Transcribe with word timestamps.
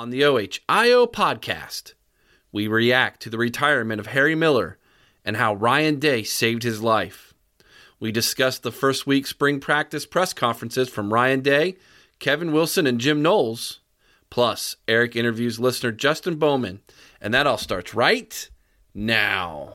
On 0.00 0.08
the 0.08 0.24
OHIO 0.24 1.06
podcast, 1.12 1.92
we 2.50 2.66
react 2.66 3.20
to 3.20 3.28
the 3.28 3.36
retirement 3.36 4.00
of 4.00 4.06
Harry 4.06 4.34
Miller 4.34 4.78
and 5.26 5.36
how 5.36 5.52
Ryan 5.52 5.98
Day 5.98 6.22
saved 6.22 6.62
his 6.62 6.80
life. 6.80 7.34
We 7.98 8.10
discuss 8.10 8.58
the 8.58 8.72
first 8.72 9.06
week 9.06 9.26
spring 9.26 9.60
practice 9.60 10.06
press 10.06 10.32
conferences 10.32 10.88
from 10.88 11.12
Ryan 11.12 11.42
Day, 11.42 11.76
Kevin 12.18 12.50
Wilson, 12.50 12.86
and 12.86 12.98
Jim 12.98 13.20
Knowles. 13.20 13.80
Plus, 14.30 14.76
Eric 14.88 15.16
interviews 15.16 15.60
listener 15.60 15.92
Justin 15.92 16.36
Bowman, 16.36 16.80
and 17.20 17.34
that 17.34 17.46
all 17.46 17.58
starts 17.58 17.92
right 17.92 18.48
now. 18.94 19.74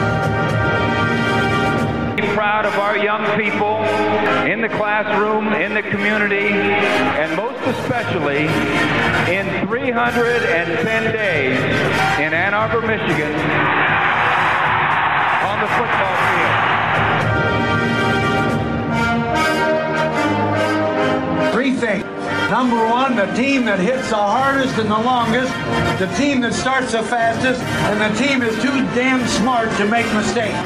Proud 2.33 2.65
of 2.65 2.73
our 2.75 2.97
young 2.97 3.25
people 3.39 3.83
in 4.45 4.61
the 4.61 4.69
classroom, 4.69 5.53
in 5.53 5.73
the 5.73 5.81
community, 5.81 6.49
and 6.49 7.35
most 7.35 7.59
especially 7.65 8.47
in 9.31 9.67
310 9.67 11.11
days 11.13 11.59
in 12.19 12.33
Ann 12.33 12.53
Arbor, 12.53 12.81
Michigan 12.81 13.33
on 15.43 15.59
the 15.59 15.67
football 15.67 16.15
field. 21.41 21.53
Three 21.53 21.73
things. 21.73 22.20
Number 22.51 22.85
one, 22.85 23.15
the 23.15 23.27
team 23.27 23.63
that 23.63 23.79
hits 23.79 24.09
the 24.09 24.17
hardest 24.17 24.77
and 24.77 24.91
the 24.91 24.99
longest, 24.99 25.53
the 26.03 26.11
team 26.19 26.41
that 26.41 26.53
starts 26.53 26.91
the 26.91 27.01
fastest, 27.01 27.61
and 27.63 27.95
the 27.95 28.11
team 28.19 28.41
is 28.41 28.53
too 28.61 28.75
damn 28.91 29.25
smart 29.25 29.71
to 29.77 29.85
make 29.87 30.03
mistakes. 30.11 30.59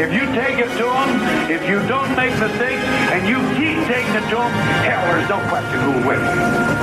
If 0.00 0.08
you 0.08 0.24
take 0.32 0.56
it 0.56 0.72
to 0.80 0.88
them, 0.88 1.50
if 1.52 1.68
you 1.68 1.86
don't 1.86 2.16
make 2.16 2.32
mistakes, 2.40 2.80
and 3.12 3.28
you 3.28 3.36
keep 3.60 3.76
taking 3.92 4.14
it 4.16 4.24
to 4.32 4.36
them, 4.40 4.52
hell, 4.80 5.04
there's 5.12 5.28
no 5.28 5.36
question 5.52 5.76
who 5.84 6.08
wins. 6.08 6.79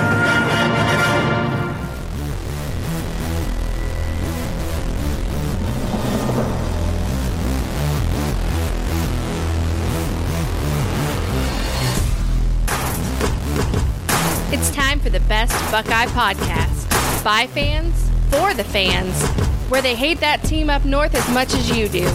It's 14.49 14.71
time 14.71 15.01
for 15.01 15.09
the 15.09 15.19
best 15.19 15.51
Buckeye 15.73 16.05
podcast. 16.05 17.21
By 17.21 17.47
fans, 17.47 18.09
for 18.29 18.53
the 18.53 18.63
fans, 18.63 19.21
where 19.69 19.81
they 19.81 19.93
hate 19.93 20.21
that 20.21 20.41
team 20.41 20.69
up 20.69 20.85
north 20.85 21.13
as 21.15 21.29
much 21.31 21.53
as 21.53 21.69
you 21.69 21.89
do. 21.89 22.07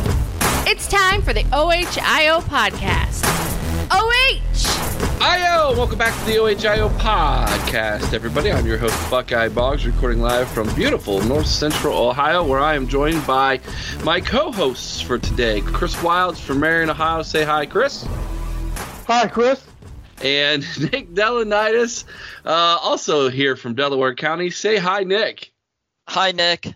It's 0.66 0.88
time 0.88 1.20
for 1.20 1.34
the 1.34 1.44
OHIO 1.52 2.40
podcast. 2.40 3.22
OH! 3.90 5.22
IO! 5.22 5.76
Welcome 5.76 5.98
back 5.98 6.18
to 6.20 6.24
the 6.24 6.38
OHIO 6.38 6.88
podcast, 6.96 8.14
everybody. 8.14 8.50
I'm 8.50 8.64
your 8.64 8.78
host, 8.78 9.10
Buckeye 9.10 9.50
Boggs, 9.50 9.84
recording 9.84 10.22
live 10.22 10.48
from 10.48 10.74
beautiful 10.74 11.20
North 11.24 11.46
Central 11.46 12.08
Ohio, 12.08 12.42
where 12.42 12.60
I 12.60 12.76
am 12.76 12.88
joined 12.88 13.26
by 13.26 13.60
my 14.04 14.22
co 14.22 14.50
hosts 14.50 15.02
for 15.02 15.18
today, 15.18 15.60
Chris 15.60 16.02
Wilds 16.02 16.40
from 16.40 16.60
Marion, 16.60 16.88
Ohio. 16.88 17.22
Say 17.24 17.44
hi, 17.44 17.66
Chris. 17.66 18.06
Hi, 19.06 19.26
Chris. 19.28 19.62
And 20.22 20.62
Nick 20.92 21.10
Delanitis, 21.10 22.04
uh, 22.44 22.78
also 22.80 23.28
here 23.28 23.56
from 23.56 23.74
Delaware 23.74 24.14
County. 24.14 24.50
Say 24.50 24.76
hi, 24.76 25.04
Nick. 25.04 25.52
Hi, 26.08 26.32
Nick. 26.32 26.72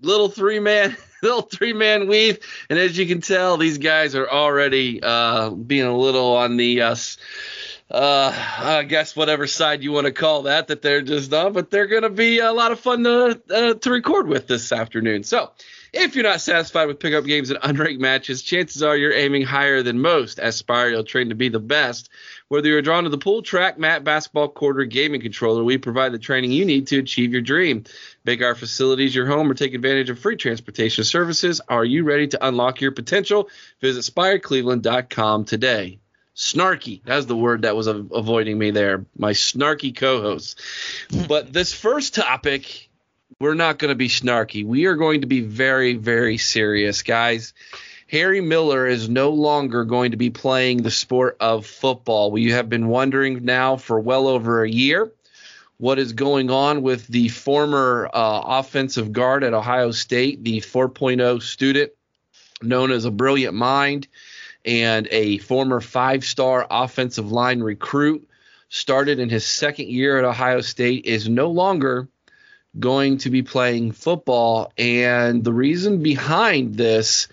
Little 0.00 0.28
three 0.28 0.60
man. 0.60 0.96
Little 1.22 1.42
three 1.42 1.72
man 1.72 2.06
weave, 2.06 2.38
and 2.68 2.78
as 2.78 2.98
you 2.98 3.06
can 3.06 3.22
tell, 3.22 3.56
these 3.56 3.78
guys 3.78 4.14
are 4.14 4.28
already 4.28 5.02
uh, 5.02 5.48
being 5.48 5.86
a 5.86 5.96
little 5.96 6.36
on 6.36 6.58
the 6.58 6.82
uh, 6.82 6.96
uh, 7.90 8.32
I 8.58 8.82
guess 8.82 9.16
whatever 9.16 9.46
side 9.46 9.82
you 9.82 9.92
want 9.92 10.06
to 10.06 10.12
call 10.12 10.42
that 10.42 10.68
that 10.68 10.82
they're 10.82 11.00
just 11.00 11.32
on, 11.32 11.54
but 11.54 11.70
they're 11.70 11.86
going 11.86 12.02
to 12.02 12.10
be 12.10 12.40
a 12.40 12.52
lot 12.52 12.72
of 12.72 12.80
fun 12.80 13.04
to 13.04 13.40
uh, 13.50 13.74
to 13.74 13.90
record 13.90 14.28
with 14.28 14.46
this 14.48 14.70
afternoon. 14.70 15.22
So, 15.22 15.50
if 15.94 16.14
you're 16.14 16.24
not 16.24 16.40
satisfied 16.40 16.86
with 16.86 16.98
pickup 16.98 17.24
games 17.24 17.50
and 17.50 17.60
unranked 17.60 18.00
matches, 18.00 18.42
chances 18.42 18.82
are 18.82 18.96
you're 18.96 19.12
aiming 19.12 19.42
higher 19.42 19.82
than 19.82 20.00
most. 20.00 20.38
Aspire, 20.38 20.90
you'll 20.90 21.04
train 21.04 21.28
to 21.28 21.34
be 21.34 21.48
the 21.48 21.60
best. 21.60 22.10
Whether 22.48 22.68
you're 22.68 22.82
drawn 22.82 23.04
to 23.04 23.10
the 23.10 23.18
pool, 23.18 23.42
track, 23.42 23.78
mat, 23.78 24.04
basketball, 24.04 24.48
court, 24.48 24.78
or 24.78 24.84
gaming 24.84 25.20
controller, 25.20 25.62
we 25.62 25.78
provide 25.78 26.12
the 26.12 26.18
training 26.18 26.52
you 26.52 26.64
need 26.64 26.88
to 26.88 26.98
achieve 26.98 27.32
your 27.32 27.42
dream. 27.42 27.84
Make 28.24 28.42
our 28.42 28.54
facilities 28.54 29.14
your 29.14 29.26
home 29.26 29.50
or 29.50 29.54
take 29.54 29.74
advantage 29.74 30.10
of 30.10 30.18
free 30.18 30.36
transportation 30.36 31.04
services. 31.04 31.60
Are 31.68 31.84
you 31.84 32.04
ready 32.04 32.28
to 32.28 32.46
unlock 32.46 32.80
your 32.80 32.92
potential? 32.92 33.48
Visit 33.80 34.12
spirecleveland.com 34.12 35.44
today 35.44 35.98
snarky. 36.36 37.00
That's 37.04 37.26
the 37.26 37.36
word 37.36 37.62
that 37.62 37.76
was 37.76 37.86
avoiding 37.86 38.58
me 38.58 38.72
there. 38.72 39.06
My 39.16 39.32
snarky 39.32 39.94
co-host. 39.94 40.60
But 41.28 41.52
this 41.52 41.72
first 41.72 42.14
topic, 42.14 42.90
we're 43.40 43.54
not 43.54 43.78
going 43.78 43.90
to 43.90 43.94
be 43.94 44.08
snarky. 44.08 44.64
We 44.64 44.86
are 44.86 44.96
going 44.96 45.22
to 45.22 45.26
be 45.26 45.40
very, 45.40 45.94
very 45.94 46.38
serious, 46.38 47.02
guys. 47.02 47.52
Harry 48.08 48.40
Miller 48.40 48.86
is 48.86 49.08
no 49.08 49.30
longer 49.30 49.84
going 49.84 50.10
to 50.12 50.16
be 50.16 50.30
playing 50.30 50.82
the 50.82 50.90
sport 50.90 51.36
of 51.40 51.66
football. 51.66 52.30
We 52.30 52.50
have 52.52 52.68
been 52.68 52.88
wondering 52.88 53.44
now 53.44 53.76
for 53.76 53.98
well 53.98 54.28
over 54.28 54.62
a 54.62 54.70
year 54.70 55.10
what 55.78 55.98
is 55.98 56.12
going 56.12 56.50
on 56.50 56.82
with 56.82 57.06
the 57.08 57.28
former 57.28 58.08
uh, 58.12 58.42
offensive 58.44 59.12
guard 59.12 59.42
at 59.42 59.54
Ohio 59.54 59.90
State, 59.90 60.44
the 60.44 60.60
4.0 60.60 61.42
student 61.42 61.92
known 62.62 62.90
as 62.90 63.04
a 63.04 63.10
brilliant 63.10 63.54
mind 63.54 64.06
and 64.64 65.08
a 65.10 65.38
former 65.38 65.80
five 65.80 66.24
star 66.24 66.66
offensive 66.70 67.30
line 67.30 67.60
recruit, 67.60 68.26
started 68.68 69.18
in 69.18 69.28
his 69.28 69.46
second 69.46 69.88
year 69.88 70.18
at 70.18 70.24
Ohio 70.24 70.60
State, 70.60 71.04
is 71.04 71.28
no 71.28 71.50
longer 71.50 72.08
going 72.78 73.18
to 73.18 73.30
be 73.30 73.42
playing 73.42 73.92
football. 73.92 74.72
And 74.76 75.44
the 75.44 75.52
reason 75.52 76.02
behind 76.02 76.74
this 76.74 77.28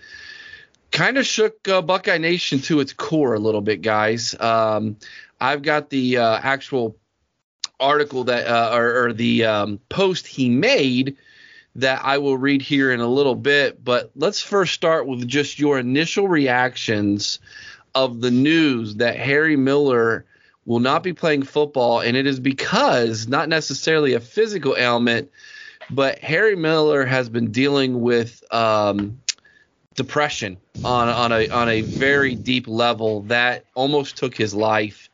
kind 0.90 1.18
of 1.18 1.26
shook 1.26 1.66
uh, 1.68 1.82
Buckeye 1.82 2.18
Nation 2.18 2.60
to 2.60 2.80
its 2.80 2.92
core 2.92 3.34
a 3.34 3.38
little 3.38 3.60
bit, 3.60 3.82
guys. 3.82 4.38
Um, 4.38 4.96
I've 5.40 5.62
got 5.62 5.90
the 5.90 6.18
uh, 6.18 6.38
actual 6.42 6.96
article 7.80 8.24
that, 8.24 8.46
uh, 8.46 8.76
or, 8.76 9.06
or, 9.06 9.12
the 9.12 9.44
um, 9.44 9.80
post 9.88 10.28
he 10.28 10.48
made 10.48 11.16
that 11.74 12.04
I 12.04 12.18
will 12.18 12.36
read 12.36 12.62
here 12.62 12.92
in 12.92 13.00
a 13.00 13.08
little 13.08 13.34
bit. 13.34 13.82
But 13.82 14.12
let's 14.14 14.40
first 14.40 14.74
start 14.74 15.06
with 15.06 15.26
just 15.26 15.58
your 15.58 15.78
initial 15.78 16.28
reactions 16.28 17.40
of 17.94 18.20
the 18.20 18.30
news 18.30 18.96
that 18.96 19.16
Harry 19.16 19.56
Miller 19.56 20.26
will 20.64 20.80
not 20.80 21.02
be 21.02 21.12
playing 21.12 21.42
football. 21.42 22.00
And 22.00 22.16
it 22.16 22.26
is 22.26 22.40
because, 22.40 23.28
not 23.28 23.48
necessarily 23.48 24.14
a 24.14 24.20
physical 24.20 24.76
ailment, 24.76 25.30
but 25.90 26.18
Harry 26.20 26.56
Miller 26.56 27.04
has 27.04 27.28
been 27.28 27.50
dealing 27.50 28.00
with 28.00 28.42
um, 28.52 29.20
depression 29.94 30.56
on, 30.84 31.08
on, 31.08 31.32
a, 31.32 31.48
on 31.48 31.68
a 31.68 31.80
very 31.82 32.34
deep 32.34 32.68
level 32.68 33.22
that 33.22 33.64
almost 33.74 34.16
took 34.16 34.36
his 34.36 34.54
life. 34.54 35.10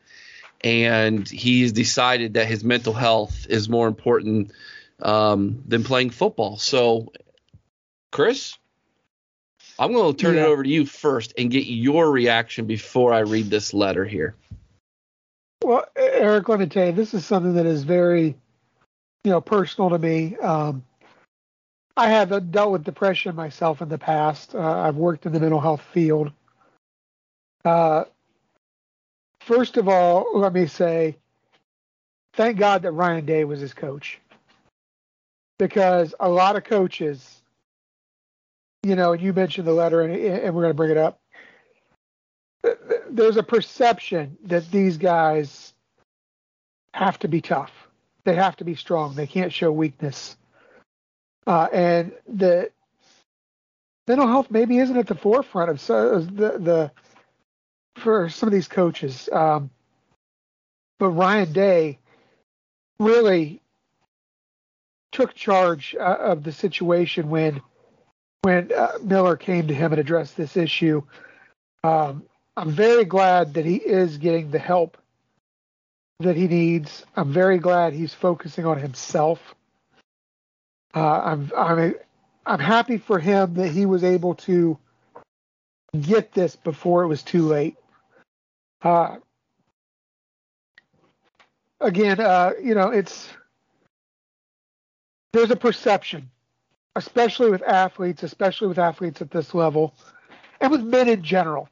And 0.61 1.27
he's 1.27 1.71
decided 1.71 2.33
that 2.33 2.47
his 2.47 2.63
mental 2.63 2.93
health 2.93 3.47
is 3.49 3.69
more 3.69 3.87
important 3.87 4.51
um, 5.01 5.63
than 5.65 5.83
playing 5.83 6.09
football. 6.09 6.57
So, 6.57 7.13
Chris, 8.11 8.57
I'm 9.79 9.93
going 9.93 10.13
to 10.13 10.21
turn 10.21 10.35
yeah. 10.35 10.41
it 10.41 10.47
over 10.47 10.61
to 10.61 10.69
you 10.69 10.85
first 10.85 11.33
and 11.37 11.49
get 11.49 11.65
your 11.65 12.11
reaction 12.11 12.65
before 12.65 13.13
I 13.13 13.19
read 13.19 13.49
this 13.49 13.73
letter 13.73 14.03
here. 14.03 14.35
Well, 15.63 15.85
Eric, 15.95 16.49
let 16.49 16.59
me 16.59 16.67
tell 16.67 16.87
you, 16.87 16.91
this 16.93 17.13
is 17.13 17.25
something 17.25 17.55
that 17.55 17.65
is 17.65 17.83
very, 17.83 18.35
you 19.23 19.31
know, 19.31 19.41
personal 19.41 19.89
to 19.89 19.99
me. 19.99 20.37
Um, 20.37 20.83
I 21.97 22.09
have 22.09 22.51
dealt 22.51 22.71
with 22.71 22.85
depression 22.85 23.35
myself 23.35 23.81
in 23.81 23.89
the 23.89 23.97
past. 23.97 24.55
Uh, 24.55 24.59
I've 24.59 24.95
worked 24.95 25.25
in 25.25 25.33
the 25.33 25.39
mental 25.39 25.59
health 25.59 25.81
field. 25.93 26.31
Uh, 27.65 28.05
first 29.41 29.75
of 29.75 29.89
all, 29.89 30.39
let 30.39 30.53
me 30.53 30.65
say, 30.65 31.17
thank 32.33 32.57
God 32.57 32.83
that 32.83 32.93
Ryan 32.93 33.25
Day 33.25 33.43
was 33.43 33.59
his 33.59 33.73
coach, 33.73 34.19
because 35.57 36.15
a 36.21 36.29
lot 36.29 36.55
of 36.55 36.63
coaches, 36.63 37.41
you 38.83 38.95
know, 38.95 39.11
and 39.11 39.21
you 39.21 39.33
mentioned 39.33 39.67
the 39.67 39.73
letter, 39.73 40.01
and, 40.01 40.15
and 40.15 40.55
we're 40.55 40.61
going 40.61 40.71
to 40.71 40.73
bring 40.73 40.91
it 40.91 40.97
up. 40.97 41.19
There's 43.09 43.37
a 43.37 43.43
perception 43.43 44.37
that 44.45 44.69
these 44.71 44.97
guys 44.97 45.73
have 46.93 47.19
to 47.19 47.27
be 47.27 47.41
tough. 47.41 47.71
They 48.23 48.35
have 48.35 48.55
to 48.57 48.63
be 48.63 48.75
strong. 48.75 49.15
They 49.15 49.27
can't 49.27 49.53
show 49.53 49.71
weakness. 49.71 50.37
Uh, 51.47 51.67
and 51.71 52.11
the 52.27 52.71
mental 54.07 54.27
health 54.27 54.51
maybe 54.51 54.77
isn't 54.77 54.97
at 54.97 55.07
the 55.07 55.15
forefront 55.15 55.69
of 55.69 55.79
so, 55.79 56.19
the 56.19 56.57
the 56.59 56.91
for 57.95 58.29
some 58.29 58.47
of 58.47 58.53
these 58.53 58.67
coaches. 58.67 59.29
Um, 59.31 59.69
but 60.99 61.09
Ryan 61.09 61.51
Day 61.53 61.99
really 62.99 63.61
took 65.11 65.33
charge 65.33 65.95
uh, 65.99 66.03
of 66.03 66.43
the 66.43 66.51
situation 66.51 67.29
when 67.29 67.61
when 68.41 68.71
uh, 68.71 68.99
Miller 69.03 69.35
came 69.35 69.67
to 69.67 69.73
him 69.73 69.91
and 69.91 69.99
addressed 69.99 70.37
this 70.37 70.55
issue. 70.55 71.01
Um, 71.83 72.23
I'm 72.59 72.71
very 72.71 73.05
glad 73.05 73.53
that 73.53 73.65
he 73.65 73.77
is 73.77 74.17
getting 74.17 74.51
the 74.51 74.59
help 74.59 74.97
that 76.19 76.35
he 76.35 76.49
needs. 76.49 77.05
I'm 77.15 77.31
very 77.31 77.57
glad 77.57 77.93
he's 77.93 78.13
focusing 78.13 78.65
on 78.65 78.77
himself. 78.77 79.55
Uh, 80.93 81.21
I'm 81.21 81.51
I'm 81.55 81.95
I'm 82.45 82.59
happy 82.59 82.97
for 82.97 83.17
him 83.17 83.53
that 83.53 83.69
he 83.69 83.85
was 83.85 84.03
able 84.03 84.35
to 84.35 84.77
get 86.01 86.33
this 86.33 86.57
before 86.57 87.03
it 87.03 87.07
was 87.07 87.23
too 87.23 87.43
late. 87.43 87.77
Uh, 88.81 89.19
again, 91.79 92.19
uh, 92.19 92.51
you 92.61 92.75
know, 92.75 92.89
it's 92.89 93.29
there's 95.31 95.51
a 95.51 95.55
perception, 95.55 96.29
especially 96.97 97.51
with 97.51 97.61
athletes, 97.61 98.23
especially 98.23 98.67
with 98.67 98.79
athletes 98.79 99.21
at 99.21 99.31
this 99.31 99.53
level, 99.53 99.93
and 100.59 100.73
with 100.73 100.81
men 100.81 101.07
in 101.07 101.23
general, 101.23 101.69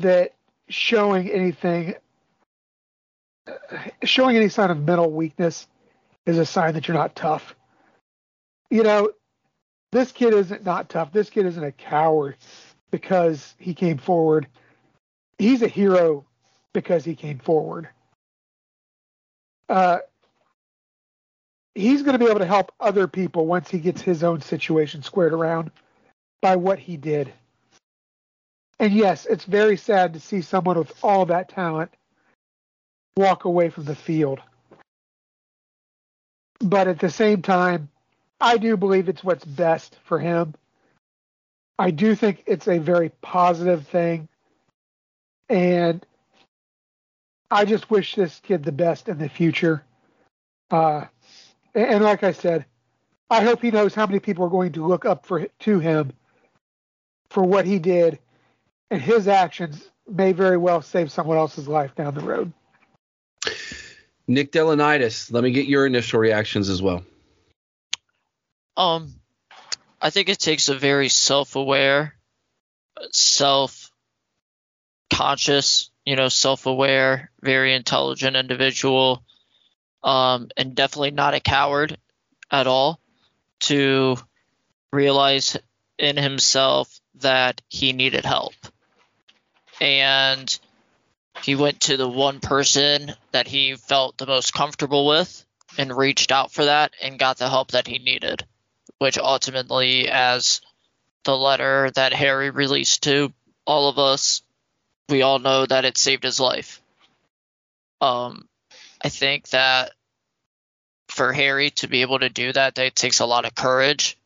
that 0.00 0.34
showing 0.68 1.30
anything, 1.30 1.94
showing 4.04 4.36
any 4.36 4.48
sign 4.48 4.70
of 4.70 4.84
mental 4.84 5.10
weakness 5.10 5.66
is 6.26 6.38
a 6.38 6.46
sign 6.46 6.74
that 6.74 6.88
you're 6.88 6.96
not 6.96 7.14
tough. 7.16 7.54
You 8.70 8.82
know, 8.82 9.10
this 9.92 10.12
kid 10.12 10.34
isn't 10.34 10.64
not 10.64 10.88
tough. 10.88 11.12
This 11.12 11.30
kid 11.30 11.46
isn't 11.46 11.64
a 11.64 11.72
coward 11.72 12.36
because 12.90 13.54
he 13.58 13.74
came 13.74 13.98
forward 13.98 14.46
he's 15.40 15.62
a 15.62 15.68
hero 15.68 16.24
because 16.72 17.04
he 17.04 17.16
came 17.16 17.38
forward. 17.38 17.88
Uh, 19.68 19.98
he's 21.74 22.02
going 22.02 22.12
to 22.12 22.24
be 22.24 22.30
able 22.30 22.40
to 22.40 22.46
help 22.46 22.72
other 22.78 23.08
people 23.08 23.46
once 23.46 23.70
he 23.70 23.78
gets 23.78 24.02
his 24.02 24.22
own 24.22 24.40
situation 24.40 25.02
squared 25.02 25.32
around 25.32 25.70
by 26.42 26.56
what 26.56 26.78
he 26.78 26.96
did. 26.96 27.32
And 28.80 28.94
yes, 28.94 29.26
it's 29.26 29.44
very 29.44 29.76
sad 29.76 30.14
to 30.14 30.20
see 30.20 30.40
someone 30.40 30.78
with 30.78 30.92
all 31.04 31.26
that 31.26 31.50
talent 31.50 31.92
walk 33.16 33.44
away 33.44 33.68
from 33.68 33.84
the 33.84 33.94
field. 33.94 34.40
But 36.60 36.88
at 36.88 36.98
the 36.98 37.10
same 37.10 37.42
time, 37.42 37.90
I 38.40 38.56
do 38.56 38.78
believe 38.78 39.08
it's 39.10 39.22
what's 39.22 39.44
best 39.44 39.98
for 40.04 40.18
him. 40.18 40.54
I 41.78 41.90
do 41.90 42.14
think 42.14 42.42
it's 42.46 42.68
a 42.68 42.78
very 42.78 43.10
positive 43.20 43.86
thing 43.86 44.28
and 45.50 46.06
I 47.50 47.64
just 47.66 47.90
wish 47.90 48.14
this 48.14 48.40
kid 48.40 48.62
the 48.62 48.72
best 48.72 49.08
in 49.08 49.18
the 49.18 49.28
future. 49.28 49.84
Uh, 50.70 51.06
and 51.74 52.04
like 52.04 52.22
I 52.22 52.32
said, 52.32 52.64
I 53.28 53.42
hope 53.42 53.60
he 53.60 53.72
knows 53.72 53.94
how 53.94 54.06
many 54.06 54.20
people 54.20 54.44
are 54.46 54.50
going 54.50 54.72
to 54.72 54.86
look 54.86 55.04
up 55.04 55.26
for 55.26 55.46
to 55.46 55.78
him 55.80 56.12
for 57.30 57.42
what 57.42 57.66
he 57.66 57.78
did, 57.78 58.18
and 58.90 59.00
his 59.00 59.28
actions 59.28 59.88
may 60.08 60.32
very 60.32 60.56
well 60.56 60.82
save 60.82 61.10
someone 61.10 61.36
else's 61.36 61.68
life 61.68 61.94
down 61.94 62.14
the 62.14 62.20
road. 62.20 62.52
Nick 64.26 64.52
Delanitis, 64.52 65.32
let 65.32 65.42
me 65.42 65.50
get 65.50 65.66
your 65.66 65.86
initial 65.86 66.20
reactions 66.20 66.68
as 66.68 66.80
well. 66.80 67.04
Um, 68.76 69.14
I 70.00 70.10
think 70.10 70.28
it 70.28 70.38
takes 70.38 70.68
a 70.68 70.76
very 70.76 71.08
self-aware, 71.08 72.14
self 73.10 73.90
conscious, 75.12 75.90
you 76.04 76.16
know, 76.16 76.28
self 76.28 76.66
aware, 76.66 77.30
very 77.42 77.74
intelligent 77.74 78.36
individual, 78.36 79.24
um, 80.02 80.48
and 80.56 80.74
definitely 80.74 81.10
not 81.10 81.34
a 81.34 81.40
coward 81.40 81.98
at 82.50 82.66
all 82.66 83.00
to 83.60 84.16
realize 84.92 85.56
in 85.98 86.16
himself 86.16 87.00
that 87.16 87.60
he 87.68 87.92
needed 87.92 88.24
help. 88.24 88.54
And 89.80 90.58
he 91.42 91.54
went 91.54 91.80
to 91.82 91.96
the 91.96 92.08
one 92.08 92.40
person 92.40 93.14
that 93.32 93.48
he 93.48 93.76
felt 93.76 94.18
the 94.18 94.26
most 94.26 94.52
comfortable 94.52 95.06
with 95.06 95.44
and 95.78 95.96
reached 95.96 96.32
out 96.32 96.52
for 96.52 96.66
that 96.66 96.92
and 97.02 97.18
got 97.18 97.38
the 97.38 97.48
help 97.48 97.72
that 97.72 97.86
he 97.86 97.98
needed, 97.98 98.44
which 98.98 99.16
ultimately, 99.16 100.08
as 100.08 100.60
the 101.24 101.36
letter 101.36 101.90
that 101.94 102.12
Harry 102.12 102.50
released 102.50 103.04
to 103.04 103.32
all 103.66 103.88
of 103.88 103.98
us 103.98 104.42
we 105.10 105.22
all 105.22 105.38
know 105.38 105.66
that 105.66 105.84
it 105.84 105.98
saved 105.98 106.22
his 106.22 106.40
life. 106.40 106.80
Um, 108.00 108.48
I 109.02 109.08
think 109.08 109.48
that 109.48 109.92
for 111.08 111.32
Harry 111.32 111.70
to 111.70 111.88
be 111.88 112.02
able 112.02 112.20
to 112.20 112.28
do 112.28 112.52
that, 112.52 112.76
that 112.76 112.94
takes 112.94 113.20
a 113.20 113.26
lot 113.26 113.44
of 113.44 113.54
courage 113.54 114.16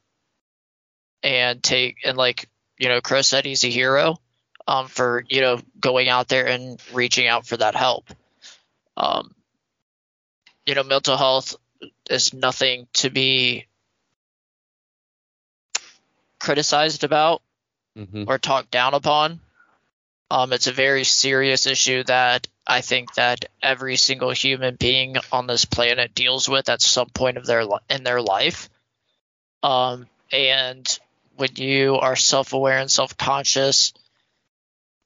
and 1.22 1.62
take 1.62 1.96
and 2.04 2.18
like 2.18 2.48
you 2.78 2.88
know 2.88 3.00
Chris 3.00 3.28
said 3.28 3.46
he's 3.46 3.64
a 3.64 3.70
hero 3.70 4.18
um, 4.66 4.88
for 4.88 5.24
you 5.28 5.40
know 5.40 5.60
going 5.78 6.08
out 6.08 6.28
there 6.28 6.46
and 6.46 6.80
reaching 6.92 7.26
out 7.26 7.46
for 7.46 7.56
that 7.56 7.74
help. 7.74 8.08
Um, 8.96 9.34
you 10.66 10.74
know, 10.74 10.82
mental 10.82 11.16
health 11.16 11.56
is 12.08 12.32
nothing 12.32 12.86
to 12.94 13.10
be 13.10 13.66
criticized 16.38 17.04
about 17.04 17.42
mm-hmm. 17.96 18.24
or 18.26 18.38
talked 18.38 18.70
down 18.70 18.94
upon. 18.94 19.40
Um, 20.30 20.52
it's 20.52 20.66
a 20.66 20.72
very 20.72 21.04
serious 21.04 21.66
issue 21.66 22.02
that 22.04 22.48
I 22.66 22.80
think 22.80 23.14
that 23.14 23.44
every 23.62 23.96
single 23.96 24.30
human 24.30 24.76
being 24.76 25.16
on 25.30 25.46
this 25.46 25.64
planet 25.64 26.14
deals 26.14 26.48
with 26.48 26.68
at 26.68 26.80
some 26.80 27.10
point 27.10 27.36
of 27.36 27.46
their 27.46 27.64
in 27.90 28.04
their 28.04 28.22
life. 28.22 28.70
Um, 29.62 30.06
and 30.32 30.98
when 31.36 31.50
you 31.56 31.96
are 31.96 32.16
self-aware 32.16 32.78
and 32.78 32.90
self-conscious, 32.90 33.92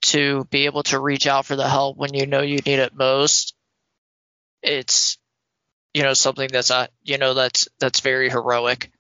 to 0.01 0.45
be 0.51 0.67
able 0.67 0.83
to 0.85 0.99
reach 0.99 1.27
out 1.27 1.47
for 1.47 1.57
the 1.57 1.69
help 1.69 1.97
when 1.97 2.15
you 2.15 2.27
know 2.27 2.43
you 2.43 2.59
need 2.59 2.79
it 2.79 2.95
most, 2.95 3.55
it's 4.63 5.19
you 5.95 6.03
know 6.03 6.15
something 6.15 6.49
that's 6.53 6.71
a 6.71 6.89
you 7.03 7.19
know 7.19 7.35
that's 7.35 7.69
that's 7.79 8.01
very 8.01 8.31
heroic. 8.31 8.91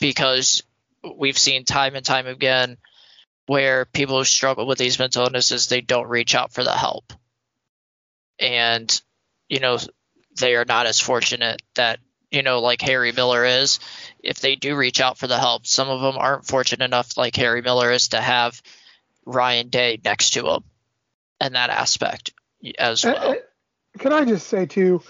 Because 0.00 0.62
we've 1.16 1.38
seen 1.38 1.64
time 1.64 1.94
and 1.96 2.04
time 2.04 2.26
again 2.26 2.76
where 3.46 3.84
people 3.84 4.18
who 4.18 4.24
struggle 4.24 4.66
with 4.66 4.78
these 4.78 4.98
mental 4.98 5.24
illnesses 5.24 5.66
they 5.66 5.80
don't 5.80 6.08
reach 6.08 6.34
out 6.34 6.52
for 6.52 6.62
the 6.62 6.72
help. 6.72 7.12
And 8.38 9.00
you 9.48 9.60
know 9.60 9.78
they 10.38 10.54
are 10.54 10.64
not 10.64 10.86
as 10.86 11.00
fortunate 11.00 11.60
that 11.74 11.98
you 12.30 12.42
know 12.42 12.60
like 12.60 12.80
harry 12.80 13.12
miller 13.12 13.44
is 13.44 13.80
if 14.22 14.40
they 14.40 14.56
do 14.56 14.76
reach 14.76 15.00
out 15.00 15.18
for 15.18 15.26
the 15.26 15.38
help 15.38 15.66
some 15.66 15.88
of 15.88 16.00
them 16.00 16.16
aren't 16.16 16.46
fortunate 16.46 16.84
enough 16.84 17.16
like 17.16 17.34
harry 17.34 17.62
miller 17.62 17.90
is 17.90 18.08
to 18.08 18.20
have 18.20 18.60
ryan 19.28 19.68
day 19.68 20.00
next 20.04 20.30
to 20.30 20.46
him 20.46 20.64
and 21.40 21.54
that 21.54 21.70
aspect 21.70 22.32
as 22.78 23.04
well 23.04 23.32
uh, 23.32 23.34
can 23.98 24.12
i 24.12 24.24
just 24.24 24.48
say 24.48 24.66
too 24.66 25.00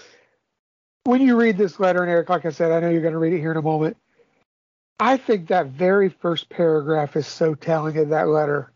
when 1.05 1.21
you 1.21 1.35
read 1.35 1.57
this 1.57 1.79
letter 1.79 2.01
and 2.01 2.11
eric 2.11 2.29
like 2.29 2.45
i 2.45 2.49
said 2.49 2.71
i 2.71 2.79
know 2.79 2.89
you're 2.89 3.01
going 3.01 3.13
to 3.13 3.19
read 3.19 3.33
it 3.33 3.39
here 3.39 3.51
in 3.51 3.57
a 3.57 3.61
moment 3.61 3.97
I 4.99 5.15
think 5.15 5.47
that 5.47 5.67
very 5.67 6.09
first 6.09 6.49
paragraph 6.49 7.15
is 7.15 7.25
so 7.25 7.55
telling 7.55 7.97
of 7.97 8.09
that 8.09 8.27
letter 8.27 8.71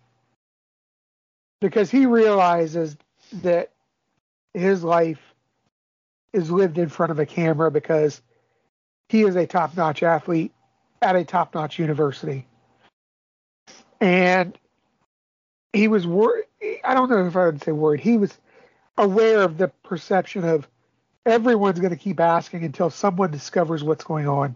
because 1.60 1.92
he 1.92 2.06
realizes 2.06 2.96
that 3.42 3.72
his 4.54 4.84
life 4.84 5.20
is 6.32 6.50
lived 6.50 6.78
in 6.78 6.88
front 6.88 7.12
of 7.12 7.20
a 7.20 7.26
camera 7.26 7.70
because 7.70 8.22
he 9.10 9.24
is 9.24 9.36
a 9.36 9.46
top 9.46 9.76
notch 9.76 10.02
athlete 10.02 10.54
at 11.02 11.18
a 11.18 11.26
top 11.26 11.54
notch 11.54 11.78
university. 11.78 12.48
And 14.00 14.58
he 15.74 15.88
was 15.88 16.08
worried. 16.08 16.46
I 16.84 16.94
don't 16.94 17.10
know 17.10 17.26
if 17.26 17.36
I 17.36 17.46
would 17.46 17.62
say 17.62 17.72
worried. 17.72 18.00
He 18.00 18.18
was 18.18 18.38
aware 18.98 19.42
of 19.42 19.58
the 19.58 19.70
perception 19.84 20.46
of 20.46 20.68
everyone's 21.26 21.80
going 21.80 21.92
to 21.92 21.98
keep 21.98 22.20
asking 22.20 22.64
until 22.64 22.90
someone 22.90 23.32
discovers 23.32 23.84
what's 23.84 24.04
going 24.04 24.28
on. 24.28 24.56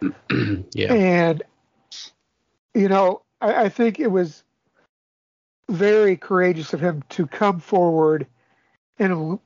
yeah. 0.72 0.92
And, 0.92 1.42
you 2.74 2.88
know, 2.88 3.22
I, 3.40 3.64
I 3.64 3.68
think 3.68 4.00
it 4.00 4.08
was 4.08 4.42
very 5.68 6.16
courageous 6.16 6.72
of 6.72 6.80
him 6.80 7.02
to 7.10 7.26
come 7.26 7.60
forward 7.60 8.26
and 8.98 9.38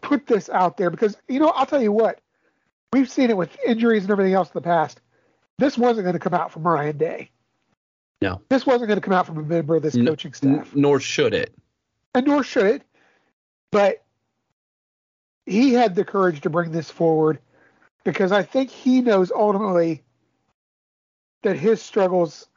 put 0.00 0.26
this 0.26 0.48
out 0.48 0.76
there 0.76 0.90
because 0.90 1.16
you 1.28 1.38
know 1.38 1.48
I'll 1.48 1.66
tell 1.66 1.82
you 1.82 1.92
what 1.92 2.20
we've 2.92 3.10
seen 3.10 3.30
it 3.30 3.36
with 3.36 3.56
injuries 3.64 4.04
and 4.04 4.10
everything 4.10 4.34
else 4.34 4.48
in 4.48 4.52
the 4.54 4.62
past. 4.62 5.00
This 5.58 5.76
wasn't 5.76 6.04
going 6.04 6.14
to 6.14 6.20
come 6.20 6.34
out 6.34 6.52
from 6.52 6.66
Ryan 6.66 6.98
Day. 6.98 7.30
No, 8.20 8.40
this 8.48 8.64
wasn't 8.66 8.88
going 8.88 9.00
to 9.00 9.04
come 9.04 9.12
out 9.12 9.26
from 9.26 9.38
a 9.38 9.42
member 9.42 9.76
of 9.76 9.82
this 9.82 9.96
N- 9.96 10.06
coaching 10.06 10.32
staff. 10.32 10.74
nor 10.74 11.00
should 11.00 11.34
it. 11.34 11.54
And 12.14 12.26
nor 12.26 12.42
should 12.42 12.66
it. 12.66 12.82
But 13.70 14.02
he 15.44 15.74
had 15.74 15.94
the 15.94 16.04
courage 16.04 16.40
to 16.42 16.50
bring 16.50 16.72
this 16.72 16.90
forward 16.90 17.38
because 18.04 18.32
I 18.32 18.42
think 18.42 18.70
he 18.70 19.00
knows 19.02 19.30
ultimately 19.30 20.02
that 21.42 21.56
his 21.56 21.82
struggles, 21.82 22.48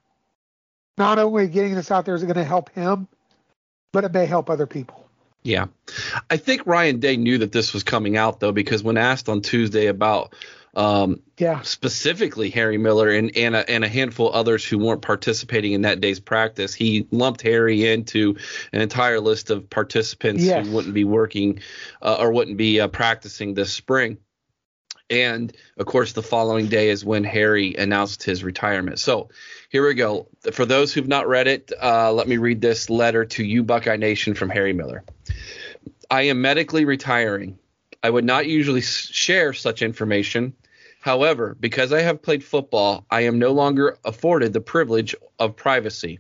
not 0.97 1.19
only 1.19 1.47
getting 1.47 1.75
this 1.75 1.91
out 1.91 2.05
there 2.05 2.15
is 2.15 2.23
going 2.23 2.35
to 2.35 2.43
help 2.43 2.69
him, 2.69 3.07
but 3.91 4.03
it 4.05 4.13
may 4.13 4.25
help 4.25 4.49
other 4.49 4.65
people. 4.65 5.07
Yeah. 5.43 5.67
I 6.29 6.37
think 6.37 6.65
Ryan 6.65 6.99
Day 6.99 7.17
knew 7.17 7.37
that 7.39 7.51
this 7.51 7.73
was 7.73 7.83
coming 7.83 8.17
out, 8.17 8.39
though, 8.39 8.51
because 8.51 8.83
when 8.83 8.97
asked 8.97 9.29
on 9.29 9.41
Tuesday 9.41 9.87
about 9.87 10.33
um, 10.75 11.21
yeah. 11.37 11.61
specifically 11.61 12.49
Harry 12.49 12.77
Miller 12.77 13.09
and, 13.09 13.35
and, 13.35 13.55
a, 13.55 13.69
and 13.69 13.83
a 13.83 13.87
handful 13.87 14.29
of 14.29 14.35
others 14.35 14.65
who 14.65 14.77
weren't 14.77 15.01
participating 15.01 15.73
in 15.73 15.81
that 15.81 16.01
day's 16.01 16.19
practice, 16.19 16.73
he 16.73 17.07
lumped 17.11 17.41
Harry 17.41 17.85
into 17.91 18.37
an 18.73 18.81
entire 18.81 19.19
list 19.19 19.49
of 19.49 19.69
participants 19.69 20.43
Yes. 20.43 20.65
who 20.65 20.73
wouldn't 20.73 20.93
be 20.93 21.03
working 21.03 21.59
uh, 22.01 22.17
or 22.19 22.31
wouldn't 22.31 22.57
be 22.57 22.79
uh, 22.79 22.87
practicing 22.87 23.53
this 23.53 23.71
spring. 23.71 24.17
And 25.11 25.55
of 25.77 25.85
course, 25.85 26.13
the 26.13 26.21
following 26.23 26.67
day 26.67 26.89
is 26.89 27.03
when 27.03 27.23
Harry 27.23 27.75
announced 27.75 28.23
his 28.23 28.43
retirement. 28.43 28.99
So 28.99 29.29
here 29.69 29.85
we 29.85 29.93
go. 29.95 30.27
For 30.53 30.65
those 30.65 30.93
who've 30.93 31.07
not 31.07 31.27
read 31.27 31.47
it, 31.47 31.71
uh, 31.81 32.11
let 32.13 32.27
me 32.27 32.37
read 32.37 32.61
this 32.61 32.89
letter 32.89 33.25
to 33.25 33.43
you, 33.43 33.63
Buckeye 33.63 33.97
Nation, 33.97 34.33
from 34.35 34.49
Harry 34.49 34.73
Miller. 34.73 35.03
I 36.11 36.23
am 36.23 36.41
medically 36.41 36.85
retiring. 36.85 37.57
I 38.03 38.09
would 38.09 38.25
not 38.25 38.47
usually 38.47 38.81
share 38.81 39.53
such 39.53 39.81
information. 39.81 40.53
However, 41.01 41.55
because 41.59 41.93
I 41.93 42.01
have 42.01 42.21
played 42.21 42.43
football, 42.43 43.05
I 43.09 43.21
am 43.21 43.39
no 43.39 43.51
longer 43.51 43.97
afforded 44.05 44.53
the 44.53 44.61
privilege 44.61 45.15
of 45.39 45.55
privacy. 45.55 46.19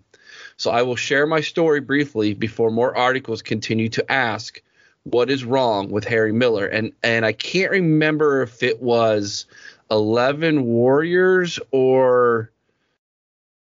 So 0.57 0.71
I 0.71 0.81
will 0.81 0.95
share 0.95 1.25
my 1.25 1.41
story 1.41 1.79
briefly 1.79 2.33
before 2.33 2.71
more 2.71 2.95
articles 2.95 3.41
continue 3.41 3.89
to 3.89 4.11
ask 4.11 4.61
what 5.03 5.29
is 5.29 5.43
wrong 5.43 5.89
with 5.89 6.03
Harry 6.05 6.31
Miller. 6.31 6.65
And 6.67 6.91
and 7.03 7.25
I 7.25 7.33
can't 7.33 7.71
remember 7.71 8.41
if 8.41 8.61
it 8.63 8.81
was 8.81 9.45
11 9.91 10.63
Warriors 10.63 11.59
or 11.71 12.51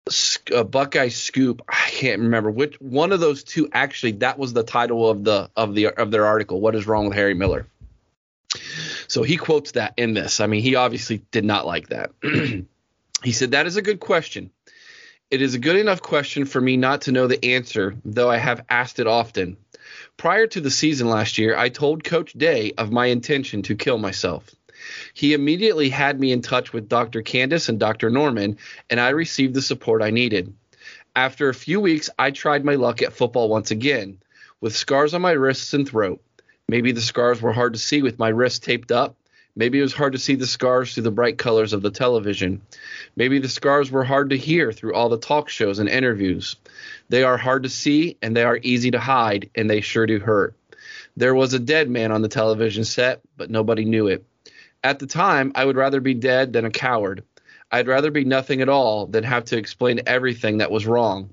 Sc- 0.09 0.51
uh, 0.51 0.63
Buckeye 0.63 1.09
Scoop. 1.09 1.61
I 1.67 1.89
can't 1.91 2.21
remember 2.21 2.51
which 2.51 2.79
one 2.79 3.11
of 3.11 3.19
those 3.19 3.43
two 3.43 3.69
actually 3.73 4.13
that 4.13 4.39
was 4.39 4.53
the 4.53 4.63
title 4.63 5.09
of 5.09 5.23
the 5.23 5.49
of 5.55 5.75
the 5.75 5.87
of 5.87 6.11
their 6.11 6.25
article. 6.25 6.61
What 6.61 6.75
is 6.75 6.87
wrong 6.87 7.05
with 7.05 7.15
Harry 7.15 7.33
Miller? 7.33 7.67
So 9.07 9.23
he 9.23 9.37
quotes 9.37 9.71
that 9.73 9.93
in 9.97 10.13
this. 10.13 10.39
I 10.39 10.47
mean, 10.47 10.61
he 10.61 10.75
obviously 10.75 11.21
did 11.31 11.45
not 11.45 11.65
like 11.65 11.89
that. 11.89 12.11
he 13.23 13.31
said 13.31 13.51
that 13.51 13.67
is 13.67 13.77
a 13.77 13.81
good 13.81 13.99
question. 13.99 14.51
It 15.31 15.41
is 15.41 15.55
a 15.55 15.59
good 15.59 15.75
enough 15.75 16.01
question 16.01 16.45
for 16.45 16.61
me 16.61 16.77
not 16.77 17.01
to 17.01 17.11
know 17.11 17.27
the 17.27 17.43
answer, 17.43 17.95
though 18.05 18.29
I 18.29 18.37
have 18.37 18.63
asked 18.69 18.99
it 18.99 19.07
often. 19.07 19.57
Prior 20.17 20.47
to 20.47 20.61
the 20.61 20.71
season 20.71 21.09
last 21.09 21.37
year, 21.37 21.57
I 21.57 21.69
told 21.69 22.03
Coach 22.03 22.33
Day 22.33 22.73
of 22.77 22.91
my 22.91 23.07
intention 23.07 23.61
to 23.63 23.75
kill 23.75 23.97
myself. 23.97 24.53
He 25.13 25.33
immediately 25.33 25.89
had 25.89 26.19
me 26.19 26.31
in 26.31 26.41
touch 26.41 26.73
with 26.73 26.89
Dr. 26.89 27.21
Candace 27.21 27.69
and 27.69 27.79
Dr. 27.79 28.09
Norman, 28.09 28.57
and 28.89 28.99
I 28.99 29.09
received 29.09 29.53
the 29.53 29.61
support 29.61 30.01
I 30.01 30.11
needed. 30.11 30.53
After 31.15 31.49
a 31.49 31.53
few 31.53 31.79
weeks, 31.79 32.09
I 32.19 32.31
tried 32.31 32.65
my 32.65 32.75
luck 32.75 33.01
at 33.01 33.13
football 33.13 33.49
once 33.49 33.71
again, 33.71 34.19
with 34.61 34.75
scars 34.75 35.13
on 35.13 35.21
my 35.21 35.31
wrists 35.31 35.73
and 35.73 35.87
throat. 35.87 36.21
Maybe 36.67 36.91
the 36.91 37.01
scars 37.01 37.41
were 37.41 37.53
hard 37.53 37.73
to 37.73 37.79
see 37.79 38.01
with 38.01 38.17
my 38.17 38.29
wrists 38.29 38.57
taped 38.57 38.91
up. 38.91 39.15
Maybe 39.55 39.79
it 39.79 39.83
was 39.83 39.93
hard 39.93 40.13
to 40.13 40.19
see 40.19 40.33
the 40.33 40.47
scars 40.47 40.93
through 40.93 41.03
the 41.03 41.11
bright 41.11 41.37
colors 41.37 41.73
of 41.73 41.83
the 41.83 41.91
television. 41.91 42.61
Maybe 43.15 43.37
the 43.37 43.47
scars 43.47 43.91
were 43.91 44.03
hard 44.03 44.31
to 44.31 44.37
hear 44.37 44.71
through 44.71 44.95
all 44.95 45.07
the 45.07 45.19
talk 45.19 45.47
shows 45.47 45.77
and 45.77 45.87
interviews. 45.87 46.55
They 47.07 47.23
are 47.23 47.37
hard 47.37 47.63
to 47.63 47.69
see 47.69 48.17
and 48.21 48.35
they 48.35 48.43
are 48.43 48.59
easy 48.63 48.91
to 48.91 48.99
hide, 48.99 49.51
and 49.53 49.69
they 49.69 49.81
sure 49.81 50.07
do 50.07 50.19
hurt. 50.19 50.55
There 51.15 51.35
was 51.35 51.53
a 51.53 51.59
dead 51.59 51.87
man 51.87 52.11
on 52.11 52.23
the 52.23 52.27
television 52.27 52.83
set, 52.83 53.21
but 53.37 53.51
nobody 53.51 53.85
knew 53.85 54.07
it. 54.07 54.25
At 54.83 54.97
the 54.99 55.07
time, 55.07 55.51
I 55.55 55.65
would 55.65 55.77
rather 55.77 56.01
be 56.01 56.15
dead 56.15 56.51
than 56.51 56.65
a 56.65 56.71
coward. 56.71 57.23
I'd 57.71 57.87
rather 57.87 58.09
be 58.09 58.25
nothing 58.25 58.61
at 58.61 58.69
all 58.69 59.05
than 59.05 59.23
have 59.23 59.45
to 59.45 59.57
explain 59.57 60.01
everything 60.07 60.57
that 60.57 60.71
was 60.71 60.87
wrong. 60.87 61.29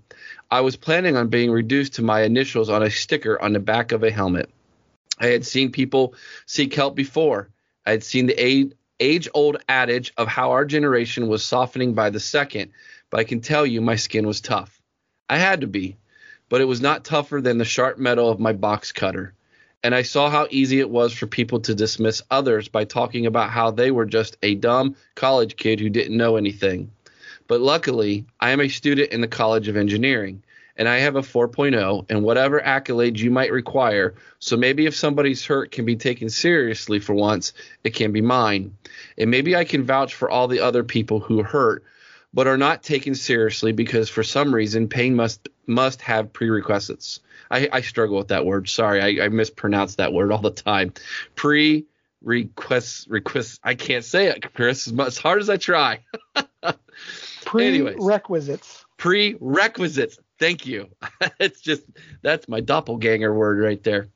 I 0.51 0.61
was 0.61 0.77
planning 0.77 1.17
on 1.17 1.29
being 1.29 1.51
reduced 1.51 1.95
to 1.95 2.03
my 2.03 2.23
initials 2.23 2.69
on 2.69 2.83
a 2.83 2.91
sticker 2.91 3.41
on 3.41 3.55
the 3.55 3.61
back 3.61 3.93
of 3.93 4.03
a 4.03 4.11
helmet. 4.11 4.51
I 5.23 5.27
had 5.29 5.47
seen 5.47 5.71
people 5.71 6.15
seek 6.47 6.75
help 6.75 6.97
before. 6.97 7.49
I 7.87 7.93
had 7.93 8.03
seen 8.03 8.27
the 8.27 8.73
age 8.99 9.29
old 9.33 9.57
adage 9.69 10.13
of 10.17 10.27
how 10.27 10.51
our 10.51 10.65
generation 10.65 11.29
was 11.29 11.45
softening 11.45 11.95
by 11.95 12.11
the 12.11 12.21
second, 12.21 12.73
but 13.09 13.21
I 13.21 13.25
can 13.25 13.41
tell 13.41 13.65
you 13.65 13.81
my 13.81 13.97
skin 13.97 14.27
was 14.27 14.41
tough. 14.41 14.83
I 15.31 15.39
had 15.39 15.61
to 15.61 15.69
be, 15.69 15.97
but 16.49 16.61
it 16.61 16.67
was 16.67 16.81
not 16.81 17.05
tougher 17.05 17.41
than 17.41 17.59
the 17.59 17.65
sharp 17.65 17.99
metal 17.99 18.29
of 18.29 18.41
my 18.41 18.53
box 18.53 18.91
cutter. 18.91 19.33
And 19.85 19.95
I 19.95 20.03
saw 20.03 20.29
how 20.29 20.49
easy 20.51 20.81
it 20.81 20.91
was 20.91 21.13
for 21.13 21.27
people 21.27 21.61
to 21.61 21.75
dismiss 21.75 22.23
others 22.31 22.69
by 22.69 22.85
talking 22.85 23.27
about 23.27 23.51
how 23.51 23.71
they 23.71 23.91
were 23.91 24.07
just 24.07 24.37
a 24.43 24.57
dumb 24.57 24.97
college 25.15 25.57
kid 25.57 25.79
who 25.79 25.89
didn't 25.89 26.17
know 26.17 26.37
anything. 26.37 26.91
But 27.47 27.61
luckily, 27.61 28.27
I 28.41 28.51
am 28.51 28.61
a 28.61 28.69
student 28.69 29.11
in 29.11 29.21
the 29.21 29.29
College 29.29 29.69
of 29.69 29.77
Engineering, 29.77 30.43
and 30.77 30.89
I 30.89 30.99
have 30.99 31.17
a 31.17 31.23
4.0 31.23 32.07
and 32.11 32.23
whatever 32.23 32.61
accolades 32.61 33.19
you 33.19 33.31
might 33.31 33.53
require. 33.53 34.15
So 34.39 34.57
maybe 34.57 34.87
if 34.87 34.97
somebody's 34.97 35.45
hurt 35.45 35.71
can 35.71 35.85
be 35.85 35.97
taken 35.97 36.29
seriously 36.31 36.99
for 36.99 37.15
once, 37.15 37.53
it 37.85 37.95
can 37.95 38.13
be 38.13 38.21
mine. 38.21 38.77
And 39.19 39.31
maybe 39.31 39.55
I 39.55 39.65
can 39.65 39.85
vouch 39.85 40.15
for 40.15 40.31
all 40.31 40.49
the 40.49 40.61
other 40.61 40.85
people 40.85 41.21
who 41.21 41.43
hurt 41.43 41.85
but 42.35 42.47
are 42.47 42.57
not 42.57 42.83
taken 42.83 43.15
seriously 43.15 43.73
because 43.73 44.09
for 44.09 44.23
some 44.23 44.55
reason 44.55 44.89
pain 44.89 45.15
must 45.15 45.49
must 45.67 46.01
have 46.03 46.33
prerequisites. 46.33 47.21
I, 47.51 47.69
I 47.73 47.81
struggle 47.83 48.17
with 48.17 48.29
that 48.29 48.47
word. 48.47 48.69
Sorry, 48.69 49.21
I, 49.21 49.27
I 49.27 49.29
mispronounce 49.29 49.97
that 49.97 50.13
word 50.13 50.33
all 50.33 50.41
the 50.41 50.51
time. 50.51 50.95
Pre 51.35 51.85
request 52.23 53.09
request. 53.09 53.61
I 53.63 53.75
can't 53.75 54.05
say 54.05 54.29
it, 54.29 54.55
Chris. 54.55 54.87
As, 54.87 54.93
much, 54.93 55.09
as 55.09 55.19
hard 55.19 55.41
as 55.41 55.51
I 55.51 55.57
try. 55.59 56.01
Anyways. 57.67 57.97
Prerequisites. 58.97 60.19
Thank 60.43 60.67
you. 60.67 60.89
it's 61.39 61.61
just 61.61 61.85
that's 62.21 62.49
my 62.49 62.59
doppelganger 62.59 63.33
word 63.33 63.61
right 63.61 63.81
there. 63.81 64.09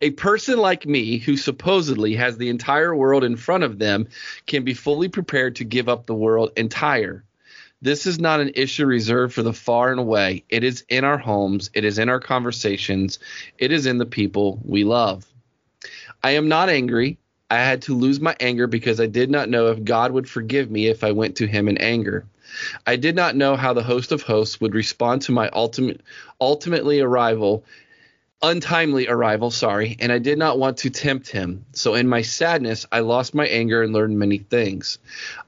A 0.00 0.10
person 0.10 0.60
like 0.60 0.86
me, 0.86 1.18
who 1.18 1.36
supposedly 1.36 2.14
has 2.14 2.36
the 2.36 2.50
entire 2.50 2.94
world 2.94 3.24
in 3.24 3.36
front 3.36 3.64
of 3.64 3.80
them, 3.80 4.06
can 4.46 4.62
be 4.62 4.74
fully 4.74 5.08
prepared 5.08 5.56
to 5.56 5.64
give 5.64 5.88
up 5.88 6.06
the 6.06 6.14
world 6.14 6.52
entire. 6.56 7.24
This 7.82 8.06
is 8.06 8.20
not 8.20 8.38
an 8.38 8.52
issue 8.54 8.86
reserved 8.86 9.34
for 9.34 9.42
the 9.42 9.52
far 9.52 9.90
and 9.90 9.98
away. 9.98 10.44
It 10.48 10.62
is 10.62 10.84
in 10.88 11.02
our 11.02 11.18
homes, 11.18 11.68
it 11.74 11.84
is 11.84 11.98
in 11.98 12.08
our 12.08 12.20
conversations, 12.20 13.18
it 13.58 13.72
is 13.72 13.86
in 13.86 13.98
the 13.98 14.06
people 14.06 14.60
we 14.64 14.84
love. 14.84 15.26
I 16.22 16.32
am 16.32 16.46
not 16.46 16.68
angry. 16.68 17.18
I 17.50 17.56
had 17.56 17.82
to 17.82 17.96
lose 17.96 18.20
my 18.20 18.36
anger 18.38 18.68
because 18.68 19.00
I 19.00 19.06
did 19.06 19.30
not 19.30 19.48
know 19.48 19.66
if 19.72 19.82
God 19.82 20.12
would 20.12 20.30
forgive 20.30 20.70
me 20.70 20.86
if 20.86 21.02
I 21.02 21.10
went 21.10 21.38
to 21.38 21.46
him 21.48 21.66
in 21.66 21.78
anger. 21.78 22.24
I 22.86 22.96
did 22.96 23.14
not 23.14 23.36
know 23.36 23.56
how 23.56 23.72
the 23.72 23.82
host 23.82 24.12
of 24.12 24.22
hosts 24.22 24.60
would 24.60 24.74
respond 24.74 25.22
to 25.22 25.32
my 25.32 25.48
ultimate 25.50 26.00
ultimately 26.40 27.00
arrival 27.00 27.64
untimely 28.42 29.08
arrival, 29.08 29.50
sorry, 29.50 29.96
and 30.00 30.12
I 30.12 30.18
did 30.18 30.38
not 30.38 30.58
want 30.58 30.78
to 30.78 30.90
tempt 30.90 31.28
him. 31.28 31.64
So 31.72 31.94
in 31.94 32.08
my 32.08 32.22
sadness, 32.22 32.86
I 32.92 33.00
lost 33.00 33.34
my 33.34 33.46
anger 33.46 33.82
and 33.82 33.92
learned 33.92 34.18
many 34.18 34.38
things. 34.38 34.98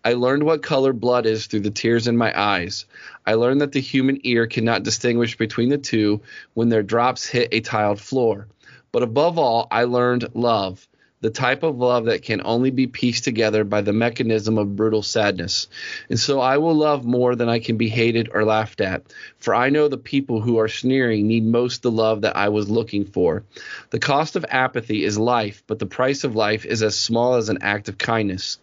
I 0.04 0.14
learned 0.14 0.42
what 0.42 0.62
color 0.62 0.92
blood 0.92 1.26
is 1.26 1.46
through 1.46 1.60
the 1.60 1.70
tears 1.70 2.08
in 2.08 2.16
my 2.16 2.38
eyes. 2.38 2.86
I 3.26 3.34
learned 3.34 3.60
that 3.60 3.72
the 3.72 3.80
human 3.80 4.18
ear 4.24 4.46
cannot 4.46 4.82
distinguish 4.82 5.36
between 5.36 5.68
the 5.68 5.78
two 5.78 6.20
when 6.54 6.68
their 6.68 6.82
drops 6.82 7.26
hit 7.26 7.48
a 7.52 7.60
tiled 7.60 8.00
floor. 8.00 8.48
But 8.92 9.04
above 9.04 9.38
all, 9.38 9.68
I 9.70 9.84
learned 9.84 10.28
love. 10.34 10.88
The 11.22 11.30
type 11.30 11.62
of 11.62 11.76
love 11.76 12.06
that 12.06 12.22
can 12.22 12.40
only 12.46 12.70
be 12.70 12.86
pieced 12.86 13.24
together 13.24 13.62
by 13.62 13.82
the 13.82 13.92
mechanism 13.92 14.56
of 14.56 14.74
brutal 14.74 15.02
sadness. 15.02 15.66
And 16.08 16.18
so 16.18 16.40
I 16.40 16.56
will 16.56 16.74
love 16.74 17.04
more 17.04 17.36
than 17.36 17.48
I 17.48 17.58
can 17.58 17.76
be 17.76 17.90
hated 17.90 18.30
or 18.32 18.42
laughed 18.42 18.80
at. 18.80 19.02
For 19.38 19.54
I 19.54 19.68
know 19.68 19.88
the 19.88 19.98
people 19.98 20.40
who 20.40 20.58
are 20.58 20.68
sneering 20.68 21.26
need 21.26 21.44
most 21.44 21.82
the 21.82 21.90
love 21.90 22.22
that 22.22 22.36
I 22.36 22.48
was 22.48 22.70
looking 22.70 23.04
for. 23.04 23.44
The 23.90 23.98
cost 23.98 24.34
of 24.34 24.46
apathy 24.48 25.04
is 25.04 25.18
life, 25.18 25.62
but 25.66 25.78
the 25.78 25.84
price 25.84 26.24
of 26.24 26.36
life 26.36 26.64
is 26.64 26.82
as 26.82 26.98
small 26.98 27.34
as 27.34 27.50
an 27.50 27.58
act 27.60 27.90
of 27.90 27.98
kindness. 27.98 28.56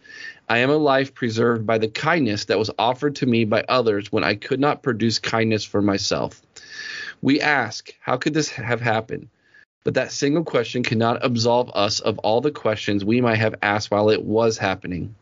I 0.48 0.58
am 0.58 0.70
a 0.70 0.76
life 0.76 1.14
preserved 1.14 1.64
by 1.64 1.78
the 1.78 1.88
kindness 1.88 2.46
that 2.46 2.58
was 2.58 2.72
offered 2.76 3.14
to 3.16 3.26
me 3.26 3.44
by 3.44 3.64
others 3.68 4.10
when 4.10 4.24
I 4.24 4.34
could 4.34 4.58
not 4.58 4.82
produce 4.82 5.20
kindness 5.20 5.64
for 5.64 5.80
myself. 5.80 6.42
We 7.22 7.40
ask, 7.40 7.94
how 8.00 8.16
could 8.16 8.34
this 8.34 8.48
have 8.50 8.80
happened? 8.80 9.28
But 9.84 9.94
that 9.94 10.12
single 10.12 10.44
question 10.44 10.82
cannot 10.82 11.24
absolve 11.24 11.70
us 11.74 12.00
of 12.00 12.18
all 12.18 12.40
the 12.40 12.50
questions 12.50 13.04
we 13.04 13.20
might 13.20 13.36
have 13.36 13.54
asked 13.62 13.90
while 13.90 14.10
it 14.10 14.22
was 14.22 14.58
happening. 14.58 15.14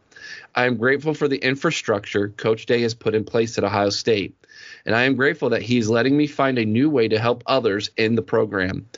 I 0.54 0.66
am 0.66 0.76
grateful 0.76 1.14
for 1.14 1.28
the 1.28 1.36
infrastructure 1.36 2.30
Coach 2.30 2.66
Day 2.66 2.82
has 2.82 2.94
put 2.94 3.14
in 3.14 3.25
place 3.25 3.58
at 3.58 3.64
Ohio 3.64 3.90
State. 3.90 4.34
and 4.84 4.94
I 4.94 5.02
am 5.02 5.16
grateful 5.16 5.50
that 5.50 5.62
he's 5.62 5.88
letting 5.88 6.16
me 6.16 6.26
find 6.26 6.58
a 6.58 6.64
new 6.64 6.88
way 6.88 7.08
to 7.08 7.18
help 7.18 7.42
others 7.46 7.90
in 7.96 8.14
the 8.14 8.22
program. 8.22 8.88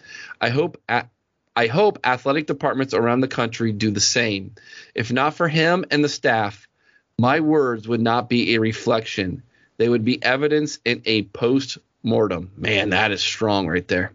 I 0.40 0.50
hope 0.50 0.80
at 0.88 1.10
I 1.56 1.66
hope 1.66 1.98
athletic 2.04 2.46
departments 2.46 2.94
around 2.94 3.20
the 3.20 3.26
country 3.26 3.72
do 3.72 3.90
the 3.90 3.98
same. 3.98 4.54
If 4.94 5.10
not 5.10 5.34
for 5.34 5.48
him 5.48 5.84
and 5.90 6.04
the 6.04 6.08
staff, 6.08 6.68
my 7.18 7.40
words 7.40 7.88
would 7.88 8.00
not 8.00 8.28
be 8.28 8.54
a 8.54 8.60
reflection. 8.60 9.42
They 9.76 9.88
would 9.88 10.04
be 10.04 10.22
evidence 10.22 10.78
in 10.84 11.02
a 11.04 11.24
post 11.24 11.78
mortem. 12.04 12.52
Man, 12.56 12.90
that 12.90 13.10
is 13.10 13.20
strong 13.20 13.66
right 13.66 13.86
there. 13.88 14.12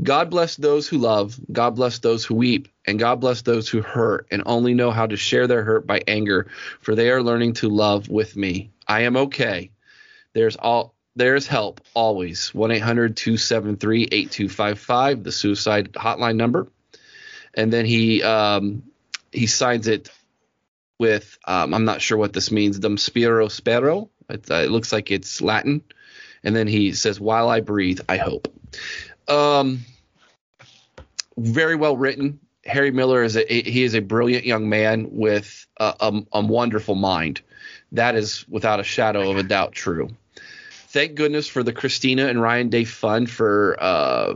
God 0.00 0.30
bless 0.30 0.56
those 0.56 0.88
who 0.88 0.96
love, 0.98 1.38
God 1.50 1.70
bless 1.70 1.98
those 1.98 2.24
who 2.24 2.36
weep, 2.36 2.68
and 2.86 2.98
God 2.98 3.20
bless 3.20 3.42
those 3.42 3.68
who 3.68 3.82
hurt 3.82 4.26
and 4.30 4.42
only 4.46 4.72
know 4.74 4.90
how 4.90 5.06
to 5.06 5.16
share 5.16 5.46
their 5.46 5.64
hurt 5.64 5.86
by 5.86 6.02
anger, 6.06 6.48
for 6.80 6.94
they 6.94 7.10
are 7.10 7.22
learning 7.22 7.54
to 7.54 7.68
love 7.68 8.08
with 8.08 8.36
me. 8.36 8.70
I 8.86 9.02
am 9.02 9.16
okay. 9.16 9.70
There's 10.34 10.56
all 10.56 10.94
there's 11.16 11.48
help 11.48 11.80
always. 11.94 12.52
1-800-273-8255, 12.52 15.24
the 15.24 15.32
suicide 15.32 15.92
hotline 15.94 16.36
number. 16.36 16.68
And 17.54 17.72
then 17.72 17.86
he 17.86 18.22
um, 18.22 18.84
he 19.32 19.48
signs 19.48 19.88
it 19.88 20.10
with 20.98 21.38
um, 21.44 21.74
I'm 21.74 21.84
not 21.84 22.00
sure 22.00 22.18
what 22.18 22.32
this 22.32 22.52
means. 22.52 22.78
Dum 22.78 22.98
spiro 22.98 23.48
spero. 23.48 24.10
It, 24.30 24.48
uh, 24.48 24.54
it 24.56 24.70
looks 24.70 24.92
like 24.92 25.10
it's 25.10 25.42
Latin. 25.42 25.82
And 26.44 26.54
then 26.54 26.68
he 26.68 26.92
says, 26.92 27.18
"While 27.18 27.48
I 27.48 27.58
breathe, 27.60 27.98
I 28.08 28.18
hope." 28.18 28.46
Um, 29.28 29.84
very 31.36 31.76
well 31.76 31.96
written. 31.96 32.40
Harry 32.64 32.90
Miller 32.90 33.22
is 33.22 33.36
a 33.36 33.44
he 33.44 33.82
is 33.82 33.94
a 33.94 34.00
brilliant 34.00 34.44
young 34.44 34.68
man 34.68 35.08
with 35.10 35.66
a, 35.78 35.94
a, 36.00 36.22
a 36.32 36.40
wonderful 36.44 36.94
mind. 36.94 37.40
That 37.92 38.14
is 38.14 38.46
without 38.48 38.80
a 38.80 38.84
shadow 38.84 39.30
of 39.30 39.38
a 39.38 39.42
doubt 39.42 39.72
true. 39.72 40.10
Thank 40.88 41.14
goodness 41.14 41.46
for 41.46 41.62
the 41.62 41.72
Christina 41.72 42.26
and 42.26 42.40
Ryan 42.40 42.68
Day 42.68 42.84
Fund 42.84 43.30
for 43.30 43.76
uh, 43.78 44.34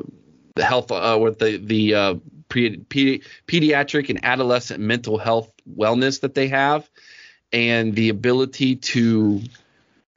the 0.54 0.64
health 0.64 0.90
uh, 0.90 1.18
with 1.20 1.38
the 1.38 1.56
the 1.58 1.94
uh, 1.94 2.14
pediatric 2.48 4.10
and 4.10 4.24
adolescent 4.24 4.80
mental 4.80 5.18
health 5.18 5.50
wellness 5.76 6.20
that 6.20 6.34
they 6.34 6.48
have, 6.48 6.88
and 7.52 7.94
the 7.94 8.10
ability 8.10 8.76
to 8.76 9.40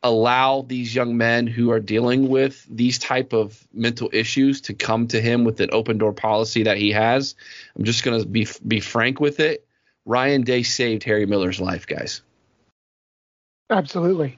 allow 0.06 0.62
these 0.62 0.94
young 0.94 1.18
men 1.18 1.48
who 1.48 1.72
are 1.72 1.80
dealing 1.80 2.30
with 2.30 2.64
these 2.70 3.00
type 3.00 3.34
of 3.34 3.68
mental 3.74 4.08
issues 4.14 4.62
to 4.62 4.76
come 4.76 5.08
to 5.08 5.20
him 5.20 5.44
with 5.44 5.60
an 5.62 5.70
open 5.72 5.98
door 5.98 6.14
policy 6.14 6.64
that 6.64 6.78
he 6.78 6.92
has. 6.92 7.34
I'm 7.76 7.86
just 7.86 8.04
going 8.04 8.22
to 8.22 8.28
be 8.28 8.48
be 8.66 8.80
frank 8.80 9.20
with 9.20 9.40
it. 9.40 9.66
Ryan 10.06 10.44
Day 10.44 10.62
saved 10.62 11.04
Harry 11.06 11.26
Miller's 11.26 11.60
life, 11.60 11.88
guys. 11.88 12.22
Absolutely. 13.72 14.38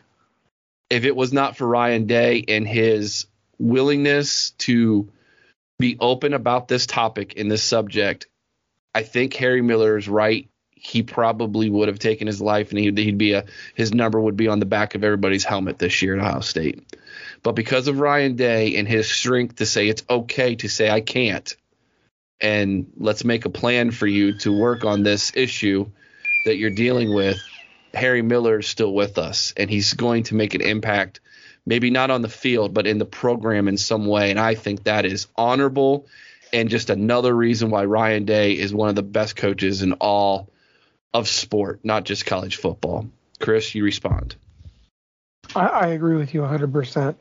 If 0.89 1.03
it 1.03 1.17
was 1.17 1.33
not 1.33 1.57
for 1.57 1.67
Ryan 1.67 2.07
Day 2.07 2.45
and 2.47 2.65
his 2.65 3.27
willingness 3.59 4.51
to 4.59 5.11
be 5.79 5.97
open 5.99 6.33
about 6.33 6.69
this 6.69 6.85
topic 6.85 7.33
and 7.37 7.51
this 7.51 7.61
subject, 7.63 8.27
I 8.95 9.03
think 9.03 9.33
Harry 9.33 9.61
Miller 9.61 9.97
is 9.97 10.07
right 10.07 10.47
he 10.79 11.03
probably 11.03 11.69
would 11.69 11.87
have 11.87 11.99
taken 11.99 12.27
his 12.27 12.41
life 12.41 12.69
and 12.69 12.79
he'd, 12.79 12.97
he'd 12.97 13.17
be 13.17 13.33
a 13.33 13.45
his 13.75 13.93
number 13.93 14.19
would 14.19 14.37
be 14.37 14.47
on 14.47 14.59
the 14.59 14.65
back 14.65 14.95
of 14.95 15.03
everybody's 15.03 15.43
helmet 15.43 15.79
this 15.79 16.01
year 16.01 16.15
at 16.15 16.21
Ohio 16.21 16.39
State. 16.41 16.95
But 17.43 17.53
because 17.53 17.87
of 17.87 17.99
Ryan 17.99 18.35
Day 18.35 18.75
and 18.75 18.87
his 18.87 19.09
strength 19.09 19.57
to 19.57 19.65
say 19.65 19.87
it's 19.87 20.03
okay 20.09 20.55
to 20.55 20.67
say 20.67 20.89
I 20.89 21.01
can't, 21.01 21.55
and 22.39 22.91
let's 22.97 23.23
make 23.23 23.45
a 23.45 23.49
plan 23.49 23.91
for 23.91 24.05
you 24.05 24.37
to 24.39 24.57
work 24.57 24.85
on 24.85 25.03
this 25.03 25.31
issue 25.35 25.89
that 26.45 26.57
you're 26.57 26.69
dealing 26.69 27.13
with, 27.13 27.37
Harry 27.93 28.21
Miller 28.21 28.59
is 28.59 28.67
still 28.67 28.93
with 28.93 29.17
us 29.17 29.53
and 29.57 29.69
he's 29.69 29.93
going 29.93 30.23
to 30.23 30.35
make 30.35 30.53
an 30.53 30.61
impact, 30.61 31.19
maybe 31.65 31.89
not 31.89 32.11
on 32.11 32.21
the 32.21 32.29
field, 32.29 32.73
but 32.73 32.85
in 32.85 32.99
the 32.99 33.05
program 33.05 33.67
in 33.67 33.77
some 33.77 34.05
way. 34.05 34.29
And 34.29 34.39
I 34.39 34.53
think 34.53 34.83
that 34.83 35.05
is 35.05 35.27
honorable 35.35 36.07
and 36.53 36.69
just 36.69 36.89
another 36.89 37.35
reason 37.35 37.71
why 37.71 37.85
Ryan 37.85 38.25
Day 38.25 38.53
is 38.53 38.73
one 38.73 38.89
of 38.89 38.95
the 38.95 39.03
best 39.03 39.35
coaches 39.35 39.81
in 39.81 39.93
all 39.93 40.49
of 41.13 41.27
sport, 41.27 41.79
not 41.83 42.03
just 42.03 42.25
college 42.25 42.57
football. 42.57 43.07
Chris, 43.39 43.73
you 43.75 43.83
respond. 43.83 44.35
I, 45.55 45.67
I 45.67 45.87
agree 45.87 46.17
with 46.17 46.33
you 46.33 46.41
100%. 46.41 47.15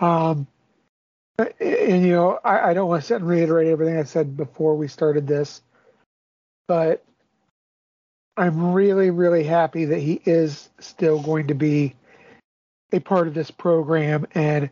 Um, 0.00 0.46
and, 1.38 2.04
you 2.04 2.12
know, 2.12 2.38
I, 2.44 2.70
I 2.70 2.74
don't 2.74 2.88
want 2.88 3.02
to 3.02 3.06
sit 3.06 3.16
and 3.16 3.28
reiterate 3.28 3.68
everything 3.68 3.96
I 3.96 4.04
said 4.04 4.36
before 4.36 4.76
we 4.76 4.88
started 4.88 5.26
this, 5.26 5.62
but 6.66 7.04
I'm 8.36 8.72
really, 8.72 9.10
really 9.10 9.44
happy 9.44 9.86
that 9.86 9.98
he 9.98 10.20
is 10.24 10.68
still 10.80 11.20
going 11.20 11.48
to 11.48 11.54
be 11.54 11.94
a 12.92 13.00
part 13.00 13.28
of 13.28 13.34
this 13.34 13.50
program 13.50 14.26
and 14.34 14.70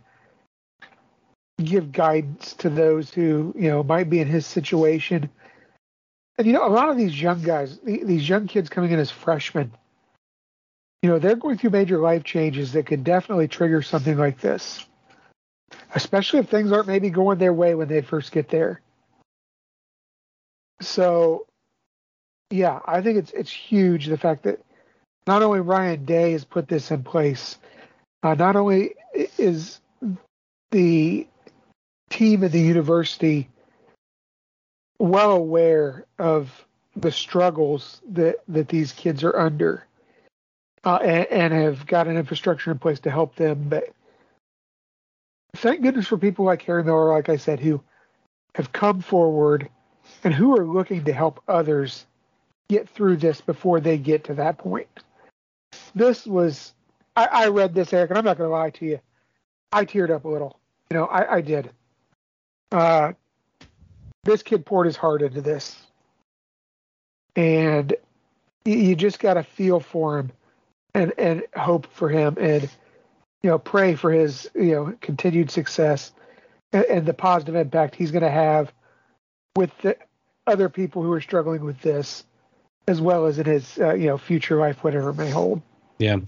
give 1.62 1.92
guidance 1.92 2.54
to 2.54 2.70
those 2.70 3.12
who, 3.12 3.54
you 3.56 3.68
know, 3.68 3.82
might 3.82 4.10
be 4.10 4.20
in 4.20 4.28
his 4.28 4.46
situation 4.46 5.30
and 6.38 6.46
you 6.46 6.52
know, 6.52 6.66
a 6.66 6.68
lot 6.68 6.88
of 6.88 6.96
these 6.96 7.20
young 7.20 7.42
guys, 7.42 7.78
these 7.84 8.28
young 8.28 8.46
kids 8.46 8.68
coming 8.68 8.90
in 8.90 8.98
as 8.98 9.10
freshmen, 9.10 9.72
you 11.02 11.10
know, 11.10 11.18
they're 11.18 11.36
going 11.36 11.56
through 11.58 11.70
major 11.70 11.98
life 11.98 12.24
changes 12.24 12.72
that 12.72 12.86
could 12.86 13.04
definitely 13.04 13.48
trigger 13.48 13.80
something 13.82 14.16
like 14.18 14.40
this, 14.40 14.84
especially 15.94 16.40
if 16.40 16.48
things 16.48 16.72
aren't 16.72 16.88
maybe 16.88 17.10
going 17.10 17.38
their 17.38 17.52
way 17.52 17.74
when 17.74 17.88
they 17.88 18.02
first 18.02 18.32
get 18.32 18.48
there. 18.48 18.80
So, 20.80 21.46
yeah, 22.50 22.80
I 22.84 23.00
think 23.00 23.18
it's 23.18 23.32
it's 23.32 23.50
huge 23.50 24.06
the 24.06 24.18
fact 24.18 24.42
that 24.42 24.60
not 25.26 25.42
only 25.42 25.60
Ryan 25.60 26.04
Day 26.04 26.32
has 26.32 26.44
put 26.44 26.68
this 26.68 26.90
in 26.90 27.02
place, 27.02 27.56
uh, 28.22 28.34
not 28.34 28.56
only 28.56 28.94
is 29.38 29.80
the 30.70 31.26
team 32.10 32.44
at 32.44 32.52
the 32.52 32.60
university 32.60 33.48
well 34.98 35.32
aware 35.32 36.06
of 36.18 36.64
the 36.96 37.12
struggles 37.12 38.00
that 38.10 38.36
that 38.48 38.68
these 38.68 38.92
kids 38.92 39.22
are 39.22 39.36
under, 39.38 39.84
uh, 40.84 40.98
and, 41.02 41.26
and, 41.26 41.52
have 41.52 41.86
got 41.86 42.08
an 42.08 42.16
infrastructure 42.16 42.70
in 42.70 42.78
place 42.78 43.00
to 43.00 43.10
help 43.10 43.36
them. 43.36 43.66
But 43.68 43.92
thank 45.56 45.82
goodness 45.82 46.06
for 46.06 46.16
people 46.16 46.44
like 46.44 46.62
Harry 46.62 46.84
Miller, 46.84 47.12
like 47.12 47.28
I 47.28 47.36
said, 47.36 47.60
who 47.60 47.82
have 48.54 48.72
come 48.72 49.00
forward 49.00 49.68
and 50.24 50.32
who 50.32 50.56
are 50.56 50.64
looking 50.64 51.04
to 51.04 51.12
help 51.12 51.42
others 51.48 52.06
get 52.68 52.88
through 52.88 53.16
this 53.16 53.40
before 53.40 53.80
they 53.80 53.98
get 53.98 54.24
to 54.24 54.34
that 54.34 54.58
point. 54.58 54.88
This 55.94 56.26
was, 56.26 56.72
I, 57.16 57.26
I 57.26 57.48
read 57.48 57.74
this, 57.74 57.92
Eric, 57.92 58.10
and 58.10 58.18
I'm 58.18 58.24
not 58.24 58.38
going 58.38 58.48
to 58.48 58.54
lie 58.54 58.70
to 58.70 58.86
you. 58.86 59.00
I 59.72 59.84
teared 59.84 60.10
up 60.10 60.24
a 60.24 60.28
little. 60.28 60.58
You 60.90 60.96
know, 60.96 61.06
I, 61.06 61.36
I 61.36 61.40
did. 61.40 61.70
Uh, 62.72 63.12
this 64.26 64.42
kid 64.42 64.66
poured 64.66 64.86
his 64.86 64.96
heart 64.96 65.22
into 65.22 65.40
this, 65.40 65.76
and 67.34 67.94
you 68.64 68.94
just 68.94 69.18
got 69.18 69.34
to 69.34 69.42
feel 69.42 69.80
for 69.80 70.18
him 70.18 70.32
and 70.94 71.12
and 71.18 71.42
hope 71.54 71.86
for 71.92 72.08
him 72.08 72.36
and 72.40 72.62
you 73.42 73.50
know 73.50 73.58
pray 73.58 73.94
for 73.94 74.10
his 74.10 74.50
you 74.54 74.72
know 74.72 74.94
continued 75.00 75.50
success 75.50 76.12
and, 76.72 76.84
and 76.86 77.06
the 77.06 77.14
positive 77.14 77.54
impact 77.54 77.94
he's 77.94 78.10
going 78.10 78.22
to 78.22 78.30
have 78.30 78.72
with 79.54 79.70
the 79.82 79.96
other 80.46 80.68
people 80.68 81.02
who 81.02 81.12
are 81.12 81.20
struggling 81.20 81.64
with 81.64 81.80
this 81.82 82.24
as 82.88 83.00
well 83.00 83.26
as 83.26 83.38
in 83.38 83.46
his 83.46 83.78
uh, 83.78 83.94
you 83.94 84.06
know 84.06 84.18
future 84.18 84.56
life 84.56 84.82
whatever 84.82 85.12
may 85.12 85.30
hold. 85.30 85.62
Yeah. 85.98 86.18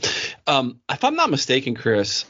Um, 0.47 0.81
if 0.91 1.05
i'm 1.05 1.17
not 1.17 1.31
mistaken 1.31 1.75
chris 1.75 2.25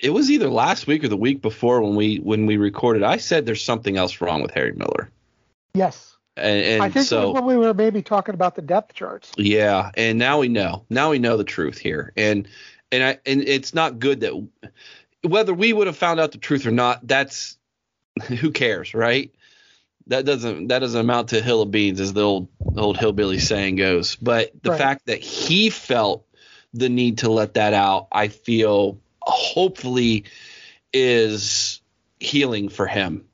it 0.00 0.10
was 0.10 0.30
either 0.30 0.48
last 0.48 0.86
week 0.86 1.04
or 1.04 1.08
the 1.08 1.16
week 1.16 1.42
before 1.42 1.82
when 1.82 1.96
we 1.96 2.18
when 2.18 2.46
we 2.46 2.56
recorded. 2.56 3.02
I 3.02 3.16
said 3.16 3.46
there's 3.46 3.64
something 3.64 3.96
else 3.96 4.20
wrong 4.20 4.42
with 4.42 4.52
Harry 4.52 4.72
Miller. 4.72 5.10
Yes. 5.74 6.16
And, 6.36 6.64
and 6.64 6.82
I 6.82 6.88
think 6.88 7.06
so, 7.06 7.32
when 7.32 7.44
we 7.44 7.56
were 7.56 7.74
maybe 7.74 8.00
talking 8.00 8.34
about 8.34 8.54
the 8.54 8.62
depth 8.62 8.94
charts. 8.94 9.32
Yeah, 9.36 9.90
and 9.96 10.18
now 10.18 10.38
we 10.38 10.48
know. 10.48 10.84
Now 10.88 11.10
we 11.10 11.18
know 11.18 11.36
the 11.36 11.44
truth 11.44 11.78
here, 11.78 12.12
and 12.16 12.46
and 12.92 13.02
I 13.02 13.18
and 13.26 13.42
it's 13.42 13.74
not 13.74 13.98
good 13.98 14.20
that 14.20 14.48
whether 15.22 15.52
we 15.52 15.72
would 15.72 15.88
have 15.88 15.96
found 15.96 16.20
out 16.20 16.32
the 16.32 16.38
truth 16.38 16.66
or 16.66 16.70
not. 16.70 17.06
That's 17.06 17.56
who 18.22 18.52
cares, 18.52 18.94
right? 18.94 19.34
That 20.06 20.24
doesn't 20.24 20.68
that 20.68 20.78
doesn't 20.78 21.00
amount 21.00 21.30
to 21.30 21.38
a 21.38 21.42
hill 21.42 21.62
of 21.62 21.70
beans, 21.70 22.00
as 22.00 22.12
the 22.12 22.22
old 22.22 22.48
old 22.76 22.98
hillbilly 22.98 23.40
saying 23.40 23.76
goes. 23.76 24.14
But 24.16 24.52
the 24.62 24.70
right. 24.70 24.78
fact 24.78 25.06
that 25.06 25.20
he 25.20 25.70
felt 25.70 26.24
the 26.72 26.88
need 26.88 27.18
to 27.18 27.30
let 27.30 27.54
that 27.54 27.74
out, 27.74 28.08
I 28.12 28.28
feel 28.28 29.00
hopefully 29.28 30.24
is 30.92 31.80
healing 32.18 32.68
for 32.68 32.86
him. 32.86 33.24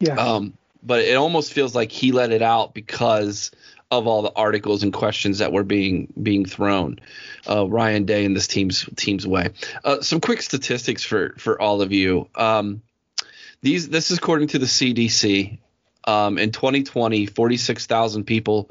Yeah. 0.00 0.14
Um, 0.14 0.54
but 0.82 1.00
it 1.00 1.14
almost 1.14 1.52
feels 1.52 1.74
like 1.74 1.90
he 1.92 2.12
let 2.12 2.30
it 2.32 2.42
out 2.42 2.74
because 2.74 3.50
of 3.90 4.06
all 4.06 4.22
the 4.22 4.32
articles 4.34 4.82
and 4.82 4.92
questions 4.92 5.38
that 5.38 5.52
were 5.52 5.62
being 5.62 6.12
being 6.20 6.44
thrown 6.44 6.98
uh, 7.48 7.66
Ryan 7.66 8.04
Day 8.04 8.24
in 8.24 8.34
this 8.34 8.46
team's 8.46 8.88
team's 8.96 9.26
way. 9.26 9.50
Uh, 9.84 10.00
some 10.00 10.20
quick 10.20 10.42
statistics 10.42 11.04
for 11.04 11.34
for 11.38 11.60
all 11.60 11.80
of 11.80 11.92
you. 11.92 12.28
Um, 12.34 12.82
these 13.62 13.88
this 13.88 14.10
is 14.10 14.18
according 14.18 14.48
to 14.48 14.58
the 14.58 14.66
CDC. 14.66 15.58
Um, 16.06 16.36
in 16.36 16.50
2020, 16.50 17.24
46,000 17.24 18.24
people 18.24 18.70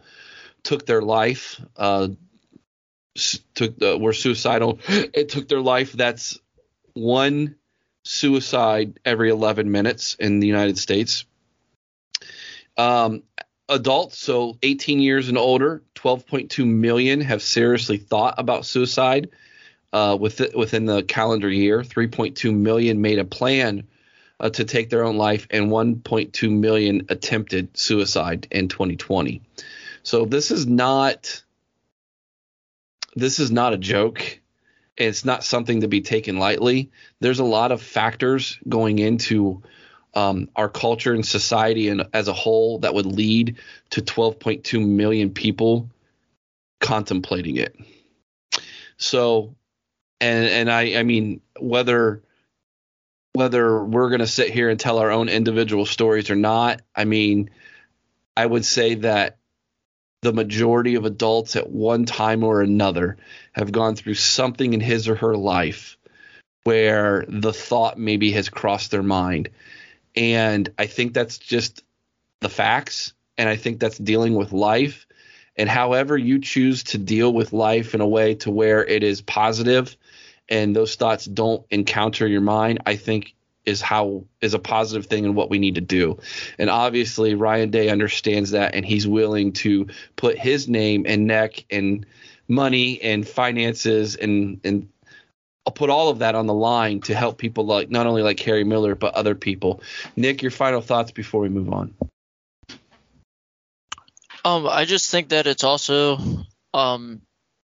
took 0.62 0.86
their 0.86 1.02
life 1.02 1.60
uh, 1.78 2.10
took 3.56 3.78
the, 3.78 3.98
were 3.98 4.14
suicidal. 4.14 4.80
It 4.88 5.30
took 5.30 5.48
their 5.48 5.62
life. 5.62 5.94
That's 5.94 6.40
one 6.94 7.56
suicide 8.04 9.00
every 9.06 9.30
11 9.30 9.72
minutes 9.72 10.16
in 10.20 10.40
the 10.40 10.48
United 10.48 10.78
States. 10.78 11.26
Um, 12.78 13.24
adults, 13.70 14.18
so 14.18 14.58
18 14.62 15.00
years 15.00 15.30
and 15.30 15.38
older, 15.38 15.84
12.2 15.96 16.66
million 16.68 17.22
have 17.22 17.42
seriously 17.42 17.98
thought 17.98 18.36
about 18.38 18.66
suicide 18.66 19.30
uh, 19.92 20.18
within 20.20 20.86
the 20.86 21.04
calendar 21.04 21.50
year. 21.50 21.82
3.2 21.82 22.54
million 22.54 23.02
made 23.02 23.20
a 23.20 23.26
plan 23.26 23.88
uh, 24.40 24.50
to 24.50 24.66
take 24.66 24.90
their 24.90 25.04
own 25.04 25.18
life, 25.18 25.48
and 25.52 25.70
1.2 25.70 26.52
million 26.52 27.06
attempted 27.10 27.78
suicide 27.78 28.48
in 28.52 28.68
2020. 28.68 29.42
So 30.02 30.26
this 30.26 30.52
is 30.52 30.68
not 30.68 31.44
this 33.16 33.40
is 33.40 33.52
not 33.52 33.74
a 33.74 33.78
joke. 33.78 34.40
It's 34.98 35.26
not 35.26 35.44
something 35.44 35.82
to 35.82 35.88
be 35.88 36.02
taken 36.02 36.38
lightly. 36.38 36.92
There's 37.20 37.40
a 37.40 37.44
lot 37.44 37.72
of 37.72 37.82
factors 37.82 38.60
going 38.68 39.00
into 39.00 39.64
um, 40.14 40.50
our 40.56 40.70
culture 40.70 41.14
and 41.14 41.26
society 41.26 41.90
and 41.90 42.06
as 42.14 42.28
a 42.28 42.34
whole 42.34 42.80
that 42.80 42.94
would 42.94 43.06
lead 43.06 43.58
to 43.92 44.02
12.2 44.02 44.88
million 44.88 45.32
people 45.32 45.90
contemplating 46.80 47.58
it. 47.58 47.76
So, 48.98 49.56
and 50.22 50.46
and 50.46 50.72
I 50.72 51.00
I 51.00 51.04
mean 51.04 51.42
whether 51.60 52.22
whether 53.34 53.84
we're 53.84 54.10
going 54.10 54.20
to 54.20 54.28
sit 54.28 54.52
here 54.52 54.70
and 54.70 54.80
tell 54.80 55.00
our 55.00 55.12
own 55.12 55.28
individual 55.28 55.88
stories 55.88 56.30
or 56.30 56.36
not, 56.36 56.82
I 56.96 57.06
mean, 57.06 57.50
I 58.38 58.46
would 58.46 58.64
say 58.64 58.96
that 58.96 59.38
the 60.24 60.34
majority 60.34 60.96
of 60.96 61.06
adults 61.06 61.56
at 61.56 61.70
one 61.70 62.06
time 62.06 62.44
or 62.44 62.62
another 62.62 63.18
have 63.52 63.72
gone 63.72 63.96
through 63.96 64.16
something 64.16 64.74
in 64.74 64.80
his 64.80 65.08
or 65.08 65.16
her 65.16 65.36
life 65.36 65.98
where 66.64 67.26
the 67.28 67.54
thought 67.54 68.00
maybe 68.00 68.32
has 68.32 68.50
crossed 68.50 68.90
their 68.90 69.04
mind. 69.04 69.50
And 70.16 70.70
I 70.80 70.88
think 70.88 71.14
that's 71.14 71.38
just 71.38 71.84
the 72.40 72.50
facts. 72.50 73.14
And 73.38 73.50
I 73.50 73.58
think 73.58 73.80
that's 73.80 73.98
dealing 73.98 74.36
with 74.36 74.54
life. 74.54 75.06
And 75.58 75.70
however 75.70 76.18
you 76.18 76.40
choose 76.40 76.84
to 76.84 76.98
deal 76.98 77.32
with 77.34 77.54
life 77.54 77.94
in 77.94 78.02
a 78.02 78.08
way 78.08 78.36
to 78.36 78.50
where 78.50 78.84
it 78.84 79.04
is 79.04 79.22
positive 79.22 79.96
and 80.50 80.76
those 80.76 80.96
thoughts 80.96 81.26
don't 81.26 81.66
encounter 81.70 82.28
your 82.28 82.42
mind, 82.42 82.80
I 82.86 82.96
think 82.96 83.36
is 83.66 83.82
how 83.82 84.26
is 84.42 84.54
a 84.54 84.60
positive 84.60 85.06
thing 85.06 85.26
and 85.26 85.36
what 85.36 85.50
we 85.50 85.60
need 85.60 85.76
to 85.76 85.82
do. 85.82 86.20
And 86.58 86.70
obviously 86.70 87.36
Ryan 87.36 87.72
Day 87.72 87.90
understands 87.90 88.52
that 88.52 88.76
and 88.76 88.86
he's 88.86 89.08
willing 89.08 89.54
to 89.54 89.88
put 90.16 90.38
his 90.38 90.68
name 90.68 91.06
and 91.08 91.28
neck 91.28 91.66
and 91.70 92.06
money 92.48 93.02
and 93.02 93.28
finances 93.28 94.16
and 94.16 94.60
and 94.64 94.90
I'll 95.66 95.74
put 95.74 95.90
all 95.90 96.10
of 96.10 96.20
that 96.20 96.36
on 96.36 96.46
the 96.46 96.54
line 96.54 97.00
to 97.02 97.16
help 97.16 97.38
people 97.38 97.66
like 97.66 97.90
not 97.90 98.06
only 98.06 98.22
like 98.22 98.40
Harry 98.42 98.66
Miller 98.66 98.96
but 98.96 99.14
other 99.14 99.34
people. 99.34 99.82
Nick, 100.16 100.42
your 100.42 100.52
final 100.52 100.82
thoughts 100.82 101.12
before 101.12 101.40
we 101.40 101.50
move 101.50 101.72
on. 101.72 101.94
Um, 104.46 104.68
I 104.68 104.84
just 104.84 105.10
think 105.10 105.30
that 105.30 105.48
it's 105.48 105.64
also, 105.64 106.18
um, 106.74 107.22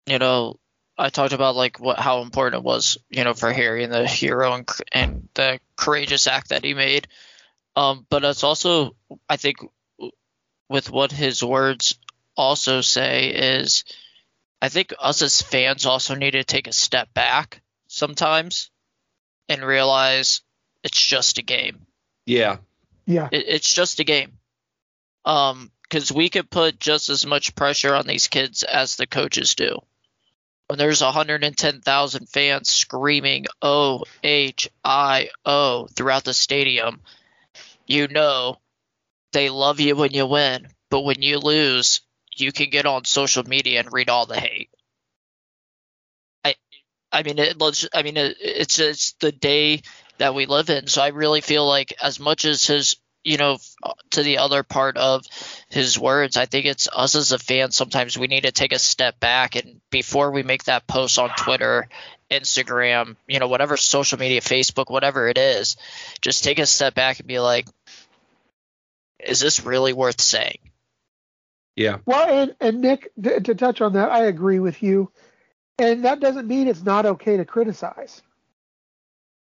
you 0.06 0.18
know, 0.18 0.58
I 0.96 1.10
talked 1.10 1.32
about 1.32 1.56
like 1.56 1.80
what 1.80 1.98
how 1.98 2.22
important 2.22 2.60
it 2.60 2.64
was, 2.64 2.98
you 3.10 3.24
know, 3.24 3.34
for 3.34 3.52
Harry 3.52 3.84
and 3.84 3.92
the 3.92 4.06
hero 4.06 4.54
and, 4.54 4.68
and 4.92 5.28
the 5.34 5.58
courageous 5.76 6.26
act 6.26 6.50
that 6.50 6.64
he 6.64 6.74
made. 6.74 7.08
Um, 7.76 8.06
but 8.08 8.24
it's 8.24 8.44
also, 8.44 8.94
I 9.28 9.36
think, 9.36 9.56
with 10.68 10.90
what 10.90 11.10
his 11.10 11.42
words 11.42 11.98
also 12.36 12.80
say 12.80 13.30
is, 13.30 13.84
I 14.62 14.68
think 14.68 14.94
us 14.98 15.22
as 15.22 15.42
fans 15.42 15.84
also 15.84 16.14
need 16.14 16.32
to 16.32 16.44
take 16.44 16.68
a 16.68 16.72
step 16.72 17.12
back 17.12 17.60
sometimes 17.88 18.70
and 19.48 19.62
realize 19.62 20.40
it's 20.84 21.04
just 21.04 21.38
a 21.38 21.42
game. 21.42 21.86
Yeah. 22.26 22.58
Yeah. 23.06 23.28
It, 23.32 23.44
it's 23.48 23.74
just 23.74 24.00
a 24.00 24.04
game. 24.04 24.38
Um, 25.24 25.70
because 25.82 26.12
we 26.12 26.28
could 26.28 26.50
put 26.50 26.80
just 26.80 27.08
as 27.08 27.26
much 27.26 27.54
pressure 27.54 27.94
on 27.94 28.06
these 28.06 28.28
kids 28.28 28.62
as 28.62 28.96
the 28.96 29.06
coaches 29.06 29.54
do 29.54 29.80
when 30.66 30.78
there's 30.78 31.02
110,000 31.02 32.28
fans 32.28 32.70
screaming 32.70 33.46
O 33.60 34.04
H 34.22 34.68
I 34.82 35.28
O 35.44 35.86
throughout 35.94 36.24
the 36.24 36.34
stadium, 36.34 37.00
you 37.86 38.08
know 38.08 38.58
they 39.32 39.50
love 39.50 39.80
you 39.80 39.96
when 39.96 40.12
you 40.12 40.26
win, 40.26 40.68
but 40.90 41.02
when 41.02 41.20
you 41.20 41.38
lose, 41.38 42.00
you 42.36 42.52
can 42.52 42.70
get 42.70 42.86
on 42.86 43.04
social 43.04 43.44
media 43.44 43.80
and 43.80 43.92
read 43.92 44.08
all 44.08 44.26
the 44.26 44.40
hate. 44.40 44.70
I, 46.44 46.54
I 47.12 47.22
mean, 47.22 47.38
it, 47.38 47.56
I 47.94 48.02
mean, 48.02 48.16
it, 48.16 48.36
it's 48.40 48.78
it's 48.78 49.12
the 49.20 49.32
day 49.32 49.82
that 50.18 50.34
we 50.34 50.46
live 50.46 50.70
in. 50.70 50.86
So 50.86 51.02
I 51.02 51.08
really 51.08 51.40
feel 51.40 51.66
like 51.66 51.94
as 52.00 52.18
much 52.18 52.44
as 52.44 52.64
his 52.64 52.96
you 53.24 53.38
know, 53.38 53.58
to 54.10 54.22
the 54.22 54.38
other 54.38 54.62
part 54.62 54.98
of 54.98 55.24
his 55.70 55.98
words, 55.98 56.36
I 56.36 56.44
think 56.44 56.66
it's 56.66 56.88
us 56.92 57.14
as 57.14 57.32
a 57.32 57.38
fan. 57.38 57.70
Sometimes 57.70 58.18
we 58.18 58.26
need 58.26 58.42
to 58.42 58.52
take 58.52 58.72
a 58.72 58.78
step 58.78 59.18
back 59.18 59.56
and 59.56 59.80
before 59.90 60.30
we 60.30 60.42
make 60.42 60.64
that 60.64 60.86
post 60.86 61.18
on 61.18 61.30
Twitter, 61.30 61.88
Instagram, 62.30 63.16
you 63.26 63.38
know, 63.38 63.48
whatever 63.48 63.76
social 63.78 64.18
media, 64.18 64.42
Facebook, 64.42 64.90
whatever 64.90 65.28
it 65.28 65.38
is, 65.38 65.76
just 66.20 66.44
take 66.44 66.58
a 66.58 66.66
step 66.66 66.94
back 66.94 67.18
and 67.18 67.26
be 67.26 67.38
like, 67.38 67.66
is 69.18 69.40
this 69.40 69.64
really 69.64 69.94
worth 69.94 70.20
saying? 70.20 70.58
Yeah. 71.76 71.98
Well, 72.04 72.28
and, 72.28 72.54
and 72.60 72.80
Nick, 72.82 73.10
to, 73.22 73.40
to 73.40 73.54
touch 73.54 73.80
on 73.80 73.94
that, 73.94 74.10
I 74.10 74.26
agree 74.26 74.60
with 74.60 74.82
you. 74.82 75.10
And 75.78 76.04
that 76.04 76.20
doesn't 76.20 76.46
mean 76.46 76.68
it's 76.68 76.84
not 76.84 77.06
okay 77.06 77.38
to 77.38 77.44
criticize. 77.44 78.22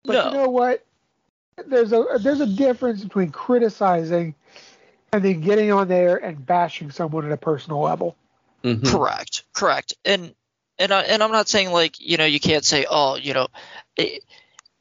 But 0.05 0.13
no. 0.13 0.25
you 0.25 0.33
know 0.38 0.49
what? 0.49 0.86
There's 1.67 1.93
a 1.93 2.05
there's 2.19 2.41
a 2.41 2.47
difference 2.47 3.03
between 3.03 3.29
criticizing 3.29 4.35
and 5.11 5.23
then 5.23 5.41
getting 5.41 5.71
on 5.71 5.87
there 5.87 6.17
and 6.17 6.45
bashing 6.45 6.91
someone 6.91 7.25
at 7.25 7.31
a 7.31 7.37
personal 7.37 7.81
level. 7.81 8.15
Mm-hmm. 8.63 8.87
Correct, 8.87 9.43
correct, 9.53 9.93
and 10.05 10.33
and 10.79 10.91
I, 10.91 11.01
and 11.03 11.21
I'm 11.21 11.31
not 11.31 11.49
saying 11.49 11.71
like 11.71 11.99
you 11.99 12.17
know 12.17 12.25
you 12.25 12.39
can't 12.39 12.65
say 12.65 12.85
oh 12.89 13.15
you 13.15 13.33
know, 13.33 13.47
it, 13.97 14.23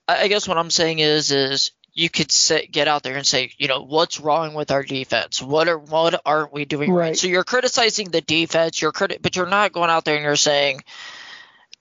I 0.09 0.29
guess 0.29 0.49
what 0.49 0.59
I'm 0.59 0.71
saying 0.71 1.01
is 1.01 1.31
is 1.31 1.73
you 1.95 2.09
could 2.09 2.33
say 2.33 2.67
get 2.67 2.89
out 2.89 3.03
there 3.03 3.17
and 3.17 3.27
say 3.27 3.53
you 3.59 3.69
know 3.69 3.83
what's 3.83 4.21
wrong 4.21 4.55
with 4.55 4.71
our 4.71 4.83
defense 4.83 5.43
what 5.43 5.69
are 5.69 5.79
what 5.79 6.21
aren't 6.25 6.53
we 6.53 6.65
doing 6.65 6.91
right, 6.91 7.09
right? 7.09 7.17
so 7.19 7.27
you're 7.27 7.45
criticizing 7.45 8.11
the 8.11 8.23
defense 8.23 8.81
you're 8.81 8.93
criti- 8.93 9.21
but 9.21 9.37
you're 9.37 9.47
not 9.47 9.73
going 9.73 9.91
out 9.91 10.05
there 10.07 10.15
and 10.15 10.25
you're 10.25 10.37
saying 10.37 10.83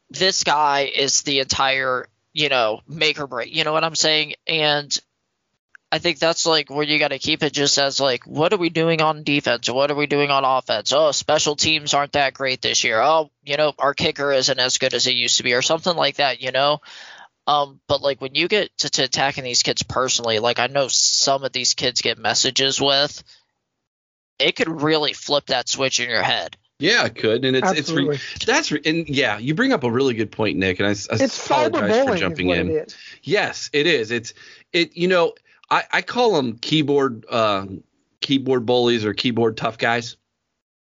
this 0.10 0.44
guy 0.44 0.92
is 0.94 1.22
the 1.22 1.40
entire 1.40 2.08
you 2.34 2.50
know, 2.50 2.82
make 2.88 3.20
or 3.20 3.28
break. 3.28 3.56
You 3.56 3.64
know 3.64 3.74
what 3.74 3.84
I'm 3.84 3.96
saying? 3.96 4.34
And 4.48 4.98
I 5.92 6.00
think 6.00 6.20
that's 6.20 6.46
like 6.46 6.70
where 6.70 6.86
you 6.86 7.00
got 7.00 7.10
to 7.10 7.20
keep 7.20 7.44
it 7.44 7.52
just 7.52 7.78
as 7.78 8.00
like, 8.00 8.26
what 8.26 8.54
are 8.54 8.58
we 8.58 8.70
doing 8.70 9.02
on 9.02 9.24
defense? 9.24 9.70
What 9.70 9.92
are 9.92 9.96
we 9.96 10.08
doing 10.08 10.32
on 10.32 10.46
offense? 10.46 10.94
Oh, 10.94 11.12
special 11.12 11.56
teams 11.56 11.94
aren't 11.94 12.14
that 12.14 12.34
great 12.34 12.62
this 12.62 12.84
year. 12.86 13.02
Oh, 13.02 13.30
you 13.44 13.58
know, 13.58 13.74
our 13.78 13.94
kicker 13.94 14.32
isn't 14.32 14.60
as 14.60 14.78
good 14.78 14.94
as 14.94 15.08
it 15.08 15.16
used 15.16 15.38
to 15.38 15.44
be, 15.44 15.54
or 15.54 15.62
something 15.62 15.96
like 15.96 16.16
that. 16.16 16.42
You 16.42 16.52
know. 16.52 16.80
Um, 17.48 17.82
but 17.88 18.02
like 18.02 18.22
when 18.22 18.36
you 18.36 18.48
get 18.48 18.76
to, 18.80 18.90
to 18.92 19.04
attacking 19.04 19.44
these 19.44 19.64
kids 19.64 19.84
personally, 19.84 20.40
like 20.40 20.60
I 20.60 20.68
know 20.68 20.88
some 20.88 21.44
of 21.44 21.52
these 21.52 21.74
kids 21.74 22.02
get 22.02 22.18
messages 22.18 22.80
with, 22.80 23.24
it 24.40 24.56
could 24.56 24.82
really 24.82 25.14
flip 25.14 25.48
that 25.48 25.68
switch 25.68 26.00
in 26.00 26.10
your 26.10 26.24
head. 26.24 26.56
Yeah, 26.82 27.06
it 27.06 27.16
could, 27.16 27.46
and 27.46 27.56
it's 27.56 27.68
Absolutely. 27.68 28.16
it's 28.16 28.46
that's 28.46 28.72
and 28.72 29.08
yeah, 29.08 29.38
you 29.38 29.54
bring 29.54 29.72
up 29.72 29.84
a 29.84 29.92
really 29.92 30.16
good 30.16 30.32
point, 30.32 30.58
Nick, 30.58 30.80
and 30.80 30.88
I, 30.88 30.92
I 30.92 31.24
it's 31.24 31.46
apologize 31.46 32.08
for 32.08 32.16
jumping 32.16 32.50
in. 32.50 32.72
It 32.72 32.98
yes, 33.22 33.70
it 33.72 33.86
is. 33.86 34.10
It's 34.10 34.34
it. 34.74 34.98
You 34.98 35.08
know, 35.08 35.34
I 35.70 35.84
I 35.92 36.02
call 36.02 36.34
them 36.34 36.58
keyboard 36.58 37.26
uh, 37.30 37.68
keyboard 38.22 38.66
bullies 38.66 39.06
or 39.06 39.14
keyboard 39.14 39.58
tough 39.58 39.78
guys. 39.78 40.18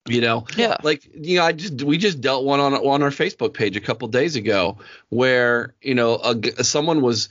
You 0.08 0.22
know, 0.22 0.46
yeah, 0.58 0.76
like 0.84 1.10
you 1.16 1.38
know, 1.38 1.46
I 1.46 1.54
just 1.54 1.82
we 1.82 1.98
just 1.98 2.20
dealt 2.20 2.44
one 2.44 2.60
on 2.60 2.74
on 2.74 3.02
our 3.02 3.10
Facebook 3.10 3.54
page 3.54 3.78
a 3.78 3.82
couple 3.82 4.08
days 4.10 4.36
ago 4.36 4.78
where 5.10 5.74
you 5.82 5.96
know 5.96 6.18
a, 6.18 6.64
someone 6.64 7.02
was 7.02 7.30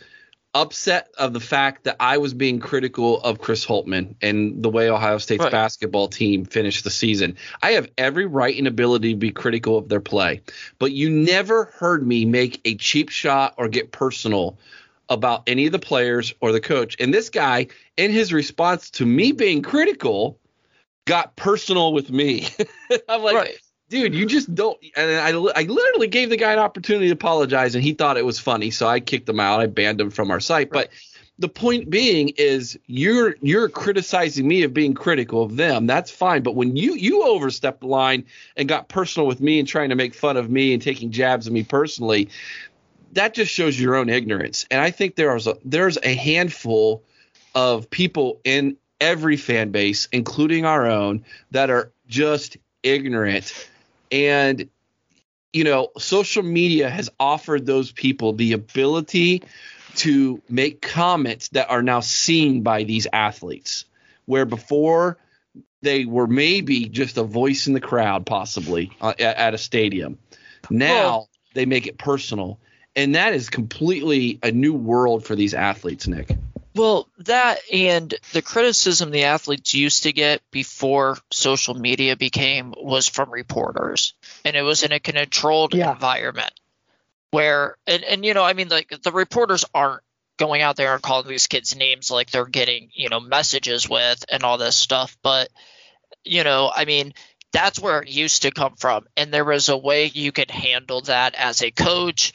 upset 0.55 1.11
of 1.19 1.33
the 1.33 1.41
fact 1.41 1.85
that 1.85 1.97
I 1.99 2.19
was 2.19 2.33
being 2.33 2.61
critical 2.61 3.21
of 3.23 3.41
Chris 3.41 3.67
Holtmann 3.67 4.15
and 4.23 4.63
the 4.63 4.71
way 4.71 4.89
Ohio 4.89 5.19
State's 5.19 5.43
right. 5.43 5.53
basketball 5.53 6.09
team 6.09 6.45
finished 6.45 6.85
the 6.85 6.91
season. 6.91 7.37
I 7.63 7.73
have 7.73 7.91
every 7.99 8.27
right 8.27 8.57
and 8.57 8.69
ability 8.69 9.13
to 9.13 9.19
be 9.19 9.33
critical 9.33 9.77
of 9.77 9.89
their 9.89 10.01
play, 10.01 10.43
but 10.79 10.93
you 10.93 11.11
never 11.11 11.65
heard 11.65 12.07
me 12.07 12.25
make 12.25 12.61
a 12.65 12.77
cheap 12.77 13.09
shot 13.09 13.55
or 13.59 13.69
get 13.69 13.91
personal 13.91 14.59
about 15.09 15.43
any 15.49 15.67
of 15.67 15.73
the 15.73 15.79
players 15.79 16.33
or 16.41 16.53
the 16.53 16.61
coach. 16.61 16.97
And 17.01 17.13
this 17.13 17.29
guy, 17.31 17.67
in 17.97 18.11
his 18.11 18.33
response 18.33 18.91
to 18.93 19.05
me 19.05 19.33
being 19.33 19.61
critical, 19.61 20.39
got 21.05 21.37
personal 21.37 21.93
with 21.93 22.11
me. 22.11 22.49
I'm 23.09 23.23
like, 23.23 23.35
right 23.35 23.59
dude, 23.89 24.15
you 24.15 24.27
just 24.27 24.55
don't. 24.55 24.79
And 24.97 25.11
I, 25.13 25.31
I 25.31 25.63
literally 25.63 26.09
gave 26.09 26.31
the 26.31 26.37
guy 26.37 26.53
an 26.53 26.59
opportunity 26.59 27.07
to 27.07 27.13
apologize, 27.13 27.75
and 27.75 27.85
he 27.85 27.93
thought 27.93 28.17
it 28.17 28.25
was 28.25 28.39
funny, 28.39 28.71
so 28.71 28.87
I 28.87 29.01
kicked 29.01 29.29
him 29.29 29.41
out. 29.41 29.61
I 29.61 29.67
banned 29.67 30.01
him 30.01 30.11
from 30.11 30.31
our 30.31 30.41
site. 30.41 30.71
But 30.71 30.91
the 31.39 31.49
point 31.49 31.91
being 31.91 32.31
is 32.37 32.79
you're 32.87 33.37
you're 33.41 33.69
criticizing 33.69 34.47
me 34.47 34.63
of 34.63 34.73
being 34.73 34.95
critical 34.95 35.43
of 35.43 35.57
them. 35.57 35.87
That's 35.87 36.11
fine, 36.11 36.43
but 36.43 36.55
when 36.55 36.77
you 36.77 36.95
you 36.95 37.25
overstepped 37.25 37.81
the 37.81 37.89
line 37.89 38.25
and 38.57 38.69
got 38.69 38.89
personal 38.89 39.27
with 39.27 39.41
me 39.41 39.59
and 39.59 39.67
trying 39.67 39.89
to 39.89 39.97
make 39.97 40.15
fun 40.15 40.37
of 40.37 40.51
me 40.51 40.73
and 40.73 40.81
taking 40.81 41.11
jabs 41.11 41.47
at 41.47 41.53
me 41.53 41.65
personally, 41.65 42.29
that 43.13 43.35
just 43.35 43.53
shows 43.53 43.79
your 43.79 43.97
own 43.97 44.09
ignorance. 44.09 44.67
And 44.71 44.81
I 44.81 44.91
think 44.91 45.17
there's 45.17 45.47
a 45.47 45.57
there's 45.65 45.99
a 46.03 46.15
handful 46.15 47.03
of 47.55 47.91
people 47.91 48.41
in 48.45 48.77
every 49.01 49.37
fan 49.37 49.71
base, 49.71 50.09
including 50.13 50.65
our 50.65 50.87
own, 50.87 51.25
that 51.51 51.71
are 51.71 51.93
just 52.07 52.57
ignorant. 52.83 53.69
And 54.15 54.71
you 55.53 55.65
know, 55.65 55.91
social 55.99 56.43
media 56.43 56.89
has 56.89 57.11
offered 57.19 57.67
those 57.67 57.93
people 57.93 58.33
the 58.33 58.53
ability 58.53 59.43
to 59.97 60.41
make 60.49 60.83
comments 60.83 61.49
that 61.49 61.71
are 61.71 61.83
now 61.83 62.01
seen 62.01 62.63
by 62.63 62.85
these 62.85 63.07
athletes, 63.13 63.85
where 64.27 64.45
before 64.45 65.19
they 65.83 66.05
were 66.05 66.27
maybe 66.27 66.87
just 66.89 67.19
a 67.19 67.25
voice 67.25 67.67
in 67.67 67.73
the 67.73 67.81
crowd, 67.81 68.25
possibly 68.25 68.91
uh, 69.01 69.15
at, 69.19 69.37
at, 69.37 69.55
a 69.55 69.59
stadium. 69.59 70.19
Now 70.71 70.95
well, 70.95 71.29
they 71.55 71.67
make 71.67 71.87
it 71.87 71.99
personal, 71.99 72.59
and 72.97 73.15
that 73.15 73.35
is 73.35 73.51
completely 73.51 74.39
a 74.43 74.51
new 74.51 74.75
world 74.75 75.25
for 75.25 75.37
these 75.37 75.55
athletes, 75.55 76.07
Nick. 76.07 76.31
Well, 76.75 77.09
that 77.19 77.61
and 77.73 78.13
the 78.33 78.43
criticism 78.43 79.11
the 79.11 79.25
athletes 79.25 79.75
used 79.75 80.03
to 80.05 80.13
get 80.13 80.43
before 80.51 81.19
social 81.31 81.75
media 81.75 82.17
became 82.17 82.75
was 82.77 83.09
from 83.09 83.31
reporters, 83.31 84.15
and 84.45 84.57
it 84.57 84.63
was 84.63 84.83
in 84.83 84.91
a 84.93 84.99
controlled 84.99 85.75
yeah. 85.75 85.93
environment 85.93 86.53
where 87.31 87.77
and, 87.87 88.05
and 88.05 88.25
you 88.25 88.33
know 88.33 88.45
i 88.45 88.53
mean 88.53 88.69
like 88.69 88.93
the 89.03 89.11
reporters 89.11 89.65
aren't 89.75 90.03
going 90.37 90.63
out 90.63 90.77
there 90.77 90.95
and 90.95 91.03
calling 91.03 91.27
these 91.27 91.49
kids 91.49 91.75
names 91.75 92.09
like 92.09 92.31
they're 92.31 92.47
getting 92.47 92.91
you 92.93 93.09
know 93.09 93.19
messages 93.21 93.89
with 93.89 94.25
and 94.31 94.43
all 94.43 94.59
this 94.59 94.77
stuff. 94.77 95.17
But 95.23 95.49
you 96.25 96.45
know 96.45 96.71
i 96.75 96.85
mean 96.85 97.13
that's 97.53 97.79
where 97.79 98.03
it 98.03 98.09
used 98.09 98.43
to 98.43 98.51
come 98.51 98.75
from. 98.77 99.07
And 99.17 99.33
there 99.33 99.45
was 99.45 99.69
a 99.69 99.77
way 99.77 100.07
you 100.07 100.33
could 100.33 100.51
handle 100.51 101.03
that 101.03 101.37
as 101.37 101.63
a 101.63 101.71
coach 101.71 102.33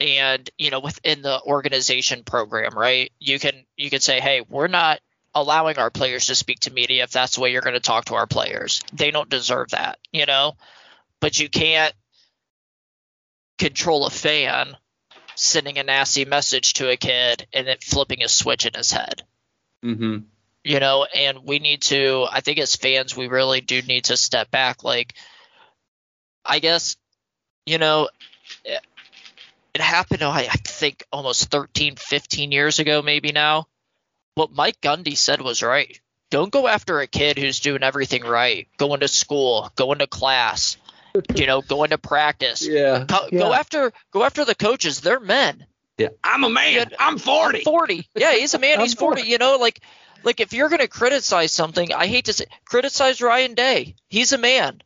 and 0.00 0.48
you 0.58 0.70
know 0.70 0.80
within 0.80 1.22
the 1.22 1.40
organization 1.42 2.22
program 2.24 2.72
right 2.76 3.12
you 3.20 3.38
can 3.38 3.54
you 3.76 3.90
can 3.90 4.00
say 4.00 4.20
hey 4.20 4.42
we're 4.48 4.66
not 4.66 5.00
allowing 5.34 5.78
our 5.78 5.90
players 5.90 6.26
to 6.26 6.34
speak 6.34 6.58
to 6.60 6.72
media 6.72 7.04
if 7.04 7.10
that's 7.10 7.36
the 7.36 7.40
way 7.40 7.52
you're 7.52 7.62
going 7.62 7.74
to 7.74 7.80
talk 7.80 8.06
to 8.06 8.14
our 8.14 8.26
players 8.26 8.82
they 8.92 9.10
don't 9.10 9.28
deserve 9.28 9.68
that 9.70 9.98
you 10.12 10.26
know 10.26 10.54
but 11.20 11.38
you 11.38 11.48
can't 11.48 11.94
control 13.58 14.06
a 14.06 14.10
fan 14.10 14.76
sending 15.36 15.78
a 15.78 15.82
nasty 15.82 16.24
message 16.24 16.74
to 16.74 16.90
a 16.90 16.96
kid 16.96 17.46
and 17.52 17.66
then 17.66 17.76
flipping 17.80 18.22
a 18.22 18.28
switch 18.28 18.66
in 18.66 18.74
his 18.74 18.90
head. 18.90 19.22
Mm-hmm. 19.84 20.18
You 20.64 20.80
know, 20.80 21.04
and 21.04 21.44
we 21.44 21.58
need 21.58 21.82
to. 21.82 22.26
I 22.30 22.40
think 22.40 22.58
as 22.58 22.76
fans, 22.76 23.16
we 23.16 23.28
really 23.28 23.62
do 23.62 23.80
need 23.80 24.04
to 24.04 24.16
step 24.16 24.50
back. 24.50 24.84
Like, 24.84 25.14
I 26.44 26.58
guess, 26.58 26.96
you 27.64 27.78
know, 27.78 28.10
it, 29.74 29.80
it 29.80 29.80
happened. 29.80 30.22
Oh, 30.22 30.30
I, 30.30 30.48
I 30.50 30.56
think 30.64 31.04
almost 31.12 31.50
13, 31.50 31.96
15 31.96 32.52
years 32.52 32.78
ago, 32.78 33.02
maybe 33.02 33.32
now. 33.32 33.66
What 34.34 34.52
Mike 34.52 34.80
Gundy 34.80 35.16
said 35.16 35.40
was 35.40 35.62
right. 35.62 36.00
Don't 36.30 36.52
go 36.52 36.68
after 36.68 37.00
a 37.00 37.06
kid 37.06 37.38
who's 37.38 37.60
doing 37.60 37.82
everything 37.82 38.22
right, 38.22 38.68
going 38.76 39.00
to 39.00 39.08
school, 39.08 39.70
going 39.74 39.98
to 39.98 40.06
class, 40.06 40.76
you 41.34 41.46
know, 41.46 41.60
going 41.60 41.90
to 41.90 41.98
practice. 41.98 42.66
Yeah. 42.66 43.04
Go, 43.06 43.28
yeah. 43.32 43.38
go 43.38 43.52
after 43.52 43.92
go 44.12 44.22
after 44.22 44.44
the 44.44 44.54
coaches. 44.54 45.00
They're 45.00 45.20
men. 45.20 45.66
Yeah. 45.98 46.08
I'm 46.22 46.44
a 46.44 46.50
man. 46.50 46.92
I'm 46.98 47.18
40. 47.18 47.58
I'm 47.58 47.64
40. 47.64 48.08
Yeah, 48.14 48.32
he's 48.32 48.54
a 48.54 48.58
man. 48.58 48.80
he's 48.80 48.94
40. 48.94 49.22
40. 49.22 49.30
You 49.30 49.38
know, 49.38 49.56
like 49.56 49.80
like 50.22 50.40
if 50.40 50.52
you're 50.52 50.68
going 50.68 50.80
to 50.80 50.88
criticize 50.88 51.52
something, 51.52 51.92
I 51.92 52.06
hate 52.06 52.26
to 52.26 52.32
say 52.32 52.46
criticize 52.64 53.20
Ryan 53.20 53.54
Day. 53.54 53.96
He's 54.08 54.32
a 54.32 54.38
man. 54.38 54.82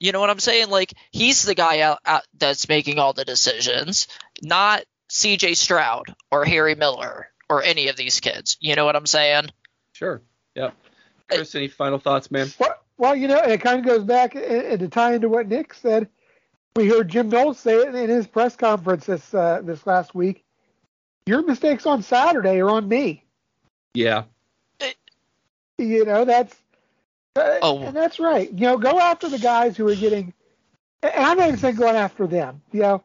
You 0.00 0.12
know 0.12 0.20
what 0.20 0.30
I'm 0.30 0.40
saying? 0.40 0.70
Like 0.70 0.94
he's 1.12 1.44
the 1.44 1.54
guy 1.54 1.80
out, 1.80 1.98
out 2.04 2.22
that's 2.38 2.68
making 2.68 2.98
all 2.98 3.12
the 3.12 3.24
decisions, 3.24 4.08
not 4.42 4.82
C.J. 5.10 5.54
Stroud 5.54 6.14
or 6.30 6.44
Harry 6.44 6.74
Miller 6.74 7.28
or 7.48 7.62
any 7.62 7.88
of 7.88 7.96
these 7.96 8.18
kids. 8.20 8.56
You 8.60 8.74
know 8.74 8.86
what 8.86 8.96
I'm 8.96 9.06
saying? 9.06 9.50
Sure. 9.92 10.22
Yeah. 10.54 10.70
Chris, 11.28 11.54
any 11.54 11.68
final 11.68 11.98
thoughts, 11.98 12.30
man? 12.30 12.48
What 12.58 12.82
well, 12.96 13.16
you 13.16 13.28
know, 13.28 13.38
it 13.38 13.60
kind 13.60 13.78
of 13.78 13.86
goes 13.86 14.04
back 14.04 14.34
and 14.34 14.78
to 14.78 14.88
tie 14.88 15.14
into 15.14 15.28
what 15.28 15.48
Nick 15.48 15.74
said. 15.74 16.08
We 16.76 16.88
heard 16.88 17.08
Jim 17.08 17.28
Knowles 17.28 17.58
say 17.58 17.76
it 17.76 17.94
in 17.94 18.08
his 18.08 18.26
press 18.26 18.56
conference 18.56 19.06
this 19.06 19.34
uh, 19.34 19.60
this 19.62 19.86
last 19.86 20.14
week. 20.14 20.44
Your 21.26 21.42
mistakes 21.42 21.86
on 21.86 22.02
Saturday 22.02 22.60
are 22.60 22.70
on 22.70 22.88
me. 22.88 23.24
Yeah. 23.94 24.24
You 25.78 26.04
know 26.04 26.24
that's 26.24 26.54
uh, 26.54 26.56
oh. 27.36 27.78
and 27.78 27.96
that's 27.96 28.18
right. 28.18 28.50
You 28.52 28.66
know, 28.66 28.78
go 28.78 28.98
after 28.98 29.28
the 29.28 29.38
guys 29.38 29.76
who 29.76 29.88
are 29.88 29.94
getting. 29.94 30.32
And 31.02 31.24
I'm 31.24 31.38
not 31.38 31.48
even 31.48 31.58
saying 31.58 31.76
going 31.76 31.96
after 31.96 32.26
them. 32.26 32.60
You 32.72 32.80
know, 32.80 33.02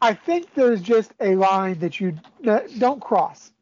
I 0.00 0.14
think 0.14 0.54
there's 0.54 0.80
just 0.80 1.12
a 1.20 1.36
line 1.36 1.78
that 1.78 2.00
you 2.00 2.18
don't 2.42 3.00
cross. 3.00 3.52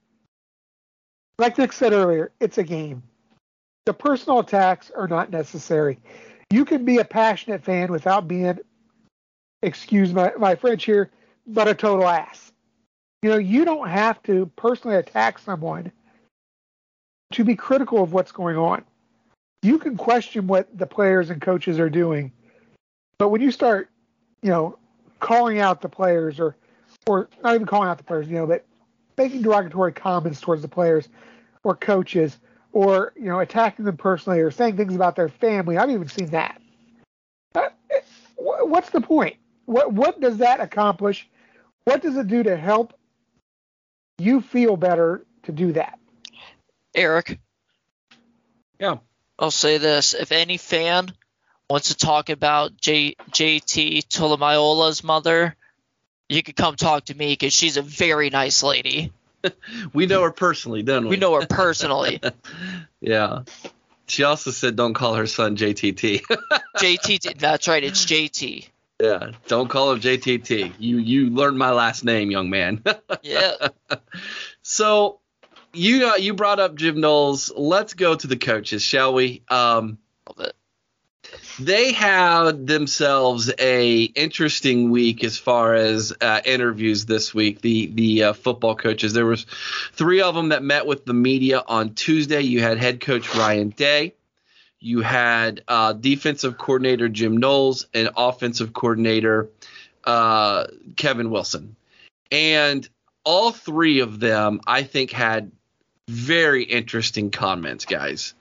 Like 1.38 1.59
Nick 1.59 1.72
said 1.72 1.92
earlier, 1.92 2.33
it's 2.40 2.59
a 2.59 2.62
game 2.62 3.03
the 3.85 3.94
personal 3.94 4.38
attacks 4.38 4.90
are 4.90 5.09
not 5.09 5.31
necessary. 5.31 5.98
You 6.50 6.64
can 6.64 6.85
be 6.85 6.98
a 6.98 7.05
passionate 7.05 7.64
fan 7.64 7.90
without 7.90 8.29
being, 8.29 8.59
excuse 9.62 10.12
my, 10.12 10.33
my 10.38 10.55
French 10.55 10.85
here, 10.85 11.11
but 11.46 11.68
a 11.68 11.74
total 11.74 12.07
ass. 12.07 12.53
You 13.22 13.31
know, 13.31 13.38
you 13.38 13.64
don't 13.64 13.88
have 13.88 14.22
to 14.24 14.46
personally 14.57 14.96
attack 14.96 15.38
someone 15.38 15.92
to 17.33 17.44
be 17.44 17.57
critical 17.57 18.03
of 18.03 18.12
what's 18.12 18.33
going 18.33 18.57
on. 18.57 18.85
You 19.64 19.79
can 19.79 19.96
question 19.96 20.46
what 20.46 20.68
the 20.77 20.87
players 20.87 21.31
and 21.31 21.40
coaches 21.40 21.79
are 21.79 21.88
doing, 21.88 22.31
but 23.16 23.31
when 23.31 23.40
you 23.40 23.50
start, 23.50 23.88
you 24.42 24.50
know, 24.50 24.79
calling 25.20 25.59
out 25.59 25.81
the 25.81 25.88
players 25.88 26.38
or 26.38 26.55
or 27.07 27.31
not 27.42 27.55
even 27.55 27.66
calling 27.66 27.88
out 27.88 27.96
the 27.96 28.05
players, 28.05 28.29
you 28.29 28.35
know, 28.35 28.46
but 28.46 28.66
making 29.16 29.40
derogatory 29.40 29.92
comments 29.92 30.38
towards 30.38 30.61
the 30.61 30.68
players 30.68 31.09
or 31.62 31.74
coaches, 31.74 32.38
or 32.72 33.14
you 33.16 33.24
know 33.24 33.40
attacking 33.40 33.87
them 33.87 33.96
personally 33.96 34.40
or 34.40 34.50
saying 34.50 34.77
things 34.77 34.94
about 34.94 35.16
their 35.16 35.31
family. 35.31 35.79
I've 35.79 35.88
even 35.88 36.09
seen 36.09 36.27
that. 36.27 36.61
Uh, 37.55 37.68
what's 38.37 38.90
the 38.90 39.00
point? 39.00 39.37
What 39.64 39.94
what 39.94 40.20
does 40.20 40.37
that 40.38 40.61
accomplish? 40.61 41.27
What 41.85 42.03
does 42.03 42.18
it 42.18 42.29
do 42.29 42.42
to 42.42 42.55
help 42.55 42.92
you 44.18 44.42
feel 44.42 44.77
better 44.77 45.24
to 45.44 45.53
do 45.53 45.72
that? 45.72 45.98
Eric. 46.94 47.38
Yeah. 48.79 48.98
I'll 49.38 49.51
say 49.51 49.79
this: 49.79 50.14
if 50.14 50.33
any 50.33 50.57
fan 50.57 51.12
wants 51.68 51.88
to 51.88 51.97
talk 51.97 52.29
about 52.29 52.77
J, 52.81 53.16
JT 53.31 55.05
mother, 55.05 55.57
you 56.29 56.42
could 56.42 56.57
come 56.57 56.77
talk 56.77 57.07
to 57.07 57.14
me 57.14 57.33
because 57.33 57.53
she's 57.53 57.77
a 57.77 57.83
very 57.83 58.31
nice 58.31 58.62
lady. 58.62 59.12
we 59.92 60.07
know 60.07 60.23
her 60.23 60.31
personally, 60.31 60.83
don't 60.83 61.05
we? 61.05 61.11
We 61.11 61.16
know 61.16 61.38
her 61.40 61.47
personally. 61.47 62.20
yeah. 63.01 63.42
She 64.07 64.23
also 64.23 64.51
said 64.51 64.77
don't 64.77 64.94
call 64.94 65.14
her 65.14 65.27
son 65.27 65.57
JTT. 65.57 66.23
JTT. 66.77 67.38
That's 67.38 67.68
right. 67.68 67.83
It's 67.83 68.05
JT. 68.05 68.68
Yeah. 69.03 69.33
Don't 69.49 69.68
call 69.68 69.92
him 69.92 70.01
JTT. 70.01 70.75
You 70.79 70.99
you 70.99 71.31
learned 71.31 71.59
my 71.59 71.70
last 71.70 72.05
name, 72.05 72.31
young 72.31 72.51
man. 72.51 72.83
yeah. 73.23 73.68
So 74.62 75.20
you 75.74 76.08
uh, 76.08 76.16
you 76.16 76.34
brought 76.34 76.60
up 76.60 76.74
Jim 76.74 77.00
Knowles. 77.00 77.52
Let's 77.54 77.94
go 77.94 78.14
to 78.14 78.26
the 78.26 78.37
coaches, 78.37 78.82
shall 78.82 79.14
we? 79.14 79.42
Um, 79.48 79.98
Love 80.26 80.46
it 80.48 80.56
they 81.58 81.92
had 81.92 82.66
themselves 82.66 83.52
a 83.58 84.02
interesting 84.02 84.90
week 84.90 85.22
as 85.22 85.38
far 85.38 85.74
as 85.74 86.12
uh, 86.20 86.40
interviews 86.44 87.06
this 87.06 87.32
week. 87.34 87.60
The 87.60 87.87
the 87.87 88.22
uh, 88.24 88.32
football 88.32 88.74
coaches. 88.74 89.12
There 89.12 89.26
was 89.26 89.46
three 89.92 90.20
of 90.20 90.34
them 90.34 90.50
that 90.50 90.62
met 90.62 90.87
with 90.87 91.04
the 91.04 91.14
media 91.14 91.62
on 91.66 91.94
Tuesday. 91.94 92.40
You 92.40 92.60
had 92.60 92.78
head 92.78 93.00
coach 93.00 93.34
Ryan 93.34 93.70
Day. 93.70 94.14
You 94.80 95.00
had 95.00 95.62
uh, 95.68 95.92
defensive 95.94 96.58
coordinator 96.58 97.08
Jim 97.08 97.37
Knowles 97.37 97.87
and 97.94 98.10
offensive 98.16 98.72
coordinator 98.72 99.48
uh, 100.04 100.66
Kevin 100.96 101.30
Wilson. 101.30 101.76
And 102.30 102.87
all 103.24 103.52
three 103.52 104.00
of 104.00 104.20
them, 104.20 104.60
I 104.66 104.82
think, 104.82 105.10
had 105.10 105.52
very 106.09 106.64
interesting 106.64 107.31
comments, 107.31 107.85
guys. 107.85 108.35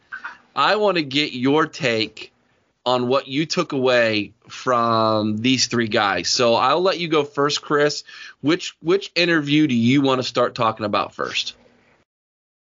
I 0.55 0.75
want 0.75 0.97
to 0.97 1.03
get 1.03 1.33
your 1.33 1.65
take 1.67 2.31
on 2.85 3.07
what 3.07 3.27
you 3.27 3.45
took 3.45 3.71
away 3.71 4.33
from 4.49 5.37
these 5.37 5.67
three 5.67 5.87
guys. 5.87 6.29
So 6.29 6.55
I'll 6.55 6.81
let 6.81 6.99
you 6.99 7.07
go 7.07 7.23
first, 7.23 7.61
Chris. 7.61 8.03
Which 8.41 8.75
which 8.81 9.11
interview 9.15 9.67
do 9.67 9.75
you 9.75 10.01
want 10.01 10.19
to 10.19 10.27
start 10.27 10.53
talking 10.53 10.85
about 10.85 11.15
first? 11.15 11.55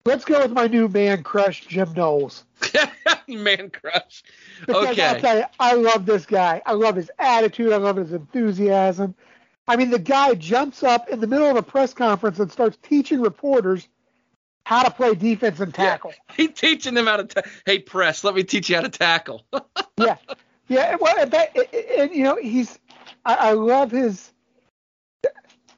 Let's 0.05 0.25
go 0.25 0.41
with 0.41 0.51
my 0.51 0.67
new 0.67 0.87
man 0.87 1.23
crush, 1.23 1.65
Jim 1.67 1.93
Knowles. 1.93 2.43
man 3.27 3.69
crush. 3.69 4.23
Because 4.65 4.89
okay. 4.89 5.05
I'll 5.05 5.19
tell 5.19 5.37
you, 5.37 5.45
I 5.59 5.73
love 5.73 6.05
this 6.05 6.25
guy. 6.25 6.61
I 6.65 6.73
love 6.73 6.95
his 6.95 7.11
attitude. 7.19 7.71
I 7.71 7.77
love 7.77 7.97
his 7.97 8.11
enthusiasm. 8.11 9.13
I 9.67 9.75
mean, 9.75 9.91
the 9.91 9.99
guy 9.99 10.33
jumps 10.33 10.83
up 10.83 11.09
in 11.09 11.19
the 11.19 11.27
middle 11.27 11.47
of 11.47 11.55
a 11.55 11.61
press 11.61 11.93
conference 11.93 12.39
and 12.39 12.51
starts 12.51 12.77
teaching 12.81 13.21
reporters 13.21 13.87
how 14.65 14.83
to 14.83 14.91
play 14.91 15.15
defense 15.15 15.59
and 15.59 15.73
tackle. 15.73 16.13
Yeah, 16.29 16.35
he's 16.47 16.51
teaching 16.51 16.93
them 16.93 17.07
how 17.07 17.17
to. 17.17 17.23
Ta- 17.25 17.41
hey, 17.65 17.79
press. 17.79 18.23
Let 18.23 18.35
me 18.35 18.43
teach 18.43 18.69
you 18.69 18.75
how 18.77 18.81
to 18.81 18.89
tackle. 18.89 19.45
yeah, 19.97 20.17
yeah. 20.67 20.95
Well, 20.99 21.25
that, 21.25 21.55
and 21.97 22.11
you 22.11 22.23
know, 22.23 22.37
he's. 22.37 22.79
I, 23.25 23.35
I 23.35 23.51
love 23.51 23.91
his 23.91 24.31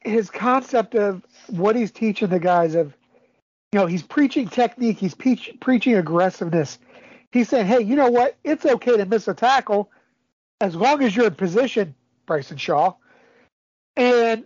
his 0.02 0.30
concept 0.30 0.94
of 0.94 1.22
what 1.48 1.76
he's 1.76 1.90
teaching 1.90 2.28
the 2.28 2.38
guys 2.38 2.74
of. 2.74 2.94
You 3.72 3.80
know, 3.80 3.86
he's 3.86 4.04
preaching 4.04 4.46
technique. 4.48 4.98
He's 4.98 5.16
preach, 5.16 5.52
preaching 5.58 5.96
aggressiveness. 5.96 6.78
He's 7.32 7.48
saying, 7.48 7.66
hey, 7.66 7.80
you 7.80 7.96
know 7.96 8.08
what? 8.08 8.36
It's 8.44 8.64
okay 8.64 8.96
to 8.96 9.04
miss 9.04 9.26
a 9.26 9.34
tackle 9.34 9.90
as 10.60 10.76
long 10.76 11.02
as 11.02 11.16
you're 11.16 11.26
in 11.26 11.34
position, 11.34 11.92
Bryson 12.26 12.56
Shaw, 12.56 12.94
and 13.96 14.44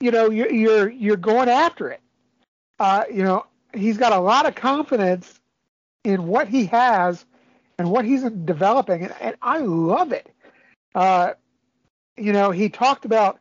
you 0.00 0.10
know 0.10 0.30
you're 0.30 0.50
you're, 0.50 0.90
you're 0.90 1.16
going 1.18 1.50
after 1.50 1.90
it 1.90 2.00
uh, 2.78 3.04
you 3.12 3.22
know, 3.22 3.46
he's 3.72 3.98
got 3.98 4.12
a 4.12 4.18
lot 4.18 4.46
of 4.46 4.54
confidence 4.54 5.40
in 6.04 6.26
what 6.26 6.48
he 6.48 6.66
has 6.66 7.24
and 7.78 7.90
what 7.90 8.04
he's 8.04 8.22
developing, 8.22 9.02
and, 9.02 9.14
and 9.20 9.36
I 9.42 9.58
love 9.58 10.12
it. 10.12 10.30
Uh, 10.94 11.32
you 12.16 12.32
know, 12.32 12.50
he 12.50 12.68
talked 12.68 13.04
about 13.04 13.40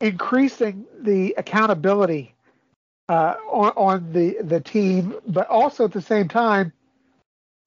increasing 0.00 0.84
the 1.00 1.34
accountability 1.38 2.34
uh, 3.08 3.34
on, 3.50 3.72
on 3.76 4.12
the 4.12 4.38
the 4.42 4.60
team, 4.60 5.14
but 5.26 5.48
also 5.48 5.84
at 5.84 5.92
the 5.92 6.02
same 6.02 6.28
time 6.28 6.72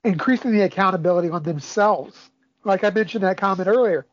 increasing 0.04 0.52
the 0.52 0.62
accountability 0.62 1.30
on 1.30 1.44
themselves. 1.44 2.30
Like 2.64 2.84
I 2.84 2.90
mentioned 2.90 3.24
that 3.24 3.38
comment 3.38 3.68
earlier, 3.68 4.06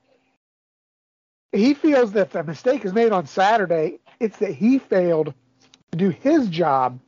he 1.52 1.74
feels 1.74 2.12
that 2.12 2.28
if 2.28 2.32
the 2.32 2.44
mistake 2.44 2.84
is 2.84 2.92
made 2.92 3.12
on 3.12 3.26
Saturday. 3.26 3.98
It's 4.18 4.38
that 4.38 4.52
he 4.52 4.78
failed 4.78 5.34
do 5.96 6.11
his 6.11 6.48
job 6.48 6.98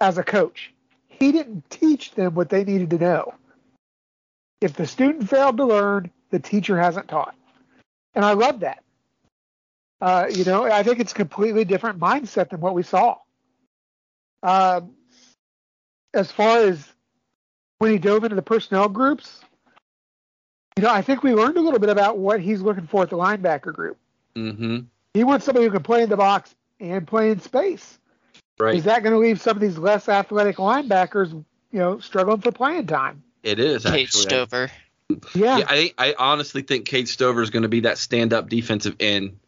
as 0.00 0.18
a 0.18 0.24
coach. 0.24 0.72
He 1.08 1.32
didn't 1.32 1.68
teach 1.70 2.12
them 2.12 2.34
what 2.34 2.48
they 2.48 2.64
needed 2.64 2.90
to 2.90 2.98
know. 2.98 3.34
If 4.60 4.74
the 4.74 4.86
student 4.86 5.28
failed 5.28 5.56
to 5.58 5.64
learn, 5.64 6.10
the 6.30 6.38
teacher 6.38 6.78
hasn't 6.78 7.08
taught. 7.08 7.34
And 8.14 8.24
I 8.24 8.32
love 8.32 8.60
that. 8.60 8.82
Uh, 10.00 10.26
you 10.30 10.44
know, 10.44 10.64
I 10.64 10.82
think 10.82 11.00
it's 11.00 11.12
a 11.12 11.14
completely 11.14 11.64
different 11.64 11.98
mindset 11.98 12.50
than 12.50 12.60
what 12.60 12.74
we 12.74 12.82
saw. 12.82 13.16
Um, 14.42 14.92
as 16.12 16.30
far 16.30 16.58
as 16.58 16.86
when 17.78 17.90
he 17.90 17.98
dove 17.98 18.24
into 18.24 18.36
the 18.36 18.42
personnel 18.42 18.88
groups, 18.88 19.40
you 20.76 20.82
know, 20.82 20.90
I 20.90 21.02
think 21.02 21.22
we 21.22 21.32
learned 21.32 21.56
a 21.56 21.60
little 21.60 21.78
bit 21.78 21.88
about 21.88 22.18
what 22.18 22.40
he's 22.40 22.60
looking 22.60 22.86
for 22.86 23.04
at 23.04 23.10
the 23.10 23.16
linebacker 23.16 23.72
group. 23.72 23.96
Mm-hmm. 24.36 24.80
He 25.14 25.24
wants 25.24 25.46
somebody 25.46 25.66
who 25.66 25.72
can 25.72 25.82
play 25.82 26.02
in 26.02 26.08
the 26.08 26.16
box 26.16 26.54
and 26.80 27.06
play 27.06 27.30
in 27.30 27.40
space. 27.40 27.98
Right. 28.58 28.76
Is 28.76 28.84
that 28.84 29.02
going 29.02 29.12
to 29.12 29.18
leave 29.18 29.40
some 29.40 29.56
of 29.56 29.60
these 29.60 29.78
less 29.78 30.08
athletic 30.08 30.56
linebackers, 30.56 31.32
you 31.32 31.78
know, 31.78 31.98
struggling 31.98 32.40
for 32.40 32.52
playing 32.52 32.86
time? 32.86 33.22
It 33.42 33.58
is. 33.58 33.84
Cade 33.84 34.04
actually. 34.04 34.22
Stover. 34.22 34.70
Yeah. 35.34 35.58
yeah. 35.58 35.64
I 35.68 35.92
I 35.98 36.14
honestly 36.18 36.62
think 36.62 36.86
Cade 36.86 37.08
Stover 37.08 37.42
is 37.42 37.50
going 37.50 37.64
to 37.64 37.68
be 37.68 37.80
that 37.80 37.98
stand-up 37.98 38.48
defensive 38.48 38.96
end, 39.00 39.38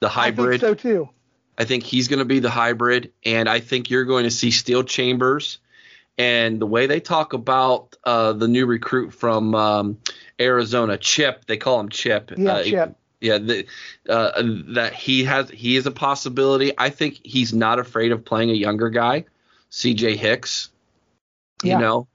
the 0.00 0.08
hybrid. 0.08 0.48
I 0.48 0.50
think 0.50 0.60
so 0.60 0.74
too. 0.74 1.08
I 1.58 1.64
think 1.64 1.84
he's 1.84 2.08
going 2.08 2.18
to 2.18 2.26
be 2.26 2.40
the 2.40 2.50
hybrid, 2.50 3.12
and 3.24 3.48
I 3.48 3.60
think 3.60 3.88
you're 3.88 4.04
going 4.04 4.24
to 4.24 4.30
see 4.30 4.50
Steele 4.50 4.84
Chambers. 4.84 5.58
And 6.18 6.60
the 6.60 6.66
way 6.66 6.86
they 6.86 7.00
talk 7.00 7.32
about 7.34 7.96
uh, 8.04 8.32
the 8.32 8.48
new 8.48 8.66
recruit 8.66 9.12
from 9.12 9.54
um, 9.54 9.98
Arizona, 10.40 10.96
Chip, 10.96 11.44
they 11.46 11.56
call 11.56 11.80
him 11.80 11.88
Chip. 11.88 12.32
Yeah, 12.36 12.52
uh, 12.52 12.64
Chip. 12.64 12.96
Yeah, 13.20 13.38
the, 13.38 13.66
uh, 14.08 14.42
that 14.74 14.92
he 14.92 15.24
has 15.24 15.48
he 15.50 15.76
is 15.76 15.86
a 15.86 15.90
possibility. 15.90 16.72
I 16.76 16.90
think 16.90 17.20
he's 17.24 17.54
not 17.54 17.78
afraid 17.78 18.12
of 18.12 18.24
playing 18.24 18.50
a 18.50 18.54
younger 18.54 18.90
guy, 18.90 19.24
C.J. 19.70 20.16
Hicks. 20.16 20.70
You 21.62 21.70
Yeah. 21.70 21.78
know, 21.78 22.08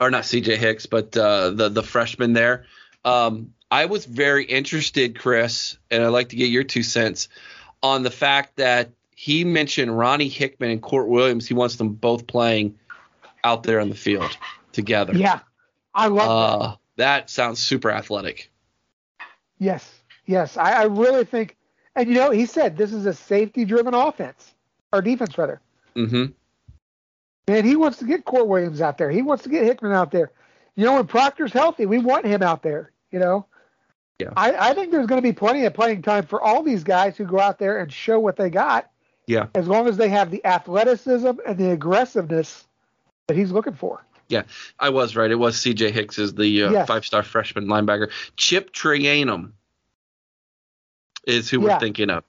or 0.00 0.10
not 0.10 0.24
C.J. 0.24 0.56
Hicks, 0.56 0.86
but 0.86 1.16
uh, 1.16 1.50
the 1.50 1.68
the 1.68 1.82
freshman 1.82 2.32
there. 2.32 2.66
Um, 3.04 3.54
I 3.70 3.84
was 3.86 4.04
very 4.04 4.44
interested, 4.44 5.18
Chris, 5.18 5.78
and 5.90 6.02
I'd 6.02 6.08
like 6.08 6.30
to 6.30 6.36
get 6.36 6.48
your 6.50 6.64
two 6.64 6.82
cents 6.82 7.28
on 7.82 8.02
the 8.02 8.10
fact 8.10 8.56
that 8.56 8.90
he 9.14 9.44
mentioned 9.44 9.96
Ronnie 9.96 10.28
Hickman 10.28 10.70
and 10.70 10.82
Kourt 10.82 11.06
Williams. 11.06 11.46
He 11.46 11.54
wants 11.54 11.76
them 11.76 11.90
both 11.90 12.26
playing 12.26 12.78
out 13.44 13.62
there 13.62 13.80
on 13.80 13.88
the 13.88 13.94
field 13.94 14.36
together. 14.72 15.14
Yeah. 15.14 15.40
I 15.94 16.06
love 16.08 16.16
that. 16.16 16.64
Uh, 16.66 16.76
that 16.96 17.30
sounds 17.30 17.60
super 17.60 17.90
athletic. 17.90 18.50
Yes. 19.58 19.92
Yes. 20.28 20.56
I, 20.56 20.82
I 20.82 20.84
really 20.84 21.24
think, 21.24 21.56
and 21.96 22.08
you 22.08 22.14
know, 22.14 22.30
he 22.30 22.46
said 22.46 22.76
this 22.76 22.92
is 22.92 23.06
a 23.06 23.14
safety 23.14 23.64
driven 23.64 23.94
offense, 23.94 24.54
or 24.92 25.02
defense 25.02 25.36
rather. 25.36 25.60
Mm-hmm. 25.96 26.26
Man, 27.48 27.64
he 27.64 27.74
wants 27.76 27.98
to 27.98 28.04
get 28.04 28.24
Kourt 28.26 28.46
Williams 28.46 28.80
out 28.80 28.98
there. 28.98 29.10
He 29.10 29.22
wants 29.22 29.42
to 29.44 29.48
get 29.48 29.64
Hickman 29.64 29.92
out 29.92 30.12
there. 30.12 30.30
You 30.76 30.84
know, 30.84 30.94
when 30.96 31.06
Proctor's 31.06 31.52
healthy, 31.52 31.86
we 31.86 31.98
want 31.98 32.26
him 32.26 32.42
out 32.42 32.62
there, 32.62 32.92
you 33.10 33.18
know? 33.18 33.46
Yeah. 34.20 34.30
I, 34.36 34.70
I 34.70 34.74
think 34.74 34.92
there's 34.92 35.06
going 35.06 35.20
to 35.20 35.26
be 35.26 35.32
plenty 35.32 35.64
of 35.64 35.72
playing 35.74 36.02
time 36.02 36.26
for 36.26 36.42
all 36.42 36.62
these 36.62 36.84
guys 36.84 37.16
who 37.16 37.24
go 37.24 37.40
out 37.40 37.58
there 37.58 37.78
and 37.80 37.90
show 37.92 38.20
what 38.20 38.36
they 38.36 38.50
got, 38.50 38.90
Yeah. 39.26 39.46
as 39.54 39.66
long 39.66 39.88
as 39.88 39.96
they 39.96 40.08
have 40.10 40.30
the 40.30 40.44
athleticism 40.44 41.30
and 41.46 41.56
the 41.56 41.70
aggressiveness 41.70 42.66
that 43.28 43.36
he's 43.36 43.50
looking 43.50 43.74
for. 43.74 44.04
Yeah, 44.28 44.42
I 44.78 44.90
was 44.90 45.16
right. 45.16 45.30
It 45.30 45.36
was 45.36 45.58
C.J. 45.58 45.90
Hicks 45.90 46.18
is 46.18 46.34
the 46.34 46.64
uh, 46.64 46.70
Yes. 46.70 46.86
five-star 46.86 47.22
freshman 47.22 47.66
linebacker. 47.66 48.10
Chip 48.36 48.72
Trayanum 48.74 49.52
is 51.28 51.48
who 51.48 51.60
Yeah. 51.60 51.74
we're 51.74 51.80
thinking 51.80 52.10
of. 52.10 52.24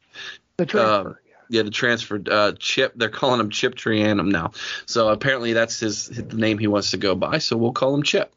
The 0.57 0.65
transfer. 0.65 1.09
Um, 1.09 1.15
yeah, 1.49 1.63
the 1.63 1.71
transfer 1.71 2.21
uh, 2.29 2.51
Chip. 2.59 2.93
They're 2.95 3.09
calling 3.09 3.39
him 3.39 3.49
Chip 3.49 3.73
Trayanum 3.75 4.31
now. 4.31 4.51
So 4.85 5.09
apparently 5.09 5.53
that's 5.53 5.79
his, 5.79 6.07
the 6.07 6.35
name 6.35 6.59
he 6.59 6.67
wants 6.67 6.91
to 6.91 6.97
go 6.97 7.15
by. 7.15 7.39
So 7.39 7.57
we'll 7.57 7.71
call 7.71 7.95
him 7.95 8.03
Chip. 8.03 8.31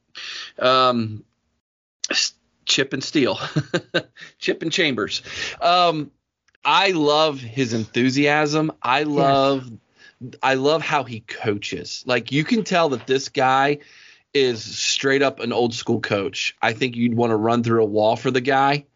Um, 0.58 1.24
Chip 2.64 2.92
and 2.92 3.02
Steele, 3.02 3.38
Chip 4.38 4.62
and 4.62 4.72
Chambers. 4.72 5.22
Um, 5.60 6.10
I 6.64 6.92
love 6.92 7.40
his 7.40 7.72
enthusiasm. 7.74 8.72
I 8.82 9.02
love, 9.02 9.70
I 10.42 10.54
love 10.54 10.80
how 10.80 11.02
he 11.04 11.20
coaches. 11.20 12.04
Like 12.06 12.30
you 12.32 12.44
can 12.44 12.62
tell 12.64 12.90
that 12.90 13.06
this 13.06 13.28
guy 13.28 13.78
is 14.32 14.62
straight 14.62 15.22
up 15.22 15.40
an 15.40 15.52
old 15.52 15.74
school 15.74 16.00
coach. 16.00 16.56
I 16.62 16.72
think 16.72 16.96
you'd 16.96 17.14
want 17.14 17.30
to 17.30 17.36
run 17.36 17.62
through 17.62 17.82
a 17.82 17.86
wall 17.86 18.16
for 18.16 18.30
the 18.30 18.40
guy 18.40 18.86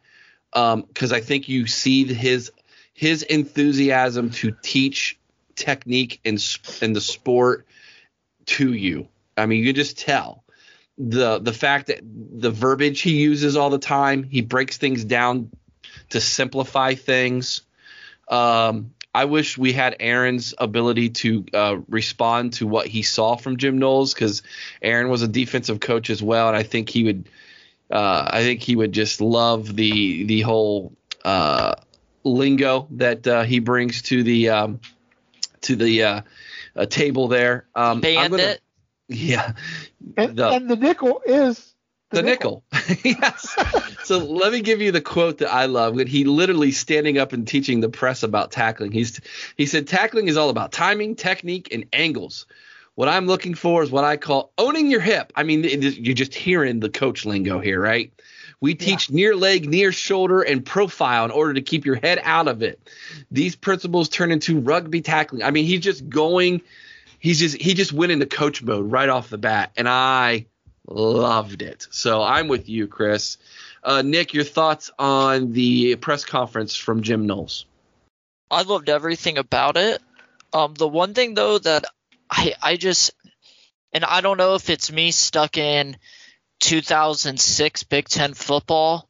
because 0.52 1.12
I 1.12 1.20
think 1.20 1.48
you 1.48 1.66
see 1.66 2.04
his 2.04 2.50
his 2.94 3.22
enthusiasm 3.22 4.30
to 4.30 4.54
teach 4.62 5.18
technique 5.54 6.20
and 6.24 6.42
and 6.80 6.96
the 6.96 7.00
sport 7.00 7.66
to 8.46 8.72
you. 8.72 9.08
I 9.36 9.46
mean, 9.46 9.60
you 9.60 9.66
can 9.66 9.76
just 9.76 9.98
tell 9.98 10.44
the 10.98 11.38
the 11.38 11.52
fact 11.52 11.88
that 11.88 12.00
the 12.02 12.50
verbiage 12.50 13.00
he 13.00 13.16
uses 13.16 13.56
all 13.56 13.70
the 13.70 13.78
time. 13.78 14.22
He 14.22 14.40
breaks 14.40 14.78
things 14.78 15.04
down 15.04 15.50
to 16.10 16.20
simplify 16.20 16.94
things. 16.94 17.62
Um, 18.28 18.92
I 19.14 19.24
wish 19.24 19.56
we 19.56 19.72
had 19.72 19.96
Aaron's 20.00 20.52
ability 20.58 21.10
to 21.10 21.44
uh, 21.54 21.76
respond 21.88 22.54
to 22.54 22.66
what 22.66 22.86
he 22.86 23.02
saw 23.02 23.36
from 23.36 23.56
Jim 23.56 23.78
Knowles 23.78 24.12
because 24.12 24.42
Aaron 24.82 25.08
was 25.08 25.22
a 25.22 25.28
defensive 25.28 25.80
coach 25.80 26.10
as 26.10 26.22
well, 26.22 26.48
and 26.48 26.56
I 26.56 26.62
think 26.62 26.88
he 26.88 27.04
would. 27.04 27.28
Uh, 27.90 28.28
I 28.30 28.42
think 28.42 28.62
he 28.62 28.74
would 28.76 28.92
just 28.92 29.20
love 29.20 29.74
the 29.76 30.24
the 30.24 30.40
whole 30.40 30.92
uh, 31.24 31.74
lingo 32.24 32.88
that 32.92 33.26
uh, 33.26 33.42
he 33.44 33.58
brings 33.60 34.02
to 34.02 34.22
the 34.22 34.48
um, 34.50 34.80
to 35.62 35.76
the 35.76 36.02
uh, 36.02 36.20
uh, 36.74 36.86
table 36.86 37.28
there. 37.28 37.66
Um, 37.74 37.98
I'm 38.04 38.30
gonna- 38.30 38.36
Bandit. 38.36 38.60
yeah, 39.08 39.52
And, 40.16 40.36
the- 40.36 40.48
and 40.50 40.68
the 40.68 40.74
nickel 40.76 41.22
is 41.24 41.74
the 42.10 42.22
nickel. 42.22 42.64
yes. 43.04 43.56
So 44.04 44.18
let 44.18 44.52
me 44.52 44.60
give 44.60 44.80
you 44.80 44.90
the 44.92 45.00
quote 45.00 45.38
that 45.38 45.52
I 45.52 45.66
love. 45.66 45.94
When 45.94 46.06
he 46.08 46.24
literally 46.24 46.72
standing 46.72 47.18
up 47.18 47.32
and 47.32 47.46
teaching 47.46 47.80
the 47.80 47.88
press 47.88 48.22
about 48.24 48.50
tackling, 48.50 48.90
he's 48.92 49.20
he 49.56 49.66
said 49.66 49.86
tackling 49.86 50.26
is 50.28 50.36
all 50.36 50.50
about 50.50 50.72
timing, 50.72 51.14
technique, 51.14 51.68
and 51.72 51.86
angles. 51.92 52.46
What 52.96 53.08
I'm 53.08 53.26
looking 53.26 53.54
for 53.54 53.82
is 53.82 53.90
what 53.90 54.04
I 54.04 54.16
call 54.16 54.52
owning 54.58 54.90
your 54.90 55.00
hip. 55.00 55.32
I 55.36 55.42
mean, 55.42 55.64
is- 55.64 55.98
you're 55.98 56.14
just 56.14 56.34
hearing 56.34 56.80
the 56.80 56.88
coach 56.88 57.24
lingo 57.24 57.60
here, 57.60 57.80
right? 57.80 58.10
We 58.60 58.74
teach 58.74 59.10
near 59.10 59.36
leg, 59.36 59.68
near 59.68 59.92
shoulder, 59.92 60.40
and 60.40 60.64
profile 60.64 61.26
in 61.26 61.30
order 61.30 61.52
to 61.54 61.60
keep 61.60 61.84
your 61.84 61.96
head 61.96 62.18
out 62.24 62.48
of 62.48 62.62
it. 62.62 62.80
These 63.30 63.54
principles 63.54 64.08
turn 64.08 64.32
into 64.32 64.58
rugby 64.58 65.02
tackling. 65.02 65.42
I 65.42 65.50
mean, 65.50 65.66
he's 65.66 65.80
just 65.80 66.08
going. 66.08 66.62
He's 67.18 67.38
just 67.38 67.60
he 67.60 67.74
just 67.74 67.92
went 67.92 68.12
into 68.12 68.24
coach 68.24 68.62
mode 68.62 68.90
right 68.90 69.10
off 69.10 69.28
the 69.28 69.36
bat, 69.36 69.72
and 69.76 69.86
I 69.86 70.46
loved 70.88 71.60
it. 71.60 71.86
So 71.90 72.22
I'm 72.22 72.48
with 72.48 72.66
you, 72.66 72.86
Chris. 72.86 73.36
Uh, 73.84 74.00
Nick, 74.00 74.32
your 74.32 74.44
thoughts 74.44 74.90
on 74.98 75.52
the 75.52 75.96
press 75.96 76.24
conference 76.24 76.74
from 76.74 77.02
Jim 77.02 77.26
Knowles? 77.26 77.66
I 78.50 78.62
loved 78.62 78.88
everything 78.88 79.36
about 79.36 79.76
it. 79.76 80.00
Um, 80.54 80.72
the 80.74 80.88
one 80.88 81.12
thing 81.12 81.34
though 81.34 81.58
that 81.58 81.84
I 82.30 82.54
I 82.62 82.76
just 82.76 83.12
and 83.92 84.04
I 84.04 84.20
don't 84.20 84.38
know 84.38 84.54
if 84.54 84.68
it's 84.70 84.90
me 84.92 85.10
stuck 85.10 85.56
in 85.56 85.96
2006 86.60 87.82
Big 87.84 88.08
Ten 88.08 88.34
football, 88.34 89.08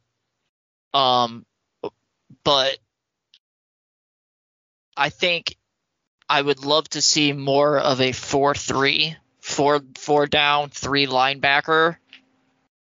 um, 0.93 1.45
but 2.43 2.77
I 4.95 5.09
think 5.09 5.55
I 6.29 6.41
would 6.41 6.65
love 6.65 6.89
to 6.89 7.01
see 7.01 7.31
more 7.33 7.77
of 7.77 8.01
a 8.01 8.11
4 8.11 8.55
3, 8.55 9.15
four, 9.39 9.81
four 9.95 10.27
down, 10.27 10.69
three 10.69 11.07
linebacker. 11.07 11.97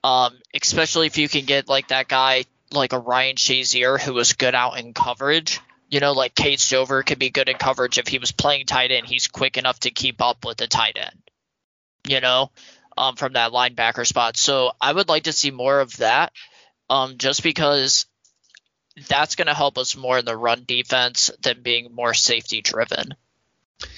Um, 0.05 0.37
especially 0.55 1.07
if 1.07 1.18
you 1.18 1.28
can 1.28 1.45
get 1.45 1.68
like 1.68 1.89
that 1.89 2.09
guy, 2.09 2.45
like 2.72 2.93
a 2.93 2.99
Ryan 2.99 3.37
Shazier, 3.37 4.01
who 4.01 4.14
was 4.14 4.33
good 4.33 4.55
out 4.55 4.78
in 4.78 4.95
coverage. 4.95 5.61
You 5.93 6.01
know, 6.01 6.12
like 6.12 6.34
Cade 6.34 6.59
Stover 6.59 7.03
could 7.03 7.18
be 7.18 7.30
good 7.30 7.51
in 7.51 7.57
coverage 7.57 7.99
if 7.99 8.09
he 8.09 8.18
was 8.18 8.32
playing 8.32 8.66
tight 8.66 8.90
end. 8.90 9.07
He's 9.07 9.28
quick 9.28 9.59
enough 9.59 9.78
to 9.80 9.90
keep 9.90 10.22
up 10.22 10.45
with 10.45 10.57
the 10.57 10.66
tight 10.66 10.97
end. 10.97 11.22
You 12.09 12.20
know, 12.20 12.51
um, 12.97 13.16
from 13.16 13.34
that 13.34 13.53
linebacker 13.53 14.07
spot. 14.07 14.36
So 14.36 14.72
I 14.80 14.93
would 14.93 15.09
like 15.09 15.24
to 15.24 15.32
see 15.32 15.51
more 15.51 15.80
of 15.80 15.97
that, 15.99 16.32
um, 16.90 17.18
just 17.18 17.43
because 17.43 18.07
that's 19.09 19.36
going 19.36 19.47
to 19.47 19.55
help 19.55 19.78
us 19.78 19.97
more 19.97 20.18
in 20.18 20.24
the 20.24 20.36
run 20.36 20.64
defense 20.66 21.30
than 21.43 21.62
being 21.62 21.95
more 21.95 22.14
safety 22.14 22.62
driven. 22.62 23.14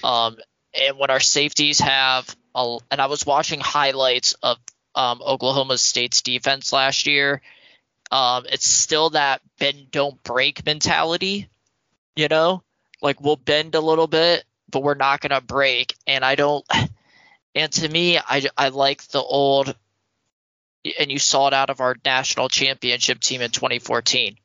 Um, 0.02 0.36
and 0.78 0.98
when 0.98 1.10
our 1.10 1.20
safeties 1.20 1.80
have, 1.80 2.34
a, 2.54 2.78
and 2.90 3.00
I 3.00 3.06
was 3.06 3.24
watching 3.24 3.60
highlights 3.60 4.34
of 4.42 4.58
um, 4.94 5.22
Oklahoma 5.22 5.78
State's 5.78 6.22
defense 6.22 6.72
last 6.72 7.06
year. 7.06 7.40
Um, 8.10 8.44
it's 8.50 8.66
still 8.66 9.10
that 9.10 9.40
bend 9.58 9.90
don't 9.90 10.22
break 10.22 10.64
mentality, 10.64 11.48
you 12.16 12.28
know, 12.28 12.62
like 13.02 13.20
we'll 13.20 13.36
bend 13.36 13.74
a 13.74 13.80
little 13.80 14.06
bit, 14.06 14.44
but 14.70 14.82
we're 14.82 14.94
not 14.94 15.20
going 15.20 15.30
to 15.30 15.40
break. 15.40 15.94
And 16.06 16.24
I 16.24 16.34
don't, 16.34 16.64
and 17.54 17.72
to 17.72 17.88
me, 17.88 18.18
I, 18.18 18.46
I 18.56 18.68
like 18.68 19.02
the 19.08 19.22
old, 19.22 19.74
and 20.98 21.10
you 21.10 21.18
saw 21.18 21.48
it 21.48 21.54
out 21.54 21.70
of 21.70 21.80
our 21.80 21.96
national 22.04 22.48
championship 22.48 23.20
team 23.20 23.40
in 23.40 23.50
2014. 23.50 24.36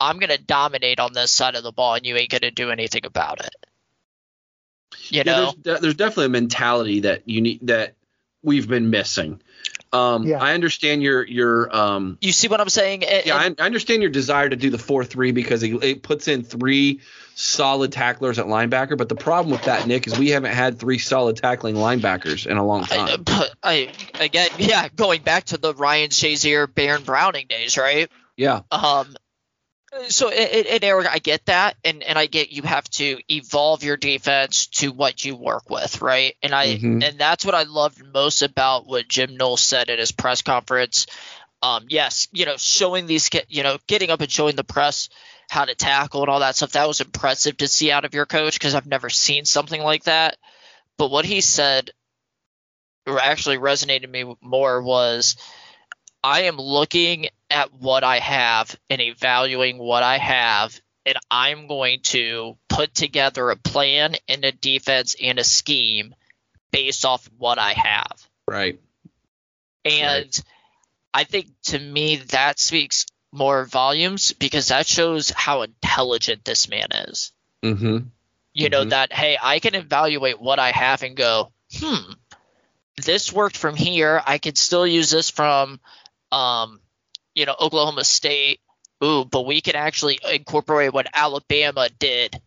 I'm 0.00 0.18
going 0.18 0.30
to 0.30 0.42
dominate 0.42 0.98
on 0.98 1.12
this 1.12 1.30
side 1.30 1.56
of 1.56 1.62
the 1.62 1.72
ball, 1.72 1.94
and 1.94 2.06
you 2.06 2.16
ain't 2.16 2.30
going 2.30 2.40
to 2.40 2.50
do 2.50 2.70
anything 2.70 3.04
about 3.04 3.44
it. 3.44 3.54
You 5.08 5.24
know, 5.24 5.46
yeah, 5.46 5.52
there's, 5.62 5.80
there's 5.80 5.94
definitely 5.94 6.26
a 6.26 6.30
mentality 6.30 7.00
that 7.00 7.28
you 7.28 7.42
need 7.42 7.66
that 7.66 7.94
we've 8.42 8.68
been 8.68 8.90
missing. 8.90 9.40
Um, 9.92 10.24
yeah. 10.24 10.40
I 10.40 10.54
understand 10.54 11.02
your 11.02 11.26
your 11.26 11.74
um. 11.74 12.18
You 12.20 12.32
see 12.32 12.46
what 12.46 12.60
I'm 12.60 12.68
saying? 12.68 13.04
And, 13.04 13.26
yeah, 13.26 13.36
I, 13.36 13.54
I, 13.58 13.66
understand 13.66 14.02
your 14.02 14.10
desire 14.10 14.48
to 14.48 14.54
do 14.54 14.70
the 14.70 14.78
four 14.78 15.04
three 15.04 15.32
because 15.32 15.64
it, 15.64 15.82
it, 15.82 16.02
puts 16.02 16.28
in 16.28 16.44
three 16.44 17.00
solid 17.34 17.90
tacklers 17.90 18.38
at 18.38 18.46
linebacker. 18.46 18.96
But 18.96 19.08
the 19.08 19.16
problem 19.16 19.50
with 19.50 19.64
that, 19.64 19.88
Nick, 19.88 20.06
is 20.06 20.16
we 20.16 20.30
haven't 20.30 20.52
had 20.52 20.78
three 20.78 20.98
solid 20.98 21.36
tackling 21.36 21.74
linebackers 21.74 22.46
in 22.46 22.56
a 22.56 22.64
long 22.64 22.84
time. 22.84 23.24
I, 23.26 23.48
I 23.64 23.92
again, 24.20 24.50
yeah, 24.58 24.88
going 24.94 25.22
back 25.22 25.44
to 25.46 25.58
the 25.58 25.74
Ryan 25.74 26.10
Shazier, 26.10 26.72
Baron 26.72 27.02
Browning 27.02 27.46
days, 27.48 27.76
right? 27.76 28.08
Yeah. 28.36 28.60
Um, 28.70 29.16
so, 30.08 30.28
and 30.28 30.84
Eric, 30.84 31.08
I 31.10 31.18
get 31.18 31.46
that, 31.46 31.76
and 31.84 32.02
and 32.02 32.18
I 32.18 32.26
get 32.26 32.52
you 32.52 32.62
have 32.62 32.88
to 32.90 33.18
evolve 33.28 33.82
your 33.82 33.96
defense 33.96 34.66
to 34.68 34.92
what 34.92 35.24
you 35.24 35.34
work 35.34 35.68
with, 35.68 36.00
right? 36.00 36.36
And 36.42 36.54
I 36.54 36.76
mm-hmm. 36.76 37.02
and 37.02 37.18
that's 37.18 37.44
what 37.44 37.56
I 37.56 37.64
loved 37.64 38.02
most 38.12 38.42
about 38.42 38.86
what 38.86 39.08
Jim 39.08 39.36
Knowles 39.36 39.62
said 39.62 39.90
at 39.90 39.98
his 39.98 40.12
press 40.12 40.42
conference. 40.42 41.06
Um, 41.62 41.86
yes, 41.88 42.28
you 42.32 42.46
know, 42.46 42.56
showing 42.56 43.06
these, 43.06 43.28
you 43.48 43.62
know, 43.62 43.78
getting 43.86 44.10
up 44.10 44.20
and 44.20 44.30
showing 44.30 44.56
the 44.56 44.64
press 44.64 45.10
how 45.50 45.64
to 45.64 45.74
tackle 45.74 46.22
and 46.22 46.30
all 46.30 46.40
that 46.40 46.56
stuff. 46.56 46.72
That 46.72 46.88
was 46.88 47.00
impressive 47.00 47.56
to 47.58 47.68
see 47.68 47.90
out 47.90 48.04
of 48.04 48.14
your 48.14 48.26
coach 48.26 48.54
because 48.54 48.74
I've 48.74 48.86
never 48.86 49.10
seen 49.10 49.44
something 49.44 49.82
like 49.82 50.04
that. 50.04 50.36
But 50.96 51.10
what 51.10 51.24
he 51.24 51.40
said, 51.40 51.90
or 53.06 53.18
actually 53.18 53.58
resonated 53.58 54.08
me 54.08 54.36
more 54.40 54.80
was 54.80 55.36
I 56.22 56.42
am 56.42 56.56
looking 56.56 57.28
at 57.50 57.72
what 57.74 58.04
I 58.04 58.18
have 58.18 58.76
and 58.88 59.00
evaluating 59.00 59.78
what 59.78 60.02
I 60.02 60.18
have, 60.18 60.80
and 61.04 61.16
I'm 61.30 61.66
going 61.66 62.00
to 62.04 62.56
put 62.68 62.94
together 62.94 63.50
a 63.50 63.56
plan 63.56 64.14
and 64.28 64.44
a 64.44 64.52
defense 64.52 65.16
and 65.20 65.38
a 65.38 65.44
scheme 65.44 66.14
based 66.70 67.04
off 67.04 67.28
what 67.36 67.58
I 67.58 67.72
have. 67.72 68.28
Right. 68.46 68.80
And 69.84 70.24
right. 70.24 70.42
I 71.12 71.24
think 71.24 71.48
to 71.64 71.78
me 71.78 72.16
that 72.16 72.58
speaks 72.58 73.06
more 73.32 73.64
volumes 73.64 74.32
because 74.32 74.68
that 74.68 74.86
shows 74.86 75.30
how 75.30 75.62
intelligent 75.62 76.44
this 76.44 76.68
man 76.68 76.88
is. 76.92 77.32
Mm-hmm. 77.62 77.84
You 77.84 78.00
mm-hmm. 78.54 78.70
know, 78.70 78.84
that, 78.84 79.12
hey, 79.12 79.38
I 79.40 79.58
can 79.60 79.74
evaluate 79.74 80.40
what 80.40 80.58
I 80.58 80.72
have 80.72 81.02
and 81.02 81.16
go, 81.16 81.52
hmm, 81.72 82.12
this 82.96 83.32
worked 83.32 83.56
from 83.56 83.76
here. 83.76 84.22
I 84.24 84.38
could 84.38 84.58
still 84.58 84.86
use 84.86 85.10
this 85.10 85.30
from 85.30 85.80
um, 86.32 86.80
you 87.34 87.46
know, 87.46 87.54
Oklahoma 87.60 88.04
State. 88.04 88.60
Ooh, 89.02 89.24
but 89.24 89.46
we 89.46 89.60
can 89.60 89.76
actually 89.76 90.18
incorporate 90.30 90.92
what 90.92 91.06
Alabama 91.14 91.88
did, 91.98 92.38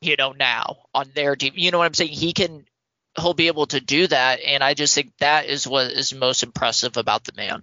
you 0.00 0.16
know, 0.16 0.32
now 0.32 0.78
on 0.92 1.10
their 1.14 1.36
team. 1.36 1.52
You 1.54 1.70
know 1.70 1.78
what 1.78 1.84
I'm 1.84 1.94
saying? 1.94 2.10
He 2.10 2.32
can 2.32 2.64
he'll 3.16 3.34
be 3.34 3.48
able 3.48 3.66
to 3.66 3.80
do 3.80 4.06
that 4.06 4.40
and 4.40 4.64
I 4.64 4.74
just 4.74 4.94
think 4.94 5.12
that 5.18 5.46
is 5.46 5.66
what 5.66 5.92
is 5.92 6.14
most 6.14 6.42
impressive 6.42 6.96
about 6.96 7.24
the 7.24 7.32
man. 7.36 7.62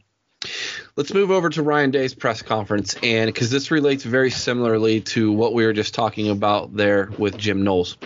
Let's 0.96 1.14
move 1.14 1.32
over 1.32 1.50
to 1.50 1.64
Ryan 1.64 1.92
Day's 1.92 2.14
press 2.14 2.42
conference 2.42 2.96
and 3.04 3.28
because 3.28 3.50
this 3.50 3.72
relates 3.72 4.04
very 4.04 4.32
similarly 4.32 5.02
to 5.02 5.32
what 5.32 5.54
we 5.54 5.66
were 5.66 5.74
just 5.74 5.94
talking 5.94 6.30
about 6.30 6.76
there 6.76 7.10
with 7.18 7.38
Jim 7.38 7.64
Knowles. 7.64 7.98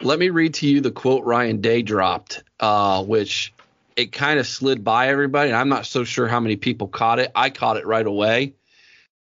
Let 0.00 0.18
me 0.18 0.30
read 0.30 0.54
to 0.54 0.68
you 0.68 0.80
the 0.80 0.92
quote 0.92 1.24
Ryan 1.24 1.60
Day 1.60 1.82
dropped, 1.82 2.44
uh, 2.60 3.02
which 3.02 3.52
it 3.98 4.12
kind 4.12 4.38
of 4.38 4.46
slid 4.46 4.84
by 4.84 5.08
everybody, 5.08 5.50
and 5.50 5.58
I'm 5.58 5.68
not 5.68 5.84
so 5.84 6.04
sure 6.04 6.28
how 6.28 6.38
many 6.38 6.54
people 6.54 6.86
caught 6.86 7.18
it. 7.18 7.32
I 7.34 7.50
caught 7.50 7.76
it 7.78 7.84
right 7.84 8.06
away, 8.06 8.54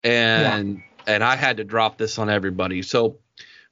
and 0.03 0.77
yeah. 0.77 1.13
and 1.15 1.23
I 1.23 1.35
had 1.35 1.57
to 1.57 1.63
drop 1.63 1.97
this 1.97 2.19
on 2.19 2.29
everybody. 2.29 2.83
So 2.83 3.17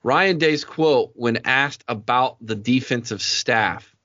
Ryan 0.01 0.39
Day's 0.39 0.65
quote 0.65 1.11
when 1.13 1.41
asked 1.45 1.83
about 1.87 2.37
the 2.41 2.55
defensive 2.55 3.21
staff. 3.21 3.95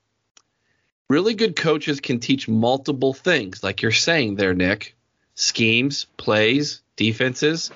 Really 1.09 1.33
good 1.33 1.57
coaches 1.57 2.01
can 2.01 2.21
teach 2.21 2.47
multiple 2.47 3.15
things, 3.15 3.63
like 3.63 3.81
you're 3.81 3.91
saying 3.91 4.37
there, 4.37 4.55
Nick. 4.55 4.95
Schemes, 5.35 6.07
plays, 6.19 6.83
defenses, 6.97 7.71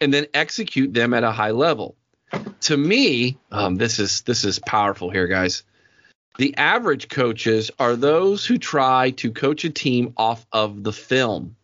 and 0.00 0.14
then 0.14 0.26
execute 0.32 0.94
them 0.94 1.12
at 1.12 1.24
a 1.24 1.30
high 1.30 1.50
level. 1.50 1.94
To 2.62 2.76
me, 2.76 3.36
um, 3.50 3.76
this 3.76 3.98
is 3.98 4.22
this 4.22 4.44
is 4.44 4.58
powerful 4.58 5.10
here, 5.10 5.26
guys. 5.26 5.62
The 6.38 6.56
average 6.56 7.08
coaches 7.08 7.70
are 7.78 7.94
those 7.94 8.46
who 8.46 8.58
try 8.58 9.10
to 9.10 9.30
coach 9.30 9.64
a 9.64 9.70
team 9.70 10.14
off 10.16 10.46
of 10.52 10.82
the 10.82 10.92
film. 10.92 11.56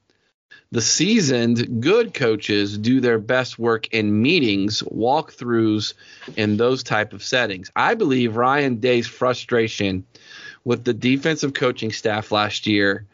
The 0.71 0.83
seasoned 0.83 1.81
good 1.81 2.13
coaches 2.13 2.77
do 2.77 3.01
their 3.01 3.19
best 3.19 3.59
work 3.59 3.89
in 3.95 4.21
meetings, 4.21 4.83
walkthroughs, 4.83 5.95
and 6.37 6.59
those 6.59 6.83
type 6.83 7.15
of 7.15 7.23
settings. 7.23 7.71
I 7.75 7.95
believe 7.95 8.37
Ryan 8.37 8.77
Day's 8.77 9.07
frustration 9.07 10.05
with 10.65 10.85
the 10.85 10.93
defensive 10.93 11.55
coaching 11.55 11.91
staff 11.91 12.31
last 12.31 12.67
year, 12.67 13.07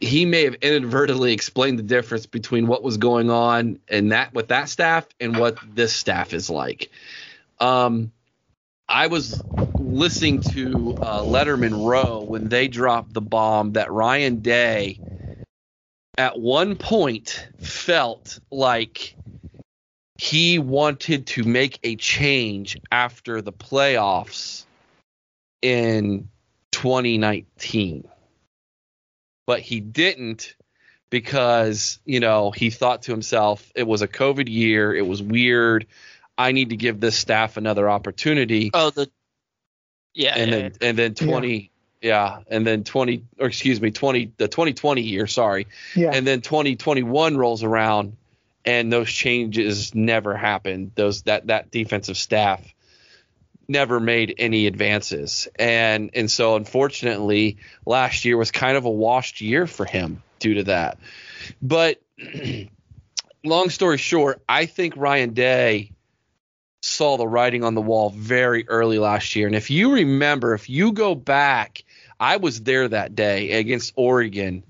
he 0.00 0.24
may 0.24 0.44
have 0.44 0.54
inadvertently 0.56 1.32
explained 1.32 1.80
the 1.80 1.82
difference 1.82 2.26
between 2.26 2.68
what 2.68 2.84
was 2.84 2.96
going 2.98 3.30
on 3.30 3.80
and 3.88 4.12
that 4.12 4.32
with 4.32 4.48
that 4.48 4.68
staff 4.68 5.08
and 5.18 5.36
what 5.36 5.58
this 5.74 5.92
staff 5.92 6.32
is 6.32 6.48
like. 6.48 6.90
Um, 7.58 8.12
I 8.88 9.08
was 9.08 9.42
listening 9.78 10.40
to 10.42 10.96
uh, 11.00 11.22
Letterman 11.22 11.84
Row 11.86 12.22
when 12.22 12.48
they 12.48 12.68
dropped 12.68 13.12
the 13.12 13.20
bomb 13.20 13.72
that 13.72 13.90
Ryan 13.90 14.40
Day 14.40 15.00
at 16.16 16.38
one 16.38 16.76
point 16.76 17.48
felt 17.58 18.38
like 18.50 19.16
he 20.18 20.58
wanted 20.58 21.26
to 21.26 21.44
make 21.44 21.78
a 21.82 21.96
change 21.96 22.78
after 22.90 23.42
the 23.42 23.52
playoffs 23.52 24.64
in 25.62 26.28
2019. 26.72 28.08
But 29.46 29.60
he 29.60 29.80
didn't 29.80 30.54
because, 31.10 31.98
you 32.04 32.20
know, 32.20 32.50
he 32.50 32.70
thought 32.70 33.02
to 33.02 33.12
himself, 33.12 33.70
it 33.74 33.86
was 33.86 34.02
a 34.02 34.08
COVID 34.08 34.48
year, 34.48 34.94
it 34.94 35.06
was 35.06 35.22
weird. 35.22 35.86
I 36.38 36.52
need 36.52 36.70
to 36.70 36.76
give 36.76 37.00
this 37.00 37.16
staff 37.16 37.56
another 37.56 37.88
opportunity. 37.88 38.70
Oh, 38.74 38.90
the 38.90 39.10
yeah, 40.14 40.34
and 40.36 40.50
yeah, 40.50 40.56
then 40.56 40.72
yeah. 40.80 40.88
and 40.88 40.98
then 40.98 41.14
20 41.14 41.70
yeah. 42.00 42.08
yeah. 42.08 42.38
and 42.48 42.66
then 42.66 42.84
20 42.84 43.24
or 43.38 43.46
excuse 43.46 43.80
me, 43.80 43.90
20 43.90 44.32
the 44.36 44.48
2020 44.48 45.02
year, 45.02 45.26
sorry. 45.26 45.66
Yeah. 45.94 46.10
And 46.12 46.26
then 46.26 46.40
2021 46.40 47.36
rolls 47.36 47.62
around 47.62 48.16
and 48.64 48.92
those 48.92 49.10
changes 49.10 49.94
never 49.94 50.36
happened. 50.36 50.92
Those 50.94 51.22
that 51.22 51.46
that 51.46 51.70
defensive 51.70 52.16
staff 52.16 52.62
never 53.68 54.00
made 54.00 54.34
any 54.38 54.66
advances. 54.66 55.48
And 55.58 56.10
and 56.14 56.30
so 56.30 56.56
unfortunately, 56.56 57.58
last 57.84 58.24
year 58.24 58.36
was 58.36 58.50
kind 58.50 58.76
of 58.76 58.84
a 58.84 58.90
washed 58.90 59.40
year 59.40 59.66
for 59.66 59.84
him 59.84 60.22
due 60.38 60.54
to 60.54 60.64
that. 60.64 60.98
But 61.62 62.00
long 63.44 63.70
story 63.70 63.98
short, 63.98 64.42
I 64.48 64.66
think 64.66 64.96
Ryan 64.96 65.34
Day 65.34 65.92
saw 66.86 67.16
the 67.16 67.26
writing 67.26 67.64
on 67.64 67.74
the 67.74 67.82
wall 67.82 68.10
very 68.10 68.68
early 68.68 68.98
last 68.98 69.36
year. 69.36 69.46
And 69.46 69.56
if 69.56 69.70
you 69.70 69.94
remember, 69.94 70.54
if 70.54 70.70
you 70.70 70.92
go 70.92 71.14
back, 71.14 71.84
I 72.18 72.38
was 72.38 72.62
there 72.62 72.88
that 72.88 73.14
day 73.14 73.52
against 73.52 73.92
Oregon 73.96 74.62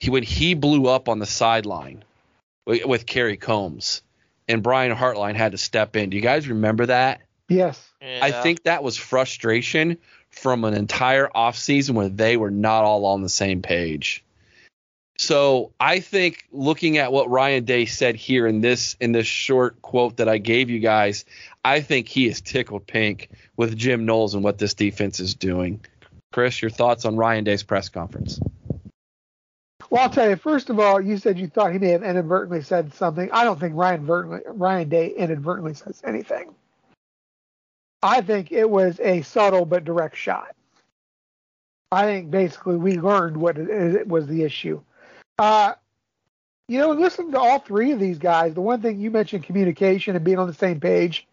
he, 0.00 0.10
when 0.10 0.22
he 0.22 0.54
blew 0.54 0.86
up 0.86 1.08
on 1.08 1.18
the 1.18 1.26
sideline 1.26 2.04
with, 2.66 2.84
with 2.84 3.06
Kerry 3.06 3.36
Coombs 3.36 4.02
and 4.48 4.62
Brian 4.62 4.96
Hartline 4.96 5.36
had 5.36 5.52
to 5.52 5.58
step 5.58 5.96
in. 5.96 6.10
Do 6.10 6.16
you 6.16 6.22
guys 6.22 6.48
remember 6.48 6.86
that? 6.86 7.20
Yes. 7.48 7.92
Yeah. 8.00 8.20
I 8.22 8.30
think 8.30 8.64
that 8.64 8.82
was 8.82 8.96
frustration 8.96 9.98
from 10.30 10.64
an 10.64 10.74
entire 10.74 11.28
offseason 11.28 11.90
where 11.90 12.08
they 12.08 12.36
were 12.36 12.50
not 12.50 12.84
all 12.84 13.04
on 13.06 13.22
the 13.22 13.28
same 13.28 13.62
page. 13.62 14.24
So 15.18 15.72
I 15.78 16.00
think 16.00 16.46
looking 16.52 16.98
at 16.98 17.12
what 17.12 17.30
Ryan 17.30 17.64
Day 17.64 17.84
said 17.84 18.16
here 18.16 18.46
in 18.46 18.60
this 18.60 18.96
in 19.00 19.12
this 19.12 19.26
short 19.26 19.80
quote 19.82 20.16
that 20.16 20.28
I 20.28 20.38
gave 20.38 20.70
you 20.70 20.80
guys, 20.80 21.24
I 21.64 21.80
think 21.80 22.08
he 22.08 22.26
is 22.26 22.40
tickled 22.40 22.86
pink 22.86 23.28
with 23.56 23.76
Jim 23.76 24.04
Knowles 24.04 24.34
and 24.34 24.42
what 24.42 24.58
this 24.58 24.74
defense 24.74 25.20
is 25.20 25.34
doing. 25.34 25.84
Chris, 26.32 26.62
your 26.62 26.70
thoughts 26.70 27.04
on 27.04 27.16
Ryan 27.16 27.44
Day's 27.44 27.62
press 27.62 27.88
conference? 27.88 28.40
Well, 29.90 30.04
I'll 30.04 30.10
tell 30.10 30.30
you. 30.30 30.36
First 30.36 30.70
of 30.70 30.80
all, 30.80 31.00
you 31.00 31.18
said 31.18 31.38
you 31.38 31.48
thought 31.48 31.72
he 31.72 31.78
may 31.78 31.90
have 31.90 32.02
inadvertently 32.02 32.62
said 32.62 32.94
something. 32.94 33.30
I 33.30 33.44
don't 33.44 33.60
think 33.60 33.74
Ryan 33.76 34.06
Ryan 34.06 34.88
Day 34.88 35.08
inadvertently 35.08 35.74
says 35.74 36.00
anything. 36.04 36.54
I 38.02 38.22
think 38.22 38.50
it 38.50 38.68
was 38.68 38.98
a 39.00 39.22
subtle 39.22 39.66
but 39.66 39.84
direct 39.84 40.16
shot. 40.16 40.56
I 41.92 42.06
think 42.06 42.30
basically 42.30 42.76
we 42.76 42.98
learned 42.98 43.36
what 43.36 43.58
was 44.08 44.26
the 44.26 44.42
issue. 44.42 44.80
Uh, 45.42 45.74
you 46.68 46.78
know, 46.78 46.92
listen 46.92 47.32
to 47.32 47.40
all 47.40 47.58
three 47.58 47.90
of 47.90 47.98
these 47.98 48.16
guys. 48.16 48.54
The 48.54 48.60
one 48.60 48.80
thing 48.80 49.00
you 49.00 49.10
mentioned, 49.10 49.42
communication 49.42 50.14
and 50.14 50.24
being 50.24 50.38
on 50.38 50.46
the 50.46 50.54
same 50.54 50.78
page, 50.78 51.26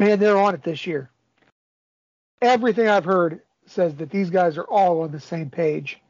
man, 0.00 0.18
they're 0.18 0.36
on 0.36 0.52
it 0.52 0.64
this 0.64 0.84
year. 0.84 1.10
Everything 2.42 2.88
I've 2.88 3.04
heard 3.04 3.42
says 3.66 3.94
that 3.94 4.10
these 4.10 4.30
guys 4.30 4.58
are 4.58 4.64
all 4.64 5.02
on 5.02 5.12
the 5.12 5.20
same 5.20 5.48
page. 5.48 6.00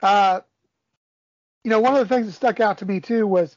Uh, 0.00 0.42
you 1.64 1.70
know, 1.72 1.80
one 1.80 1.96
of 1.96 2.08
the 2.08 2.14
things 2.14 2.28
that 2.28 2.32
stuck 2.34 2.60
out 2.60 2.78
to 2.78 2.86
me 2.86 3.00
too 3.00 3.26
was, 3.26 3.56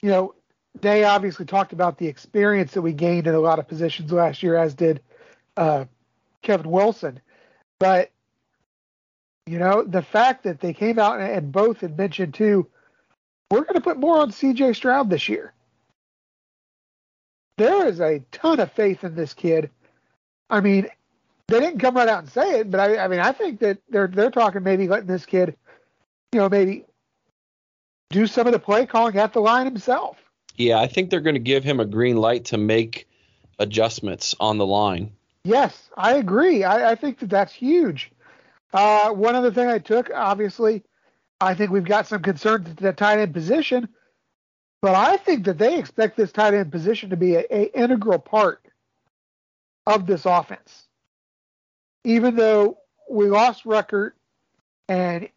you 0.00 0.10
know, 0.10 0.36
Day 0.78 1.02
obviously 1.02 1.44
talked 1.44 1.72
about 1.72 1.98
the 1.98 2.06
experience 2.06 2.70
that 2.74 2.82
we 2.82 2.92
gained 2.92 3.26
in 3.26 3.34
a 3.34 3.40
lot 3.40 3.58
of 3.58 3.66
positions 3.66 4.12
last 4.12 4.44
year, 4.44 4.54
as 4.54 4.74
did 4.74 5.00
uh, 5.56 5.86
Kevin 6.40 6.70
Wilson. 6.70 7.20
But 7.80 8.12
you 9.46 9.58
know, 9.58 9.82
the 9.82 10.02
fact 10.02 10.44
that 10.44 10.60
they 10.60 10.72
came 10.72 10.98
out 10.98 11.20
and 11.20 11.52
both 11.52 11.80
had 11.80 11.98
mentioned 11.98 12.34
too, 12.34 12.66
we're 13.50 13.62
going 13.62 13.74
to 13.74 13.80
put 13.80 13.98
more 13.98 14.18
on 14.18 14.30
CJ 14.30 14.74
Stroud 14.74 15.10
this 15.10 15.28
year. 15.28 15.52
There 17.58 17.86
is 17.86 18.00
a 18.00 18.20
ton 18.32 18.58
of 18.58 18.72
faith 18.72 19.04
in 19.04 19.14
this 19.14 19.34
kid. 19.34 19.70
I 20.50 20.60
mean, 20.60 20.88
they 21.48 21.60
didn't 21.60 21.80
come 21.80 21.96
right 21.96 22.08
out 22.08 22.20
and 22.20 22.28
say 22.28 22.60
it, 22.60 22.70
but 22.70 22.80
I, 22.80 23.04
I 23.04 23.08
mean, 23.08 23.20
I 23.20 23.32
think 23.32 23.60
that 23.60 23.78
they're 23.88 24.08
they're 24.08 24.30
talking 24.30 24.62
maybe 24.62 24.88
letting 24.88 25.06
this 25.06 25.26
kid, 25.26 25.56
you 26.32 26.40
know, 26.40 26.48
maybe 26.48 26.84
do 28.10 28.26
some 28.26 28.46
of 28.46 28.52
the 28.52 28.58
play 28.58 28.86
calling 28.86 29.16
at 29.16 29.32
the 29.32 29.40
line 29.40 29.66
himself. 29.66 30.16
Yeah, 30.56 30.80
I 30.80 30.86
think 30.86 31.10
they're 31.10 31.20
going 31.20 31.34
to 31.34 31.40
give 31.40 31.64
him 31.64 31.80
a 31.80 31.84
green 31.84 32.16
light 32.16 32.46
to 32.46 32.58
make 32.58 33.08
adjustments 33.58 34.34
on 34.40 34.58
the 34.58 34.66
line. 34.66 35.12
Yes, 35.44 35.90
I 35.96 36.14
agree. 36.14 36.64
I, 36.64 36.92
I 36.92 36.94
think 36.94 37.18
that 37.18 37.30
that's 37.30 37.52
huge. 37.52 38.10
Uh, 38.74 39.10
one 39.10 39.36
other 39.36 39.52
thing 39.52 39.68
I 39.68 39.78
took, 39.78 40.10
obviously, 40.12 40.82
I 41.40 41.54
think 41.54 41.70
we've 41.70 41.84
got 41.84 42.08
some 42.08 42.22
concerns 42.22 42.68
at 42.68 42.76
the 42.76 42.92
tight 42.92 43.20
end 43.20 43.32
position, 43.32 43.88
but 44.82 44.96
I 44.96 45.16
think 45.16 45.44
that 45.44 45.58
they 45.58 45.78
expect 45.78 46.16
this 46.16 46.32
tight 46.32 46.54
end 46.54 46.72
position 46.72 47.10
to 47.10 47.16
be 47.16 47.36
a, 47.36 47.44
a 47.50 47.70
integral 47.72 48.18
part 48.18 48.66
of 49.86 50.06
this 50.06 50.26
offense. 50.26 50.86
Even 52.02 52.34
though 52.34 52.78
we 53.08 53.28
lost 53.28 53.64
Ruckert 53.64 54.12
and 54.88 55.28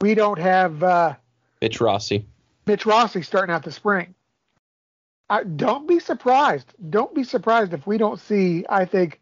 we 0.00 0.14
don't 0.14 0.38
have 0.38 0.82
uh, 0.82 1.14
Mitch 1.60 1.80
Rossi. 1.80 2.26
Mitch 2.66 2.86
Rossi 2.86 3.22
starting 3.22 3.52
out 3.52 3.64
the 3.64 3.72
spring. 3.72 4.14
I, 5.28 5.42
don't 5.42 5.88
be 5.88 5.98
surprised. 5.98 6.72
Don't 6.88 7.14
be 7.14 7.24
surprised 7.24 7.74
if 7.74 7.86
we 7.86 7.98
don't 7.98 8.20
see. 8.20 8.64
I 8.68 8.84
think 8.84 9.20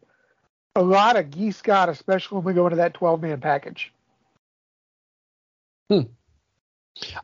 a 0.77 0.81
lot 0.81 1.17
of 1.17 1.31
Gee 1.31 1.51
Scott, 1.51 1.89
especially 1.89 2.35
when 2.35 2.45
we 2.45 2.53
go 2.53 2.67
into 2.67 2.77
that 2.77 2.93
12 2.93 3.21
man 3.21 3.41
package. 3.41 3.91
Hmm. 5.89 6.01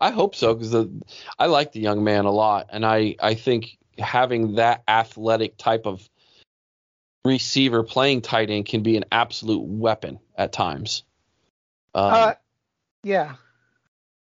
I 0.01 0.11
hope 0.11 0.35
so 0.35 0.53
because 0.53 0.87
I 1.37 1.45
like 1.45 1.71
the 1.71 1.79
young 1.79 2.03
man 2.03 2.25
a 2.25 2.31
lot, 2.31 2.69
and 2.71 2.85
I 2.85 3.15
I 3.19 3.33
think 3.35 3.77
having 3.97 4.55
that 4.55 4.83
athletic 4.87 5.57
type 5.57 5.85
of 5.85 6.07
receiver 7.25 7.83
playing 7.83 8.21
tight 8.21 8.49
end 8.49 8.65
can 8.65 8.83
be 8.83 8.97
an 8.97 9.05
absolute 9.11 9.63
weapon 9.63 10.19
at 10.35 10.51
times. 10.51 11.03
Um, 11.95 12.13
uh, 12.13 12.33
yeah. 13.03 13.35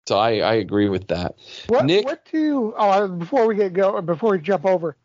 So 0.07 0.19
I, 0.19 0.39
I 0.39 0.55
agree 0.55 0.89
with 0.89 1.09
that. 1.09 1.37
What 1.69 1.85
Nick, 1.87 2.05
what 2.05 2.25
to 2.27 2.75
oh 2.77 3.09
before 3.09 3.47
we 3.47 3.55
get 3.55 3.73
go 3.73 4.01
before 4.01 4.33
we 4.33 4.41
jump 4.41 4.65
over 4.65 4.97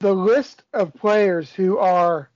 the 0.00 0.14
list 0.14 0.62
of 0.72 0.94
players 0.94 1.50
who 1.52 1.78
are 1.78 2.28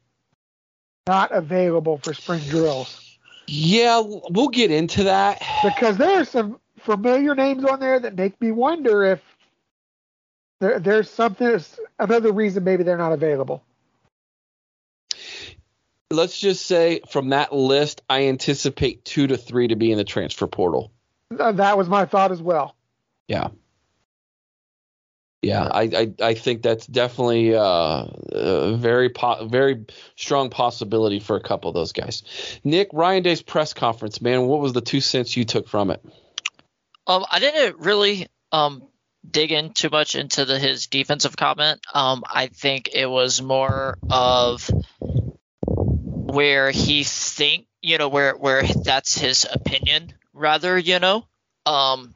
not 1.07 1.33
available 1.33 1.99
for 1.99 2.15
spring 2.15 2.41
drills. 2.49 3.17
Yeah, 3.47 4.03
we'll 4.05 4.49
get 4.49 4.71
into 4.73 5.05
that 5.05 5.41
because 5.63 5.97
there 5.99 6.21
are 6.21 6.25
some 6.25 6.59
familiar 6.81 7.35
names 7.35 7.65
on 7.65 7.79
there 7.79 7.99
that 8.01 8.17
make 8.17 8.41
me 8.41 8.51
wonder 8.51 9.05
if 9.05 9.21
there, 10.61 10.81
there's 10.81 11.09
something 11.09 11.61
another 11.99 12.33
reason 12.33 12.65
maybe 12.65 12.83
they're 12.83 12.97
not 12.97 13.13
available. 13.13 13.63
Let's 16.11 16.39
just 16.39 16.67
say 16.67 17.01
from 17.11 17.31
that 17.31 17.53
list, 17.53 18.03
I 18.09 18.27
anticipate 18.27 19.05
two 19.05 19.29
to 19.29 19.37
three 19.37 19.69
to 19.69 19.77
be 19.77 19.93
in 19.93 19.99
the 19.99 20.05
transfer 20.05 20.47
portal. 20.47 20.93
Uh, 21.37 21.53
that 21.53 21.77
was 21.77 21.89
my 21.89 22.05
thought 22.05 22.33
as 22.33 22.41
well. 22.41 22.77
Yeah. 23.29 23.49
Yeah, 25.43 25.65
I, 25.65 25.83
I, 25.83 26.15
I 26.21 26.35
think 26.35 26.63
that's 26.63 26.87
definitely 26.87 27.55
uh, 27.55 28.07
a 28.33 28.77
very 28.77 29.11
po- 29.11 29.47
very 29.47 29.85
strong 30.17 30.51
possibility 30.51 31.21
for 31.21 31.37
a 31.37 31.43
couple 31.43 31.69
of 31.69 31.75
those 31.75 31.93
guys. 31.93 32.23
Nick 32.65 32.89
Ryan 32.93 33.23
Day's 33.23 33.43
press 33.43 33.73
conference, 33.73 34.21
man, 34.21 34.47
what 34.47 34.61
was 34.61 34.73
the 34.73 34.81
two 34.81 35.01
cents 35.01 35.37
you 35.37 35.45
took 35.45 35.69
from 35.69 35.91
it? 35.91 36.03
Um, 37.07 37.25
I 37.31 37.39
didn't 37.39 37.79
really 37.79 38.27
um 38.51 38.83
dig 39.29 39.53
in 39.53 39.73
too 39.73 39.91
much 39.91 40.15
into 40.15 40.45
the 40.45 40.59
his 40.59 40.87
defensive 40.87 41.37
comment. 41.37 41.81
Um, 41.93 42.25
I 42.29 42.49
think 42.49 42.91
it 42.93 43.07
was 43.07 43.41
more 43.41 43.99
of 44.11 44.69
where 46.27 46.71
he 46.71 47.05
think 47.05 47.67
you 47.83 47.99
know 47.99 48.09
where 48.09 48.35
where 48.37 48.65
that's 48.65 49.17
his 49.17 49.47
opinion 49.51 50.13
rather 50.33 50.77
you 50.77 50.99
know 50.99 51.25
um 51.67 52.16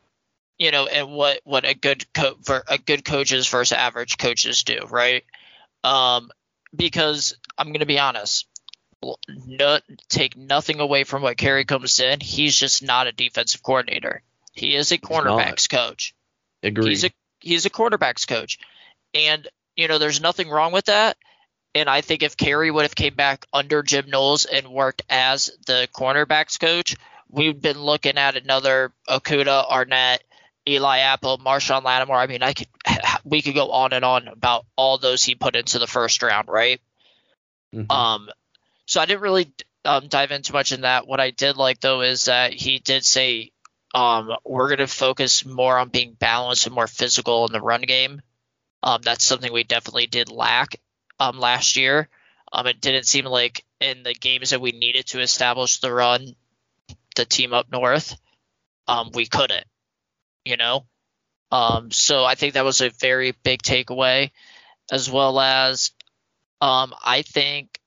you 0.61 0.71
know, 0.71 0.87
and 0.87 1.11
what 1.11 1.41
what 1.45 1.65
a 1.65 1.75
good 1.75 2.05
co- 2.13 2.37
a 2.69 2.77
good 2.77 3.05
coaches 3.05 3.49
versus 3.49 3.73
average 3.73 4.19
coaches 4.19 4.63
do, 4.63 4.81
right? 4.91 5.25
Um, 5.83 6.31
because 6.77 7.35
I'm 7.57 7.69
going 7.69 7.81
to 7.81 7.87
be 7.87 7.99
honest, 7.99 8.47
no, 9.47 9.81
take 10.11 10.37
nothing 10.37 10.79
away 10.79 11.05
from 11.05 11.23
what 11.23 11.39
Kerry 11.39 11.65
Coombs 11.65 11.99
in. 11.99 12.21
He's 12.21 12.55
just 12.55 12.83
not 12.83 13.07
a 13.07 13.13
defensive 13.13 13.63
coordinator. 13.63 14.23
He 14.53 14.77
is 14.77 14.93
a 14.93 14.99
cornerbacks 14.99 15.69
coach. 15.69 16.15
Agree. 16.63 16.91
He's 16.91 17.05
a 17.05 17.11
he's 17.41 17.65
a 17.65 17.71
quarterbacks 17.71 18.29
coach, 18.29 18.59
and 19.15 19.49
you 19.77 19.89
know, 19.89 19.97
there's 19.97 20.21
nothing 20.21 20.51
wrong 20.51 20.73
with 20.73 20.85
that. 20.85 21.17
And 21.75 21.89
I 21.89 22.03
think 22.03 22.23
if 22.23 22.37
Kerry 22.37 22.71
would 22.71 22.83
have 22.83 22.95
came 22.95 23.15
back 23.15 23.47
under 23.51 23.83
Jim 23.83 24.11
Knowles 24.11 24.45
and 24.45 24.69
worked 24.69 25.03
as 25.09 25.51
the 25.67 25.89
cornerbacks 25.95 26.61
coach, 26.61 26.97
we've 27.31 27.63
been 27.63 27.81
looking 27.81 28.19
at 28.19 28.37
another 28.37 28.93
Okudah, 29.09 29.71
Arnette, 29.71 30.19
Eli 30.69 30.99
Apple, 30.99 31.39
Marshon 31.39 31.83
Lattimore. 31.83 32.17
I 32.17 32.27
mean, 32.27 32.43
I 32.43 32.53
could 32.53 32.69
we 33.25 33.43
could 33.43 33.55
go 33.55 33.71
on 33.71 33.93
and 33.93 34.05
on 34.05 34.29
about 34.29 34.67
all 34.77 34.99
those 34.99 35.23
he 35.23 35.35
put 35.35 35.57
into 35.57 35.79
the 35.79 35.87
first 35.87 36.23
round, 36.23 36.49
right? 36.49 36.81
Mm-hmm. 37.75 37.91
Um, 37.91 38.29
so 38.87 39.01
I 39.01 39.07
didn't 39.07 39.23
really 39.23 39.53
um, 39.85 40.09
dive 40.09 40.33
into 40.33 40.53
much 40.53 40.73
in 40.73 40.83
that. 40.83 41.07
What 41.07 41.21
I 41.21 41.31
did 41.31 41.57
like 41.57 41.81
though 41.81 42.03
is 42.03 42.27
that 42.27 42.53
he 42.53 42.79
did 42.79 43.05
say 43.05 43.53
um, 43.95 44.31
we're 44.45 44.69
going 44.69 44.79
to 44.79 44.87
focus 44.87 45.45
more 45.45 45.79
on 45.79 45.89
being 45.89 46.13
balanced 46.13 46.67
and 46.67 46.75
more 46.75 46.87
physical 46.87 47.47
in 47.47 47.53
the 47.53 47.61
run 47.61 47.83
game. 47.83 48.21
Um, 48.83 49.01
that's 49.03 49.25
something 49.25 49.53
we 49.53 49.65
definitely 49.65 50.07
did 50.07 50.31
lack 50.31 50.77
um, 51.19 51.39
last 51.39 51.77
year. 51.77 52.09
Um, 52.53 52.67
it 52.67 52.81
didn't 52.81 53.07
seem 53.07 53.25
like 53.25 53.65
in 53.81 54.03
the 54.03 54.15
games 54.15 54.51
that 54.51 54.61
we 54.61 54.73
needed 54.73 55.07
to 55.07 55.21
establish 55.21 55.81
the 55.81 55.93
run, 55.93 56.35
the 57.17 57.25
team 57.25 57.53
up 57.53 57.71
north, 57.71 58.17
um, 58.89 59.11
we 59.13 59.27
couldn't 59.27 59.65
you 60.45 60.57
know. 60.57 60.85
Um, 61.53 61.91
so 61.91 62.25
I 62.25 62.35
think 62.35 62.55
that 62.55 62.65
was 62.65 62.81
a 62.81 62.91
very 62.91 63.33
big 63.43 63.63
takeaway, 63.63 64.31
as 64.91 65.11
well 65.11 65.41
as 65.41 65.93
um, 66.61 66.95
I 67.03 67.23
think 67.23 67.81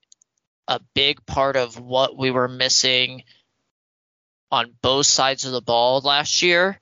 a 0.68 0.80
big 0.94 1.24
part 1.26 1.56
of 1.56 1.78
what 1.78 2.16
we 2.16 2.30
were 2.30 2.48
missing 2.48 3.22
on 4.50 4.74
both 4.82 5.06
sides 5.06 5.44
of 5.44 5.52
the 5.52 5.62
ball 5.62 6.00
last 6.00 6.42
year, 6.42 6.78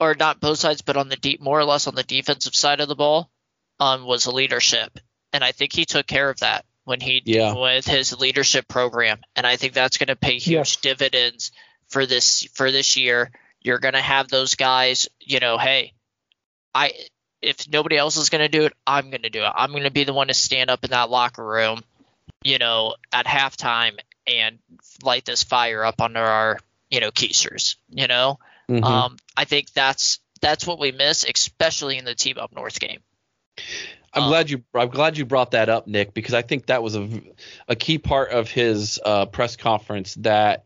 or 0.00 0.14
not 0.14 0.40
both 0.40 0.58
sides, 0.58 0.82
but 0.82 0.96
on 0.96 1.08
the 1.08 1.16
deep, 1.16 1.40
more 1.40 1.58
or 1.58 1.64
less 1.64 1.86
on 1.86 1.94
the 1.94 2.02
defensive 2.02 2.54
side 2.54 2.80
of 2.80 2.88
the 2.88 2.96
ball, 2.96 3.30
um, 3.80 4.04
was 4.04 4.26
leadership, 4.26 4.98
and 5.32 5.44
I 5.44 5.52
think 5.52 5.72
he 5.72 5.84
took 5.84 6.06
care 6.06 6.28
of 6.28 6.40
that 6.40 6.64
when 6.84 7.00
he 7.00 7.22
yeah. 7.24 7.54
with 7.54 7.86
his 7.86 8.18
leadership 8.18 8.66
program, 8.66 9.20
and 9.36 9.46
I 9.46 9.56
think 9.56 9.72
that's 9.72 9.98
going 9.98 10.08
to 10.08 10.16
pay 10.16 10.34
huge 10.34 10.52
yes. 10.52 10.76
dividends 10.76 11.52
for 11.88 12.04
this 12.04 12.48
for 12.54 12.70
this 12.72 12.96
year 12.96 13.30
you're 13.62 13.78
going 13.78 13.94
to 13.94 14.00
have 14.00 14.28
those 14.28 14.54
guys, 14.54 15.08
you 15.20 15.40
know, 15.40 15.58
hey, 15.58 15.92
I 16.74 16.92
if 17.40 17.68
nobody 17.68 17.96
else 17.96 18.16
is 18.16 18.30
going 18.30 18.40
to 18.40 18.48
do 18.48 18.64
it, 18.64 18.72
I'm 18.86 19.10
going 19.10 19.22
to 19.22 19.30
do 19.30 19.42
it. 19.42 19.52
I'm 19.54 19.72
going 19.72 19.82
to 19.82 19.90
be 19.90 20.04
the 20.04 20.12
one 20.12 20.28
to 20.28 20.34
stand 20.34 20.70
up 20.70 20.84
in 20.84 20.90
that 20.90 21.10
locker 21.10 21.44
room, 21.44 21.82
you 22.44 22.58
know, 22.58 22.94
at 23.12 23.26
halftime 23.26 23.98
and 24.26 24.58
light 25.02 25.24
this 25.24 25.42
fire 25.42 25.84
up 25.84 26.00
under 26.00 26.20
our, 26.20 26.60
you 26.88 27.00
know, 27.00 27.10
keisters, 27.10 27.76
you 27.90 28.06
know? 28.06 28.38
Mm-hmm. 28.70 28.84
Um, 28.84 29.16
I 29.36 29.44
think 29.44 29.72
that's 29.72 30.20
that's 30.40 30.66
what 30.66 30.78
we 30.78 30.92
miss, 30.92 31.24
especially 31.24 31.98
in 31.98 32.04
the 32.04 32.14
team 32.14 32.38
up 32.38 32.54
north 32.54 32.78
game. 32.78 33.00
I'm 34.14 34.24
um, 34.24 34.28
glad 34.28 34.50
you 34.50 34.62
I'm 34.74 34.88
glad 34.88 35.18
you 35.18 35.24
brought 35.24 35.50
that 35.52 35.68
up, 35.68 35.86
Nick, 35.86 36.14
because 36.14 36.34
I 36.34 36.42
think 36.42 36.66
that 36.66 36.82
was 36.82 36.94
a, 36.94 37.08
a 37.66 37.74
key 37.74 37.98
part 37.98 38.30
of 38.30 38.50
his 38.50 39.00
uh, 39.04 39.26
press 39.26 39.56
conference 39.56 40.14
that 40.16 40.64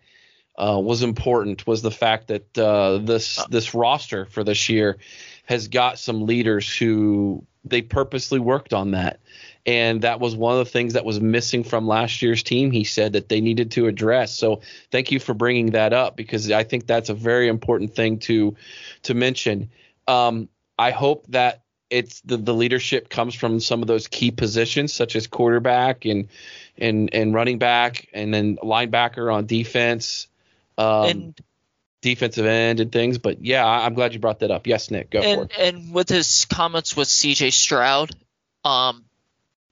uh, 0.58 0.80
was 0.82 1.02
important 1.02 1.66
was 1.66 1.82
the 1.82 1.90
fact 1.90 2.28
that 2.28 2.58
uh, 2.58 2.98
this 2.98 3.38
uh. 3.38 3.46
this 3.50 3.74
roster 3.74 4.26
for 4.26 4.44
this 4.44 4.68
year 4.68 4.98
has 5.46 5.68
got 5.68 5.98
some 5.98 6.26
leaders 6.26 6.74
who 6.76 7.44
they 7.64 7.82
purposely 7.82 8.38
worked 8.38 8.72
on 8.72 8.92
that. 8.92 9.20
And 9.64 10.02
that 10.02 10.20
was 10.20 10.36
one 10.36 10.52
of 10.56 10.64
the 10.64 10.70
things 10.70 10.92
that 10.92 11.04
was 11.04 11.20
missing 11.20 11.64
from 11.64 11.88
last 11.88 12.22
year's 12.22 12.44
team. 12.44 12.70
He 12.70 12.84
said 12.84 13.14
that 13.14 13.28
they 13.28 13.40
needed 13.40 13.72
to 13.72 13.88
address. 13.88 14.32
So 14.32 14.60
thank 14.92 15.10
you 15.10 15.18
for 15.18 15.34
bringing 15.34 15.72
that 15.72 15.92
up 15.92 16.16
because 16.16 16.50
I 16.52 16.62
think 16.62 16.86
that's 16.86 17.08
a 17.08 17.14
very 17.14 17.48
important 17.48 17.94
thing 17.94 18.20
to 18.20 18.56
to 19.02 19.14
mention. 19.14 19.70
Um, 20.06 20.48
I 20.78 20.92
hope 20.92 21.26
that 21.28 21.62
it's 21.90 22.20
the, 22.22 22.36
the 22.36 22.54
leadership 22.54 23.08
comes 23.08 23.34
from 23.34 23.60
some 23.60 23.82
of 23.82 23.88
those 23.88 24.08
key 24.08 24.30
positions 24.30 24.92
such 24.92 25.16
as 25.16 25.26
quarterback 25.26 26.04
and 26.04 26.28
and 26.78 27.12
and 27.12 27.34
running 27.34 27.58
back 27.58 28.08
and 28.12 28.32
then 28.32 28.56
linebacker 28.56 29.32
on 29.32 29.46
defense 29.46 30.28
um, 30.78 31.04
and 31.04 31.40
defensive 32.02 32.46
end 32.46 32.78
and 32.78 32.92
things 32.92 33.18
but 33.18 33.44
yeah 33.44 33.66
i'm 33.66 33.94
glad 33.94 34.12
you 34.14 34.20
brought 34.20 34.40
that 34.40 34.50
up. 34.50 34.66
Yes 34.66 34.90
nick 34.90 35.10
go 35.10 35.20
and, 35.20 35.50
for 35.50 35.60
it. 35.60 35.60
and 35.74 35.92
with 35.92 36.08
his 36.08 36.44
comments 36.44 36.96
with 36.96 37.08
cj 37.08 37.52
stroud 37.52 38.10
um 38.64 39.04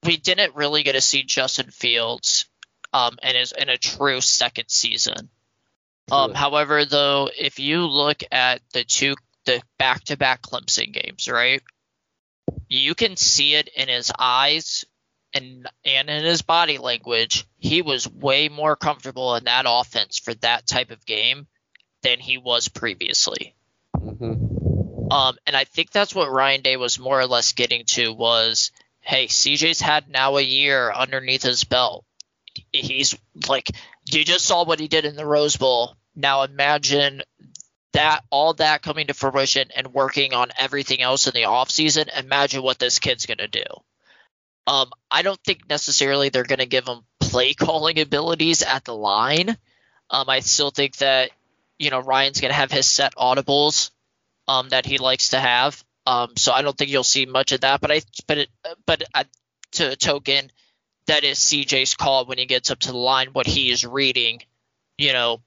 we 0.03 0.17
didn't 0.17 0.55
really 0.55 0.83
get 0.83 0.93
to 0.93 1.01
see 1.01 1.23
justin 1.23 1.69
fields 1.69 2.45
um 2.93 3.17
in 3.23 3.35
his 3.35 3.53
in 3.53 3.69
a 3.69 3.77
true 3.77 4.21
second 4.21 4.65
season. 4.67 5.29
Um 6.11 6.33
however 6.33 6.85
though 6.85 7.29
if 7.37 7.59
you 7.59 7.85
look 7.85 8.21
at 8.31 8.61
the 8.73 8.83
two 8.83 9.15
the 9.45 9.61
back-to-back 9.79 10.41
clemson 10.41 10.91
games 10.91 11.29
right 11.29 11.61
you 12.67 12.95
can 12.95 13.15
see 13.15 13.55
it 13.55 13.69
in 13.75 13.87
his 13.87 14.11
eyes 14.17 14.85
and 15.35 15.67
and 15.83 16.09
in 16.09 16.23
his 16.23 16.41
body 16.41 16.77
language. 16.77 17.45
He 17.59 17.81
was 17.81 18.07
way 18.07 18.49
more 18.49 18.75
comfortable 18.75 19.35
in 19.35 19.43
that 19.43 19.65
offense 19.67 20.17
for 20.17 20.33
that 20.35 20.65
type 20.65 20.89
of 20.89 21.05
game 21.05 21.47
than 22.01 22.19
he 22.19 22.37
was 22.37 22.67
previously. 22.67 23.53
Mm-hmm. 23.95 25.11
Um, 25.11 25.37
and 25.45 25.55
I 25.55 25.65
think 25.65 25.91
that's 25.91 26.15
what 26.15 26.31
Ryan 26.31 26.61
Day 26.61 26.77
was 26.77 26.99
more 26.99 27.19
or 27.19 27.27
less 27.27 27.53
getting 27.53 27.83
to 27.85 28.11
was, 28.13 28.71
hey, 29.01 29.27
CJ's 29.27 29.81
had 29.81 30.09
now 30.09 30.37
a 30.37 30.41
year 30.41 30.91
underneath 30.91 31.43
his 31.43 31.63
belt. 31.63 32.05
He's 32.71 33.15
like, 33.47 33.69
you 34.05 34.23
just 34.23 34.45
saw 34.45 34.65
what 34.65 34.79
he 34.79 34.87
did 34.87 35.05
in 35.05 35.15
the 35.15 35.25
Rose 35.25 35.57
Bowl. 35.57 35.95
Now 36.15 36.43
imagine 36.43 37.21
that 37.93 38.21
all 38.29 38.53
that 38.55 38.81
coming 38.81 39.07
to 39.07 39.13
fruition 39.13 39.69
and 39.75 39.93
working 39.93 40.33
on 40.33 40.49
everything 40.57 41.01
else 41.01 41.27
in 41.27 41.33
the 41.33 41.47
offseason, 41.47 42.09
imagine 42.17 42.61
what 42.61 42.77
this 42.77 42.99
kid's 42.99 43.25
going 43.25 43.37
to 43.37 43.47
do. 43.47 43.63
Um, 44.67 44.91
I 45.11 45.21
don't 45.21 45.39
think 45.43 45.69
necessarily 45.69 46.29
they're 46.29 46.43
going 46.43 46.59
to 46.59 46.65
give 46.65 46.87
him 46.87 47.01
play 47.19 47.53
calling 47.53 47.99
abilities 47.99 48.63
at 48.63 48.83
the 48.85 48.95
line. 48.95 49.57
Um, 50.09 50.29
I 50.29 50.39
still 50.39 50.71
think 50.71 50.97
that 50.97 51.31
you 51.77 51.89
know 51.89 51.99
Ryan's 51.99 52.41
going 52.41 52.51
to 52.51 52.57
have 52.57 52.71
his 52.71 52.85
set 52.85 53.15
audibles 53.15 53.91
um, 54.47 54.69
that 54.69 54.85
he 54.85 54.97
likes 54.97 55.29
to 55.29 55.39
have. 55.39 55.83
Um, 56.07 56.35
so 56.35 56.51
I 56.51 56.61
don't 56.61 56.77
think 56.77 56.91
you'll 56.91 57.03
see 57.03 57.25
much 57.25 57.51
of 57.51 57.61
that. 57.61 57.81
But 57.81 57.91
I 57.91 58.01
but 58.27 58.37
it, 58.37 58.49
but 58.85 59.03
uh, 59.13 59.23
to 59.73 59.91
a 59.91 59.95
token, 59.95 60.51
that 61.07 61.23
is 61.23 61.39
CJ's 61.39 61.95
call 61.95 62.25
when 62.25 62.37
he 62.37 62.45
gets 62.45 62.71
up 62.71 62.79
to 62.79 62.91
the 62.91 62.97
line, 62.97 63.29
what 63.33 63.47
he 63.47 63.71
is 63.71 63.85
reading, 63.85 64.41
you 64.97 65.13
know, 65.13 65.41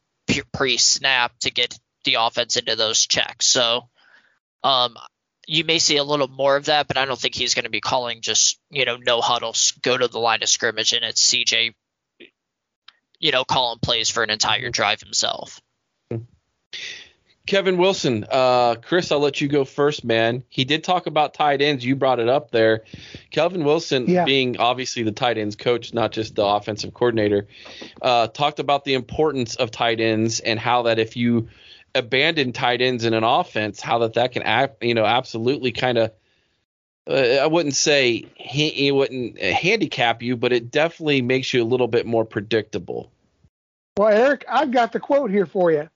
pre 0.52 0.76
snap 0.76 1.32
to 1.40 1.50
get 1.50 1.78
the 2.04 2.14
offense 2.14 2.56
into 2.56 2.76
those 2.76 3.06
checks. 3.06 3.46
So 3.46 3.88
um, 4.62 4.96
you 5.48 5.64
may 5.64 5.78
see 5.78 5.96
a 5.96 6.04
little 6.04 6.28
more 6.28 6.56
of 6.56 6.66
that, 6.66 6.86
but 6.86 6.98
I 6.98 7.06
don't 7.06 7.18
think 7.18 7.34
he's 7.34 7.54
going 7.54 7.64
to 7.64 7.70
be 7.70 7.80
calling 7.80 8.20
just 8.20 8.60
you 8.70 8.84
know 8.84 8.96
no 8.96 9.20
huddles, 9.20 9.72
go 9.82 9.96
to 9.96 10.06
the 10.06 10.18
line 10.18 10.42
of 10.42 10.48
scrimmage, 10.48 10.92
and 10.92 11.04
it's 11.04 11.26
CJ, 11.32 11.74
you 13.18 13.32
know, 13.32 13.44
calling 13.44 13.78
plays 13.80 14.10
for 14.10 14.22
an 14.22 14.30
entire 14.30 14.70
drive 14.70 15.00
himself. 15.00 15.60
Kevin 17.46 17.78
Wilson, 17.78 18.26
uh, 18.30 18.74
Chris, 18.74 19.10
I'll 19.10 19.20
let 19.20 19.40
you 19.40 19.48
go 19.48 19.64
first, 19.64 20.04
man. 20.04 20.44
He 20.50 20.66
did 20.66 20.84
talk 20.84 21.06
about 21.06 21.32
tight 21.32 21.62
ends. 21.62 21.82
You 21.82 21.96
brought 21.96 22.20
it 22.20 22.28
up 22.28 22.50
there. 22.50 22.84
Kelvin 23.30 23.64
Wilson, 23.64 24.06
yeah. 24.06 24.26
being 24.26 24.58
obviously 24.58 25.02
the 25.02 25.12
tight 25.12 25.38
ends 25.38 25.56
coach, 25.56 25.94
not 25.94 26.12
just 26.12 26.34
the 26.34 26.44
offensive 26.44 26.92
coordinator, 26.92 27.48
uh, 28.02 28.26
talked 28.26 28.58
about 28.58 28.84
the 28.84 28.92
importance 28.92 29.54
of 29.54 29.70
tight 29.70 29.98
ends 29.98 30.40
and 30.40 30.60
how 30.60 30.82
that 30.82 30.98
if 30.98 31.16
you 31.16 31.48
abandon 31.94 32.52
tight 32.52 32.80
ends 32.80 33.04
in 33.04 33.14
an 33.14 33.24
offense, 33.24 33.80
how 33.80 33.98
that 33.98 34.14
that 34.14 34.32
can 34.32 34.42
act, 34.42 34.82
you 34.82 34.94
know 34.94 35.04
absolutely 35.04 35.72
kind 35.72 35.98
of 35.98 36.12
uh, 37.08 37.38
I 37.42 37.46
wouldn't 37.46 37.74
say 37.74 38.26
he, 38.34 38.92
wouldn't 38.92 39.38
handicap 39.40 40.22
you, 40.22 40.36
but 40.36 40.52
it 40.52 40.70
definitely 40.70 41.22
makes 41.22 41.54
you 41.54 41.62
a 41.62 41.64
little 41.64 41.88
bit 41.88 42.04
more 42.04 42.24
predictable. 42.24 43.10
Well, 43.96 44.08
Eric, 44.08 44.44
I've 44.48 44.70
got 44.70 44.92
the 44.92 45.00
quote 45.00 45.30
here 45.30 45.46
for 45.46 45.72
you. 45.72 45.88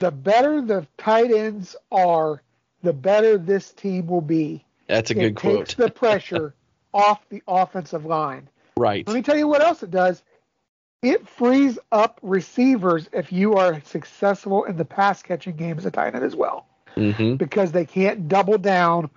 The 0.00 0.10
better 0.10 0.62
the 0.62 0.86
tight 0.96 1.30
ends 1.30 1.76
are, 1.92 2.42
the 2.82 2.92
better 2.92 3.36
this 3.36 3.70
team 3.72 4.06
will 4.06 4.22
be. 4.22 4.64
That's 4.86 5.10
a 5.10 5.14
it 5.14 5.20
good 5.20 5.36
quote. 5.36 5.68
Takes 5.68 5.74
the 5.74 5.90
pressure 5.90 6.54
off 6.94 7.20
the 7.28 7.42
offensive 7.46 8.06
line. 8.06 8.48
Right. 8.76 9.06
Let 9.06 9.14
me 9.14 9.22
tell 9.22 9.36
you 9.36 9.46
what 9.46 9.60
else 9.60 9.82
it 9.82 9.90
does 9.90 10.22
it 11.04 11.28
frees 11.28 11.78
up 11.92 12.18
receivers 12.22 13.08
if 13.12 13.30
you 13.30 13.54
are 13.54 13.80
successful 13.82 14.64
in 14.64 14.76
the 14.76 14.84
pass 14.84 15.22
catching 15.22 15.54
game 15.54 15.76
as 15.76 15.84
a 15.84 15.90
tight 15.90 16.14
end 16.14 16.24
as 16.24 16.34
well. 16.34 16.66
Mm-hmm. 16.96 17.36
Because 17.36 17.72
they 17.72 17.84
can't 17.84 18.28
double 18.28 18.56
down 18.56 19.10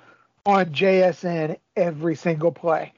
on 0.45 0.67
JSN 0.67 1.57
every 1.75 2.15
single 2.15 2.51
play. 2.51 2.93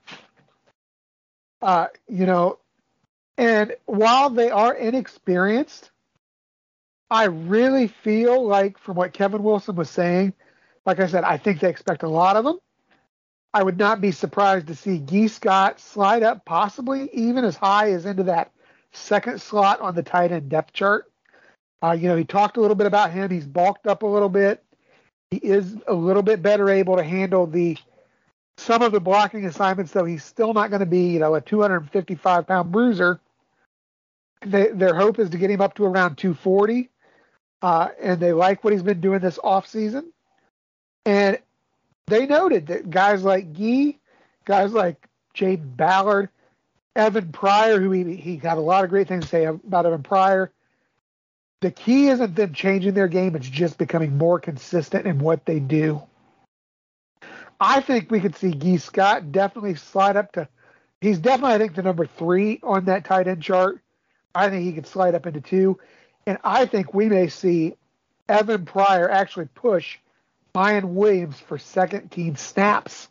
Uh, 1.62 1.88
you 2.08 2.26
know, 2.26 2.58
and 3.38 3.76
while 3.86 4.30
they 4.30 4.50
are 4.50 4.74
inexperienced, 4.74 5.92
I 7.12 7.26
really 7.26 7.88
feel 7.88 8.46
like 8.46 8.78
from 8.78 8.96
what 8.96 9.14
Kevin 9.14 9.44
Wilson 9.44 9.76
was 9.76 9.90
saying, 9.90 10.34
like 10.86 11.00
I 11.00 11.08
said, 11.08 11.24
I 11.24 11.38
think 11.38 11.60
they 11.60 11.70
expect 11.70 12.04
a 12.04 12.10
lot 12.10 12.38
of 12.38 12.44
them. 12.44 12.60
I 13.54 13.64
would 13.64 13.78
not 13.78 14.02
be 14.02 14.12
surprised 14.12 14.68
to 14.68 14.76
see 14.76 15.00
Gee 15.00 15.28
Scott 15.28 15.80
slide 15.80 16.24
up 16.24 16.46
possibly 16.46 17.10
even 17.14 17.44
as 17.44 17.56
high 17.56 17.92
as 17.92 18.06
into 18.06 18.24
that 18.24 18.52
second 18.92 19.42
slot 19.42 19.80
on 19.82 19.96
the 19.96 20.04
tight 20.04 20.32
end 20.32 20.50
depth 20.50 20.74
chart. 20.74 21.12
Uh, 21.82 21.92
you 21.92 22.08
know, 22.08 22.18
he 22.18 22.26
talked 22.26 22.58
a 22.58 22.62
little 22.62 22.76
bit 22.76 22.88
about 22.88 23.12
him. 23.12 23.30
He's 23.30 23.48
bulked 23.48 23.88
up 23.88 24.04
a 24.04 24.08
little 24.08 24.30
bit. 24.30 24.64
He 25.32 25.38
is 25.38 25.78
a 25.88 25.94
little 25.94 26.24
bit 26.24 26.42
better 26.42 26.70
able 26.70 26.98
to 26.98 27.04
handle 27.04 27.46
the 27.46 27.78
some 28.58 28.82
of 28.82 28.92
the 28.92 29.00
blocking 29.00 29.46
assignments, 29.46 29.94
though 29.94 30.04
he's 30.04 30.24
still 30.24 30.54
not 30.54 30.70
going 30.70 30.82
to 30.82 30.86
be, 30.86 31.12
you 31.12 31.20
know, 31.20 31.36
a 31.36 31.42
255 31.42 32.46
pound 32.46 32.72
bruiser. 32.72 33.20
They, 34.46 34.68
their 34.68 34.94
hope 34.94 35.20
is 35.20 35.30
to 35.30 35.38
get 35.38 35.50
him 35.50 35.62
up 35.62 35.76
to 35.76 35.86
around 35.86 36.18
240, 36.18 36.90
uh, 37.62 37.90
and 38.02 38.20
they 38.20 38.34
like 38.34 38.64
what 38.64 38.74
he's 38.74 38.84
been 38.84 39.02
doing 39.02 39.20
this 39.20 39.40
off 39.44 39.68
season. 39.68 40.12
And 41.06 41.40
they 42.08 42.26
noted 42.26 42.68
that 42.68 42.90
guys 42.90 43.24
like 43.24 43.54
Gee, 43.54 44.00
guys 44.46 44.74
like 44.74 45.08
Jay 45.34 45.56
Ballard, 45.56 46.30
Evan 46.96 47.32
Pryor, 47.32 47.80
who 47.80 47.92
he, 47.92 48.16
he 48.16 48.38
got 48.38 48.58
a 48.58 48.62
lot 48.62 48.84
of 48.84 48.90
great 48.90 49.08
things 49.08 49.24
to 49.26 49.30
say 49.30 49.46
about 49.46 49.86
Evan 49.86 50.04
Pryor. 50.04 50.52
The 51.62 51.72
key 51.72 52.08
isn't 52.08 52.36
them 52.36 52.54
changing 52.54 52.94
their 52.94 53.08
game, 53.08 53.36
it's 53.36 53.50
just 53.50 53.78
becoming 53.78 54.18
more 54.18 54.40
consistent 54.40 55.06
in 55.06 55.20
what 55.20 55.46
they 55.46 55.60
do. 55.60 56.02
I 57.60 57.82
think 57.82 58.10
we 58.10 58.22
could 58.22 58.36
see 58.36 58.54
Gee 58.54 58.78
Scott 58.78 59.32
definitely 59.32 59.76
slide 59.76 60.16
up 60.16 60.32
to 60.34 60.48
he's 61.02 61.20
definitely 61.20 61.56
I 61.56 61.58
think 61.58 61.76
the 61.76 61.84
number 61.84 62.06
three 62.06 62.60
on 62.64 62.86
that 62.86 63.06
tight 63.06 63.28
end 63.28 63.44
chart. 63.44 63.82
I 64.34 64.50
think 64.50 64.64
he 64.64 64.74
could 64.74 64.88
slide 64.88 65.16
up 65.16 65.26
into 65.26 65.42
two. 65.42 65.80
And 66.26 66.38
I 66.44 66.66
think 66.66 66.94
we 66.94 67.10
may 67.10 67.28
see 67.28 67.76
Evan 68.28 68.66
Pryor 68.66 69.10
actually 69.10 69.48
push 69.56 69.98
Miyan 70.54 70.94
Williams 70.94 71.40
for 71.40 71.58
second 71.58 72.10
team 72.10 72.36
snaps 72.36 73.08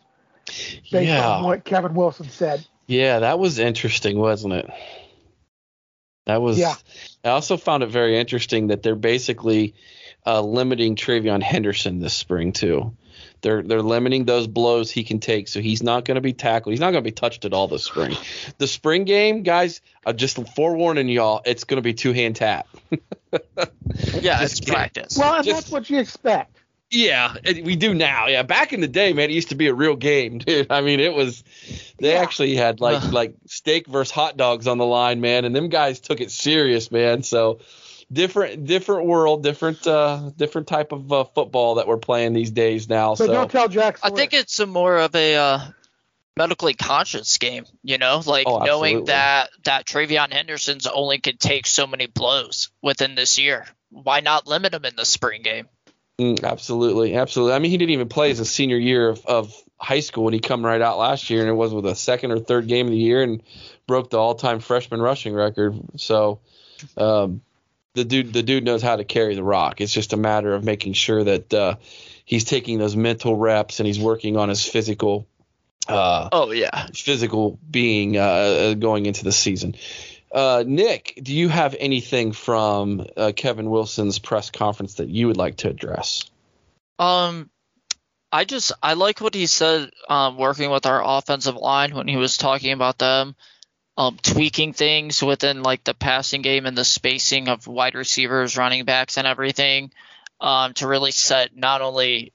based 0.46 0.92
yeah. 0.92 1.28
on 1.28 1.44
what 1.44 1.64
Kevin 1.64 1.94
Wilson 1.94 2.28
said. 2.28 2.64
Yeah, 2.88 3.20
that 3.20 3.38
was 3.38 3.58
interesting, 3.58 4.18
wasn't 4.18 4.54
it? 4.54 4.70
That 6.26 6.42
was. 6.42 6.58
Yeah. 6.58 6.74
I 7.22 7.28
also 7.28 7.56
found 7.56 7.82
it 7.82 7.90
very 7.90 8.18
interesting 8.18 8.68
that 8.68 8.82
they're 8.82 8.96
basically 8.96 9.74
uh, 10.26 10.40
limiting 10.40 10.96
TreVeyon 10.96 11.42
Henderson 11.42 12.00
this 12.00 12.14
spring 12.14 12.52
too. 12.52 12.96
They're 13.42 13.62
they're 13.62 13.82
limiting 13.82 14.24
those 14.24 14.46
blows 14.46 14.90
he 14.90 15.04
can 15.04 15.20
take, 15.20 15.48
so 15.48 15.60
he's 15.60 15.82
not 15.82 16.04
going 16.06 16.16
to 16.16 16.20
be 16.20 16.32
tackled. 16.32 16.72
He's 16.72 16.80
not 16.80 16.90
going 16.92 17.04
to 17.04 17.08
be 17.08 17.12
touched 17.12 17.44
at 17.44 17.52
all 17.52 17.68
this 17.68 17.84
spring. 17.84 18.16
The 18.56 18.66
spring 18.66 19.04
game, 19.04 19.42
guys, 19.42 19.80
I'm 20.04 20.16
just 20.16 20.38
forewarning 20.54 21.08
y'all, 21.08 21.42
it's 21.44 21.64
going 21.64 21.76
to 21.76 21.82
be 21.82 21.94
two 21.94 22.12
hand 22.12 22.36
tap. 22.36 22.66
yeah, 24.20 24.42
it's 24.42 24.60
practice. 24.60 25.16
Well, 25.18 25.34
and 25.34 25.44
just, 25.44 25.56
that's 25.56 25.70
what 25.70 25.90
you 25.90 25.98
expect. 25.98 26.56
Yeah, 26.90 27.34
we 27.44 27.76
do 27.76 27.92
now. 27.92 28.28
Yeah, 28.28 28.42
back 28.42 28.72
in 28.72 28.80
the 28.80 28.88
day, 28.88 29.12
man, 29.12 29.28
it 29.28 29.34
used 29.34 29.50
to 29.50 29.54
be 29.54 29.66
a 29.66 29.74
real 29.74 29.96
game, 29.96 30.38
dude. 30.38 30.68
I 30.70 30.80
mean, 30.80 31.00
it 31.00 31.12
was. 31.12 31.44
They 31.98 32.12
yeah. 32.12 32.20
actually 32.20 32.56
had 32.56 32.80
like 32.80 33.12
like 33.12 33.34
steak 33.46 33.86
versus 33.86 34.10
hot 34.10 34.36
dogs 34.36 34.66
on 34.66 34.78
the 34.78 34.86
line, 34.86 35.20
man, 35.20 35.44
and 35.44 35.54
them 35.54 35.68
guys 35.68 36.00
took 36.00 36.20
it 36.20 36.30
serious, 36.30 36.90
man. 36.90 37.22
So 37.22 37.60
different 38.10 38.64
different 38.64 39.06
world, 39.06 39.42
different 39.42 39.86
uh 39.86 40.30
different 40.36 40.66
type 40.66 40.92
of 40.92 41.12
uh, 41.12 41.24
football 41.24 41.76
that 41.76 41.86
we're 41.86 41.98
playing 41.98 42.32
these 42.32 42.50
days 42.50 42.88
now. 42.88 43.14
So, 43.14 43.26
so. 43.26 43.32
don't 43.32 43.50
tell 43.50 43.68
Jackson. 43.68 44.10
I 44.10 44.14
think 44.14 44.32
it's 44.32 44.58
a 44.60 44.66
more 44.66 44.96
of 44.96 45.14
a 45.14 45.36
uh, 45.36 45.60
medically 46.36 46.74
conscious 46.74 47.36
game, 47.36 47.64
you 47.82 47.98
know, 47.98 48.22
like 48.24 48.46
oh, 48.46 48.60
knowing 48.60 49.04
that 49.06 49.50
that 49.64 49.84
TreVeyon 49.84 50.32
Henderson's 50.32 50.86
only 50.86 51.18
could 51.18 51.38
take 51.38 51.66
so 51.66 51.86
many 51.86 52.06
blows 52.06 52.70
within 52.80 53.14
this 53.14 53.38
year. 53.38 53.66
Why 53.90 54.20
not 54.20 54.46
limit 54.46 54.74
him 54.74 54.84
in 54.84 54.96
the 54.96 55.04
spring 55.04 55.42
game? 55.42 55.68
Mm, 56.20 56.42
absolutely, 56.42 57.14
absolutely. 57.14 57.54
I 57.54 57.60
mean, 57.60 57.70
he 57.70 57.76
didn't 57.76 57.92
even 57.92 58.08
play 58.08 58.30
as 58.30 58.40
a 58.40 58.44
senior 58.44 58.76
year 58.76 59.08
of, 59.10 59.24
of 59.26 59.54
high 59.76 60.00
school 60.00 60.24
when 60.24 60.34
he 60.34 60.40
come 60.40 60.64
right 60.64 60.80
out 60.80 60.98
last 60.98 61.30
year, 61.30 61.40
and 61.40 61.48
it 61.48 61.54
was 61.54 61.72
with 61.72 61.86
a 61.86 61.94
second 61.94 62.32
or 62.32 62.40
third 62.40 62.66
game 62.66 62.86
of 62.86 62.92
the 62.92 62.98
year 62.98 63.22
and 63.22 63.42
broke 63.86 64.10
the 64.10 64.18
all-time 64.18 64.58
freshman 64.58 65.00
rushing 65.00 65.32
record. 65.32 65.78
So, 65.96 66.40
um, 66.96 67.42
the 67.94 68.04
dude, 68.04 68.32
the 68.32 68.42
dude 68.42 68.64
knows 68.64 68.82
how 68.82 68.96
to 68.96 69.04
carry 69.04 69.36
the 69.36 69.44
rock. 69.44 69.80
It's 69.80 69.92
just 69.92 70.12
a 70.12 70.16
matter 70.16 70.54
of 70.54 70.64
making 70.64 70.94
sure 70.94 71.22
that 71.22 71.54
uh, 71.54 71.76
he's 72.24 72.44
taking 72.44 72.78
those 72.78 72.96
mental 72.96 73.36
reps 73.36 73.78
and 73.78 73.86
he's 73.86 74.00
working 74.00 74.36
on 74.36 74.48
his 74.48 74.64
physical. 74.64 75.26
Uh, 75.86 76.28
oh 76.32 76.50
yeah, 76.50 76.88
physical 76.94 77.58
being 77.70 78.16
uh, 78.16 78.74
going 78.74 79.06
into 79.06 79.24
the 79.24 79.32
season. 79.32 79.74
Uh, 80.30 80.64
Nick, 80.66 81.18
do 81.22 81.34
you 81.34 81.48
have 81.48 81.74
anything 81.78 82.32
from 82.32 83.06
uh, 83.16 83.32
Kevin 83.34 83.70
Wilson's 83.70 84.18
press 84.18 84.50
conference 84.50 84.94
that 84.94 85.08
you 85.08 85.26
would 85.28 85.36
like 85.36 85.56
to 85.58 85.68
address? 85.68 86.30
Um, 86.98 87.48
I 88.30 88.44
just 88.44 88.72
I 88.82 88.94
like 88.94 89.20
what 89.20 89.34
he 89.34 89.46
said 89.46 89.90
um, 90.08 90.36
working 90.36 90.70
with 90.70 90.84
our 90.84 91.02
offensive 91.04 91.56
line 91.56 91.94
when 91.94 92.08
he 92.08 92.16
was 92.16 92.36
talking 92.36 92.72
about 92.72 92.98
them 92.98 93.36
um, 93.98 94.16
tweaking 94.22 94.72
things 94.72 95.24
within 95.24 95.64
like 95.64 95.82
the 95.82 95.92
passing 95.92 96.40
game 96.40 96.66
and 96.66 96.78
the 96.78 96.84
spacing 96.84 97.48
of 97.48 97.66
wide 97.66 97.96
receivers, 97.96 98.56
running 98.56 98.84
backs, 98.84 99.18
and 99.18 99.26
everything 99.26 99.90
um, 100.40 100.72
to 100.74 100.86
really 100.86 101.10
set 101.10 101.56
not 101.56 101.82
only 101.82 102.32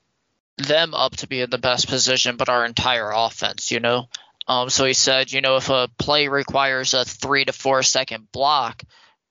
them 0.58 0.94
up 0.94 1.16
to 1.16 1.28
be 1.28 1.39
in 1.39 1.50
the 1.50 1.58
best 1.58 1.88
position, 1.88 2.36
but 2.36 2.50
our 2.50 2.66
entire 2.66 3.10
offense. 3.10 3.72
You 3.72 3.80
know, 3.80 4.10
um, 4.48 4.70
so 4.70 4.86
he 4.86 4.94
said, 4.94 5.32
you 5.32 5.41
know, 5.41 5.58
if 5.58 5.70
a 5.70 5.89
play 5.98 6.28
requires 6.28 6.94
a 6.94 7.06
three 7.06 7.46
to 7.46 7.54
four 7.54 7.84
second 7.84 8.32
block, 8.32 8.84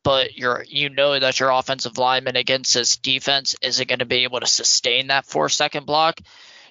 but 0.04 0.36
you're 0.36 0.64
you 0.66 0.88
know 0.88 1.18
that 1.18 1.38
your 1.38 1.50
offensive 1.50 1.98
lineman 1.98 2.36
against 2.36 2.74
this 2.74 2.96
defense 2.96 3.54
isn't 3.62 3.88
going 3.88 4.00
to 4.00 4.06
be 4.06 4.24
able 4.24 4.40
to 4.40 4.46
sustain 4.46 5.08
that 5.08 5.26
four 5.26 5.48
second 5.48 5.86
block, 5.86 6.20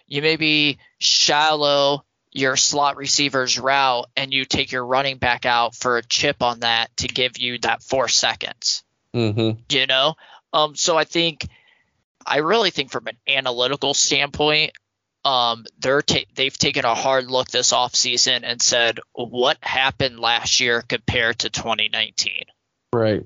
you 0.07 0.21
maybe 0.21 0.79
shallow 0.99 2.03
your 2.31 2.55
slot 2.55 2.97
receiver's 2.97 3.59
route 3.59 4.07
and 4.15 4.33
you 4.33 4.45
take 4.45 4.71
your 4.71 4.85
running 4.85 5.17
back 5.17 5.45
out 5.45 5.75
for 5.75 5.97
a 5.97 6.03
chip 6.03 6.41
on 6.41 6.61
that 6.61 6.95
to 6.95 7.07
give 7.07 7.37
you 7.37 7.57
that 7.59 7.83
four 7.83 8.07
seconds. 8.07 8.83
Mm-hmm. 9.13 9.59
You 9.69 9.87
know, 9.87 10.15
um, 10.53 10.75
so 10.75 10.97
I 10.97 11.03
think 11.03 11.47
I 12.25 12.37
really 12.37 12.71
think 12.71 12.91
from 12.91 13.07
an 13.07 13.17
analytical 13.27 13.93
standpoint, 13.93 14.71
um, 15.23 15.65
they're 15.79 16.01
ta- 16.01 16.25
they've 16.35 16.57
taken 16.57 16.85
a 16.85 16.95
hard 16.95 17.29
look 17.29 17.49
this 17.49 17.73
offseason 17.73 18.41
and 18.43 18.61
said 18.61 18.99
what 19.13 19.57
happened 19.61 20.19
last 20.19 20.59
year 20.59 20.81
compared 20.81 21.39
to 21.39 21.49
2019. 21.49 22.43
Right. 22.93 23.25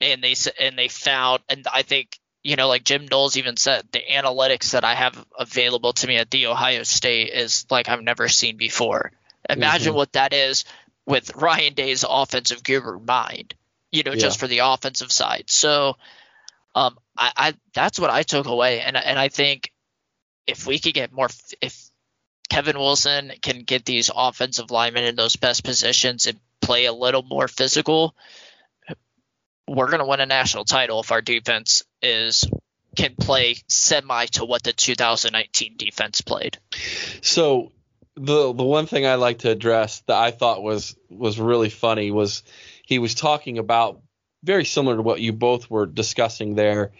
And 0.00 0.22
they 0.22 0.34
and 0.60 0.78
they 0.78 0.88
found 0.88 1.40
and 1.48 1.66
I 1.72 1.82
think 1.82 2.18
you 2.42 2.56
know 2.56 2.68
like 2.68 2.84
Jim 2.84 3.08
Knowles 3.10 3.36
even 3.36 3.56
said 3.56 3.86
the 3.92 4.02
analytics 4.10 4.72
that 4.72 4.84
I 4.84 4.94
have 4.94 5.24
available 5.38 5.94
to 5.94 6.06
me 6.06 6.16
at 6.16 6.30
the 6.30 6.46
Ohio 6.46 6.82
State 6.82 7.30
is 7.30 7.64
like 7.70 7.88
I've 7.88 8.02
never 8.02 8.28
seen 8.28 8.56
before. 8.56 9.12
Imagine 9.48 9.88
mm-hmm. 9.88 9.96
what 9.96 10.12
that 10.12 10.32
is 10.32 10.64
with 11.06 11.34
Ryan 11.36 11.74
Day's 11.74 12.04
offensive 12.08 12.62
guru 12.62 13.00
mind. 13.00 13.54
You 13.90 14.02
know, 14.02 14.12
yeah. 14.12 14.18
just 14.18 14.40
for 14.40 14.48
the 14.48 14.58
offensive 14.58 15.12
side. 15.12 15.44
So 15.46 15.96
um, 16.74 16.98
I, 17.16 17.32
I 17.36 17.54
that's 17.72 17.98
what 17.98 18.10
I 18.10 18.24
took 18.24 18.46
away, 18.46 18.80
and 18.80 18.96
and 18.96 19.18
I 19.18 19.28
think 19.28 19.70
if 20.46 20.66
we 20.66 20.78
could 20.78 20.94
get 20.94 21.12
more, 21.12 21.28
if 21.60 21.90
Kevin 22.48 22.78
Wilson 22.78 23.32
can 23.40 23.62
get 23.62 23.84
these 23.84 24.10
offensive 24.14 24.70
linemen 24.70 25.04
in 25.04 25.16
those 25.16 25.36
best 25.36 25.64
positions 25.64 26.26
and 26.26 26.38
play 26.60 26.84
a 26.86 26.92
little 26.92 27.22
more 27.22 27.48
physical, 27.48 28.14
we're 29.66 29.88
going 29.88 30.00
to 30.00 30.06
win 30.06 30.20
a 30.20 30.26
national 30.26 30.64
title 30.64 31.00
if 31.00 31.12
our 31.12 31.22
defense 31.22 31.82
is 32.02 32.46
can 32.96 33.14
play 33.16 33.56
semi 33.68 34.26
to 34.26 34.44
what 34.44 34.62
the 34.62 34.72
2019 34.72 35.76
defense 35.76 36.20
played. 36.20 36.58
So 37.22 37.72
the 38.16 38.52
the 38.52 38.64
one 38.64 38.86
thing 38.86 39.06
I 39.06 39.16
like 39.16 39.40
to 39.40 39.50
address 39.50 40.02
that 40.06 40.16
I 40.16 40.30
thought 40.30 40.62
was 40.62 40.96
was 41.10 41.40
really 41.40 41.70
funny 41.70 42.10
was 42.10 42.42
he 42.86 42.98
was 42.98 43.14
talking 43.14 43.58
about 43.58 44.00
very 44.44 44.64
similar 44.64 44.96
to 44.96 45.02
what 45.02 45.20
you 45.20 45.32
both 45.32 45.68
were 45.68 45.86
discussing 45.86 46.54
there 46.54 46.92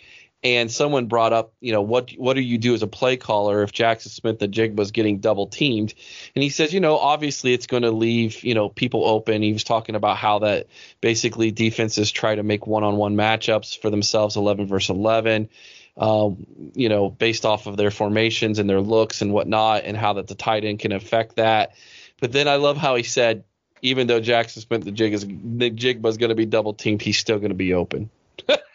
and 0.45 0.71
someone 0.71 1.07
brought 1.07 1.33
up, 1.33 1.55
you 1.61 1.73
know, 1.73 1.81
what 1.81 2.11
what 2.13 2.35
do 2.35 2.43
you 2.43 2.59
do 2.59 2.75
as 2.75 2.83
a 2.83 2.87
play 2.87 3.17
caller 3.17 3.63
if 3.63 3.73
Jackson 3.73 4.11
Smith-Njigba 4.13 4.77
was 4.77 4.91
getting 4.91 5.19
double 5.19 5.47
teamed? 5.47 5.95
And 6.37 6.43
he 6.43 6.51
says, 6.51 6.75
you 6.75 6.81
know, 6.81 6.99
obviously 6.99 7.55
it's 7.55 7.67
going 7.67 7.83
to 7.83 7.91
leave, 7.91 8.45
you 8.45 8.55
know, 8.55 8.69
people 8.69 9.07
open. 9.07 9.41
He 9.41 9.55
was 9.55 9.65
talking 9.65 9.95
about 9.95 10.19
how 10.19 10.41
that 10.41 10.67
basically 11.01 11.51
defenses 11.51 12.11
try 12.11 12.35
to 12.35 12.43
make 12.43 12.67
one-on-one 12.67 13.17
matchups 13.17 13.81
for 13.81 13.89
themselves, 13.89 14.37
11 14.37 14.67
versus 14.67 14.95
11. 14.95 15.49
Um, 15.97 16.45
you 16.75 16.89
know, 16.89 17.09
based 17.09 17.47
off 17.47 17.67
of 17.67 17.77
their 17.77 17.93
formations 17.93 18.59
and 18.59 18.69
their 18.69 18.81
looks 18.81 19.23
and 19.23 19.33
whatnot, 19.33 19.85
and 19.85 19.97
how 19.97 20.15
that 20.15 20.27
the 20.27 20.35
tight 20.35 20.65
end 20.65 20.81
can 20.81 20.93
affect 20.93 21.37
that. 21.37 21.75
But 22.21 22.33
then 22.33 22.49
I 22.49 22.57
love 22.57 22.77
how 22.77 22.97
he 22.97 23.05
said, 23.05 23.45
even 23.81 24.09
though 24.09 24.21
Jackson 24.21 24.61
Smith 24.61 24.85
the 24.85 24.91
jig 24.91 25.15
is 25.15 25.25
Njigba 25.25 26.07
is 26.07 26.17
going 26.17 26.31
to 26.31 26.35
be 26.35 26.47
double 26.47 26.75
teamed, 26.75 27.01
he's 27.01 27.19
still 27.19 27.39
going 27.39 27.51
to 27.51 27.55
be 27.55 27.75
open. 27.75 28.11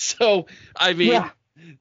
so 0.00 0.46
I 0.76 0.94
mean, 0.94 1.12
yeah. 1.12 1.30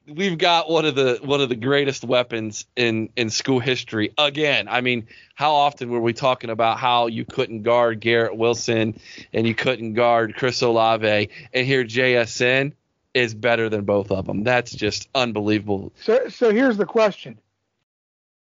we've 0.08 0.38
got 0.38 0.70
one 0.70 0.86
of 0.86 0.96
the 0.96 1.20
one 1.24 1.42
of 1.42 1.50
the 1.50 1.56
greatest 1.56 2.04
weapons 2.04 2.66
in 2.76 3.10
in 3.16 3.30
school 3.30 3.60
history. 3.60 4.14
Again, 4.18 4.68
I 4.68 4.82
mean, 4.82 5.08
how 5.36 5.54
often 5.54 5.90
were 5.90 6.02
we 6.02 6.14
talking 6.14 6.50
about 6.50 6.78
how 6.78 7.08
you 7.08 7.26
couldn't 7.26 7.64
guard 7.64 8.00
Garrett 8.00 8.36
Wilson 8.36 9.00
and 9.34 9.48
you 9.48 9.56
couldn't 9.56 9.94
guard 9.94 10.36
Chris 10.36 10.62
Olave, 10.62 11.30
and 11.54 11.66
here 11.66 11.84
JSN 11.84 12.74
is 13.14 13.34
better 13.34 13.70
than 13.70 13.86
both 13.86 14.12
of 14.12 14.26
them. 14.26 14.44
That's 14.44 14.72
just 14.72 15.08
unbelievable. 15.16 15.94
So 16.02 16.30
so 16.30 16.52
here's 16.52 16.78
the 16.78 16.86
question. 16.86 17.40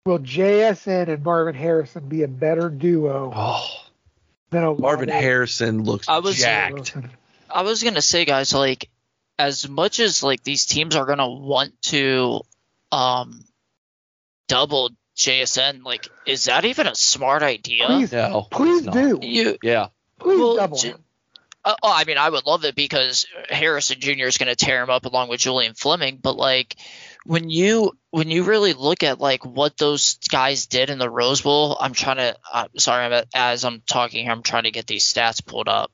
Will 0.06 0.20
JSN 0.20 1.10
and 1.10 1.24
Marvin 1.24 1.56
Harrison 1.56 2.10
be 2.10 2.24
a 2.24 2.28
better 2.28 2.70
duo? 2.70 3.32
Oh, 3.36 3.68
than 4.50 4.80
Marvin 4.80 5.10
Harrison 5.10 5.84
looks 5.84 6.10
I 6.10 6.20
was, 6.20 6.38
jacked. 6.38 6.96
I 7.50 7.62
was 7.62 7.84
gonna 7.84 8.02
say, 8.02 8.26
guys, 8.26 8.54
like 8.54 8.90
as 9.40 9.68
much 9.68 10.00
as 10.00 10.22
like 10.22 10.44
these 10.44 10.66
teams 10.66 10.96
are 10.96 11.06
gonna 11.06 11.30
want 11.30 11.82
to 11.84 12.42
um 12.92 13.44
double 14.48 14.92
JSN, 15.16 15.84
like 15.84 16.08
is 16.26 16.46
that 16.46 16.66
even 16.66 16.86
a 16.86 16.96
smart 16.96 17.42
idea? 17.42 17.86
Please, 17.88 18.12
no, 18.12 18.48
please 18.52 18.86
do. 18.86 19.20
You, 19.22 19.58
yeah. 19.64 19.88
Please 20.20 20.40
well, 20.40 20.56
double 20.58 20.80
him. 20.80 20.98
Uh, 21.64 21.76
oh, 21.84 21.94
I 21.94 22.06
mean, 22.06 22.18
I 22.18 22.30
would 22.30 22.46
love 22.46 22.64
it 22.64 22.74
because 22.74 23.26
Harrison 23.50 24.00
Jr. 24.00 24.26
is 24.26 24.38
going 24.38 24.48
to 24.48 24.56
tear 24.56 24.82
him 24.82 24.90
up 24.90 25.06
along 25.06 25.28
with 25.28 25.42
Julian 25.42 25.74
Fleming. 25.74 26.18
But 26.22 26.38
like, 26.38 26.78
when 27.26 27.50
you 27.50 27.98
when 28.12 28.30
you 28.32 28.44
really 28.44 28.74
look 28.74 29.04
at 29.04 29.20
like 29.20 29.46
what 29.46 29.78
those 29.78 30.18
guys 30.30 30.68
did 30.68 30.90
in 30.90 31.00
the 31.00 31.10
Rose 31.10 31.42
Bowl, 31.42 31.78
I'm 31.80 31.94
trying 31.94 32.18
to. 32.18 32.38
Uh, 32.52 32.68
sorry, 32.78 33.06
I'm, 33.06 33.26
as 33.34 33.66
I'm 33.66 33.82
talking 33.86 34.24
here, 34.24 34.32
I'm 34.32 34.44
trying 34.44 34.64
to 34.64 34.72
get 34.72 34.88
these 34.88 35.12
stats 35.12 35.46
pulled 35.46 35.68
up. 35.68 35.92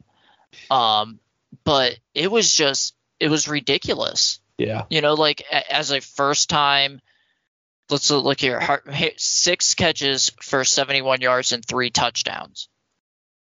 Um, 0.70 1.20
but 1.64 1.98
it 2.14 2.32
was 2.32 2.54
just 2.54 2.96
it 3.20 3.30
was 3.30 3.47
ridiculous. 3.47 4.39
Yeah. 4.57 4.84
You 4.89 5.01
know, 5.01 5.13
like 5.13 5.43
as 5.51 5.91
a 5.91 6.01
first 6.01 6.49
time, 6.49 7.01
let's 7.89 8.09
look 8.09 8.39
here, 8.39 8.61
six 9.18 9.76
catches 9.76 10.32
for 10.41 10.63
71 10.63 11.22
yards 11.22 11.51
and 11.51 11.63
three 11.63 11.89
touchdowns. 11.89 12.70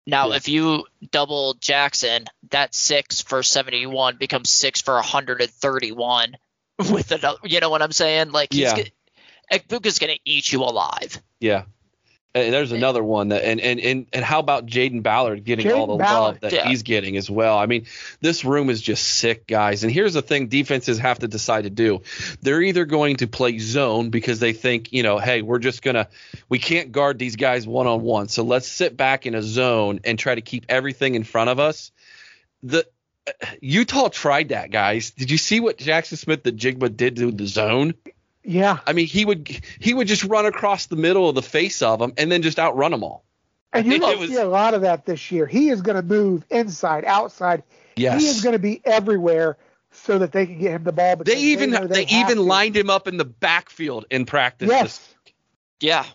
Now, 0.06 0.30
yeah. 0.30 0.36
if 0.36 0.50
you 0.50 0.86
double 1.12 1.54
Jackson, 1.56 2.26
that 2.52 2.76
six 2.76 3.22
for 3.22 3.42
71 3.42 4.18
becomes 4.18 4.50
six 4.50 4.82
for 4.82 4.96
131 4.96 6.36
with 6.92 7.12
another. 7.12 7.38
You 7.44 7.60
know 7.62 7.70
what 7.70 7.82
I'm 7.82 7.92
saying? 7.92 8.32
Like, 8.32 8.52
he's 8.52 8.74
yeah. 8.78 8.84
Egbuka's 9.52 10.00
going 10.00 10.14
to 10.14 10.20
eat 10.26 10.52
you 10.52 10.62
alive. 10.64 11.22
Yeah. 11.40 11.64
And 12.36 12.52
there's 12.52 12.72
another 12.72 13.04
one 13.04 13.28
that 13.28 13.44
and 13.46 13.62
and 13.62 13.80
and, 13.80 14.08
and 14.12 14.26
how 14.26 14.40
about 14.40 14.66
Jayden 14.66 15.04
Ballard 15.04 15.44
getting 15.44 15.68
Jayden 15.68 15.78
all 15.78 15.86
the 15.86 16.04
Ballard, 16.04 16.34
love 16.34 16.40
that 16.42 16.52
yeah. 16.52 16.68
he's 16.68 16.82
getting 16.82 17.16
as 17.16 17.30
well? 17.30 17.56
I 17.56 17.68
mean, 17.68 17.86
this 18.22 18.44
room 18.44 18.72
is 18.72 18.82
just 18.82 19.08
sick, 19.08 19.46
guys. 19.46 19.84
And 19.84 19.94
here's 19.94 20.16
the 20.16 20.24
thing 20.24 20.48
defenses 20.48 20.98
have 20.98 21.20
to 21.20 21.28
decide 21.28 21.66
to 21.66 21.70
do. 21.70 22.02
They're 22.42 22.62
either 22.62 22.86
going 22.86 23.18
to 23.18 23.28
play 23.28 23.60
zone 23.60 24.10
because 24.10 24.40
they 24.40 24.54
think, 24.54 24.92
you 24.94 25.04
know, 25.04 25.20
hey, 25.20 25.44
we're 25.44 25.60
just 25.60 25.84
gonna 25.84 26.08
we 26.50 26.58
can't 26.58 26.92
guard 26.92 27.20
these 27.20 27.36
guys 27.36 27.68
one 27.68 27.86
on 27.86 28.02
one. 28.02 28.30
So 28.30 28.44
let's 28.44 28.68
sit 28.68 28.98
back 28.98 29.28
in 29.28 29.36
a 29.36 29.44
zone 29.44 30.00
and 30.04 30.18
try 30.18 30.34
to 30.34 30.42
keep 30.42 30.66
everything 30.70 31.14
in 31.14 31.24
front 31.24 31.52
of 31.52 31.60
us. 31.60 31.92
The 32.64 32.88
Utah 33.62 34.10
tried 34.10 34.50
that, 34.50 34.72
guys. 34.72 35.12
Did 35.12 35.30
you 35.30 35.38
see 35.38 35.60
what 35.60 35.78
Jackson 35.78 36.18
Smith-Njigba 36.18 36.98
did 36.98 37.18
to 37.18 37.32
the 37.32 37.46
zone? 37.46 37.94
Yeah. 38.44 38.80
I 38.86 38.94
mean, 38.94 39.08
he 39.08 39.26
would 39.26 39.62
he 39.80 39.94
would 39.94 40.08
just 40.08 40.24
run 40.24 40.46
across 40.46 40.88
the 40.88 40.96
middle 40.96 41.30
of 41.30 41.36
the 41.36 41.42
face 41.42 41.82
of 41.82 42.00
them 42.00 42.14
and 42.18 42.32
then 42.32 42.42
just 42.42 42.60
outrun 42.60 42.92
them 42.92 43.04
all. 43.04 43.24
And 43.72 43.88
you're 43.88 44.00
going 44.00 44.20
to 44.20 44.28
see 44.28 44.36
a 44.36 44.46
lot 44.46 44.76
of 44.76 44.82
that 44.82 45.06
this 45.06 45.32
year. 45.32 45.48
He 45.48 45.70
is 45.70 45.82
going 45.82 45.96
to 45.96 46.04
move 46.04 46.46
inside, 46.52 47.06
outside. 47.06 47.64
Yes. 47.96 48.22
He 48.22 48.28
is 48.28 48.42
going 48.42 48.54
to 48.54 48.60
be 48.60 48.80
everywhere 48.86 49.58
so 49.92 50.20
that 50.20 50.32
they 50.32 50.46
can 50.46 50.60
get 50.60 50.74
him 50.74 50.84
the 50.84 50.92
ball. 50.92 51.16
But 51.16 51.28
they 51.28 51.38
even 51.38 51.72
they, 51.72 51.80
they, 51.80 52.06
they 52.06 52.06
even 52.08 52.38
to. 52.38 52.44
lined 52.44 52.76
him 52.76 52.90
up 52.90 53.08
in 53.08 53.18
the 53.18 53.26
backfield 53.26 54.06
in 54.12 54.26
practice. 54.26 54.70
Yes. 54.70 55.16
Yeah, 55.80 56.06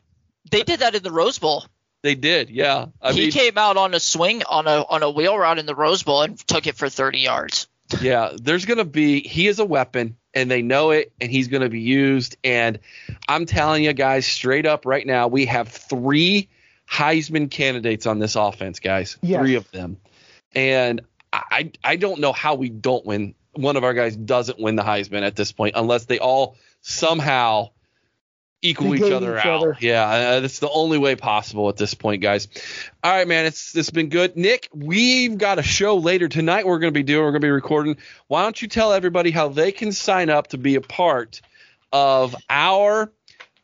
they 0.50 0.62
did 0.62 0.80
that 0.80 0.94
in 0.94 1.02
the 1.02 1.12
Rose 1.12 1.38
Bowl. 1.38 1.64
They 2.02 2.14
did, 2.14 2.48
yeah. 2.48 2.86
I 3.02 3.12
he 3.12 3.22
mean, 3.22 3.32
came 3.32 3.58
out 3.58 3.76
on 3.76 3.92
a 3.92 4.00
swing 4.00 4.42
on 4.44 4.66
a 4.66 4.84
on 4.88 5.02
a 5.02 5.10
wheel 5.10 5.36
route 5.36 5.58
in 5.58 5.66
the 5.66 5.74
Rose 5.74 6.02
Bowl 6.02 6.22
and 6.22 6.38
took 6.46 6.66
it 6.66 6.76
for 6.76 6.88
30 6.88 7.18
yards. 7.18 7.66
Yeah, 8.00 8.32
there's 8.40 8.64
gonna 8.64 8.84
be 8.84 9.20
he 9.20 9.46
is 9.46 9.58
a 9.58 9.64
weapon 9.64 10.16
and 10.38 10.48
they 10.48 10.62
know 10.62 10.92
it 10.92 11.12
and 11.20 11.30
he's 11.30 11.48
gonna 11.48 11.68
be 11.68 11.80
used. 11.80 12.36
And 12.44 12.78
I'm 13.28 13.44
telling 13.44 13.82
you 13.82 13.92
guys 13.92 14.24
straight 14.24 14.66
up 14.66 14.86
right 14.86 15.04
now, 15.04 15.26
we 15.26 15.46
have 15.46 15.68
three 15.68 16.48
Heisman 16.88 17.50
candidates 17.50 18.06
on 18.06 18.20
this 18.20 18.36
offense, 18.36 18.78
guys. 18.78 19.18
Yes. 19.20 19.40
Three 19.40 19.56
of 19.56 19.70
them. 19.72 19.98
And 20.54 21.00
I 21.32 21.72
I 21.82 21.96
don't 21.96 22.20
know 22.20 22.32
how 22.32 22.54
we 22.54 22.68
don't 22.68 23.04
win. 23.04 23.34
One 23.54 23.76
of 23.76 23.82
our 23.82 23.94
guys 23.94 24.16
doesn't 24.16 24.60
win 24.60 24.76
the 24.76 24.84
Heisman 24.84 25.22
at 25.22 25.34
this 25.34 25.50
point 25.50 25.74
unless 25.76 26.04
they 26.04 26.20
all 26.20 26.56
somehow 26.82 27.70
equal 28.62 28.94
each 28.94 29.02
other 29.02 29.38
each 29.38 29.44
out. 29.44 29.62
Other. 29.62 29.76
Yeah, 29.80 30.40
that's 30.40 30.58
the 30.58 30.70
only 30.70 30.98
way 30.98 31.16
possible 31.16 31.68
at 31.68 31.76
this 31.76 31.94
point, 31.94 32.22
guys. 32.22 32.48
All 33.02 33.12
right, 33.12 33.26
man, 33.26 33.46
it's 33.46 33.76
it's 33.76 33.90
been 33.90 34.08
good. 34.08 34.36
Nick, 34.36 34.68
we've 34.72 35.36
got 35.38 35.58
a 35.58 35.62
show 35.62 35.96
later 35.96 36.28
tonight. 36.28 36.66
We're 36.66 36.78
going 36.78 36.92
to 36.92 36.98
be 36.98 37.02
doing. 37.02 37.24
We're 37.24 37.32
going 37.32 37.42
to 37.42 37.46
be 37.46 37.50
recording. 37.50 37.96
Why 38.26 38.42
don't 38.42 38.60
you 38.60 38.68
tell 38.68 38.92
everybody 38.92 39.30
how 39.30 39.48
they 39.48 39.72
can 39.72 39.92
sign 39.92 40.30
up 40.30 40.48
to 40.48 40.58
be 40.58 40.74
a 40.74 40.80
part 40.80 41.40
of 41.92 42.34
our 42.50 43.10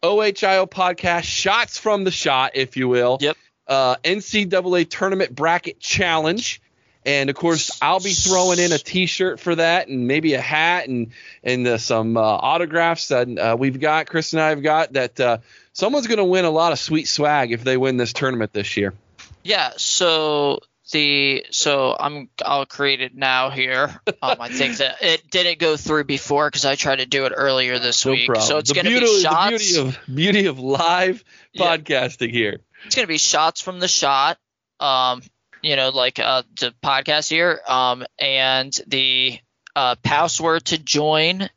OHIO 0.03 0.67
podcast, 0.67 1.25
shots 1.25 1.79
from 1.79 2.05
the 2.05 2.11
shot, 2.11 2.53
if 2.55 2.77
you 2.77 2.89
will. 2.89 3.19
Yep. 3.21 3.37
Uh, 3.67 3.97
NCAA 4.05 4.89
tournament 4.89 5.35
bracket 5.35 5.81
challenge. 5.81 6.61
And 7.05 7.29
of 7.29 7.37
course, 7.37 7.79
I'll 7.83 8.01
be 8.01 8.13
throwing 8.13 8.59
in 8.59 8.73
a 8.73 8.79
T-shirt 8.79 9.39
for 9.39 9.55
that, 9.57 9.89
and 9.89 10.09
maybe 10.09 10.35
a 10.35 10.41
hat, 10.41 10.89
and 10.89 11.13
and 11.43 11.67
uh, 11.67 11.79
some 11.79 12.17
uh, 12.17 12.21
autographs 12.21 13.09
that 13.09 13.39
uh, 13.39 13.57
we've 13.59 13.79
got. 13.79 14.07
Chris 14.07 14.33
and 14.33 14.41
I 14.41 14.49
have 14.49 14.63
got 14.63 14.95
that. 14.95 15.21
Uh, 15.21 15.39
someone's 15.73 16.07
going 16.07 16.19
to 16.19 16.25
win 16.25 16.45
a 16.47 16.51
lot 16.51 16.73
of 16.73 16.79
sweet 16.79 17.07
swag 17.07 17.53
if 17.53 17.63
they 17.63 17.77
win 17.77 17.99
this 17.99 18.13
tournament 18.13 18.53
this 18.55 18.77
year. 18.77 18.95
Yeah. 19.43 19.73
So 19.77 20.61
the 20.93 21.45
so 21.51 21.97
I'm 21.99 22.29
I'll 22.45 22.67
create 22.67 23.01
it 23.01 23.15
now 23.15 23.51
here. 23.51 24.01
Um, 24.23 24.37
I 24.41 24.49
think 24.49 24.79
that 24.79 25.03
it 25.03 25.31
didn't 25.31 25.59
go 25.59 25.77
through 25.77 26.05
before 26.05 26.49
because 26.49 26.65
I 26.65 26.77
tried 26.77 26.97
to 26.97 27.07
do 27.07 27.27
it 27.27 27.33
earlier 27.37 27.79
this 27.79 28.07
no 28.07 28.13
week. 28.13 28.27
Problem. 28.27 28.47
So 28.47 28.59
it's 28.59 28.73
going 28.73 28.87
to 28.87 29.01
be 29.01 29.21
shots. 29.21 29.75
The 29.75 29.83
beauty 29.83 29.89
of 29.89 29.99
beauty 30.15 30.47
of 30.47 30.59
live 30.59 31.23
yeah. 31.53 31.77
podcasting 31.77 32.31
here. 32.31 32.61
It's 32.87 32.95
going 32.95 33.05
to 33.05 33.09
be 33.09 33.19
shots 33.19 33.61
from 33.61 33.81
the 33.81 33.89
shot. 33.89 34.39
Um, 34.81 35.23
you 35.65 35.77
know, 35.77 35.89
like 35.89 36.19
uh, 36.19 36.43
the 36.61 36.75
podcast 36.83 37.31
here. 37.31 37.61
Um, 37.67 38.05
and 38.19 38.79
the 38.87 39.39
uh, 39.75 39.97
password 40.03 40.67
to 40.67 40.79
join 40.79 41.49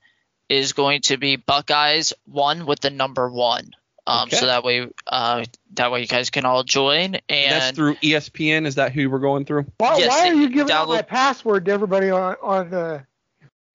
is 0.50 0.74
going 0.74 1.02
to 1.02 1.18
be 1.18 1.36
Buckeyes 1.36 2.14
one 2.26 2.66
with 2.66 2.80
the 2.80 2.90
number 2.90 3.30
one. 3.30 3.72
Um, 4.08 4.28
okay. 4.28 4.38
so 4.38 4.46
that 4.46 4.64
way, 4.64 4.88
uh, 5.06 5.44
that 5.74 5.92
way 5.92 6.00
you 6.00 6.08
guys 6.08 6.30
can 6.30 6.46
all 6.46 6.64
join. 6.64 7.16
And, 7.16 7.22
and 7.30 7.52
that's 7.52 7.76
through 7.76 7.96
ESPN. 7.96 8.66
Is 8.66 8.76
that 8.76 8.94
who 8.94 9.10
we're 9.10 9.20
going 9.20 9.44
through? 9.44 9.66
Why, 9.78 9.98
yes, 9.98 10.10
why 10.10 10.30
are 10.30 10.34
you 10.34 10.48
giving 10.48 10.74
download- 10.74 10.80
out 10.80 10.88
my 10.88 11.02
password 11.02 11.66
to 11.66 11.72
everybody 11.72 12.10
on 12.10 12.38
on 12.42 12.70
the? 12.70 13.06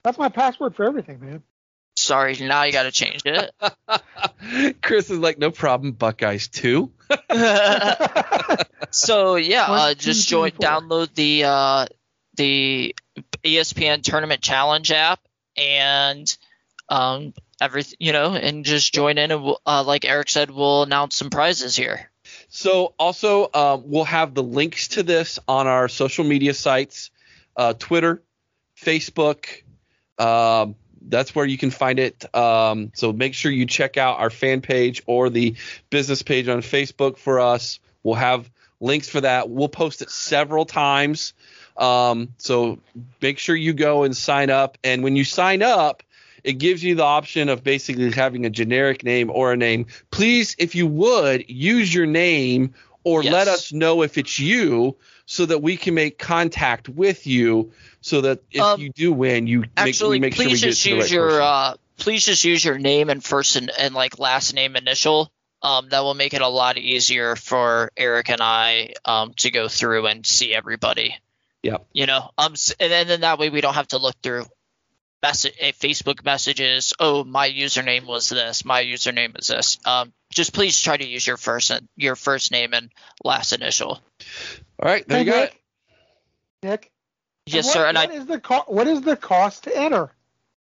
That's 0.02 0.16
my 0.16 0.30
password 0.30 0.74
for 0.74 0.84
everything, 0.84 1.20
man. 1.20 1.42
Sorry, 1.94 2.34
now 2.40 2.62
you 2.64 2.72
got 2.72 2.84
to 2.84 2.90
change 2.90 3.22
it. 3.26 3.52
Chris 4.82 5.10
is 5.10 5.18
like, 5.18 5.38
no 5.38 5.50
problem, 5.50 5.92
Buckeyes 5.92 6.48
two. 6.48 6.90
so 8.90 9.36
yeah, 9.36 9.66
uh, 9.68 9.94
just 9.94 10.28
join, 10.28 10.50
download 10.52 11.14
the 11.14 11.44
uh, 11.44 11.86
the 12.36 12.94
ESPN 13.44 14.02
Tournament 14.02 14.40
Challenge 14.42 14.90
app, 14.92 15.20
and 15.56 16.36
um, 16.88 17.34
everything, 17.60 17.96
you 18.00 18.12
know, 18.12 18.34
and 18.34 18.64
just 18.64 18.92
join 18.92 19.18
in. 19.18 19.30
And 19.30 19.42
we'll, 19.42 19.60
uh, 19.66 19.84
like 19.84 20.04
Eric 20.04 20.28
said, 20.28 20.50
we'll 20.50 20.82
announce 20.82 21.16
some 21.16 21.30
prizes 21.30 21.76
here. 21.76 22.10
So 22.48 22.94
also, 22.98 23.44
uh, 23.44 23.80
we'll 23.82 24.04
have 24.04 24.34
the 24.34 24.42
links 24.42 24.88
to 24.88 25.02
this 25.02 25.38
on 25.48 25.66
our 25.66 25.88
social 25.88 26.24
media 26.24 26.54
sites, 26.54 27.10
uh, 27.56 27.72
Twitter, 27.74 28.22
Facebook. 28.78 29.62
Um, 30.18 30.74
that's 31.08 31.34
where 31.34 31.46
you 31.46 31.58
can 31.58 31.70
find 31.70 31.98
it. 31.98 32.34
Um, 32.34 32.92
so 32.94 33.12
make 33.12 33.34
sure 33.34 33.50
you 33.50 33.66
check 33.66 33.96
out 33.96 34.18
our 34.18 34.30
fan 34.30 34.60
page 34.60 35.02
or 35.06 35.30
the 35.30 35.54
business 35.90 36.22
page 36.22 36.48
on 36.48 36.60
Facebook 36.60 37.18
for 37.18 37.40
us. 37.40 37.80
We'll 38.02 38.14
have 38.14 38.50
links 38.80 39.08
for 39.08 39.20
that. 39.20 39.48
We'll 39.48 39.68
post 39.68 40.02
it 40.02 40.10
several 40.10 40.64
times. 40.64 41.34
Um, 41.76 42.34
so 42.38 42.78
make 43.20 43.38
sure 43.38 43.56
you 43.56 43.72
go 43.72 44.02
and 44.02 44.16
sign 44.16 44.50
up. 44.50 44.78
And 44.84 45.02
when 45.02 45.16
you 45.16 45.24
sign 45.24 45.62
up, 45.62 46.02
it 46.44 46.54
gives 46.54 46.82
you 46.82 46.94
the 46.94 47.04
option 47.04 47.48
of 47.48 47.62
basically 47.62 48.10
having 48.10 48.44
a 48.44 48.50
generic 48.50 49.04
name 49.04 49.30
or 49.30 49.52
a 49.52 49.56
name. 49.56 49.86
Please, 50.10 50.56
if 50.58 50.74
you 50.74 50.86
would, 50.86 51.48
use 51.48 51.94
your 51.94 52.06
name 52.06 52.74
or 53.04 53.22
yes. 53.22 53.32
let 53.32 53.48
us 53.48 53.72
know 53.72 54.02
if 54.02 54.18
it's 54.18 54.38
you 54.38 54.96
so 55.32 55.46
that 55.46 55.62
we 55.62 55.78
can 55.78 55.94
make 55.94 56.18
contact 56.18 56.90
with 56.90 57.26
you 57.26 57.72
so 58.02 58.20
that 58.20 58.40
if 58.50 58.60
um, 58.60 58.78
you 58.78 58.90
do 58.90 59.10
win, 59.10 59.46
you 59.46 59.64
actually 59.78 60.20
make, 60.20 60.36
we 60.36 60.44
make 60.44 60.50
please 60.50 60.60
sure 60.60 60.66
we 60.66 60.72
just 60.72 60.84
get 60.84 60.94
use 60.96 61.02
right 61.04 61.10
your 61.10 61.40
uh, 61.40 61.74
please 61.96 62.26
just 62.26 62.44
use 62.44 62.62
your 62.62 62.76
name 62.76 63.08
and 63.08 63.24
first 63.24 63.56
and, 63.56 63.70
and 63.78 63.94
like 63.94 64.18
last 64.18 64.52
name 64.52 64.76
initial. 64.76 65.32
Um, 65.62 65.88
that 65.88 66.00
will 66.00 66.12
make 66.12 66.34
it 66.34 66.42
a 66.42 66.48
lot 66.48 66.76
easier 66.76 67.34
for 67.34 67.92
Eric 67.96 68.28
and 68.28 68.42
I 68.42 68.92
um, 69.06 69.32
to 69.38 69.50
go 69.50 69.68
through 69.68 70.06
and 70.06 70.26
see 70.26 70.54
everybody. 70.54 71.16
Yeah. 71.62 71.78
You 71.94 72.04
know, 72.04 72.30
um, 72.36 72.54
and 72.78 72.92
then, 72.92 73.08
then 73.08 73.20
that 73.22 73.38
way 73.38 73.48
we 73.48 73.62
don't 73.62 73.72
have 73.72 73.88
to 73.88 73.98
look 73.98 74.16
through 74.22 74.44
message 75.22 75.54
eh, 75.60 75.72
Facebook 75.72 76.24
messages. 76.24 76.92
Oh, 76.98 77.24
my 77.24 77.48
username 77.48 78.06
was 78.06 78.28
this. 78.28 78.64
My 78.64 78.82
username 78.82 79.38
is 79.38 79.48
this. 79.48 79.78
Um, 79.86 80.12
just 80.30 80.52
please 80.52 80.80
try 80.80 80.96
to 80.96 81.06
use 81.06 81.26
your 81.26 81.36
first 81.36 81.70
your 81.96 82.16
first 82.16 82.50
name 82.50 82.74
and 82.74 82.90
last 83.24 83.52
initial. 83.52 84.00
All 84.78 84.88
right, 84.88 85.06
there 85.06 85.18
hey, 85.18 85.24
you 85.24 85.30
go. 85.30 85.40
Nick. 85.40 85.62
Nick. 86.62 86.92
Yes, 87.46 87.66
what, 87.66 87.72
sir. 87.72 87.86
And 87.86 87.96
what 87.96 88.10
I, 88.10 88.14
is 88.14 88.26
the 88.26 88.40
co- 88.40 88.64
what 88.66 88.86
is 88.86 89.02
the 89.02 89.16
cost 89.16 89.64
to 89.64 89.76
enter? 89.76 90.12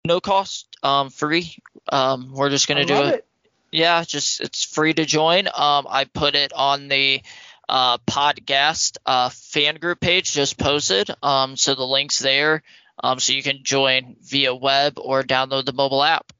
No 0.04 0.20
cost. 0.20 0.68
Um, 0.82 1.10
free. 1.10 1.56
Um, 1.90 2.32
we're 2.34 2.50
just 2.50 2.68
gonna 2.68 2.80
I 2.80 2.84
do 2.84 2.94
it. 2.94 3.14
it. 3.14 3.26
Yeah, 3.72 4.04
just 4.04 4.40
it's 4.40 4.64
free 4.64 4.94
to 4.94 5.04
join. 5.04 5.46
Um, 5.48 5.86
I 5.88 6.04
put 6.04 6.34
it 6.34 6.52
on 6.54 6.88
the 6.88 7.22
uh, 7.68 7.98
podcast 7.98 8.98
uh, 9.06 9.30
fan 9.30 9.76
group 9.76 10.00
page 10.00 10.32
just 10.32 10.58
posted. 10.58 11.10
Um, 11.22 11.56
so 11.56 11.74
the 11.74 11.84
link's 11.84 12.18
there. 12.18 12.62
Um, 13.02 13.18
so 13.18 13.32
you 13.32 13.42
can 13.42 13.60
join 13.62 14.16
via 14.22 14.54
web 14.54 14.98
or 14.98 15.22
download 15.22 15.66
the 15.66 15.72
mobile 15.72 16.02
app. 16.02 16.32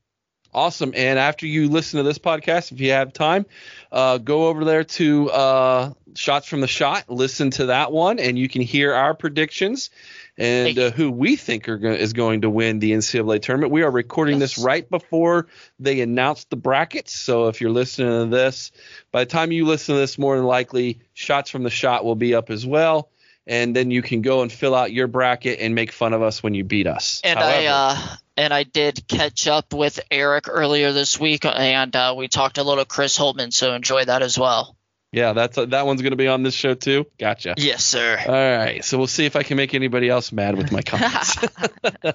Awesome. 0.55 0.93
And 0.95 1.19
after 1.19 1.47
you 1.47 1.69
listen 1.69 1.99
to 1.99 2.05
this 2.05 2.19
podcast, 2.19 2.71
if 2.71 2.81
you 2.81 2.93
have 2.93 3.13
time, 3.13 3.45
uh, 3.91 4.19
go 4.19 4.47
over 4.47 4.65
there 4.65 4.85
to 4.85 5.31
uh, 5.31 5.93
Shots 6.15 6.47
from 6.47 6.61
the 6.61 6.69
Shot, 6.69 7.11
listen 7.11 7.51
to 7.53 7.67
that 7.67 7.91
one, 7.91 8.21
and 8.21 8.39
you 8.39 8.49
can 8.49 8.63
hear 8.63 8.95
our 8.95 9.15
predictions 9.15 9.91
and 10.39 10.79
uh, 10.79 10.91
who 10.93 11.11
we 11.11 11.35
think 11.35 11.69
are 11.69 11.77
go- 11.77 11.93
is 11.93 12.13
going 12.13 12.43
to 12.43 12.51
win 12.51 12.79
the 12.79 12.93
NCAA 12.93 13.43
tournament. 13.43 13.73
We 13.73 13.83
are 13.83 13.91
recording 13.91 14.39
yes. 14.39 14.55
this 14.55 14.65
right 14.65 14.89
before 14.89 15.49
they 15.81 16.01
announce 16.01 16.45
the 16.45 16.57
brackets. 16.57 17.13
So 17.13 17.49
if 17.49 17.61
you're 17.61 17.71
listening 17.71 18.31
to 18.31 18.37
this, 18.37 18.71
by 19.11 19.25
the 19.25 19.31
time 19.31 19.51
you 19.51 19.67
listen 19.67 19.97
to 19.97 20.01
this, 20.01 20.19
more 20.19 20.37
than 20.37 20.47
likely, 20.47 21.01
Shots 21.15 21.51
from 21.51 21.65
the 21.65 21.71
Shot 21.71 22.05
will 22.05 22.17
be 22.17 22.35
up 22.35 22.51
as 22.51 22.65
well 22.65 23.11
and 23.47 23.74
then 23.74 23.90
you 23.90 24.03
can 24.03 24.22
go 24.22 24.42
and 24.42 24.51
fill 24.51 24.74
out 24.74 24.92
your 24.92 25.07
bracket 25.07 25.61
and 25.61 25.74
make 25.74 25.92
fun 25.92 26.12
of 26.12 26.22
us 26.22 26.42
when 26.42 26.55
you 26.55 26.64
beat 26.64 26.86
us. 26.86 27.20
And 27.24 27.38
However, 27.38 27.57
I 27.59 27.66
uh, 27.66 28.16
and 28.36 28.53
I 28.53 28.64
did 28.64 29.07
catch 29.07 29.47
up 29.47 29.72
with 29.72 30.01
Eric 30.11 30.47
earlier 30.49 30.92
this 30.92 31.18
week, 31.18 31.45
and 31.45 31.95
uh, 31.95 32.14
we 32.16 32.28
talked 32.28 32.59
a 32.59 32.62
little 32.62 32.84
Chris 32.84 33.18
Holtmann, 33.18 33.53
so 33.53 33.74
enjoy 33.74 34.05
that 34.05 34.22
as 34.22 34.38
well. 34.38 34.76
Yeah, 35.14 35.32
that's 35.32 35.57
that 35.57 35.86
one's 35.86 36.03
going 36.03 36.11
to 36.11 36.16
be 36.16 36.26
on 36.26 36.42
this 36.42 36.55
show 36.55 36.74
too. 36.74 37.07
Gotcha. 37.20 37.55
Yes, 37.57 37.84
sir. 37.84 38.18
All 38.26 38.32
right, 38.32 38.84
so 38.84 38.99
we'll 38.99 39.07
see 39.07 39.26
if 39.26 39.36
I 39.36 39.45
can 39.45 39.57
make 39.57 39.72
anybody 39.72 40.09
else 40.09 40.32
mad 40.32 40.57
with 40.57 40.72
my 40.72 40.82
comments. 40.82 41.36
All 42.05 42.12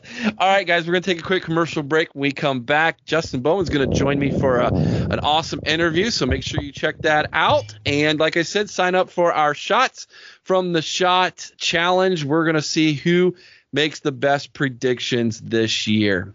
right, 0.50 0.68
guys, 0.68 0.86
we're 0.86 0.92
going 0.92 1.04
to 1.04 1.14
take 1.14 1.20
a 1.20 1.26
quick 1.26 1.44
commercial 1.44 1.82
break. 1.82 2.14
When 2.14 2.24
we 2.24 2.32
come 2.34 2.60
back, 2.60 3.06
Justin 3.06 3.40
Bowman's 3.40 3.70
going 3.70 3.90
to 3.90 3.96
join 3.96 4.20
me 4.20 4.38
for 4.38 4.58
a, 4.58 4.74
an 4.74 5.20
awesome 5.20 5.62
interview, 5.66 6.10
so 6.10 6.26
make 6.26 6.44
sure 6.44 6.62
you 6.62 6.74
check 6.74 6.98
that 7.04 7.30
out. 7.32 7.74
And 7.86 8.20
like 8.20 8.36
I 8.36 8.42
said, 8.42 8.70
sign 8.70 8.96
up 8.96 9.10
for 9.10 9.32
our 9.32 9.54
shots 9.54 10.08
from 10.50 10.74
the 10.74 10.82
shot 10.82 11.52
challenge. 11.58 12.24
We're 12.24 12.44
going 12.44 12.56
to 12.56 12.62
see 12.64 12.94
who 12.94 13.36
makes 13.72 14.00
the 14.00 14.12
best 14.12 14.52
predictions 14.52 15.40
this 15.40 15.86
year. 15.86 16.34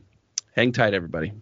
Hang 0.55 0.71
tight, 0.71 0.95
everybody. 0.95 1.33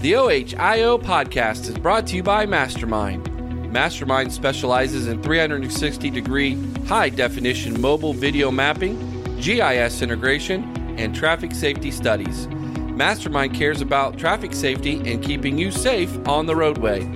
The 0.00 0.14
OHIO 0.14 0.96
podcast 1.02 1.68
is 1.68 1.76
brought 1.76 2.06
to 2.06 2.16
you 2.16 2.22
by 2.22 2.46
Mastermind. 2.46 3.30
Mastermind 3.70 4.32
specializes 4.32 5.06
in 5.06 5.22
360 5.22 6.08
degree 6.08 6.54
high 6.86 7.10
definition 7.10 7.78
mobile 7.78 8.14
video 8.14 8.50
mapping, 8.50 8.96
GIS 9.38 10.00
integration, 10.00 10.64
and 10.98 11.14
traffic 11.14 11.52
safety 11.52 11.90
studies. 11.90 12.46
Mastermind 12.46 13.54
cares 13.54 13.82
about 13.82 14.16
traffic 14.16 14.54
safety 14.54 15.02
and 15.04 15.22
keeping 15.22 15.58
you 15.58 15.70
safe 15.70 16.26
on 16.26 16.46
the 16.46 16.56
roadway. 16.56 17.06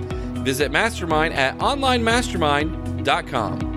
Visit 0.43 0.71
Mastermind 0.71 1.33
at 1.33 1.57
onlinemastermind.com. 1.59 3.69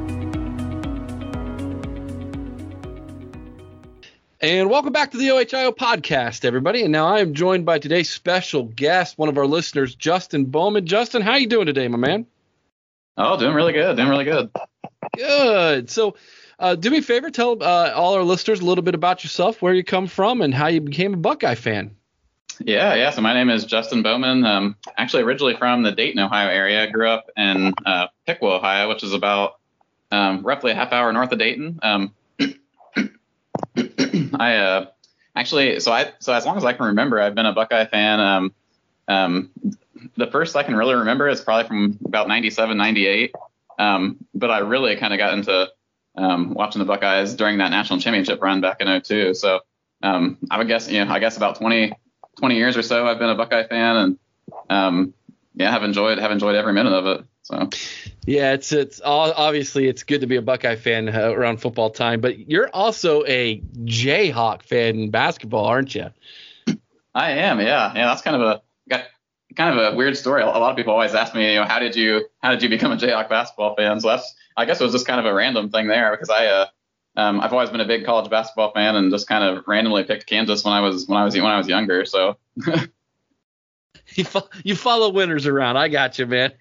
And 4.40 4.68
welcome 4.68 4.92
back 4.92 5.12
to 5.12 5.18
the 5.18 5.30
OHIO 5.30 5.70
podcast, 5.70 6.44
everybody. 6.44 6.82
And 6.82 6.90
now 6.90 7.06
I 7.06 7.20
am 7.20 7.32
joined 7.32 7.64
by 7.64 7.78
today's 7.78 8.10
special 8.10 8.64
guest, 8.64 9.16
one 9.16 9.28
of 9.28 9.38
our 9.38 9.46
listeners, 9.46 9.94
Justin 9.94 10.46
Bowman. 10.46 10.84
Justin, 10.84 11.22
how 11.22 11.32
are 11.32 11.38
you 11.38 11.46
doing 11.46 11.66
today, 11.66 11.86
my 11.86 11.96
man? 11.96 12.26
Oh, 13.16 13.38
doing 13.38 13.54
really 13.54 13.72
good. 13.72 13.96
Doing 13.96 14.08
really 14.08 14.24
good. 14.24 14.50
Good. 15.16 15.90
So, 15.90 16.16
uh, 16.58 16.74
do 16.74 16.90
me 16.90 16.98
a 16.98 17.02
favor, 17.02 17.30
tell 17.30 17.62
uh, 17.62 17.92
all 17.94 18.14
our 18.14 18.24
listeners 18.24 18.60
a 18.60 18.64
little 18.64 18.82
bit 18.82 18.96
about 18.96 19.22
yourself, 19.22 19.62
where 19.62 19.74
you 19.74 19.84
come 19.84 20.08
from, 20.08 20.40
and 20.40 20.52
how 20.52 20.66
you 20.66 20.80
became 20.80 21.14
a 21.14 21.18
Buckeye 21.18 21.54
fan. 21.54 21.94
Yeah, 22.64 22.94
yeah. 22.94 23.10
So 23.10 23.20
my 23.22 23.34
name 23.34 23.50
is 23.50 23.64
Justin 23.64 24.02
Bowman. 24.02 24.44
Um, 24.44 24.76
actually, 24.96 25.22
originally 25.24 25.56
from 25.56 25.82
the 25.82 25.92
Dayton, 25.92 26.20
Ohio 26.20 26.48
area. 26.48 26.84
I 26.84 26.86
grew 26.86 27.08
up 27.08 27.30
in 27.36 27.74
uh, 27.84 28.08
Piqua, 28.26 28.56
Ohio, 28.56 28.88
which 28.88 29.02
is 29.02 29.12
about 29.12 29.58
um, 30.10 30.42
roughly 30.42 30.70
a 30.72 30.74
half 30.74 30.92
hour 30.92 31.12
north 31.12 31.32
of 31.32 31.38
Dayton. 31.38 31.80
Um, 31.82 32.14
I 34.38 34.56
uh, 34.56 34.86
actually, 35.34 35.80
so 35.80 35.92
I, 35.92 36.12
so 36.20 36.32
as 36.32 36.46
long 36.46 36.56
as 36.56 36.64
I 36.64 36.72
can 36.72 36.86
remember, 36.86 37.20
I've 37.20 37.34
been 37.34 37.46
a 37.46 37.52
Buckeye 37.52 37.86
fan. 37.86 38.20
Um, 38.20 38.54
um, 39.08 39.50
the 40.16 40.26
first 40.28 40.54
I 40.54 40.62
can 40.62 40.76
really 40.76 40.94
remember 40.94 41.28
is 41.28 41.40
probably 41.40 41.66
from 41.66 41.98
about 42.04 42.28
97, 42.28 42.76
98. 42.76 43.34
Um, 43.78 44.18
but 44.34 44.50
I 44.50 44.58
really 44.58 44.96
kind 44.96 45.12
of 45.12 45.18
got 45.18 45.34
into 45.34 45.68
watching 46.14 46.78
the 46.78 46.84
Buckeyes 46.84 47.34
during 47.34 47.58
that 47.58 47.70
national 47.70 47.98
championship 47.98 48.40
run 48.42 48.60
back 48.60 48.80
in 48.80 49.00
02. 49.02 49.34
So 49.34 49.60
I 50.02 50.58
would 50.58 50.68
guess, 50.68 50.88
you 50.90 51.04
know, 51.04 51.10
I 51.10 51.18
guess 51.18 51.36
about 51.36 51.56
20, 51.56 51.92
20 52.39 52.57
years 52.57 52.76
or 52.76 52.83
so 52.83 53.07
I've 53.07 53.18
been 53.18 53.30
a 53.30 53.35
Buckeye 53.35 53.66
fan 53.66 53.97
and 53.97 54.18
um, 54.70 55.14
yeah, 55.55 55.70
have 55.70 55.83
enjoyed 55.83 56.18
have 56.18 56.30
enjoyed 56.30 56.55
every 56.55 56.72
minute 56.72 56.93
of 56.93 57.07
it. 57.07 57.26
So 57.43 57.68
yeah, 58.26 58.53
it's 58.53 58.72
it's 58.72 59.01
obviously 59.05 59.89
it's 59.89 60.03
good 60.03 60.20
to 60.20 60.26
be 60.26 60.37
a 60.37 60.43
Buckeye 60.43 60.76
fan 60.76 61.09
uh, 61.09 61.30
around 61.30 61.59
football 61.59 61.91
time, 61.91 62.20
but 62.20 62.39
you're 62.51 62.68
also 62.68 63.24
a 63.26 63.61
Jayhawk 63.85 64.62
fan 64.62 64.97
in 64.97 65.11
basketball, 65.11 65.66
aren't 65.66 65.95
you? 65.95 66.11
I 67.14 67.33
am. 67.33 67.61
Yeah, 67.61 67.93
yeah. 67.95 68.07
That's 68.07 68.22
kind 68.22 68.37
of 68.37 68.43
a 68.43 68.62
got 68.89 69.05
kind 69.57 69.78
of 69.78 69.93
a 69.93 69.97
weird 69.97 70.16
story. 70.16 70.43
A 70.43 70.47
lot 70.47 70.70
of 70.70 70.76
people 70.76 70.93
always 70.93 71.14
ask 71.14 71.35
me, 71.35 71.53
you 71.53 71.61
know, 71.61 71.64
how 71.64 71.78
did 71.78 71.97
you 71.97 72.26
how 72.43 72.51
did 72.51 72.62
you 72.62 72.68
become 72.68 72.93
a 72.93 72.97
Jayhawk 72.97 73.28
basketball 73.28 73.74
fan? 73.74 74.01
So 74.01 74.09
that's 74.09 74.35
I 74.57 74.64
guess 74.64 74.80
it 74.80 74.85
was 74.85 74.93
just 74.93 75.07
kind 75.07 75.20
of 75.20 75.26
a 75.26 75.35
random 75.35 75.70
thing 75.70 75.89
there 75.89 76.12
because 76.12 76.30
I 76.30 76.47
uh 76.47 76.66
um, 77.16 77.40
I've 77.40 77.52
always 77.52 77.70
been 77.70 77.80
a 77.80 77.86
big 77.86 78.04
college 78.04 78.30
basketball 78.30 78.72
fan 78.72 78.96
and 78.96 79.10
just 79.10 79.28
kind 79.28 79.44
of 79.44 79.64
randomly 79.66 80.04
picked 80.04 80.26
Kansas 80.26 80.64
when 80.64 80.72
I 80.72 80.80
was 80.80 81.06
when 81.06 81.18
I 81.18 81.24
was 81.24 81.34
when 81.34 81.44
I 81.44 81.58
was 81.58 81.68
younger. 81.68 82.04
So 82.06 82.38
you, 84.14 84.24
fo- 84.24 84.48
you 84.64 84.74
follow 84.74 85.10
winners 85.10 85.46
around. 85.46 85.76
I 85.76 85.88
got 85.88 86.18
you, 86.18 86.26
man. 86.26 86.52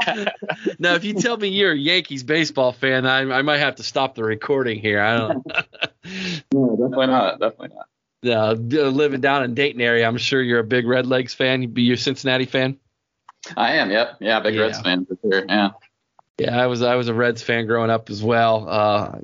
now, 0.78 0.94
if 0.94 1.04
you 1.04 1.14
tell 1.14 1.36
me 1.36 1.48
you're 1.48 1.72
a 1.72 1.76
Yankees 1.76 2.22
baseball 2.22 2.72
fan, 2.72 3.06
I, 3.06 3.20
I 3.20 3.42
might 3.42 3.58
have 3.58 3.76
to 3.76 3.82
stop 3.82 4.14
the 4.14 4.24
recording 4.24 4.80
here. 4.80 5.00
I 5.00 5.16
don't. 5.16 5.46
no, 6.52 6.76
definitely 6.76 7.06
not. 7.06 7.40
Definitely 7.40 7.76
not. 7.76 7.88
Uh, 8.26 8.52
living 8.54 9.20
down 9.20 9.44
in 9.44 9.54
Dayton 9.54 9.82
area, 9.82 10.06
I'm 10.06 10.16
sure 10.16 10.42
you're 10.42 10.60
a 10.60 10.64
big 10.64 10.86
Red 10.86 11.06
Legs 11.06 11.34
fan. 11.34 11.60
You 11.62 11.68
be 11.68 11.92
a 11.92 11.96
Cincinnati 11.96 12.46
fan. 12.46 12.78
I 13.56 13.74
am. 13.74 13.90
Yep. 13.90 14.16
Yeah, 14.20 14.40
big 14.40 14.54
yeah. 14.54 14.62
Reds 14.62 14.80
fan 14.80 15.04
for 15.04 15.18
sure. 15.22 15.44
Yeah. 15.46 15.70
Yeah, 16.38 16.60
I 16.60 16.66
was 16.66 16.82
I 16.82 16.96
was 16.96 17.08
a 17.08 17.14
Reds 17.14 17.42
fan 17.42 17.66
growing 17.66 17.90
up 17.90 18.10
as 18.10 18.22
well. 18.22 18.68
Uh, 18.68 19.18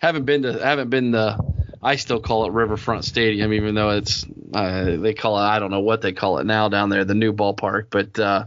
haven't 0.00 0.24
been 0.24 0.42
to 0.42 0.52
haven't 0.64 0.88
been 0.88 1.10
the 1.10 1.38
I 1.82 1.96
still 1.96 2.20
call 2.20 2.46
it 2.46 2.52
Riverfront 2.52 3.04
Stadium, 3.04 3.52
even 3.52 3.74
though 3.74 3.90
it's 3.90 4.24
uh, 4.54 4.96
they 4.96 5.12
call 5.12 5.36
it 5.38 5.42
I 5.42 5.58
don't 5.58 5.70
know 5.70 5.80
what 5.80 6.00
they 6.00 6.12
call 6.12 6.38
it 6.38 6.46
now 6.46 6.70
down 6.70 6.88
there, 6.88 7.04
the 7.04 7.14
new 7.14 7.34
ballpark, 7.34 7.88
but 7.90 8.18
uh, 8.18 8.46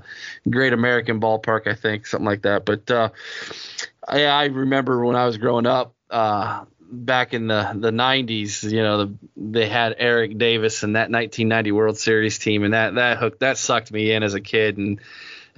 Great 0.49 0.74
American 0.74 1.22
Ballpark, 1.22 1.68
I 1.68 1.76
think, 1.76 2.07
something 2.07 2.26
like 2.26 2.41
that. 2.41 2.65
But 2.65 2.89
uh, 2.89 3.09
I, 4.07 4.26
I 4.26 4.45
remember 4.45 5.05
when 5.05 5.15
I 5.15 5.28
was 5.28 5.38
growing 5.38 5.68
up 5.68 5.93
uh, 6.09 6.65
back 6.82 7.36
in 7.36 7.45
the 7.45 7.72
the 7.76 7.91
90s, 7.91 8.63
you 8.63 8.82
know, 8.82 9.05
the, 9.05 9.13
they 9.36 9.70
had 9.70 9.93
Eric 9.99 10.39
Davis 10.39 10.82
and 10.82 10.95
that 10.95 11.11
1990 11.11 11.72
World 11.72 11.97
Series 11.99 12.39
team, 12.39 12.63
and 12.63 12.74
that 12.74 12.95
that 12.95 13.18
hooked 13.20 13.41
that 13.41 13.59
sucked 13.59 13.91
me 13.91 14.11
in 14.11 14.24
as 14.24 14.34
a 14.34 14.41
kid, 14.41 14.78
and 14.80 14.99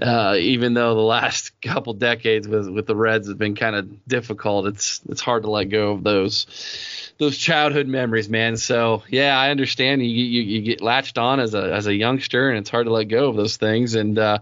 uh, 0.02 0.36
even 0.38 0.74
though 0.74 0.96
the 0.96 1.02
last 1.02 1.60
couple 1.62 1.94
decades 1.94 2.48
with 2.48 2.70
with 2.70 2.88
the 2.88 2.96
Reds 2.96 3.28
have 3.28 3.38
been 3.38 3.56
kind 3.56 3.76
of 3.76 4.08
difficult, 4.08 4.68
it's 4.68 5.02
it's 5.10 5.22
hard 5.22 5.44
to 5.44 5.50
let 5.50 5.66
go 5.66 5.92
of 5.92 6.04
those 6.04 7.12
those 7.18 7.38
childhood 7.38 7.88
memories, 7.88 8.30
man. 8.30 8.58
So 8.58 9.04
yeah, 9.10 9.38
I 9.38 9.52
understand 9.52 10.02
you 10.02 10.08
you, 10.08 10.42
you 10.42 10.62
get 10.62 10.82
latched 10.82 11.18
on 11.18 11.40
as 11.40 11.54
a 11.54 11.74
as 11.74 11.88
a 11.88 11.94
youngster, 11.94 12.50
and 12.50 12.60
it's 12.60 12.70
hard 12.70 12.86
to 12.86 12.94
let 12.94 13.06
go 13.06 13.30
of 13.30 13.36
those 13.36 13.58
things. 13.58 13.96
And 13.96 14.18
uh, 14.18 14.40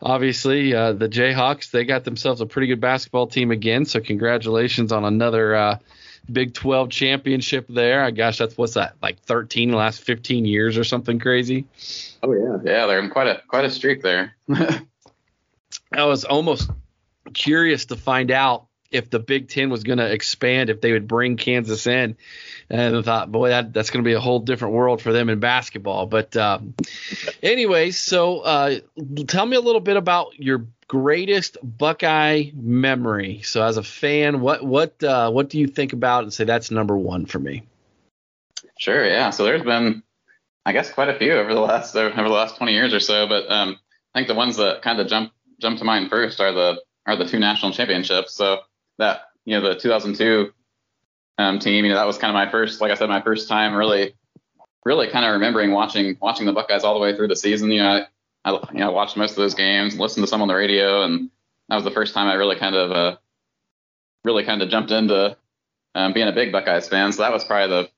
obviously, 0.00 0.74
uh, 0.74 0.92
the 0.92 1.08
Jayhawks 1.08 1.70
they 1.70 1.84
got 1.84 2.04
themselves 2.04 2.40
a 2.40 2.46
pretty 2.46 2.68
good 2.68 2.80
basketball 2.80 3.26
team 3.26 3.50
again. 3.50 3.84
So 3.84 4.00
congratulations 4.00 4.92
on 4.92 5.04
another. 5.04 5.54
Uh, 5.54 5.78
Big 6.30 6.54
12 6.54 6.88
championship 6.88 7.66
there. 7.68 8.04
I 8.04 8.12
gosh, 8.12 8.38
that's 8.38 8.56
what's 8.56 8.74
that 8.74 8.94
like 9.02 9.18
13 9.22 9.72
last 9.72 10.02
15 10.02 10.44
years 10.44 10.78
or 10.78 10.84
something 10.84 11.18
crazy. 11.18 11.66
Oh 12.22 12.32
yeah, 12.32 12.58
yeah, 12.64 12.86
they're 12.86 13.00
in 13.00 13.10
quite 13.10 13.26
a 13.26 13.42
quite 13.48 13.64
a 13.64 13.70
streak 13.70 14.02
there. 14.02 14.36
I 15.94 16.04
was 16.04 16.24
almost 16.24 16.70
curious 17.32 17.86
to 17.86 17.96
find 17.96 18.30
out 18.30 18.66
if 18.90 19.08
the 19.08 19.18
Big 19.18 19.48
Ten 19.48 19.70
was 19.70 19.84
going 19.84 19.98
to 19.98 20.10
expand, 20.10 20.70
if 20.70 20.80
they 20.80 20.92
would 20.92 21.08
bring 21.08 21.36
Kansas 21.36 21.86
in. 21.86 22.16
And 22.68 22.96
I 22.96 23.02
thought, 23.02 23.32
boy, 23.32 23.48
that, 23.48 23.72
that's 23.72 23.90
going 23.90 24.04
to 24.04 24.08
be 24.08 24.14
a 24.14 24.20
whole 24.20 24.40
different 24.40 24.74
world 24.74 25.00
for 25.00 25.12
them 25.12 25.28
in 25.30 25.40
basketball. 25.40 26.06
But, 26.06 26.36
um, 26.36 26.74
anyways, 27.42 27.98
so 27.98 28.40
uh, 28.40 28.78
tell 29.26 29.46
me 29.46 29.56
a 29.56 29.60
little 29.60 29.80
bit 29.80 29.96
about 29.96 30.38
your 30.38 30.66
greatest 30.88 31.56
Buckeye 31.62 32.50
memory. 32.54 33.40
So, 33.42 33.62
as 33.62 33.78
a 33.78 33.82
fan, 33.82 34.40
what 34.40 34.62
what 34.62 35.02
uh, 35.02 35.30
what 35.30 35.48
do 35.48 35.58
you 35.58 35.66
think 35.66 35.94
about 35.94 36.24
and 36.24 36.32
say 36.32 36.44
that's 36.44 36.70
number 36.70 36.96
one 36.96 37.26
for 37.26 37.38
me? 37.38 37.62
Sure, 38.78 39.06
yeah. 39.06 39.30
So 39.30 39.44
there's 39.44 39.62
been, 39.62 40.02
I 40.66 40.72
guess, 40.72 40.92
quite 40.92 41.08
a 41.08 41.18
few 41.18 41.32
over 41.32 41.54
the 41.54 41.60
last 41.60 41.96
over 41.96 42.14
the 42.14 42.28
last 42.28 42.56
20 42.56 42.72
years 42.72 42.92
or 42.92 43.00
so. 43.00 43.26
But 43.26 43.50
um, 43.50 43.78
I 44.14 44.18
think 44.18 44.28
the 44.28 44.34
ones 44.34 44.56
that 44.56 44.82
kind 44.82 45.00
of 45.00 45.08
jump 45.08 45.32
jump 45.62 45.78
to 45.78 45.84
mind 45.84 46.10
first 46.10 46.40
are 46.40 46.52
the 46.52 46.82
are 47.06 47.16
the 47.16 47.24
two 47.24 47.38
national 47.38 47.72
championships. 47.72 48.34
So 48.34 48.60
that 48.98 49.22
you 49.44 49.58
know 49.58 49.68
the 49.68 49.80
2002 49.80 50.52
um, 51.38 51.58
team, 51.58 51.84
you 51.84 51.90
know 51.90 51.96
that 51.96 52.06
was 52.06 52.18
kind 52.18 52.30
of 52.30 52.34
my 52.34 52.50
first, 52.50 52.80
like 52.80 52.90
I 52.90 52.94
said, 52.94 53.08
my 53.08 53.22
first 53.22 53.48
time 53.48 53.74
really, 53.74 54.14
really 54.84 55.08
kind 55.08 55.24
of 55.24 55.32
remembering 55.32 55.72
watching 55.72 56.16
watching 56.20 56.46
the 56.46 56.52
Buckeyes 56.52 56.84
all 56.84 56.94
the 56.94 57.00
way 57.00 57.16
through 57.16 57.28
the 57.28 57.36
season. 57.36 57.70
You 57.70 57.82
know, 57.82 58.04
I, 58.44 58.50
I 58.50 58.68
you 58.72 58.80
know 58.80 58.92
watched 58.92 59.16
most 59.16 59.30
of 59.30 59.36
those 59.36 59.54
games, 59.54 59.98
listened 59.98 60.24
to 60.24 60.28
some 60.28 60.42
on 60.42 60.48
the 60.48 60.54
radio, 60.54 61.02
and 61.02 61.30
that 61.68 61.76
was 61.76 61.84
the 61.84 61.90
first 61.90 62.12
time 62.12 62.28
I 62.28 62.34
really 62.34 62.56
kind 62.56 62.76
of 62.76 62.90
uh, 62.90 63.16
really 64.24 64.44
kind 64.44 64.62
of 64.62 64.68
jumped 64.68 64.90
into 64.90 65.36
um, 65.94 66.12
being 66.12 66.28
a 66.28 66.32
big 66.32 66.52
Buckeyes 66.52 66.88
fan. 66.88 67.12
So 67.12 67.22
that 67.22 67.32
was 67.32 67.44
probably 67.44 67.82
the 67.82 67.90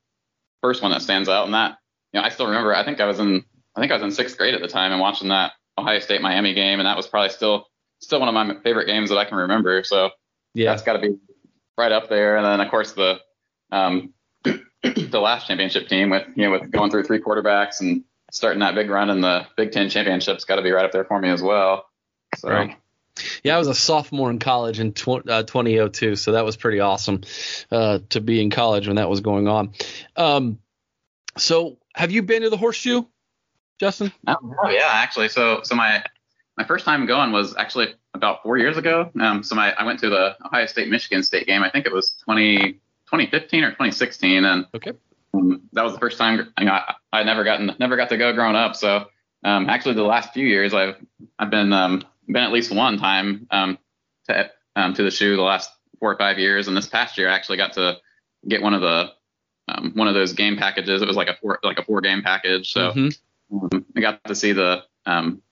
first 0.62 0.82
one 0.82 0.92
that 0.92 1.02
stands 1.02 1.28
out. 1.28 1.44
And 1.44 1.54
that 1.54 1.78
you 2.12 2.20
know 2.20 2.26
I 2.26 2.28
still 2.28 2.46
remember. 2.46 2.74
I 2.74 2.84
think 2.84 3.00
I 3.00 3.06
was 3.06 3.18
in 3.18 3.44
I 3.74 3.80
think 3.80 3.90
I 3.90 3.94
was 3.94 4.02
in 4.02 4.12
sixth 4.12 4.38
grade 4.38 4.54
at 4.54 4.60
the 4.60 4.68
time 4.68 4.92
and 4.92 5.00
watching 5.00 5.28
that 5.28 5.52
Ohio 5.78 5.98
State 5.98 6.22
Miami 6.22 6.54
game, 6.54 6.80
and 6.80 6.86
that 6.86 6.96
was 6.96 7.06
probably 7.06 7.30
still 7.30 7.66
still 8.00 8.20
one 8.20 8.28
of 8.28 8.34
my 8.34 8.54
favorite 8.62 8.86
games 8.86 9.10
that 9.10 9.18
I 9.18 9.24
can 9.24 9.38
remember. 9.38 9.82
So 9.84 10.10
yeah, 10.54 10.70
that's 10.70 10.82
got 10.82 10.94
to 10.94 10.98
be 10.98 11.16
right 11.76 11.92
up 11.92 12.08
there. 12.08 12.36
And 12.36 12.44
then 12.44 12.60
of 12.60 12.70
course 12.70 12.92
the 12.92 13.20
um, 13.72 14.12
the 14.44 15.20
last 15.20 15.46
championship 15.46 15.88
team 15.88 16.10
with 16.10 16.26
you 16.36 16.44
know 16.44 16.52
with 16.52 16.70
going 16.70 16.90
through 16.90 17.04
three 17.04 17.20
quarterbacks 17.20 17.80
and 17.80 18.04
starting 18.30 18.60
that 18.60 18.74
big 18.74 18.90
run 18.90 19.10
in 19.10 19.20
the 19.20 19.46
Big 19.56 19.72
Ten 19.72 19.88
championship's 19.88 20.44
got 20.44 20.56
to 20.56 20.62
be 20.62 20.70
right 20.70 20.84
up 20.84 20.92
there 20.92 21.04
for 21.04 21.18
me 21.20 21.30
as 21.30 21.42
well. 21.42 21.86
So. 22.36 22.48
Right. 22.48 22.76
Yeah, 23.44 23.54
I 23.54 23.58
was 23.58 23.68
a 23.68 23.74
sophomore 23.76 24.28
in 24.28 24.40
college 24.40 24.80
in 24.80 24.92
tw- 24.92 25.28
uh, 25.28 25.44
2002, 25.44 26.16
so 26.16 26.32
that 26.32 26.44
was 26.44 26.56
pretty 26.56 26.80
awesome 26.80 27.20
uh, 27.70 28.00
to 28.08 28.20
be 28.20 28.42
in 28.42 28.50
college 28.50 28.88
when 28.88 28.96
that 28.96 29.08
was 29.08 29.20
going 29.20 29.46
on. 29.46 29.72
Um, 30.16 30.58
so, 31.36 31.78
have 31.94 32.10
you 32.10 32.24
been 32.24 32.42
to 32.42 32.50
the 32.50 32.56
Horseshoe, 32.56 33.04
Justin? 33.84 34.10
Oh, 34.26 34.70
yeah, 34.70 34.88
actually. 34.90 35.28
So, 35.28 35.60
so 35.62 35.74
my 35.74 36.02
my 36.56 36.64
first 36.64 36.86
time 36.86 37.04
going 37.04 37.32
was 37.32 37.54
actually 37.56 37.94
about 38.14 38.42
four 38.42 38.56
years 38.56 38.78
ago. 38.78 39.10
Um, 39.20 39.42
so 39.42 39.54
my 39.54 39.72
I 39.72 39.84
went 39.84 40.00
to 40.00 40.08
the 40.08 40.36
Ohio 40.42 40.64
State 40.64 40.88
Michigan 40.88 41.22
State 41.22 41.46
game. 41.46 41.62
I 41.62 41.68
think 41.68 41.84
it 41.84 41.92
was 41.92 42.16
20, 42.24 42.72
2015 42.72 43.64
or 43.64 43.70
2016, 43.70 44.44
and 44.46 44.66
okay. 44.74 44.92
Um, 45.34 45.62
that 45.72 45.84
was 45.84 45.92
the 45.92 45.98
first 45.98 46.16
time 46.16 46.50
you 46.58 46.64
know, 46.64 46.72
I, 46.72 46.94
I 47.12 47.22
never 47.24 47.44
gotten 47.44 47.72
never 47.78 47.96
got 47.96 48.08
to 48.08 48.16
go 48.16 48.32
growing 48.32 48.56
up. 48.56 48.74
So 48.74 49.06
um, 49.44 49.68
actually, 49.68 49.96
the 49.96 50.02
last 50.02 50.32
few 50.32 50.46
years 50.46 50.72
I've 50.72 50.96
I've 51.38 51.50
been 51.50 51.74
um, 51.74 52.04
been 52.26 52.42
at 52.42 52.52
least 52.52 52.72
one 52.72 52.96
time 52.96 53.46
um, 53.50 53.78
to 54.28 54.50
um, 54.76 54.94
to 54.94 55.02
the 55.02 55.10
shoe 55.10 55.36
the 55.36 55.42
last 55.42 55.70
four 56.00 56.10
or 56.10 56.16
five 56.16 56.38
years, 56.38 56.68
and 56.68 56.76
this 56.76 56.86
past 56.86 57.18
year 57.18 57.28
I 57.28 57.34
actually 57.34 57.58
got 57.58 57.74
to 57.74 57.98
get 58.48 58.62
one 58.62 58.72
of 58.72 58.80
the 58.80 59.10
um, 59.68 59.92
one 59.94 60.08
of 60.08 60.14
those 60.14 60.32
game 60.32 60.56
packages. 60.56 61.02
It 61.02 61.08
was 61.08 61.18
like 61.18 61.28
a 61.28 61.36
four 61.36 61.58
like 61.62 61.78
a 61.78 61.84
four 61.84 62.00
game 62.00 62.22
package. 62.22 62.72
So 62.72 62.90
mm-hmm. 62.90 63.08
Um, 63.52 63.84
I 63.96 64.00
got 64.00 64.24
to 64.24 64.34
see 64.34 64.52
the 64.52 64.84
um, 65.06 65.42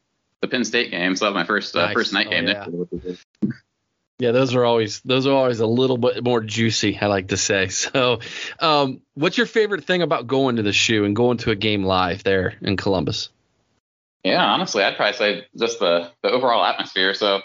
the 0.40 0.48
Penn 0.48 0.64
State 0.64 0.90
game, 0.90 1.14
so 1.16 1.24
that 1.24 1.30
was 1.30 1.42
my 1.42 1.46
first 1.46 1.74
uh, 1.76 1.86
Nice. 1.86 1.94
first 1.94 2.12
night 2.12 2.26
Oh, 2.28 2.30
game. 2.30 2.48
yeah. 2.48 2.66
Yeah, 4.18 4.30
those 4.30 4.54
are 4.54 4.64
always 4.64 5.00
those 5.00 5.26
are 5.26 5.32
always 5.34 5.58
a 5.58 5.66
little 5.66 5.96
bit 5.98 6.22
more 6.22 6.40
juicy. 6.40 6.96
I 7.00 7.06
like 7.06 7.28
to 7.28 7.36
say. 7.36 7.66
So, 7.70 8.20
um, 8.60 9.00
what's 9.14 9.36
your 9.36 9.46
favorite 9.48 9.84
thing 9.84 10.00
about 10.00 10.28
going 10.28 10.56
to 10.56 10.62
the 10.62 10.72
shoe 10.72 11.04
and 11.04 11.16
going 11.16 11.38
to 11.38 11.50
a 11.50 11.56
game 11.56 11.82
live 11.82 12.22
there 12.22 12.54
in 12.62 12.76
Columbus? 12.76 13.30
Yeah, 14.22 14.44
honestly, 14.44 14.84
I'd 14.84 14.94
probably 14.96 15.16
say 15.16 15.46
just 15.58 15.80
the 15.80 16.12
the 16.22 16.30
overall 16.30 16.64
atmosphere. 16.64 17.14
So 17.14 17.40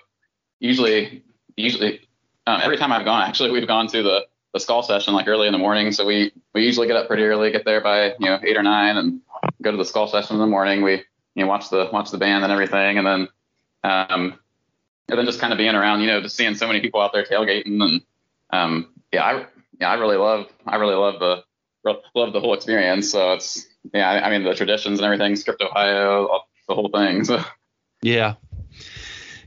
usually, 0.60 1.24
usually 1.56 2.08
um, 2.46 2.62
every 2.62 2.78
time 2.78 2.92
I've 2.92 3.06
gone, 3.06 3.24
actually, 3.28 3.50
we've 3.52 3.68
gone 3.68 3.88
to 3.88 4.04
the 4.04 4.28
the 4.54 4.60
skull 4.60 4.84
session 4.84 5.14
like 5.14 5.28
early 5.28 5.48
in 5.48 5.54
the 5.54 5.60
morning. 5.60 5.92
So 5.92 6.06
we 6.06 6.32
we 6.54 6.64
usually 6.64 6.88
get 6.88 6.96
up 6.96 7.08
pretty 7.08 7.24
early, 7.24 7.52
get 7.52 7.66
there 7.66 7.82
by 7.82 8.08
you 8.20 8.26
know 8.26 8.40
eight 8.44 8.58
or 8.58 8.64
nine, 8.64 8.98
and 8.98 9.22
go 9.62 9.72
to 9.72 9.78
the 9.78 9.86
skull 9.86 10.08
session 10.08 10.36
in 10.36 10.42
the 10.42 10.48
morning. 10.48 10.82
We 10.82 11.04
you 11.36 11.44
know 11.44 11.48
watch 11.48 11.70
the 11.70 11.90
watch 11.92 12.12
the 12.12 12.18
band 12.18 12.44
and 12.44 12.52
everything, 12.52 12.98
and 12.98 13.08
then 13.08 13.28
um 13.84 14.40
and 15.10 15.18
then 15.18 15.26
just 15.26 15.40
kind 15.40 15.54
of 15.54 15.58
being 15.58 15.76
around, 15.76 16.02
you 16.02 16.08
know, 16.08 16.22
just 16.22 16.36
seeing 16.36 16.56
so 16.56 16.68
many 16.68 16.82
people 16.82 17.02
out 17.02 17.14
there 17.14 17.24
tailgating, 17.24 17.82
and 17.82 18.02
um 18.52 18.94
yeah, 19.12 19.24
I 19.24 19.46
yeah 19.80 19.90
I 19.90 19.96
really 19.96 20.18
love 20.18 20.48
I 20.66 20.78
really 20.78 20.96
love 20.96 21.20
the 21.20 21.44
love 22.16 22.34
the 22.34 22.40
whole 22.40 22.54
experience. 22.54 23.12
So 23.12 23.34
it's 23.34 23.68
yeah, 23.94 24.10
I, 24.10 24.28
I 24.28 24.30
mean 24.32 24.44
the 24.44 24.56
traditions 24.56 25.00
and 25.00 25.06
everything, 25.06 25.36
Script 25.36 25.62
Ohio, 25.62 26.42
the 26.68 26.76
whole 26.76 26.90
thing. 26.90 27.24
So. 27.26 27.44
Yeah, 28.04 28.36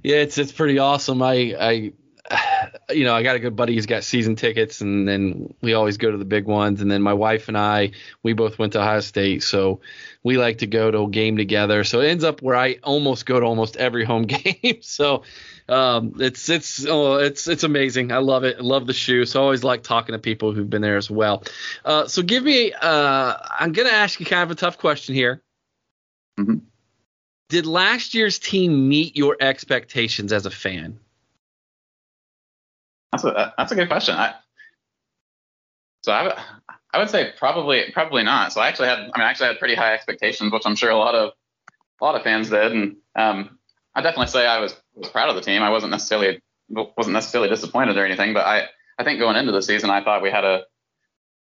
yeah, 0.02 0.16
it's 0.16 0.38
it's 0.38 0.50
pretty 0.50 0.78
awesome. 0.78 1.22
I 1.22 1.54
I 1.58 1.92
you 2.90 3.04
know 3.04 3.14
I 3.14 3.22
got 3.22 3.36
a 3.36 3.40
good 3.40 3.56
buddy 3.56 3.74
who's 3.74 3.86
got 3.86 4.04
season 4.04 4.36
tickets, 4.36 4.80
and 4.80 5.06
then 5.06 5.54
we 5.60 5.74
always 5.74 5.96
go 5.96 6.10
to 6.10 6.16
the 6.16 6.24
big 6.24 6.46
ones. 6.46 6.80
And 6.80 6.90
then 6.90 7.02
my 7.02 7.14
wife 7.14 7.48
and 7.48 7.56
I, 7.56 7.92
we 8.22 8.32
both 8.32 8.58
went 8.58 8.72
to 8.74 8.80
Ohio 8.80 9.00
State, 9.00 9.42
so 9.42 9.80
we 10.22 10.38
like 10.38 10.58
to 10.58 10.66
go 10.66 10.90
to 10.90 11.02
a 11.02 11.08
game 11.08 11.36
together. 11.36 11.84
So 11.84 12.00
it 12.00 12.08
ends 12.08 12.24
up 12.24 12.42
where 12.42 12.56
I 12.56 12.78
almost 12.82 13.26
go 13.26 13.40
to 13.40 13.46
almost 13.46 13.76
every 13.76 14.04
home 14.04 14.22
game. 14.26 14.78
so 14.82 15.22
um, 15.68 16.14
it's 16.18 16.48
it's 16.48 16.86
oh, 16.86 17.16
it's 17.16 17.48
it's 17.48 17.64
amazing. 17.64 18.12
I 18.12 18.18
love 18.18 18.44
it. 18.44 18.56
I 18.58 18.62
love 18.62 18.86
the 18.86 18.92
shoe. 18.92 19.24
So 19.24 19.40
I 19.40 19.42
always 19.42 19.64
like 19.64 19.82
talking 19.82 20.12
to 20.12 20.18
people 20.18 20.52
who've 20.52 20.68
been 20.68 20.82
there 20.82 20.96
as 20.96 21.10
well. 21.10 21.44
Uh, 21.84 22.06
so 22.06 22.22
give 22.22 22.42
me. 22.42 22.72
Uh, 22.72 23.36
I'm 23.58 23.72
gonna 23.72 23.90
ask 23.90 24.20
you 24.20 24.26
kind 24.26 24.42
of 24.42 24.50
a 24.50 24.54
tough 24.54 24.78
question 24.78 25.14
here. 25.14 25.42
Mhm. 26.38 26.62
Did 27.48 27.66
last 27.66 28.14
year's 28.14 28.38
team 28.38 28.88
meet 28.88 29.16
your 29.16 29.36
expectations 29.40 30.32
as 30.32 30.46
a 30.46 30.50
fan? 30.50 31.00
That's 33.12 33.24
a 33.24 33.54
that's 33.58 33.72
a 33.72 33.74
good 33.74 33.88
question. 33.88 34.14
I, 34.14 34.34
so 36.02 36.12
I 36.12 36.40
I 36.92 36.98
would 36.98 37.10
say 37.10 37.32
probably 37.38 37.90
probably 37.92 38.22
not. 38.22 38.52
So 38.52 38.60
I 38.60 38.68
actually 38.68 38.88
had 38.88 38.98
I 38.98 39.02
mean 39.02 39.12
I 39.16 39.30
actually 39.30 39.48
had 39.48 39.58
pretty 39.58 39.74
high 39.74 39.94
expectations, 39.94 40.52
which 40.52 40.62
I'm 40.64 40.76
sure 40.76 40.90
a 40.90 40.96
lot 40.96 41.14
of 41.14 41.32
a 42.00 42.04
lot 42.04 42.14
of 42.14 42.22
fans 42.22 42.50
did, 42.50 42.72
and 42.72 42.96
um, 43.16 43.58
I 43.94 44.00
definitely 44.00 44.28
say 44.28 44.46
I 44.46 44.60
was 44.60 44.74
was 44.94 45.08
proud 45.10 45.28
of 45.28 45.34
the 45.34 45.42
team. 45.42 45.62
I 45.62 45.70
wasn't 45.70 45.90
necessarily 45.90 46.40
wasn't 46.70 47.14
necessarily 47.14 47.48
disappointed 47.48 47.96
or 47.96 48.06
anything, 48.06 48.32
but 48.32 48.46
I 48.46 48.68
I 48.98 49.04
think 49.04 49.18
going 49.18 49.36
into 49.36 49.52
the 49.52 49.62
season 49.62 49.90
I 49.90 50.02
thought 50.02 50.22
we 50.22 50.30
had 50.30 50.44
a 50.44 50.64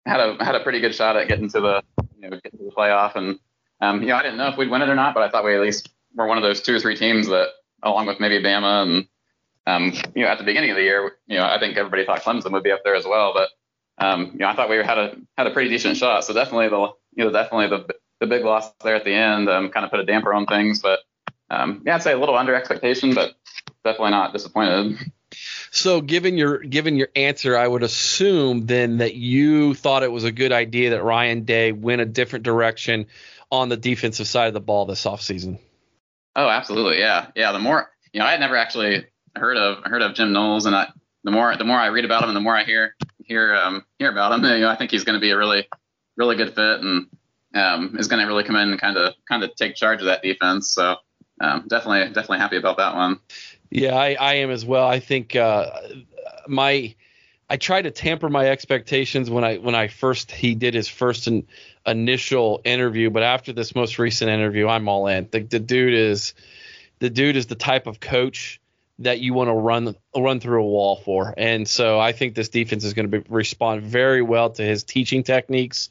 had 0.05 0.21
a 0.21 0.45
had 0.45 0.55
a 0.55 0.61
pretty 0.61 0.81
good 0.81 0.95
shot 0.95 1.17
at 1.17 1.29
getting 1.29 1.49
to 1.51 1.61
the 1.61 1.83
you 2.17 2.29
know 2.29 2.41
getting 2.43 2.59
to 2.59 2.65
the 2.65 2.73
playoff, 2.77 3.15
and 3.17 3.39
um, 3.81 4.03
you 4.03 4.09
know 4.09 4.17
I 4.17 4.23
didn't 4.23 4.39
know 4.39 4.49
if 4.49 4.57
we'd 4.57 4.71
win 4.71 4.83
it 4.83 4.89
or 4.89 4.97
not, 4.97 5.15
but 5.15 5.23
I 5.23 5.31
thought 5.31 5.45
we 5.45 5.55
at 5.55 5.61
least 5.61 5.89
were 6.15 6.27
one 6.27 6.39
of 6.39 6.43
those 6.43 6.61
two 6.61 6.75
or 6.75 6.81
three 6.81 6.97
teams 6.97 7.29
that 7.29 7.49
along 7.83 8.07
with 8.07 8.21
maybe 8.21 8.43
Bama 8.43 8.83
and 8.83 9.07
um, 9.67 9.93
you 10.15 10.25
know, 10.25 10.29
at 10.29 10.39
the 10.39 10.45
beginning 10.45 10.71
of 10.71 10.77
the 10.77 10.83
year, 10.83 11.13
you 11.27 11.37
know, 11.37 11.45
I 11.45 11.59
think 11.59 11.77
everybody 11.77 12.05
thought 12.05 12.23
Clemson 12.23 12.53
would 12.53 12.63
be 12.63 12.73
up 12.73 12.81
there 12.85 12.95
as 12.95 13.05
well, 13.05 13.33
but 13.35 13.51
um, 13.99 14.31
you 14.33 14.39
know, 14.39 14.49
I 14.49 14.55
thought 14.55 14.69
we 14.69 14.77
had 14.77 14.99
a 14.99 15.17
had 15.37 15.47
a 15.47 15.51
pretty 15.51 15.71
decent 15.71 15.97
shot. 15.97 16.25
So 16.25 16.35
definitely 16.35 16.69
the 16.69 16.89
you 17.15 17.25
know 17.25 17.31
definitely 17.31 17.69
the 17.69 17.95
the 18.21 18.27
big 18.27 18.45
loss 18.45 18.73
there 18.83 18.95
at 18.95 19.05
the 19.05 19.13
end 19.13 19.49
um, 19.49 19.71
kind 19.71 19.85
of 19.85 19.91
put 19.91 20.01
a 20.01 20.05
damper 20.05 20.33
on 20.33 20.47
things, 20.47 20.81
but 20.81 21.01
um, 21.51 21.83
yeah, 21.85 21.97
I'd 21.97 22.03
say 22.03 22.13
a 22.13 22.19
little 22.19 22.37
under 22.37 22.55
expectation, 22.55 23.15
but 23.15 23.35
definitely 23.85 24.11
not 24.11 24.33
disappointed. 24.33 24.99
So 25.71 26.03
given 26.03 26.37
your 26.37 26.59
given 26.59 26.97
your 26.97 27.09
answer, 27.17 27.57
I 27.57 27.67
would 27.67 27.83
assume 27.83 28.67
then 28.67 28.99
that 28.99 29.15
you 29.15 29.73
thought 29.75 30.03
it 30.03 30.13
was 30.13 30.25
a 30.25 30.33
good 30.33 30.53
idea 30.53 30.91
that 30.91 31.03
Ryan 31.03 31.45
Day 31.45 31.73
went 31.73 32.03
a 32.03 32.05
different 32.05 32.45
direction 32.45 33.07
on 33.51 33.71
the 33.71 33.77
defensive 33.77 34.27
side 34.27 34.49
of 34.49 34.55
the 34.55 34.61
ball 34.61 34.85
this 34.85 35.05
offseason. 35.05 35.59
Oh, 36.37 36.49
absolutely, 36.49 36.99
yeah, 36.99 37.29
yeah. 37.35 37.53
The 37.53 37.59
more 37.59 37.91
you 38.13 38.21
know, 38.21 38.27
I 38.27 38.33
had 38.33 38.41
never 38.41 38.57
actually 38.57 39.07
heard 39.39 39.57
of 39.57 39.79
I 39.85 39.89
heard 39.89 40.03
of 40.03 40.15
Jim 40.15 40.33
Knowles, 40.33 40.67
and 40.67 40.75
I 40.75 40.89
the 41.25 41.31
more 41.31 41.57
the 41.57 41.65
more 41.65 41.79
I 41.79 41.89
read 41.89 42.05
about 42.05 42.23
him, 42.23 42.31
and 42.31 42.37
the 42.37 42.41
more 42.41 42.57
I 42.57 42.65
hear 42.65 42.95
hear 43.25 43.55
um, 43.55 43.85
hear 43.99 44.11
about 44.11 44.33
him, 44.33 44.45
you 44.45 44.61
know, 44.61 44.69
I 44.69 44.77
think 44.77 44.91
he's 44.91 45.05
going 45.05 45.15
to 45.15 45.21
be 45.21 45.31
a 45.31 45.37
really 45.37 45.69
really 46.17 46.37
good 46.37 46.55
fit, 46.55 46.81
and 46.81 47.07
um, 47.55 47.97
is 47.99 48.09
going 48.09 48.21
to 48.21 48.27
really 48.27 48.45
come 48.45 48.57
in 48.57 48.71
and 48.71 48.81
kind 48.81 48.97
of 48.97 49.15
kind 49.29 49.43
of 49.43 49.55
take 49.55 49.75
charge 49.75 50.01
of 50.01 50.07
that 50.07 50.23
defense. 50.23 50.71
So 50.71 50.97
um, 51.41 51.67
definitely 51.69 52.13
definitely 52.13 52.39
happy 52.39 52.57
about 52.57 52.77
that 52.79 52.95
one. 52.95 53.21
Yeah, 53.71 53.95
I, 53.95 54.17
I 54.21 54.35
am 54.35 54.51
as 54.51 54.67
well. 54.67 54.87
I 54.87 55.01
think 55.01 55.35
uh, 55.35 55.71
my 56.47 56.95
I 57.49 57.57
try 57.57 57.83
to 57.83 57.91
tamper 57.91 58.31
my 58.31 58.49
expectations 58.49 59.29
when 59.29 59.45
I 59.45 59.59
when 59.59 59.75
I 59.75 59.89
first 59.89 60.31
he 60.31 60.55
did 60.55 60.73
his 60.73 60.89
first 60.89 61.27
in, 61.27 61.47
initial 61.87 62.63
interview, 62.65 63.11
but 63.11 63.23
after 63.23 63.53
this 63.53 63.75
most 63.75 63.99
recent 63.99 64.31
interview, 64.31 64.69
I'm 64.69 64.89
all 64.89 65.07
in. 65.07 65.29
The, 65.31 65.41
the 65.41 65.59
dude 65.59 65.93
is 65.93 66.33
the 67.01 67.11
dude 67.11 67.37
is 67.37 67.47
the 67.47 67.55
type 67.55 67.87
of 67.87 68.01
coach 68.01 68.59
that 69.03 69.21
you 69.21 69.35
want 69.35 69.49
to 69.49 69.55
run 69.55 69.95
run 70.17 70.41
through 70.41 70.63
a 70.63 70.67
wall 70.67 70.97
for, 70.97 71.35
and 71.37 71.69
so 71.69 71.99
I 71.99 72.13
think 72.13 72.35
this 72.35 72.49
defense 72.49 72.85
is 72.85 72.95
going 72.95 73.11
to 73.11 73.21
be, 73.21 73.27
respond 73.29 73.83
very 73.83 74.23
well 74.23 74.51
to 74.51 74.63
his 74.63 74.85
teaching 74.85 75.23
techniques, 75.23 75.91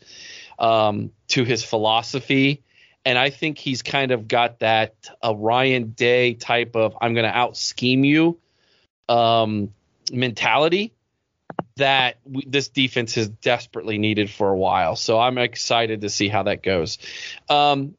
um, 0.59 1.12
to 1.30 1.43
his 1.43 1.64
philosophy. 1.64 2.64
And 3.03 3.18
I 3.18 3.32
think 3.32 3.57
he's 3.57 3.82
kind 3.82 4.12
of 4.12 4.28
got 4.28 4.59
that 4.59 4.93
a 5.24 5.36
Ryan 5.36 5.91
Day 5.91 6.36
type 6.36 6.76
of 6.76 6.95
I'm 7.01 7.14
going 7.14 7.26
to 7.26 7.36
out 7.36 7.57
scheme 7.57 8.03
you 8.03 8.39
um, 9.09 9.74
mentality 10.12 10.93
that 11.78 12.18
this 12.26 12.70
defense 12.70 13.16
has 13.16 13.28
desperately 13.28 13.97
needed 13.97 14.30
for 14.30 14.49
a 14.49 14.57
while. 14.57 14.95
So 14.95 15.20
I'm 15.20 15.38
excited 15.38 16.01
to 16.01 16.09
see 16.09 16.28
how 16.28 16.43
that 16.43 16.62
goes. 16.62 16.97
Um, 17.49 17.95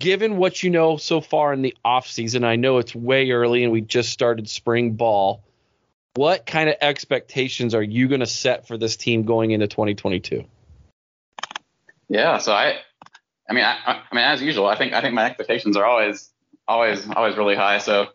given 0.00 0.36
what 0.36 0.62
you 0.62 0.70
know 0.70 0.96
so 0.96 1.20
far 1.20 1.52
in 1.52 1.62
the 1.62 1.76
offseason, 1.84 2.44
I 2.44 2.56
know 2.56 2.78
it's 2.78 2.94
way 2.94 3.30
early 3.30 3.64
and 3.64 3.72
we 3.72 3.80
just 3.80 4.10
started 4.10 4.48
spring 4.48 4.92
ball. 4.92 5.42
What 6.14 6.46
kind 6.46 6.68
of 6.68 6.76
expectations 6.80 7.74
are 7.74 7.82
you 7.82 8.08
going 8.08 8.20
to 8.20 8.26
set 8.26 8.66
for 8.66 8.78
this 8.78 8.96
team 8.96 9.24
going 9.24 9.50
into 9.50 9.66
2022? 9.66 10.44
Yeah, 12.08 12.38
so 12.38 12.52
I, 12.52 12.78
I 13.48 13.52
mean, 13.52 13.64
I, 13.64 14.02
I 14.10 14.14
mean, 14.14 14.24
as 14.24 14.40
usual, 14.40 14.66
I 14.66 14.76
think 14.76 14.92
I 14.92 15.00
think 15.00 15.14
my 15.14 15.24
expectations 15.24 15.76
are 15.76 15.84
always, 15.84 16.30
always, 16.68 17.08
always 17.10 17.36
really 17.36 17.56
high. 17.56 17.78
So, 17.78 18.08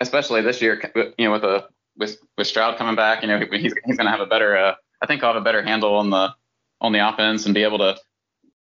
especially 0.00 0.42
this 0.42 0.60
year, 0.62 0.90
you 1.18 1.26
know, 1.26 1.32
with 1.32 1.44
a 1.44 1.68
with 1.96 2.18
with 2.36 2.46
Stroud 2.46 2.78
coming 2.78 2.96
back, 2.96 3.22
you 3.22 3.28
know, 3.28 3.38
he's 3.38 3.74
he's 3.84 3.96
going 3.96 4.06
to 4.06 4.10
have 4.10 4.20
a 4.20 4.26
better, 4.26 4.56
uh, 4.56 4.74
I 5.02 5.06
think, 5.06 5.22
I'll 5.22 5.34
have 5.34 5.40
a 5.40 5.44
better 5.44 5.62
handle 5.62 5.94
on 5.96 6.10
the 6.10 6.34
on 6.80 6.92
the 6.92 7.06
offense 7.06 7.44
and 7.44 7.54
be 7.54 7.62
able 7.62 7.78
to 7.78 7.96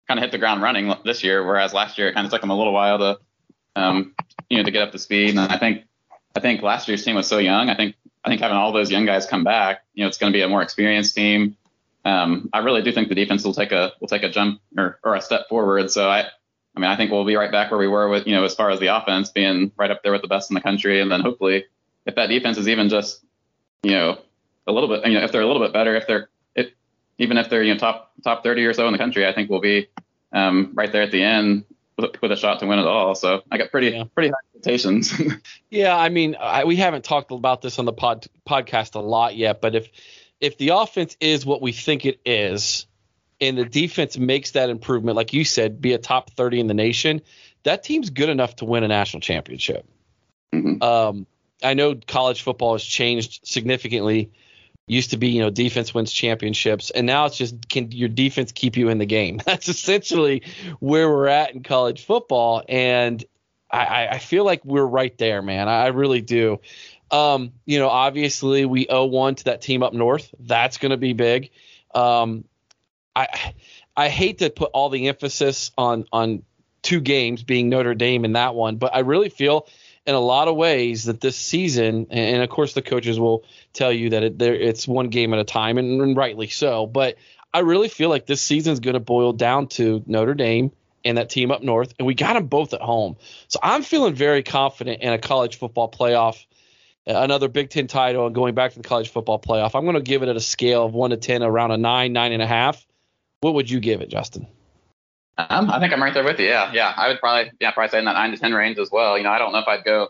kind 0.10 0.20
of 0.20 0.24
hit 0.24 0.32
the 0.32 0.40
ground 0.40 0.62
running 0.62 0.94
this 1.06 1.24
year. 1.24 1.46
Whereas 1.46 1.72
last 1.72 1.98
year, 1.98 2.10
it 2.10 2.16
kind 2.16 2.26
of 2.26 2.32
took 2.32 2.42
them 2.42 2.50
a 2.50 2.58
little 2.58 2.74
while 2.74 2.98
to, 2.98 3.20
um, 3.76 4.16
you 4.50 4.58
know, 4.58 4.64
to 4.64 4.72
get 4.72 4.82
up 4.82 4.92
to 4.92 5.00
speed. 5.00 5.30
And 5.30 5.40
I 5.40 5.58
think 5.58 5.84
I 6.36 6.40
think 6.40 6.64
last 6.64 6.88
year's 6.88 7.06
team 7.06 7.16
was 7.16 7.28
so 7.28 7.38
young. 7.38 7.70
I 7.70 7.76
think 7.76 7.96
I 8.26 8.30
think 8.30 8.42
having 8.42 8.58
all 8.58 8.74
those 8.74 8.92
young 8.92 9.06
guys 9.06 9.28
come 9.28 9.44
back, 9.44 9.84
you 9.94 10.04
know, 10.04 10.08
it's 10.08 10.18
going 10.18 10.34
to 10.34 10.38
be 10.38 10.42
a 10.42 10.50
more 10.50 10.64
experienced 10.64 11.16
team. 11.16 11.56
Um, 12.04 12.50
I 12.52 12.60
really 12.60 12.82
do 12.82 12.92
think 12.92 13.08
the 13.08 13.16
defense 13.16 13.44
will 13.44 13.54
take 13.54 13.72
a 13.72 13.94
will 14.02 14.08
take 14.08 14.24
a 14.24 14.30
jump 14.30 14.62
or, 14.76 15.00
or 15.04 15.16
a 15.16 15.22
step 15.22 15.48
forward. 15.48 15.92
So 15.92 16.10
I, 16.10 16.22
I 16.76 16.80
mean, 16.80 16.90
I 16.90 16.98
think 16.98 17.12
we'll 17.12 17.26
be 17.26 17.36
right 17.36 17.52
back 17.52 17.70
where 17.70 17.80
we 17.80 17.88
were 17.88 18.10
with 18.10 18.26
you 18.26 18.36
know 18.36 18.44
as 18.44 18.56
far 18.56 18.72
as 18.72 18.80
the 18.80 18.88
offense 18.88 19.30
being 19.30 19.72
right 19.78 19.92
up 19.92 20.02
there 20.02 20.12
with 20.12 20.24
the 20.24 20.28
best 20.28 20.50
in 20.50 20.56
the 20.56 20.62
country, 20.62 21.02
and 21.02 21.12
then 21.12 21.22
hopefully 21.22 21.66
if 22.08 22.16
that 22.16 22.28
defense 22.28 22.58
is 22.58 22.68
even 22.68 22.90
just 22.90 23.24
you 23.84 23.92
know 23.92 24.18
a 24.66 24.72
little 24.72 24.90
bit, 24.90 25.06
you 25.06 25.20
know, 25.20 25.24
if 25.24 25.32
they're 25.32 25.42
a 25.42 25.48
little 25.48 25.62
bit 25.62 25.74
better, 25.74 25.96
if 25.96 26.08
they're 26.08 26.30
even 27.20 27.38
if 27.38 27.50
they're 27.50 27.62
you 27.64 27.74
know 27.74 27.80
top 27.80 28.12
top 28.24 28.44
30 28.44 28.66
or 28.66 28.74
so 28.74 28.88
in 28.88 28.92
the 28.94 28.98
country, 28.98 29.28
I 29.28 29.34
think 29.34 29.50
we'll 29.50 29.62
be 29.62 29.88
um, 30.34 30.72
right 30.74 30.92
there 30.92 31.04
at 31.04 31.12
the 31.12 31.22
end 31.22 31.66
with, 31.98 32.20
with 32.22 32.32
a 32.32 32.36
shot 32.36 32.60
to 32.62 32.66
win 32.66 32.80
it 32.80 32.86
all. 32.86 33.14
So 33.16 33.42
I 33.52 33.58
got 33.58 33.70
pretty 33.72 33.90
Yeah. 33.90 34.06
pretty 34.16 34.30
high 34.30 34.36
expectations. 34.56 35.14
Yeah, 35.70 35.96
I 35.96 36.10
mean, 36.10 36.36
I, 36.40 36.64
we 36.64 36.78
haven't 36.78 37.04
talked 37.04 37.32
about 37.32 37.62
this 37.62 37.78
on 37.78 37.86
the 37.86 37.94
pod, 37.94 38.26
podcast 38.48 38.96
a 38.96 39.00
lot 39.00 39.36
yet, 39.36 39.62
but 39.62 39.76
if 39.76 39.88
if 40.42 40.58
the 40.58 40.70
offense 40.70 41.16
is 41.20 41.46
what 41.46 41.62
we 41.62 41.72
think 41.74 42.06
it 42.06 42.20
is, 42.26 42.88
and 43.42 43.58
the 43.58 43.66
defense 43.66 44.18
makes 44.18 44.52
that 44.52 44.70
improvement, 44.70 45.16
like 45.16 45.34
you 45.34 45.44
said, 45.46 45.80
be 45.82 45.94
a 45.94 45.98
top 45.98 46.32
30 46.32 46.62
in 46.62 46.68
the 46.68 46.74
nation, 46.74 47.22
that 47.64 47.84
team's 47.84 48.10
good 48.10 48.30
enough 48.30 48.56
to 48.58 48.66
win 48.66 48.84
a 48.84 48.88
national 48.88 49.22
championship. 49.22 49.86
Mhm. 50.54 50.82
Um, 50.82 51.28
I 51.62 51.74
know 51.74 51.96
college 52.08 52.42
football 52.42 52.74
has 52.74 52.84
changed 52.84 53.42
significantly. 53.46 54.32
Used 54.90 55.12
to 55.12 55.18
be, 55.18 55.30
you 55.30 55.42
know, 55.42 55.52
defense 55.52 55.94
wins 55.94 56.12
championships, 56.12 56.90
and 56.90 57.06
now 57.06 57.26
it's 57.26 57.38
just 57.38 57.70
can 57.70 57.92
your 57.92 58.10
defense 58.10 58.52
keep 58.52 58.76
you 58.76 58.90
in 58.90 58.98
the 58.98 59.06
game? 59.06 59.40
That's 59.46 59.70
essentially 59.70 60.42
where 60.80 61.08
we're 61.10 61.28
at 61.28 61.54
in 61.54 61.62
college 61.62 62.06
football, 62.06 62.64
and 62.68 63.24
I, 63.72 64.08
I- 64.08 64.18
feel 64.18 64.44
like 64.46 64.66
we're 64.66 64.84
right 64.84 65.16
there, 65.20 65.42
man. 65.44 65.70
I, 65.70 65.84
I 65.84 65.88
really 65.90 66.22
do. 66.22 66.60
Um, 67.12 67.54
you 67.66 67.78
know, 67.80 67.88
obviously 67.88 68.66
we 68.66 68.88
owe 68.88 69.06
one 69.06 69.36
to 69.36 69.44
that 69.46 69.62
team 69.62 69.84
up 69.84 69.94
north. 69.94 70.34
That's 70.40 70.78
going 70.78 70.90
to 70.92 70.98
be 70.98 71.14
big. 71.14 71.52
Um, 71.94 72.46
I 73.16 73.54
I 73.96 74.10
hate 74.10 74.40
to 74.40 74.50
put 74.50 74.72
all 74.74 74.90
the 74.90 75.08
emphasis 75.08 75.72
on 75.78 76.06
on 76.12 76.44
two 76.82 77.02
games 77.02 77.44
being 77.44 77.70
Notre 77.70 77.94
Dame 77.94 78.26
in 78.26 78.34
that 78.34 78.56
one, 78.56 78.78
but 78.78 78.96
I 78.96 79.00
really 79.00 79.30
feel 79.30 79.68
in 80.06 80.16
a 80.16 80.20
lot 80.20 80.48
of 80.48 80.56
ways 80.56 81.06
that 81.06 81.22
this 81.22 81.38
season, 81.38 82.08
and 82.10 82.42
of 82.42 82.50
course 82.50 82.74
the 82.74 82.82
coaches 82.82 83.20
will 83.20 83.44
tell 83.74 83.92
you 83.92 84.12
that 84.12 84.24
it, 84.24 84.42
it's 84.42 84.88
one 84.88 85.10
game 85.10 85.34
at 85.34 85.40
a 85.40 85.44
time, 85.44 85.78
and, 85.78 86.02
and 86.02 86.18
rightly 86.18 86.48
so. 86.48 86.88
But 86.88 87.18
I 87.54 87.60
really 87.60 87.90
feel 87.90 88.10
like 88.10 88.26
this 88.26 88.42
season 88.42 88.74
is 88.74 88.80
going 88.80 88.94
to 88.94 89.00
boil 89.00 89.34
down 89.34 89.68
to 89.70 90.04
Notre 90.06 90.34
Dame 90.34 90.72
and 91.06 91.18
that 91.18 91.30
team 91.30 91.52
up 91.52 91.64
north, 91.64 91.94
and 91.98 92.06
we 92.06 92.14
got 92.14 92.34
them 92.34 92.48
both 92.48 92.74
at 92.74 92.82
home. 92.82 93.18
So 93.48 93.60
I'm 93.64 93.84
feeling 93.84 94.14
very 94.14 94.44
confident 94.44 95.02
in 95.02 95.14
a 95.14 95.18
college 95.18 95.58
football 95.58 95.90
playoff, 95.90 96.46
another 97.06 97.48
Big 97.48 97.70
Ten 97.70 97.88
title, 97.88 98.26
and 98.26 98.36
going 98.36 98.54
back 98.54 98.74
to 98.74 98.80
the 98.80 98.88
college 98.88 99.10
football 99.10 99.40
playoff. 99.40 99.76
I'm 99.76 99.84
going 99.84 99.96
to 99.96 100.02
give 100.02 100.24
it 100.24 100.30
at 100.30 100.36
a 100.36 100.42
scale 100.42 100.86
of 100.86 100.94
one 100.94 101.12
to 101.12 101.18
ten, 101.18 101.44
around 101.44 101.72
a 101.72 101.78
nine, 101.78 102.14
nine 102.14 102.34
and 102.34 102.42
a 102.42 102.48
half. 102.48 102.86
What 103.42 103.54
would 103.54 103.70
you 103.70 103.80
give 103.80 104.02
it, 104.02 104.10
Justin? 104.10 104.48
Um, 105.50 105.70
I 105.70 105.80
think 105.80 105.94
I'm 105.94 106.04
right 106.04 106.14
there 106.14 106.24
with 106.24 106.40
you. 106.40 106.48
Yeah, 106.48 106.72
yeah. 106.74 106.94
I 106.96 107.08
would 107.08 107.20
probably, 107.20 107.52
yeah, 107.62 107.72
probably 107.72 107.90
say 107.90 108.00
in 108.00 108.06
that 108.06 108.14
nine 108.14 108.32
to 108.32 108.38
ten 108.38 108.54
range 108.54 108.78
as 108.78 108.92
well. 108.92 109.18
You 109.18 109.24
know, 109.24 109.32
I 109.32 109.40
don't 109.40 109.54
know 109.54 109.60
if 109.60 109.68
I'd 109.68 109.86
go 109.86 110.10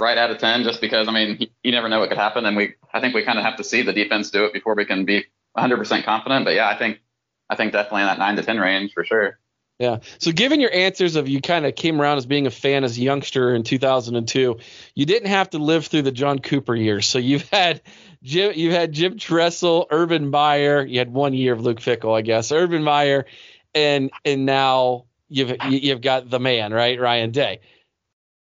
right 0.00 0.18
out 0.18 0.30
of 0.30 0.38
ten 0.38 0.64
just 0.64 0.80
because 0.80 1.06
I 1.06 1.12
mean, 1.12 1.48
you 1.62 1.70
never 1.70 1.88
know 1.88 2.00
what 2.00 2.08
could 2.08 2.18
happen, 2.18 2.44
and 2.44 2.56
we, 2.56 2.74
I 2.92 3.00
think 3.00 3.14
we 3.14 3.24
kind 3.24 3.38
of 3.38 3.44
have 3.44 3.56
to 3.56 3.64
see 3.64 3.82
the 3.82 3.92
defense 3.92 4.30
do 4.30 4.44
it 4.46 4.52
before 4.52 4.74
we 4.74 4.84
can 4.84 5.04
be 5.04 5.26
100% 5.56 6.04
confident. 6.04 6.44
But 6.44 6.54
yeah, 6.54 6.68
I 6.68 6.76
think, 6.76 7.00
I 7.48 7.54
think 7.54 7.72
definitely 7.72 8.02
in 8.02 8.06
that 8.08 8.18
nine 8.18 8.36
to 8.36 8.42
ten 8.42 8.58
range 8.58 8.92
for 8.94 9.04
sure. 9.04 9.38
Yeah. 9.78 9.98
So, 10.18 10.32
given 10.32 10.58
your 10.58 10.74
answers 10.74 11.14
of 11.14 11.28
you 11.28 11.40
kind 11.40 11.64
of 11.64 11.76
came 11.76 12.00
around 12.00 12.18
as 12.18 12.26
being 12.26 12.48
a 12.48 12.50
fan 12.50 12.82
as 12.82 12.98
a 12.98 13.00
youngster 13.00 13.54
in 13.54 13.62
2002, 13.62 14.58
you 14.96 15.06
didn't 15.06 15.28
have 15.28 15.50
to 15.50 15.58
live 15.58 15.86
through 15.86 16.02
the 16.02 16.10
John 16.10 16.40
Cooper 16.40 16.74
years. 16.74 17.06
So 17.06 17.18
you've 17.18 17.48
had 17.50 17.82
Jim, 18.20 18.54
you 18.56 18.72
had 18.72 18.90
Jim 18.90 19.18
Tressel, 19.18 19.86
Urban 19.90 20.30
Meyer. 20.30 20.84
You 20.84 20.98
had 20.98 21.12
one 21.12 21.32
year 21.32 21.52
of 21.52 21.60
Luke 21.60 21.78
Fickell, 21.78 22.16
I 22.16 22.22
guess. 22.22 22.50
Urban 22.50 22.82
Meyer, 22.82 23.26
and 23.74 24.10
and 24.24 24.46
now 24.46 25.04
you've 25.28 25.56
you've 25.68 26.00
got 26.00 26.30
the 26.30 26.40
man, 26.40 26.72
right, 26.72 27.00
Ryan 27.00 27.30
Day. 27.30 27.60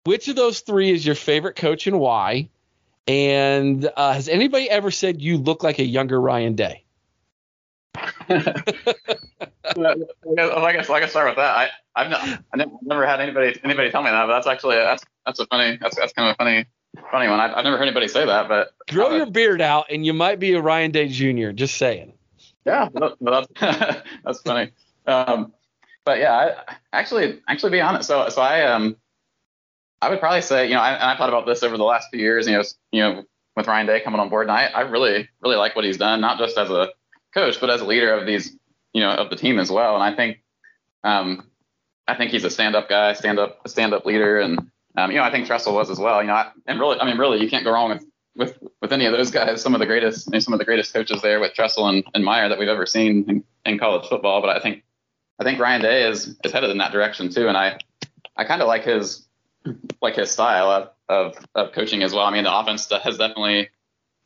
Which 0.05 0.28
of 0.28 0.36
those 0.36 0.60
three 0.60 0.90
is 0.90 1.05
your 1.05 1.14
favorite 1.14 1.56
coach 1.56 1.86
and 1.86 1.98
why? 1.98 2.51
And 3.06 3.90
uh, 3.96 4.14
has 4.14 4.28
anybody 4.28 4.68
ever 4.68 4.90
said 4.90 5.20
you 5.20 5.38
look 5.38 5.62
like 5.62 5.78
a 5.78 5.84
younger 5.84 6.20
Ryan 6.20 6.55
Day? 6.55 6.84
well, 9.76 10.64
I 10.64 10.72
guess 10.72 10.90
I 10.90 11.06
start 11.06 11.28
with 11.28 11.36
that. 11.36 11.38
I 11.38 11.68
I've, 11.96 12.10
not, 12.10 12.42
I've 12.52 12.68
never 12.82 13.06
had 13.06 13.20
anybody 13.20 13.59
anybody 13.62 13.90
tell 13.90 14.02
me 14.02 14.10
that, 14.10 14.26
but 14.26 14.34
that's 14.34 14.46
actually 14.46 14.76
that's 14.76 15.05
that's 15.24 15.38
a 15.38 15.46
funny 15.46 15.78
that's 15.80 15.96
that's 15.96 16.12
kind 16.12 16.28
of 16.28 16.34
a 16.34 16.36
funny 16.36 16.66
funny 17.10 17.28
one. 17.28 17.40
I've, 17.40 17.52
I've 17.55 17.64
never 17.64 17.76
heard 17.76 17.86
anybody 17.86 18.09
say 18.09 18.26
that, 18.26 18.48
but 18.48 18.72
grow 18.90 19.14
your 19.14 19.26
beard 19.26 19.60
out 19.60 19.86
and 19.90 20.05
you 20.05 20.12
might 20.12 20.38
be 20.38 20.55
a 20.55 20.60
Ryan 20.60 20.90
Day 20.90 21.09
Jr. 21.09 21.51
Just 21.51 21.76
saying. 21.76 22.12
Yeah, 22.64 22.88
no, 22.94 23.14
that's 23.20 23.48
that's 24.24 24.40
funny. 24.42 24.72
Um, 25.06 25.52
but 26.05 26.18
yeah, 26.18 26.32
I, 26.32 26.74
actually, 26.93 27.40
actually, 27.48 27.72
be 27.72 27.81
honest. 27.81 28.09
So, 28.09 28.28
so 28.28 28.43
I 28.43 28.62
um, 28.62 28.97
I 30.02 30.10
would 30.10 30.20
probably 30.20 30.43
say, 30.43 30.66
you 30.68 30.74
know, 30.74 30.81
I, 30.81 30.93
and 30.93 31.02
I 31.02 31.16
thought 31.16 31.31
about 31.31 31.47
this 31.47 31.62
over 31.62 31.76
the 31.76 31.85
last 31.85 32.09
few 32.10 32.20
years. 32.20 32.47
You 32.47 32.55
know, 32.55 32.64
you 32.93 33.01
know, 33.02 33.24
with 33.56 33.66
Ryan 33.66 33.86
Day 33.86 34.01
coming 34.01 34.20
on 34.20 34.28
board, 34.28 34.48
and 34.48 34.52
I, 34.52 34.66
I 34.66 34.81
really, 34.82 35.28
really 35.43 35.56
like 35.56 35.76
what 35.76 35.85
he's 35.85 35.97
done, 35.97 36.20
not 36.20 36.39
just 36.39 36.59
as 36.59 36.70
a 36.70 36.90
coach, 37.32 37.60
but 37.60 37.70
as 37.70 37.81
a 37.81 37.86
leader 37.86 38.12
of 38.12 38.26
these, 38.26 38.56
you 38.93 39.01
know, 39.01 39.10
of 39.10 39.31
the 39.31 39.36
team 39.36 39.59
as 39.59 39.70
well. 39.70 39.94
And 39.94 40.02
I 40.02 40.14
think, 40.14 40.43
um, 41.05 41.48
I 42.06 42.14
think 42.16 42.32
he's 42.32 42.44
a 42.44 42.51
stand-up 42.51 42.89
guy, 42.89 43.12
stand-up, 43.14 43.60
a 43.64 43.68
stand-up 43.68 44.05
leader, 44.05 44.40
and 44.40 44.70
um, 44.97 45.10
you 45.10 45.16
know, 45.16 45.24
I 45.24 45.31
think 45.31 45.47
Tressel 45.47 45.74
was 45.74 45.90
as 45.90 45.98
well. 45.98 46.20
You 46.20 46.28
know, 46.28 46.35
I, 46.35 46.51
and 46.66 46.78
really, 46.78 47.01
I 47.01 47.06
mean, 47.06 47.18
really, 47.18 47.40
you 47.40 47.48
can't 47.48 47.64
go 47.64 47.72
wrong 47.72 47.90
with 47.90 48.05
with 48.36 48.59
with 48.82 48.93
any 48.93 49.06
of 49.06 49.12
those 49.12 49.31
guys. 49.31 49.62
Some 49.62 49.74
of 49.74 49.81
the 49.81 49.86
greatest, 49.86 50.31
some 50.43 50.52
of 50.52 50.59
the 50.59 50.64
greatest 50.64 50.93
coaches 50.93 51.22
there 51.22 51.40
with 51.40 51.55
Tressel 51.55 51.89
and, 51.89 52.05
and 52.14 52.24
Meyer 52.24 52.48
that 52.48 52.59
we've 52.59 52.68
ever 52.68 52.86
seen 52.86 53.24
in, 53.28 53.44
in 53.64 53.78
college 53.78 54.06
football. 54.09 54.40
But 54.40 54.51
I 54.51 54.60
think 54.60 54.85
I 55.39 55.44
think 55.44 55.59
Ryan 55.59 55.82
Day 55.82 56.09
is 56.09 56.36
is 56.44 56.52
headed 56.52 56.70
in 56.70 56.78
that 56.78 56.93
direction 56.93 57.28
too, 57.28 57.48
and 57.48 57.56
I 57.56 57.78
I 58.36 58.44
kind 58.44 58.62
of 58.62 58.69
like 58.69 58.85
his 58.85 59.27
like 60.01 60.16
his 60.16 60.31
style 60.31 60.70
of, 60.70 60.90
of 61.09 61.47
of 61.55 61.73
coaching 61.73 62.02
as 62.02 62.12
well. 62.12 62.24
I 62.24 62.31
mean, 62.31 62.44
the 62.44 62.56
offense 62.56 62.89
has 62.90 63.19
definitely 63.19 63.70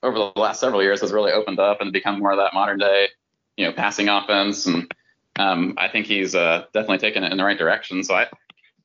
over 0.02 0.18
the 0.18 0.32
last 0.40 0.60
several 0.60 0.82
years 0.82 1.00
has 1.00 1.12
really 1.12 1.32
opened 1.32 1.58
up 1.58 1.80
and 1.80 1.92
become 1.92 2.18
more 2.18 2.32
of 2.32 2.38
that 2.38 2.54
modern 2.54 2.78
day, 2.78 3.08
you 3.56 3.64
know, 3.64 3.72
passing 3.72 4.08
offense, 4.08 4.66
and 4.66 4.92
um, 5.38 5.74
I 5.78 5.88
think 5.88 6.06
he's 6.06 6.34
uh, 6.34 6.64
definitely 6.72 6.98
taken 6.98 7.24
it 7.24 7.32
in 7.32 7.38
the 7.38 7.44
right 7.44 7.58
direction. 7.58 8.04
So 8.04 8.14
I, 8.14 8.26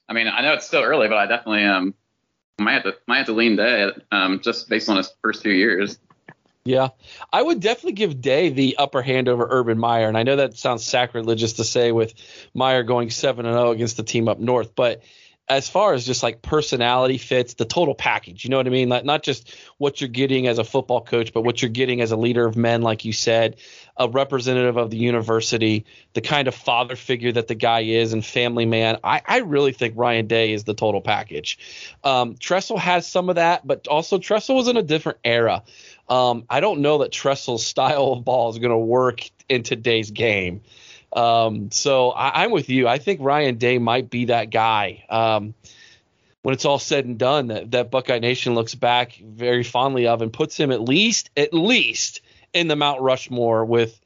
I 0.08 0.14
mean, 0.14 0.28
I 0.28 0.42
know 0.42 0.54
it's 0.54 0.66
still 0.66 0.84
early, 0.84 1.08
but 1.08 1.18
I 1.18 1.26
definitely 1.26 1.66
um 1.66 1.94
might 2.60 2.74
have 2.74 2.84
to 2.84 2.96
might 3.08 3.18
have 3.18 3.26
to 3.28 3.34
lean 3.34 3.56
Day 3.56 3.90
um, 4.12 4.40
just 4.42 4.70
based 4.70 4.90
on 4.90 4.98
his 4.98 5.12
first 5.22 5.42
few 5.42 5.54
years. 5.54 6.00
Yeah, 6.66 6.90
I 7.32 7.42
would 7.42 7.60
definitely 7.60 7.92
give 7.92 8.22
Day 8.22 8.48
the 8.48 8.78
upper 8.78 9.02
hand 9.02 9.28
over 9.28 9.46
Urban 9.50 9.78
Meyer, 9.78 10.08
and 10.08 10.18
I 10.18 10.24
know 10.24 10.38
that 10.38 10.58
sounds 10.58 10.86
sacrilegious 10.86 11.54
to 11.54 11.66
say 11.66 11.92
with 11.92 12.14
Meyer 12.54 12.84
going 12.84 13.10
seven 13.10 13.46
and 13.46 13.54
zero 13.54 13.68
oh 13.68 13.72
against 13.72 13.98
the 13.98 14.04
team 14.04 14.30
up 14.30 14.40
north, 14.40 14.74
but 14.74 15.04
as 15.50 15.68
far 15.68 15.94
as 15.94 16.06
just 16.06 16.24
like 16.24 16.42
personality 16.42 17.18
fits, 17.18 17.56
the 17.56 17.66
total 17.66 17.94
package, 17.94 18.46
you 18.46 18.50
know 18.50 18.56
what 18.56 18.66
I 18.66 18.70
mean? 18.70 18.88
Like 18.88 19.04
not 19.04 19.24
just 19.24 19.54
what 19.78 20.00
you're 20.00 20.08
getting 20.08 20.48
as 20.48 20.58
a 20.58 20.64
football 20.64 21.02
coach, 21.02 21.34
but 21.34 21.42
what 21.42 21.62
you're 21.62 21.70
getting 21.70 22.00
as 22.00 22.12
a 22.12 22.16
leader 22.16 22.46
of 22.46 22.56
men, 22.56 22.82
like 22.82 23.04
you 23.04 23.12
said, 23.12 23.58
a 23.98 24.08
representative 24.08 24.78
of 24.78 24.90
the 24.90 24.98
university, 24.98 25.86
the 26.14 26.22
kind 26.22 26.48
of 26.48 26.56
father 26.56 26.96
figure 26.96 27.34
that 27.34 27.50
the 27.50 27.56
guy 27.56 27.82
is, 27.82 28.14
and 28.14 28.26
family 28.26 28.66
man. 28.66 28.98
I, 29.04 29.22
I 29.26 29.40
really 29.40 29.74
think 29.74 29.96
Ryan 29.98 30.28
Day 30.28 30.54
is 30.54 30.64
the 30.64 30.74
total 30.74 31.02
package. 31.02 31.60
Um, 32.06 32.36
Tressel 32.36 32.78
has 32.78 33.06
some 33.06 33.28
of 33.28 33.36
that, 33.36 33.68
but 33.68 33.88
also 33.88 34.20
Tressel 34.20 34.56
was 34.56 34.70
in 34.70 34.78
a 34.78 34.82
different 34.82 35.20
era. 35.26 35.64
Um, 36.10 36.46
I 36.50 36.60
don't 36.60 36.82
know 36.82 37.00
that 37.00 37.12
Tressel's 37.12 37.66
style 37.74 38.14
of 38.14 38.26
ball 38.26 38.50
is 38.50 38.60
going 38.60 38.72
to 38.72 38.78
work 38.78 39.22
in 39.50 39.64
today's 39.64 40.12
game. 40.12 40.62
Um, 41.16 41.70
so 41.72 42.10
I, 42.10 42.44
am 42.44 42.52
with 42.52 42.70
you. 42.70 42.88
I 42.88 42.98
think 42.98 43.22
Ryan 43.22 43.58
Day 43.58 43.78
might 43.78 44.10
be 44.10 44.26
that 44.26 44.50
guy. 44.50 45.06
Um, 45.10 45.54
when 46.42 46.54
it's 46.54 46.66
all 46.66 46.80
said 46.80 47.06
and 47.06 47.18
done, 47.18 47.48
that, 47.48 47.72
that 47.72 47.92
Buckeye 47.92 48.20
Nation 48.20 48.56
looks 48.56 48.76
back 48.76 49.16
very 49.16 49.64
fondly 49.64 50.08
of 50.08 50.22
and 50.22 50.34
puts 50.34 50.58
him 50.58 50.72
at 50.72 50.82
least 50.82 51.30
at 51.38 51.54
least 51.54 52.22
in 52.52 52.68
the 52.68 52.76
Mount 52.76 53.02
Rushmore 53.02 53.64
with, 53.64 54.00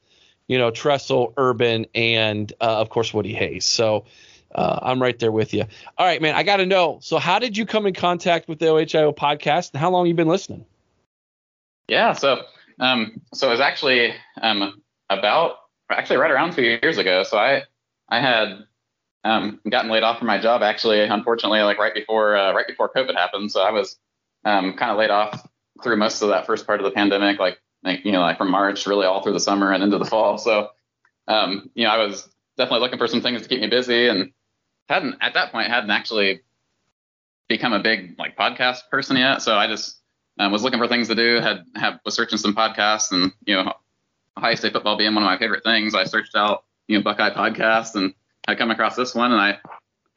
you 0.48 0.57
know, 0.57 0.69
Tressel, 0.69 1.34
Urban, 1.36 1.88
and 1.95 2.52
uh, 2.61 2.80
of 2.80 2.90
course 2.90 3.14
Woody 3.14 3.34
Hayes. 3.34 3.65
So 3.65 4.06
uh, 4.53 4.80
I'm 4.82 5.02
right 5.02 5.18
there 5.18 5.32
with 5.32 5.53
you. 5.53 5.65
All 5.98 6.06
right, 6.06 6.22
man. 6.22 6.36
I 6.36 6.44
got 6.44 6.57
to 6.57 6.65
know. 6.65 6.99
So 7.02 7.18
how 7.18 7.40
did 7.40 7.57
you 7.57 7.65
come 7.65 7.88
in 7.88 7.94
contact 7.94 8.48
with 8.48 8.60
the 8.60 8.68
OHIO 8.68 9.14
podcast, 9.14 9.72
and 9.72 9.80
how 9.80 9.90
long 9.90 10.07
you 10.07 10.14
been 10.14 10.28
listening? 10.28 10.65
Yeah, 11.88 12.14
so 12.14 12.43
um, 12.80 13.22
so 13.34 13.47
it 13.47 13.51
was 13.51 13.59
actually 13.59 14.14
um, 14.41 14.81
about 15.09 15.57
actually 15.89 16.18
right 16.18 16.31
around 16.31 16.53
two 16.53 16.64
years 16.64 16.97
ago. 16.97 17.23
So 17.23 17.38
I 17.38 17.64
I 18.09 18.19
had 18.19 18.65
um, 19.23 19.59
gotten 19.69 19.89
laid 19.89 20.03
off 20.03 20.19
from 20.19 20.27
my 20.27 20.39
job 20.39 20.61
actually, 20.61 21.01
unfortunately, 21.01 21.61
like 21.61 21.77
right 21.80 21.93
before 21.93 22.35
uh, 22.35 22.53
right 22.53 22.68
before 22.68 22.91
COVID 22.93 23.15
happened. 23.15 23.51
So 23.51 23.61
I 23.61 23.72
was 23.72 23.97
um, 24.45 24.73
kind 24.73 24.91
of 24.91 24.97
laid 24.97 25.09
off 25.09 25.47
through 25.84 25.97
most 25.97 26.22
of 26.22 26.30
that 26.30 26.45
first 26.45 26.65
part 26.65 26.80
of 26.80 26.85
the 26.85 26.91
pandemic, 26.91 27.39
like, 27.39 27.57
like 27.84 28.03
you 28.03 28.11
know 28.11 28.22
like 28.22 28.38
from 28.38 28.51
March 28.51 28.85
really 28.85 29.05
all 29.05 29.23
through 29.23 29.34
the 29.34 29.39
summer 29.39 29.72
and 29.72 29.84
into 29.84 29.97
the 29.97 30.05
fall. 30.05 30.38
So 30.38 30.69
um, 31.27 31.69
you 31.73 31.85
know 31.85 31.91
I 31.91 31.97
was 32.05 32.30
definitely 32.57 32.81
looking 32.81 32.99
for 32.99 33.07
some 33.07 33.22
things 33.22 33.41
to 33.41 33.47
keep 33.47 33.61
me 33.61 33.68
busy 33.68 34.07
and 34.07 34.31
hadn't 34.89 35.15
at 35.22 35.34
that 35.35 35.51
point 35.51 35.69
hadn't 35.69 35.91
actually 35.91 36.41
become 37.47 37.73
a 37.73 37.80
big 37.80 38.15
like 38.18 38.38
podcast 38.38 38.89
person 38.91 39.18
yet. 39.18 39.41
So 39.41 39.55
I 39.55 39.68
just 39.68 39.97
um, 40.39 40.51
was 40.51 40.64
looking 40.64 40.80
for 40.80 40.88
things 40.88 41.07
to 41.07 41.15
do. 41.15 41.39
Had 41.39 41.65
have 41.76 41.99
was 42.05 42.15
searching 42.15 42.38
some 42.38 42.55
podcasts, 42.55 43.11
and 43.11 43.31
you 43.45 43.55
know, 43.55 43.73
Ohio 44.38 44.55
State 44.55 44.73
football 44.73 44.97
being 44.97 45.14
one 45.14 45.23
of 45.23 45.27
my 45.27 45.38
favorite 45.38 45.64
things, 45.64 45.95
I 45.95 46.03
searched 46.03 46.35
out 46.35 46.64
you 46.88 46.97
know 46.97 47.03
Buckeye 47.03 47.34
podcasts 47.34 47.95
and 47.95 48.14
I 48.47 48.55
come 48.55 48.72
across 48.72 48.95
this 48.95 49.14
one, 49.15 49.31
and 49.31 49.41
I 49.41 49.59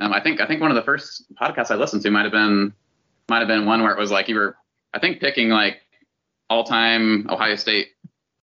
um, 0.01 0.13
I 0.13 0.21
think 0.21 0.41
I 0.41 0.47
think 0.47 0.61
one 0.61 0.71
of 0.71 0.77
the 0.77 0.83
first 0.83 1.25
podcasts 1.37 1.71
I 1.71 1.77
listened 1.77 2.03
to 2.03 2.11
might 2.11 2.23
have 2.23 2.33
been 2.33 2.73
might 3.29 3.39
have 3.39 3.49
been 3.49 3.67
one 3.67 3.83
where 3.83 3.93
it 3.93 3.99
was 3.99 4.11
like 4.11 4.29
you 4.29 4.37
were 4.37 4.57
I 4.95 4.99
think 4.99 5.21
picking 5.21 5.49
like 5.49 5.81
all 6.49 6.65
time 6.65 7.29
Ohio 7.31 7.57
State 7.57 7.89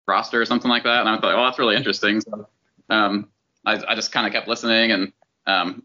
roster 0.08 0.42
or 0.42 0.46
something 0.46 0.70
like 0.70 0.84
that, 0.84 1.02
and 1.02 1.10
I 1.10 1.20
thought, 1.20 1.34
oh, 1.34 1.44
that's 1.46 1.60
really 1.60 1.76
interesting. 1.76 2.22
So 2.22 2.48
um, 2.90 3.30
I, 3.66 3.82
I 3.88 3.96
just 3.96 4.12
kind 4.12 4.28
of 4.28 4.34
kept 4.34 4.48
listening, 4.48 4.92
and 4.92 5.14
um, 5.48 5.84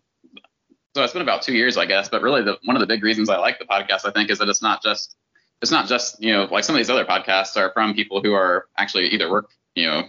so 0.94 1.02
it's 1.02 1.12
been 1.12 1.22
about 1.22 1.42
two 1.42 1.54
years, 1.54 1.76
I 1.76 1.86
guess. 1.86 2.08
But 2.08 2.22
really, 2.22 2.42
the, 2.42 2.58
one 2.64 2.76
of 2.76 2.80
the 2.80 2.86
big 2.86 3.02
reasons 3.02 3.30
I 3.30 3.38
like 3.38 3.58
the 3.58 3.64
podcast, 3.64 4.04
I 4.04 4.10
think, 4.10 4.30
is 4.30 4.38
that 4.38 4.48
it's 4.48 4.62
not 4.62 4.82
just 4.82 5.16
it's 5.62 5.70
not 5.70 5.86
just 5.88 6.22
you 6.22 6.32
know 6.32 6.44
like 6.50 6.64
some 6.64 6.74
of 6.74 6.78
these 6.78 6.90
other 6.90 7.04
podcasts 7.04 7.56
are 7.56 7.72
from 7.72 7.94
people 7.94 8.22
who 8.22 8.32
are 8.32 8.66
actually 8.76 9.06
either 9.08 9.30
work 9.30 9.50
you 9.74 9.86
know 9.86 10.04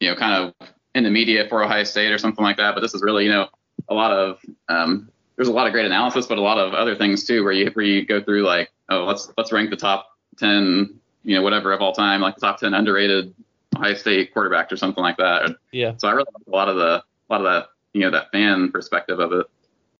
you 0.00 0.10
know 0.10 0.16
kind 0.16 0.52
of 0.60 0.68
in 0.94 1.04
the 1.04 1.10
media 1.10 1.46
for 1.48 1.62
Ohio 1.62 1.84
State 1.84 2.10
or 2.10 2.18
something 2.18 2.42
like 2.42 2.56
that. 2.56 2.74
But 2.74 2.80
this 2.80 2.94
is 2.94 3.02
really 3.02 3.24
you 3.24 3.30
know 3.30 3.48
a 3.88 3.94
lot 3.94 4.12
of 4.12 4.40
um, 4.68 5.10
there's 5.36 5.48
a 5.48 5.52
lot 5.52 5.66
of 5.66 5.72
great 5.72 5.84
analysis, 5.84 6.26
but 6.26 6.38
a 6.38 6.42
lot 6.42 6.58
of 6.58 6.74
other 6.74 6.96
things 6.96 7.24
too 7.24 7.44
where 7.44 7.52
you 7.52 7.70
where 7.74 7.84
you 7.84 8.04
go 8.04 8.20
through 8.20 8.44
like 8.44 8.70
oh 8.88 9.04
let's 9.04 9.30
let's 9.36 9.52
rank 9.52 9.70
the 9.70 9.76
top 9.76 10.08
ten 10.38 10.98
you 11.22 11.36
know 11.36 11.42
whatever 11.42 11.72
of 11.72 11.80
all 11.80 11.92
time 11.92 12.20
like 12.20 12.34
the 12.34 12.40
top 12.40 12.58
ten 12.58 12.74
underrated 12.74 13.34
Ohio 13.76 13.94
State 13.94 14.34
quarterbacks 14.34 14.72
or 14.72 14.76
something 14.76 15.02
like 15.02 15.18
that. 15.18 15.56
Yeah. 15.70 15.94
So 15.98 16.08
I 16.08 16.12
really 16.12 16.28
like 16.34 16.46
a 16.46 16.50
lot 16.50 16.68
of 16.68 16.76
the 16.76 17.02
a 17.02 17.28
lot 17.30 17.40
of 17.40 17.44
that 17.44 17.68
you 17.92 18.00
know 18.00 18.10
that 18.10 18.32
fan 18.32 18.72
perspective 18.72 19.20
of 19.20 19.32
it. 19.32 19.46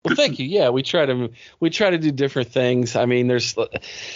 Well, 0.06 0.14
thank 0.14 0.38
you. 0.38 0.46
Yeah, 0.46 0.68
we 0.68 0.84
try 0.84 1.04
to 1.04 1.30
we 1.58 1.68
try 1.70 1.90
to 1.90 1.98
do 1.98 2.12
different 2.12 2.52
things. 2.52 2.94
I 2.94 3.06
mean, 3.06 3.26
there's 3.26 3.56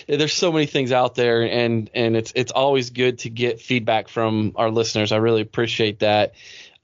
there's 0.07 0.33
so 0.33 0.53
many 0.53 0.67
things 0.67 0.93
out 0.93 1.17
there, 1.17 1.43
and 1.43 1.91
and 1.93 2.17
it's 2.17 2.33
it's 2.37 2.53
always 2.53 2.91
good 2.91 3.19
to 3.21 3.29
get 3.29 3.61
feedback 3.61 4.07
from 4.07 4.53
our 4.55 4.71
listeners. 4.71 5.11
I 5.11 5.17
really 5.17 5.41
appreciate 5.43 5.99
that. 5.99 6.35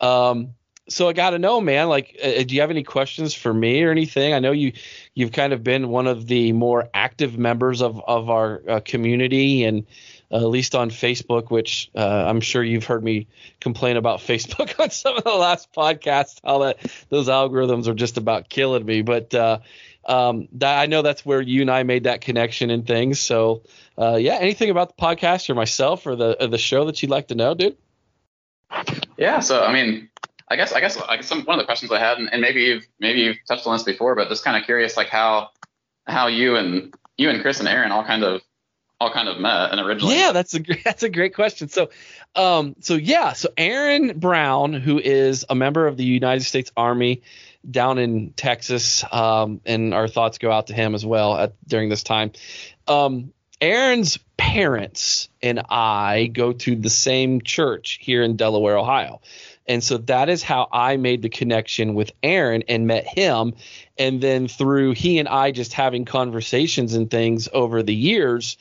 Um, 0.00 0.54
so 0.88 1.08
I 1.08 1.12
got 1.12 1.30
to 1.30 1.38
know, 1.38 1.60
man. 1.60 1.88
Like, 1.88 2.18
uh, 2.20 2.42
do 2.42 2.56
you 2.56 2.62
have 2.62 2.70
any 2.70 2.82
questions 2.82 3.32
for 3.32 3.54
me 3.54 3.84
or 3.84 3.92
anything? 3.92 4.34
I 4.34 4.40
know 4.40 4.50
you 4.50 4.72
you've 5.14 5.30
kind 5.30 5.52
of 5.52 5.62
been 5.62 5.88
one 5.88 6.08
of 6.08 6.26
the 6.26 6.52
more 6.52 6.88
active 6.92 7.38
members 7.38 7.82
of 7.82 8.00
of 8.08 8.28
our 8.28 8.60
uh, 8.68 8.80
community 8.84 9.62
and 9.62 9.86
uh, 10.30 10.36
at 10.36 10.48
least 10.48 10.74
on 10.74 10.90
Facebook, 10.90 11.50
which 11.50 11.90
uh, 11.94 12.24
I'm 12.26 12.40
sure 12.40 12.62
you've 12.62 12.84
heard 12.84 13.02
me 13.02 13.26
complain 13.60 13.96
about 13.96 14.20
Facebook 14.26 14.78
on 14.80 14.90
some 14.90 15.16
of 15.16 15.24
the 15.24 15.30
last 15.30 15.72
podcasts, 15.72 16.40
how 16.44 16.58
that 16.60 16.78
those 17.08 17.28
algorithms 17.28 17.86
are 17.86 17.94
just 17.94 18.16
about 18.16 18.48
killing 18.48 18.84
me. 18.84 19.02
But 19.02 19.34
uh, 19.34 19.58
um, 20.04 20.48
that, 20.52 20.78
I 20.78 20.86
know 20.86 21.02
that's 21.02 21.24
where 21.24 21.40
you 21.40 21.62
and 21.62 21.70
I 21.70 21.82
made 21.82 22.04
that 22.04 22.20
connection 22.20 22.70
and 22.70 22.86
things. 22.86 23.20
So 23.20 23.62
uh, 23.98 24.16
yeah, 24.16 24.34
anything 24.34 24.70
about 24.70 24.96
the 24.96 25.02
podcast 25.02 25.48
or 25.50 25.54
myself 25.54 26.06
or 26.06 26.16
the 26.16 26.42
or 26.42 26.46
the 26.48 26.58
show 26.58 26.86
that 26.86 27.02
you'd 27.02 27.10
like 27.10 27.28
to 27.28 27.34
know, 27.34 27.54
dude? 27.54 27.76
Yeah, 29.16 29.40
so 29.40 29.62
I 29.62 29.72
mean, 29.72 30.10
I 30.48 30.56
guess 30.56 30.72
I 30.72 30.80
guess 30.80 30.96
I 30.96 31.16
guess 31.16 31.26
some, 31.26 31.42
one 31.44 31.58
of 31.58 31.62
the 31.62 31.66
questions 31.66 31.90
I 31.90 31.98
had, 31.98 32.18
and, 32.18 32.28
and 32.32 32.40
maybe 32.40 32.62
you've 32.62 32.86
maybe 33.00 33.20
you've 33.20 33.38
touched 33.48 33.66
on 33.66 33.74
this 33.74 33.82
before, 33.82 34.14
but 34.14 34.28
just 34.28 34.44
kind 34.44 34.56
of 34.56 34.64
curious, 34.64 34.96
like 34.96 35.08
how 35.08 35.50
how 36.06 36.28
you 36.28 36.56
and 36.56 36.94
you 37.16 37.30
and 37.30 37.40
Chris 37.42 37.58
and 37.58 37.68
Aaron 37.68 37.90
all 37.90 38.04
kind 38.04 38.22
of 38.22 38.42
all 39.01 39.12
kind 39.12 39.28
of 39.28 39.39
met 39.39 39.70
and 39.70 39.81
originally. 39.81 40.16
Yeah, 40.16 40.32
that's 40.32 40.55
a 40.55 40.60
that's 40.85 41.02
a 41.02 41.09
great 41.09 41.35
question. 41.35 41.68
So, 41.68 41.90
um, 42.35 42.77
so 42.81 42.94
yeah, 42.94 43.32
so 43.32 43.51
Aaron 43.56 44.18
Brown, 44.18 44.73
who 44.73 44.98
is 44.98 45.44
a 45.48 45.55
member 45.55 45.86
of 45.86 45.97
the 45.97 46.05
United 46.05 46.44
States 46.44 46.70
Army 46.77 47.23
down 47.68 47.98
in 47.98 48.32
Texas, 48.32 49.05
um, 49.12 49.60
and 49.64 49.93
our 49.93 50.09
thoughts 50.09 50.39
go 50.39 50.51
out 50.51 50.68
to 50.68 50.74
him 50.74 50.94
as 50.94 51.05
well 51.05 51.36
at 51.36 51.55
during 51.66 51.89
this 51.89 52.02
time. 52.02 52.32
Um, 52.86 53.32
Aaron's 53.60 54.18
parents 54.36 55.28
and 55.43 55.60
I 55.70 56.27
go 56.27 56.52
to 56.52 56.77
the 56.77 56.90
same 56.90 57.40
church 57.40 57.98
here 58.01 58.23
in 58.23 58.36
Delaware, 58.36 58.77
Ohio. 58.77 59.20
And 59.68 59.82
so 59.82 59.98
that 59.98 60.28
is 60.28 60.43
how 60.43 60.68
I 60.72 60.97
made 60.97 61.22
the 61.22 61.28
connection 61.28 61.94
with 61.94 62.12
Aaron 62.22 62.62
and 62.68 62.86
met 62.86 63.06
him. 63.06 63.55
And 63.98 64.20
then 64.20 64.48
through 64.48 64.93
he 64.93 65.18
and 65.18 65.28
I 65.28 65.51
just 65.51 65.72
having 65.72 66.05
conversations 66.05 66.94
and 66.94 67.10
things 67.10 67.48
over 67.52 67.82
the 67.82 67.94
years, 67.94 68.56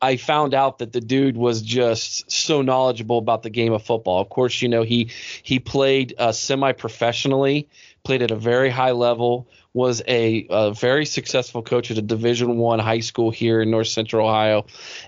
I 0.00 0.16
found 0.16 0.54
out 0.54 0.78
that 0.78 0.92
the 0.92 1.00
dude 1.00 1.36
was 1.36 1.62
just 1.62 2.30
so 2.30 2.62
knowledgeable 2.62 3.18
about 3.18 3.42
the 3.42 3.50
game 3.50 3.72
of 3.72 3.82
football. 3.82 4.20
Of 4.20 4.28
course, 4.28 4.60
you 4.60 4.68
know 4.68 4.82
he 4.82 5.10
he 5.42 5.58
played 5.58 6.14
uh, 6.18 6.32
semi-professionally, 6.32 7.68
played 8.04 8.22
at 8.22 8.30
a 8.30 8.36
very 8.36 8.70
high 8.70 8.90
level, 8.90 9.48
was 9.72 10.02
a, 10.06 10.46
a 10.50 10.72
very 10.72 11.06
successful 11.06 11.62
coach 11.62 11.90
at 11.90 11.98
a 11.98 12.02
Division 12.02 12.58
One 12.58 12.78
high 12.78 13.00
school 13.00 13.30
here 13.30 13.62
in 13.62 13.70
North 13.70 13.88
Central 13.88 14.28
Ohio, 14.28 14.66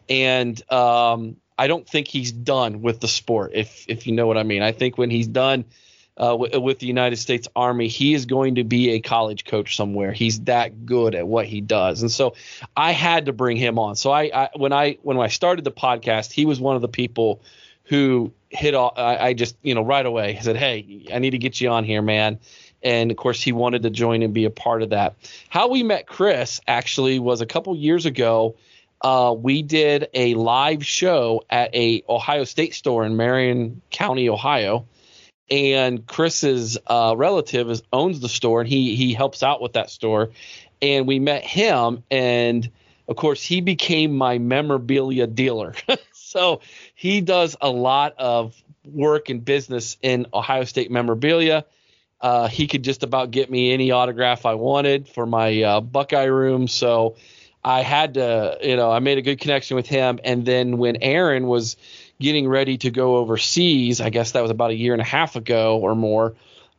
and 0.09 0.61
um, 0.73 1.37
I 1.59 1.67
don't 1.67 1.87
think 1.89 2.09
he's 2.09 2.31
done 2.31 2.83
with 2.83 3.01
the 3.01 3.09
sport. 3.09 3.53
If 3.55 3.85
if 3.89 4.07
you 4.07 4.13
know 4.15 4.27
what 4.27 4.39
I 4.39 4.45
mean, 4.45 4.63
I 4.63 4.73
think 4.73 4.97
when 4.97 5.11
he's 5.11 5.27
done 5.27 5.65
uh, 6.17 6.31
w- 6.31 6.61
with 6.61 6.79
the 6.79 6.87
United 6.87 7.17
States 7.17 7.49
Army, 7.57 7.89
he 7.89 8.15
is 8.15 8.27
going 8.27 8.57
to 8.57 8.65
be 8.65 8.91
a 8.91 9.01
college 9.01 9.45
coach 9.45 9.77
somewhere. 9.77 10.13
He's 10.13 10.41
that 10.43 10.87
good 10.87 11.15
at 11.15 11.27
what 11.27 11.47
he 11.47 11.61
does, 11.61 12.03
and 12.03 12.11
so 12.11 12.35
I 12.77 12.93
had 12.93 13.27
to 13.27 13.33
bring 13.33 13.57
him 13.57 13.79
on. 13.79 13.97
So 13.97 14.11
I, 14.11 14.31
I 14.33 14.49
when 14.57 14.73
I 14.73 14.99
when 15.03 15.19
I 15.19 15.29
started 15.29 15.65
the 15.65 15.73
podcast, 15.73 16.33
he 16.33 16.47
was 16.47 16.61
one 16.61 16.77
of 16.77 16.83
the 16.83 16.89
people 16.89 17.43
who 17.85 18.33
hit 18.51 18.75
off. 18.75 18.95
I, 18.97 19.17
I 19.17 19.33
just 19.35 19.57
you 19.63 19.75
know 19.75 19.83
right 19.83 20.07
away 20.07 20.39
said, 20.41 20.57
"Hey, 20.57 21.07
I 21.13 21.19
need 21.19 21.31
to 21.31 21.39
get 21.39 21.61
you 21.61 21.71
on 21.71 21.85
here, 21.85 22.03
man." 22.03 22.39
And 22.83 23.11
of 23.11 23.17
course, 23.17 23.43
he 23.43 23.51
wanted 23.51 23.83
to 23.83 23.91
join 23.91 24.23
and 24.23 24.33
be 24.33 24.45
a 24.45 24.51
part 24.51 24.83
of 24.83 24.91
that. 24.91 25.17
How 25.49 25.69
we 25.69 25.83
met 25.83 26.07
Chris 26.07 26.61
actually 26.69 27.19
was 27.19 27.41
a 27.41 27.47
couple 27.47 27.75
years 27.75 28.07
ago. 28.07 28.55
Uh, 29.01 29.35
we 29.37 29.63
did 29.63 30.09
a 30.15 30.35
live 30.35 30.85
show 30.85 31.45
at 31.49 31.75
a 31.75 32.03
Ohio 32.09 32.45
State 32.45 32.75
store 32.75 33.05
in 33.05 33.17
Marion 33.17 33.81
County, 33.91 34.29
Ohio 34.29 34.87
and 35.51 36.07
Chris's 36.07 36.79
uh, 36.87 37.15
relative 37.17 37.71
is, 37.71 37.83
owns 37.93 38.21
the 38.21 38.29
store, 38.29 38.61
and 38.61 38.69
he 38.69 38.97
he 38.97 39.15
helps 39.15 39.43
out 39.43 39.61
with 39.61 39.75
that 39.75 39.91
store. 39.91 40.31
And 40.81 41.07
we 41.07 41.19
met 41.19 41.45
him, 41.45 42.05
and 42.11 42.71
of 43.09 43.17
course, 43.17 43.43
he 43.43 43.61
became 43.61 44.17
my 44.17 44.39
memorabilia 44.39 45.27
dealer. 45.27 45.75
so 46.13 46.61
he 46.95 47.21
does 47.21 47.57
a 47.61 47.71
lot 47.71 48.15
of 48.19 48.55
work 48.85 49.29
and 49.29 49.45
business 49.45 49.97
in 50.03 50.27
Ohio 50.33 50.65
State 50.65 50.91
memorabilia. 50.91 51.65
Uh, 52.21 52.49
he 52.49 52.67
could 52.67 52.83
just 52.83 53.03
about 53.03 53.31
get 53.31 53.51
me 53.51 53.73
any 53.73 53.93
autograph 53.93 54.45
I 54.45 54.55
wanted 54.55 55.09
for 55.09 55.25
my 55.25 55.63
uh, 55.63 55.81
Buckeye 55.81 56.25
room. 56.25 56.67
So 56.67 57.17
I 57.65 57.83
had 57.83 58.15
to, 58.15 58.59
you 58.63 58.77
know, 58.77 58.91
I 58.91 59.01
made 59.01 59.19
a 59.19 59.23
good 59.23 59.41
connection 59.41 59.77
with 59.77 59.87
him. 59.87 60.21
And 60.25 60.45
then 60.45 60.79
when 60.79 60.97
Aaron 61.03 61.47
was 61.47 61.77
getting 62.21 62.49
ready 62.49 62.79
to 62.79 62.91
go 62.91 63.17
overseas, 63.17 64.01
I 64.01 64.11
guess 64.11 64.33
that 64.33 64.41
was 64.41 64.51
about 64.51 64.71
a 64.71 64.77
year 64.77 64.93
and 64.93 65.03
a 65.03 65.07
half 65.07 65.37
ago 65.37 65.79
or 65.79 65.95
more, 65.95 66.35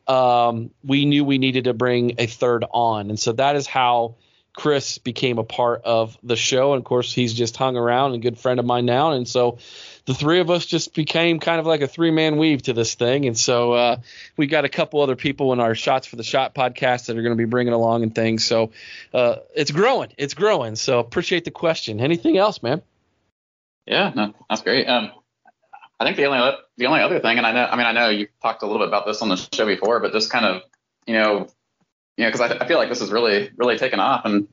um, 0.08 0.70
we 0.82 1.04
knew 1.04 1.24
we 1.24 1.38
needed 1.38 1.64
to 1.64 1.74
bring 1.74 2.14
a 2.18 2.26
third 2.26 2.64
on. 2.70 3.10
And 3.10 3.18
so 3.18 3.32
that 3.32 3.56
is 3.56 3.66
how 3.66 4.16
Chris 4.52 4.98
became 4.98 5.38
a 5.38 5.44
part 5.44 5.82
of 5.84 6.18
the 6.22 6.36
show. 6.36 6.72
And 6.72 6.80
of 6.80 6.84
course, 6.84 7.12
he's 7.12 7.34
just 7.34 7.56
hung 7.56 7.76
around 7.76 8.12
and 8.12 8.22
a 8.22 8.30
good 8.30 8.38
friend 8.38 8.58
of 8.58 8.66
mine 8.66 8.86
now. 8.86 9.12
And 9.12 9.28
so 9.28 9.58
the 10.06 10.14
three 10.14 10.40
of 10.40 10.50
us 10.50 10.66
just 10.66 10.94
became 10.94 11.40
kind 11.40 11.60
of 11.60 11.66
like 11.66 11.80
a 11.80 11.88
three 11.88 12.10
man 12.10 12.36
weave 12.36 12.62
to 12.62 12.72
this 12.72 12.94
thing. 12.94 13.26
And 13.26 13.38
so 13.38 13.72
uh, 13.72 13.96
we 14.36 14.46
got 14.46 14.64
a 14.64 14.68
couple 14.68 15.00
other 15.00 15.16
people 15.16 15.52
in 15.52 15.60
our 15.60 15.74
Shots 15.74 16.06
for 16.06 16.16
the 16.16 16.22
Shot 16.22 16.54
podcast 16.54 17.06
that 17.06 17.16
are 17.16 17.22
going 17.22 17.36
to 17.36 17.42
be 17.42 17.44
bringing 17.44 17.72
along 17.72 18.02
and 18.02 18.14
things. 18.14 18.44
So 18.44 18.72
uh, 19.12 19.36
it's 19.54 19.70
growing. 19.70 20.12
It's 20.16 20.34
growing. 20.34 20.76
So 20.76 20.98
appreciate 20.98 21.44
the 21.44 21.50
question. 21.50 22.00
Anything 22.00 22.36
else, 22.36 22.62
man? 22.62 22.82
Yeah, 23.86 24.12
no, 24.14 24.34
that's 24.48 24.62
great. 24.62 24.86
Um, 24.86 25.10
I 25.98 26.04
think 26.04 26.16
the 26.16 26.24
only 26.24 26.56
the 26.78 26.86
only 26.86 27.00
other 27.00 27.20
thing, 27.20 27.36
and 27.36 27.46
I 27.46 27.52
know, 27.52 27.66
I 27.66 27.76
mean, 27.76 27.86
I 27.86 27.92
know 27.92 28.08
you 28.08 28.28
talked 28.40 28.62
a 28.62 28.66
little 28.66 28.80
bit 28.80 28.88
about 28.88 29.04
this 29.04 29.20
on 29.20 29.28
the 29.28 29.36
show 29.36 29.66
before, 29.66 30.00
but 30.00 30.12
just 30.12 30.30
kind 30.30 30.46
of, 30.46 30.62
you 31.06 31.14
know, 31.14 31.48
you 32.16 32.24
know, 32.24 32.30
because 32.30 32.40
I, 32.40 32.64
I 32.64 32.66
feel 32.66 32.78
like 32.78 32.88
this 32.88 33.02
is 33.02 33.10
really 33.10 33.50
really 33.56 33.76
taken 33.76 34.00
off, 34.00 34.24
and 34.24 34.48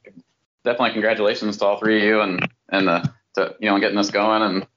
definitely 0.65 0.91
congratulations 0.91 1.57
to 1.57 1.65
all 1.65 1.80
three 1.80 1.98
of 1.98 2.03
you 2.03 2.22
and 2.22 2.49
and 2.69 2.88
the 2.88 3.14
to 3.36 3.56
you 3.60 3.69
know 3.69 3.80
getting 3.80 3.95
this 3.95 4.10
going, 4.10 4.41
and 4.41 4.68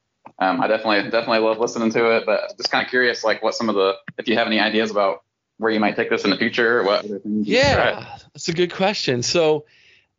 um, 0.40 0.60
I 0.60 0.66
definitely 0.66 1.10
definitely 1.10 1.40
love 1.40 1.58
listening 1.58 1.90
to 1.92 2.16
it, 2.16 2.26
but 2.26 2.42
I'm 2.50 2.56
just 2.56 2.70
kind 2.70 2.84
of 2.84 2.90
curious, 2.90 3.24
like 3.24 3.42
what 3.42 3.54
some 3.54 3.68
of 3.68 3.74
the 3.74 3.96
if 4.18 4.28
you 4.28 4.36
have 4.36 4.46
any 4.46 4.60
ideas 4.60 4.90
about 4.90 5.22
where 5.58 5.70
you 5.70 5.80
might 5.80 5.96
take 5.96 6.10
this 6.10 6.24
in 6.24 6.30
the 6.30 6.36
future, 6.36 6.80
or 6.80 6.84
what 6.84 7.04
other 7.04 7.18
things 7.18 7.46
Yeah, 7.46 8.16
that's 8.32 8.48
a 8.48 8.52
good 8.52 8.72
question. 8.72 9.22
So 9.22 9.66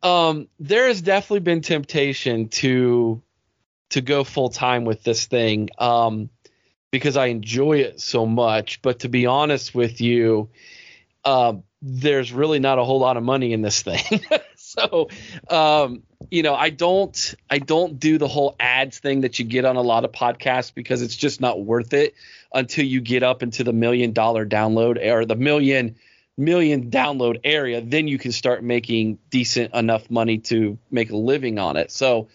um, 0.02 0.48
there 0.60 0.86
has 0.86 1.02
definitely 1.02 1.40
been 1.40 1.60
temptation 1.60 2.48
to 2.48 3.22
to 3.90 4.00
go 4.00 4.24
full 4.24 4.48
time 4.48 4.84
with 4.84 5.02
this 5.02 5.26
thing. 5.26 5.68
Um, 5.78 6.30
because 6.92 7.16
I 7.16 7.26
enjoy 7.26 7.78
it 7.78 8.00
so 8.00 8.24
much. 8.24 8.80
But 8.82 9.00
to 9.00 9.08
be 9.08 9.26
honest 9.26 9.74
with 9.74 10.00
you, 10.00 10.50
uh, 11.24 11.54
there's 11.80 12.32
really 12.32 12.60
not 12.60 12.78
a 12.78 12.84
whole 12.84 13.00
lot 13.00 13.16
of 13.16 13.24
money 13.24 13.52
in 13.52 13.62
this 13.62 13.82
thing. 13.82 14.20
so, 14.78 15.08
um, 15.48 16.02
you 16.30 16.42
know, 16.42 16.54
I 16.54 16.70
don't 16.70 17.34
I 17.50 17.58
don't 17.58 17.98
do 17.98 18.18
the 18.18 18.28
whole 18.28 18.56
ads 18.58 18.98
thing 18.98 19.22
that 19.22 19.38
you 19.38 19.44
get 19.44 19.64
on 19.64 19.76
a 19.76 19.82
lot 19.82 20.04
of 20.04 20.12
podcasts 20.12 20.72
because 20.74 21.02
it's 21.02 21.16
just 21.16 21.40
not 21.40 21.62
worth 21.62 21.92
it 21.92 22.14
until 22.54 22.84
you 22.84 23.00
get 23.00 23.22
up 23.22 23.42
into 23.42 23.64
the 23.64 23.72
million 23.72 24.12
dollar 24.12 24.46
download 24.46 25.04
or 25.04 25.26
the 25.26 25.36
million 25.36 25.96
million 26.38 26.90
download 26.90 27.40
area. 27.44 27.80
Then 27.82 28.08
you 28.08 28.18
can 28.18 28.32
start 28.32 28.62
making 28.62 29.18
decent 29.30 29.74
enough 29.74 30.10
money 30.10 30.38
to 30.38 30.78
make 30.90 31.10
a 31.10 31.16
living 31.16 31.58
on 31.58 31.76
it. 31.76 31.90
So 31.90 32.28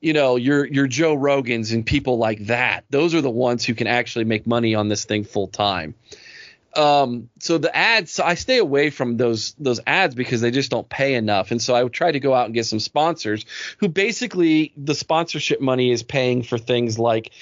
you 0.00 0.12
know 0.12 0.36
your 0.36 0.64
your 0.66 0.86
Joe 0.86 1.16
Rogans 1.16 1.72
and 1.72 1.84
people 1.84 2.18
like 2.18 2.46
that. 2.46 2.84
Those 2.90 3.14
are 3.14 3.20
the 3.20 3.30
ones 3.30 3.64
who 3.64 3.74
can 3.74 3.86
actually 3.86 4.24
make 4.24 4.46
money 4.46 4.74
on 4.74 4.88
this 4.88 5.04
thing 5.04 5.24
full 5.24 5.48
time. 5.48 5.94
Um, 6.76 7.30
so 7.40 7.58
the 7.58 7.74
ads, 7.74 8.12
so 8.12 8.24
I 8.24 8.34
stay 8.34 8.58
away 8.58 8.90
from 8.90 9.16
those 9.16 9.54
those 9.58 9.80
ads 9.86 10.14
because 10.14 10.40
they 10.40 10.50
just 10.50 10.70
don't 10.70 10.88
pay 10.88 11.14
enough. 11.14 11.50
And 11.50 11.62
so 11.62 11.74
I 11.74 11.86
try 11.88 12.12
to 12.12 12.20
go 12.20 12.34
out 12.34 12.46
and 12.46 12.54
get 12.54 12.66
some 12.66 12.80
sponsors 12.80 13.44
who 13.78 13.88
basically 13.88 14.72
the 14.76 14.94
sponsorship 14.94 15.60
money 15.60 15.90
is 15.90 16.02
paying 16.02 16.42
for 16.42 16.58
things 16.58 16.98
like 16.98 17.32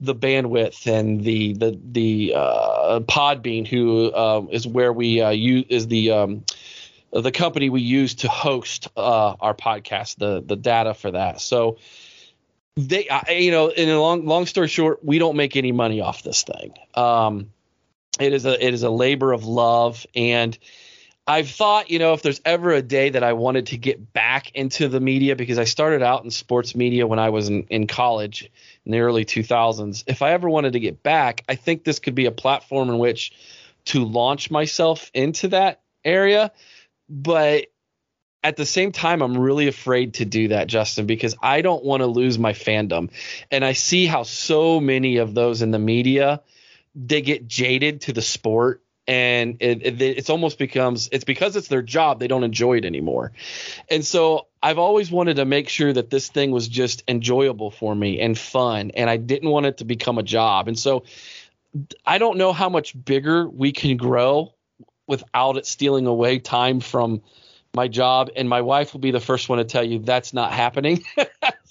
the 0.00 0.14
bandwidth 0.14 0.86
and 0.86 1.22
the 1.22 1.54
the 1.54 1.78
the 1.90 2.32
uh, 2.36 3.00
Podbean, 3.00 3.66
who 3.66 4.10
uh, 4.10 4.46
is 4.50 4.66
where 4.66 4.92
we 4.92 5.20
uh, 5.20 5.30
use 5.30 5.66
is 5.68 5.86
the 5.88 6.12
um, 6.12 6.44
the 7.12 7.32
company 7.32 7.70
we 7.70 7.80
use 7.80 8.16
to 8.16 8.28
host 8.28 8.88
uh, 8.96 9.34
our 9.40 9.54
podcast, 9.54 10.16
the 10.16 10.42
the 10.44 10.56
data 10.56 10.94
for 10.94 11.10
that. 11.10 11.40
So 11.40 11.78
they, 12.76 13.08
you 13.28 13.50
know, 13.50 13.68
in 13.68 13.88
a 13.88 14.00
long 14.00 14.24
long 14.24 14.46
story 14.46 14.68
short, 14.68 15.04
we 15.04 15.18
don't 15.18 15.36
make 15.36 15.56
any 15.56 15.72
money 15.72 16.00
off 16.00 16.22
this 16.22 16.44
thing. 16.44 16.74
Um, 16.94 17.50
it 18.20 18.32
is 18.32 18.46
a 18.46 18.64
it 18.64 18.74
is 18.74 18.82
a 18.82 18.90
labor 18.90 19.32
of 19.32 19.44
love, 19.44 20.06
and 20.14 20.56
I've 21.28 21.50
thought, 21.50 21.90
you 21.90 21.98
know, 21.98 22.14
if 22.14 22.22
there's 22.22 22.40
ever 22.46 22.72
a 22.72 22.80
day 22.80 23.10
that 23.10 23.22
I 23.22 23.34
wanted 23.34 23.66
to 23.66 23.76
get 23.76 24.14
back 24.14 24.50
into 24.54 24.88
the 24.88 24.98
media 24.98 25.36
because 25.36 25.58
I 25.58 25.64
started 25.64 26.02
out 26.02 26.24
in 26.24 26.30
sports 26.30 26.74
media 26.74 27.06
when 27.06 27.18
I 27.18 27.28
was 27.28 27.50
in, 27.50 27.64
in 27.64 27.86
college 27.86 28.50
in 28.86 28.92
the 28.92 29.00
early 29.00 29.26
2000s. 29.26 30.04
If 30.06 30.22
I 30.22 30.32
ever 30.32 30.48
wanted 30.48 30.72
to 30.72 30.80
get 30.80 31.02
back, 31.02 31.44
I 31.46 31.54
think 31.54 31.84
this 31.84 31.98
could 31.98 32.14
be 32.14 32.24
a 32.24 32.30
platform 32.30 32.88
in 32.88 32.98
which 32.98 33.32
to 33.86 34.06
launch 34.06 34.50
myself 34.50 35.10
into 35.12 35.48
that 35.48 35.82
area. 36.02 36.50
But 37.10 37.66
at 38.42 38.56
the 38.56 38.64
same 38.64 38.92
time, 38.92 39.20
I'm 39.20 39.36
really 39.36 39.68
afraid 39.68 40.14
to 40.14 40.24
do 40.24 40.48
that, 40.48 40.66
Justin, 40.66 41.04
because 41.04 41.36
I 41.42 41.60
don't 41.60 41.84
want 41.84 42.00
to 42.00 42.06
lose 42.06 42.38
my 42.38 42.54
fandom. 42.54 43.10
And 43.50 43.66
I 43.66 43.74
see 43.74 44.06
how 44.06 44.22
so 44.22 44.80
many 44.80 45.18
of 45.18 45.34
those 45.34 45.60
in 45.60 45.72
the 45.72 45.78
media 45.78 46.40
they 47.06 47.22
get 47.22 47.46
jaded 47.46 48.00
to 48.02 48.12
the 48.12 48.22
sport 48.22 48.82
and 49.06 49.56
it, 49.60 49.82
it, 49.86 50.02
it's 50.02 50.28
almost 50.28 50.58
becomes 50.58 51.08
it's 51.12 51.24
because 51.24 51.56
it's 51.56 51.68
their 51.68 51.80
job 51.80 52.18
they 52.18 52.28
don't 52.28 52.44
enjoy 52.44 52.76
it 52.76 52.84
anymore. 52.84 53.32
And 53.88 54.04
so 54.04 54.48
i've 54.60 54.78
always 54.78 55.10
wanted 55.10 55.36
to 55.36 55.44
make 55.44 55.68
sure 55.68 55.92
that 55.92 56.10
this 56.10 56.28
thing 56.28 56.50
was 56.50 56.66
just 56.66 57.04
enjoyable 57.06 57.70
for 57.70 57.94
me 57.94 58.20
and 58.20 58.36
fun 58.36 58.90
and 58.96 59.08
i 59.08 59.16
didn't 59.16 59.48
want 59.48 59.66
it 59.66 59.78
to 59.78 59.84
become 59.84 60.18
a 60.18 60.22
job. 60.22 60.68
And 60.68 60.78
so 60.78 61.04
i 62.04 62.18
don't 62.18 62.36
know 62.36 62.52
how 62.52 62.68
much 62.68 62.92
bigger 63.04 63.48
we 63.48 63.72
can 63.72 63.96
grow 63.96 64.54
without 65.06 65.56
it 65.56 65.66
stealing 65.66 66.06
away 66.06 66.38
time 66.38 66.80
from 66.80 67.22
my 67.74 67.86
job 67.86 68.30
and 68.34 68.48
my 68.48 68.62
wife 68.62 68.92
will 68.92 69.00
be 69.00 69.10
the 69.12 69.20
first 69.20 69.48
one 69.48 69.58
to 69.58 69.64
tell 69.64 69.84
you 69.84 70.00
that's 70.00 70.32
not 70.34 70.52
happening. 70.52 71.04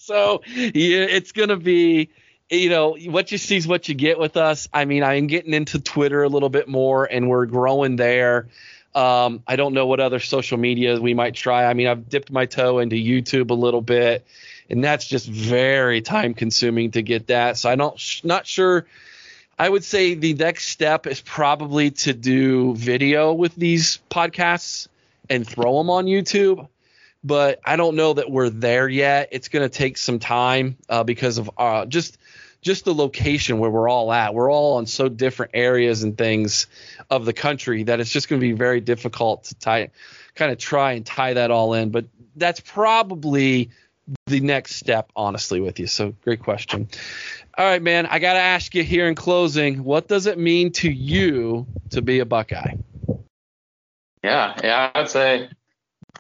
So 0.08 0.42
yeah, 0.46 1.04
it's 1.04 1.34
going 1.34 1.50
to 1.50 1.58
be 1.58 2.12
you 2.50 2.70
know 2.70 2.96
what 3.08 3.32
you 3.32 3.38
see 3.38 3.58
is 3.58 3.68
what 3.68 3.90
you 3.90 3.96
get 3.96 4.20
with 4.20 4.38
us. 4.38 4.70
I 4.74 4.86
mean 4.86 5.04
i'm 5.04 5.28
getting 5.28 5.54
into 5.54 5.80
twitter 5.80 6.24
a 6.24 6.30
little 6.30 6.50
bit 6.50 6.68
more 6.68 7.06
and 7.06 7.30
we're 7.30 7.46
growing 7.46 7.96
there. 7.96 8.48
Um, 8.96 9.44
i 9.48 9.56
don't 9.56 9.74
know 9.74 9.86
what 9.86 10.00
other 10.00 10.20
social 10.20 10.58
media 10.58 11.00
we 11.00 11.14
might 11.14 11.36
try. 11.36 11.66
I 11.66 11.74
mean 11.74 11.88
i've 11.88 12.10
dipped 12.10 12.32
my 12.32 12.46
toe 12.46 12.80
into 12.80 12.96
youtube 12.96 13.50
a 13.50 13.56
little 13.56 13.82
bit 13.82 14.26
and 14.70 14.84
that's 14.84 15.08
just 15.08 15.28
very 15.30 16.02
time 16.02 16.34
consuming 16.34 16.92
to 16.92 17.02
get 17.02 17.28
that. 17.28 17.58
So 17.58 17.70
i 17.70 17.76
don't 17.76 18.02
not 18.24 18.48
sure. 18.48 18.86
I 19.60 19.68
would 19.68 19.84
say 19.84 20.14
the 20.14 20.36
next 20.36 20.70
step 20.70 21.08
is 21.08 21.20
probably 21.20 21.90
to 21.90 22.14
do 22.14 22.76
video 22.76 23.34
with 23.34 23.56
these 23.56 24.00
podcasts 24.12 24.88
and 25.30 25.48
throw 25.48 25.80
them 25.80 25.90
on 25.90 26.06
youtube 26.06 26.68
but 27.24 27.60
I 27.66 27.76
don't 27.76 27.96
know 27.96 28.14
that 28.14 28.32
we're 28.32 28.50
there 28.50 28.88
yet. 28.88 29.30
It's 29.32 29.50
going 29.50 29.68
to 29.68 29.76
take 29.76 29.98
some 29.98 30.20
time 30.20 30.78
uh, 30.88 31.04
because 31.04 31.40
of 31.40 31.50
uh, 31.58 31.86
just 31.86 32.18
just 32.68 32.84
the 32.84 32.94
location 32.94 33.60
where 33.60 33.72
we're 33.72 33.90
all 33.90 34.12
at. 34.12 34.34
We're 34.34 34.52
all 34.52 34.76
on 34.76 34.86
so 34.86 35.08
different 35.08 35.52
areas 35.56 36.04
and 36.04 36.18
things 36.18 36.68
of 37.10 37.24
the 37.24 37.32
country 37.32 37.84
that 37.84 38.02
it's 38.02 38.12
just 38.12 38.28
going 38.28 38.42
to 38.42 38.46
be 38.46 38.52
very 38.52 38.82
difficult 38.82 39.46
to 39.46 39.56
tie, 39.56 39.90
kind 40.36 40.52
of 40.52 40.58
try 40.58 40.92
and 40.92 41.06
tie 41.06 41.34
that 41.34 41.50
all 41.50 41.74
in. 41.74 41.92
But 41.92 42.06
that's 42.36 42.60
probably 42.60 43.70
the 44.26 44.42
next 44.42 44.76
step, 44.76 45.10
honestly, 45.16 45.62
with 45.62 45.80
you. 45.80 45.88
So 45.88 46.14
great 46.24 46.42
question. 46.42 46.90
All 47.58 47.66
right, 47.66 47.82
man. 47.82 48.06
I 48.06 48.20
got 48.20 48.34
to 48.34 48.40
ask 48.40 48.76
you 48.76 48.84
here 48.84 49.08
in 49.08 49.16
closing, 49.16 49.86
what 49.86 50.10
does 50.10 50.26
it 50.28 50.38
mean 50.38 50.74
to 50.74 50.92
you 50.92 51.66
to 51.92 52.02
be 52.02 52.20
a 52.20 52.26
Buckeye? 52.26 52.76
Yeah, 54.24 54.60
yeah, 54.62 54.92
I'd 54.94 55.10
say, 55.10 55.50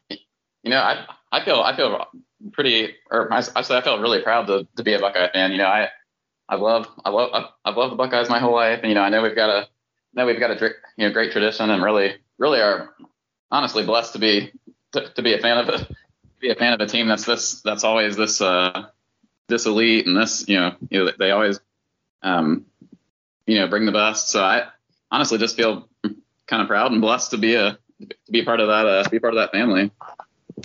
you 0.10 0.70
know, 0.70 0.80
I 0.80 1.06
I 1.30 1.44
feel 1.44 1.60
I 1.60 1.76
feel 1.76 2.08
pretty, 2.54 2.96
or 3.12 3.34
I, 3.34 3.40
I 3.54 3.62
say 3.64 3.76
I 3.76 3.82
feel 3.82 4.00
really 4.00 4.22
proud 4.22 4.48
to 4.48 4.66
to 4.78 4.84
be 4.84 4.94
a 4.94 5.00
Buckeye 5.00 5.30
fan. 5.34 5.52
You 5.52 5.58
know, 5.58 5.66
I 5.66 5.90
I 6.50 6.56
love 6.56 6.88
I 7.04 7.10
love 7.10 7.52
I've 7.66 7.78
loved 7.78 7.94
the 7.94 7.98
Buckeyes 7.98 8.30
my 8.30 8.40
whole 8.40 8.56
life, 8.56 8.80
and 8.82 8.90
you 8.90 8.96
know 8.96 9.02
I 9.02 9.10
know 9.10 9.22
we've 9.22 9.36
got 9.36 9.50
a 9.50 9.68
know 10.14 10.26
we've 10.26 10.40
got 10.40 10.52
a 10.52 10.74
you 10.98 11.08
know 11.08 11.14
great 11.14 11.32
tradition, 11.32 11.70
and 11.70 11.84
really 11.84 12.16
really 12.38 12.62
are 12.62 12.94
honestly 13.52 13.86
blessed 13.86 14.14
to 14.14 14.20
be 14.20 14.52
to, 14.94 15.10
to 15.10 15.22
be 15.22 15.34
a 15.34 15.40
fan 15.40 15.58
of 15.58 15.70
it, 15.70 15.96
be 16.40 16.50
a 16.50 16.56
fan 16.56 16.74
of 16.74 16.82
a 16.82 16.86
team 16.86 17.08
that's 17.08 17.26
this 17.26 17.62
that's 17.62 17.84
always 17.84 18.16
this 18.16 18.42
uh 18.42 18.88
this 19.48 19.66
elite 19.66 20.08
and 20.08 20.18
this 20.18 20.48
you 20.48 20.58
know 20.58 20.76
you 20.90 21.04
know 21.04 21.12
they 21.18 21.32
always 21.32 21.60
um 22.24 22.66
you 23.46 23.60
know 23.60 23.68
bring 23.68 23.86
the 23.86 23.92
best. 23.92 24.30
So 24.30 24.42
I 24.42 24.68
honestly 25.12 25.38
just 25.38 25.58
feel 25.58 25.90
kind 26.48 26.62
of 26.62 26.68
proud 26.68 26.92
and 26.92 27.02
blessed 27.02 27.32
to 27.32 27.38
be 27.38 27.56
a 27.56 27.78
to 28.00 28.32
be 28.32 28.44
part 28.44 28.60
of 28.60 28.68
that 28.68 28.86
uh, 28.86 29.10
be 29.10 29.20
part 29.20 29.34
of 29.34 29.40
that 29.40 29.52
family. 29.52 29.92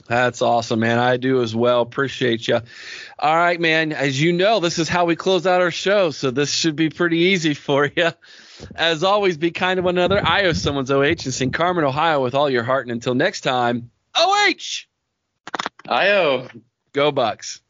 That's 0.06 0.42
awesome, 0.42 0.80
man. 0.80 0.98
I 0.98 1.16
do 1.16 1.42
as 1.42 1.54
well. 1.54 1.80
Appreciate 1.80 2.48
you. 2.48 2.60
All 3.18 3.36
right, 3.36 3.60
man. 3.60 3.92
As 3.92 4.20
you 4.20 4.32
know, 4.32 4.60
this 4.60 4.78
is 4.78 4.88
how 4.88 5.04
we 5.04 5.16
close 5.16 5.46
out 5.46 5.60
our 5.60 5.70
show, 5.70 6.10
so 6.10 6.30
this 6.30 6.50
should 6.50 6.76
be 6.76 6.90
pretty 6.90 7.18
easy 7.18 7.54
for 7.54 7.90
you. 7.94 8.10
As 8.74 9.04
always, 9.04 9.36
be 9.36 9.50
kind 9.50 9.78
to 9.78 9.82
one 9.82 9.96
another. 9.96 10.20
I 10.24 10.44
owe 10.44 10.52
someone's 10.52 10.90
OH 10.90 11.02
and 11.02 11.34
sing 11.34 11.50
Carmen, 11.50 11.84
Ohio 11.84 12.22
with 12.22 12.34
all 12.34 12.50
your 12.50 12.64
heart. 12.64 12.86
And 12.86 12.92
until 12.92 13.14
next 13.14 13.40
time, 13.42 13.90
OH! 14.14 14.86
IO. 15.88 16.48
Go 16.92 17.10
Bucks. 17.10 17.60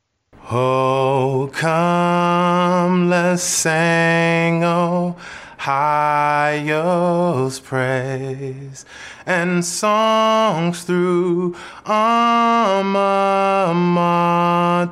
Oh, 0.51 1.51
come, 1.53 3.09
let's 3.09 3.43
sing, 3.43 4.65
oh 4.65 5.17
highest 5.63 7.63
praise 7.63 8.85
and 9.25 9.65
songs 9.65 10.83
through 10.83 11.55
alma 11.87 13.73
mater 13.73 14.91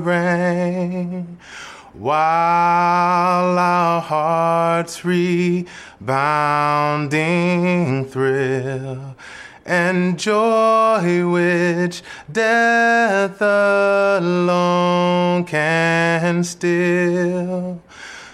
reign. 0.00 1.38
While 1.92 3.56
our 3.56 4.00
hearts 4.00 5.04
rebounding 5.04 5.68
thrill 8.06 9.14
and 9.64 10.18
joy 10.18 11.30
which 11.30 12.02
death 12.32 13.40
alone 13.40 15.44
can 15.44 16.42
still 16.42 17.80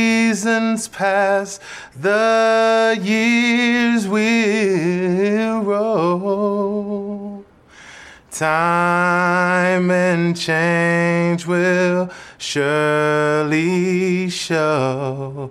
pass, 0.88 1.58
the 1.94 2.98
years 3.02 4.06
will 4.08 5.60
roll. 5.62 7.44
Time 8.30 9.90
and 9.90 10.34
change 10.36 11.46
will 11.46 12.08
surely 12.38 14.30
show 14.30 15.50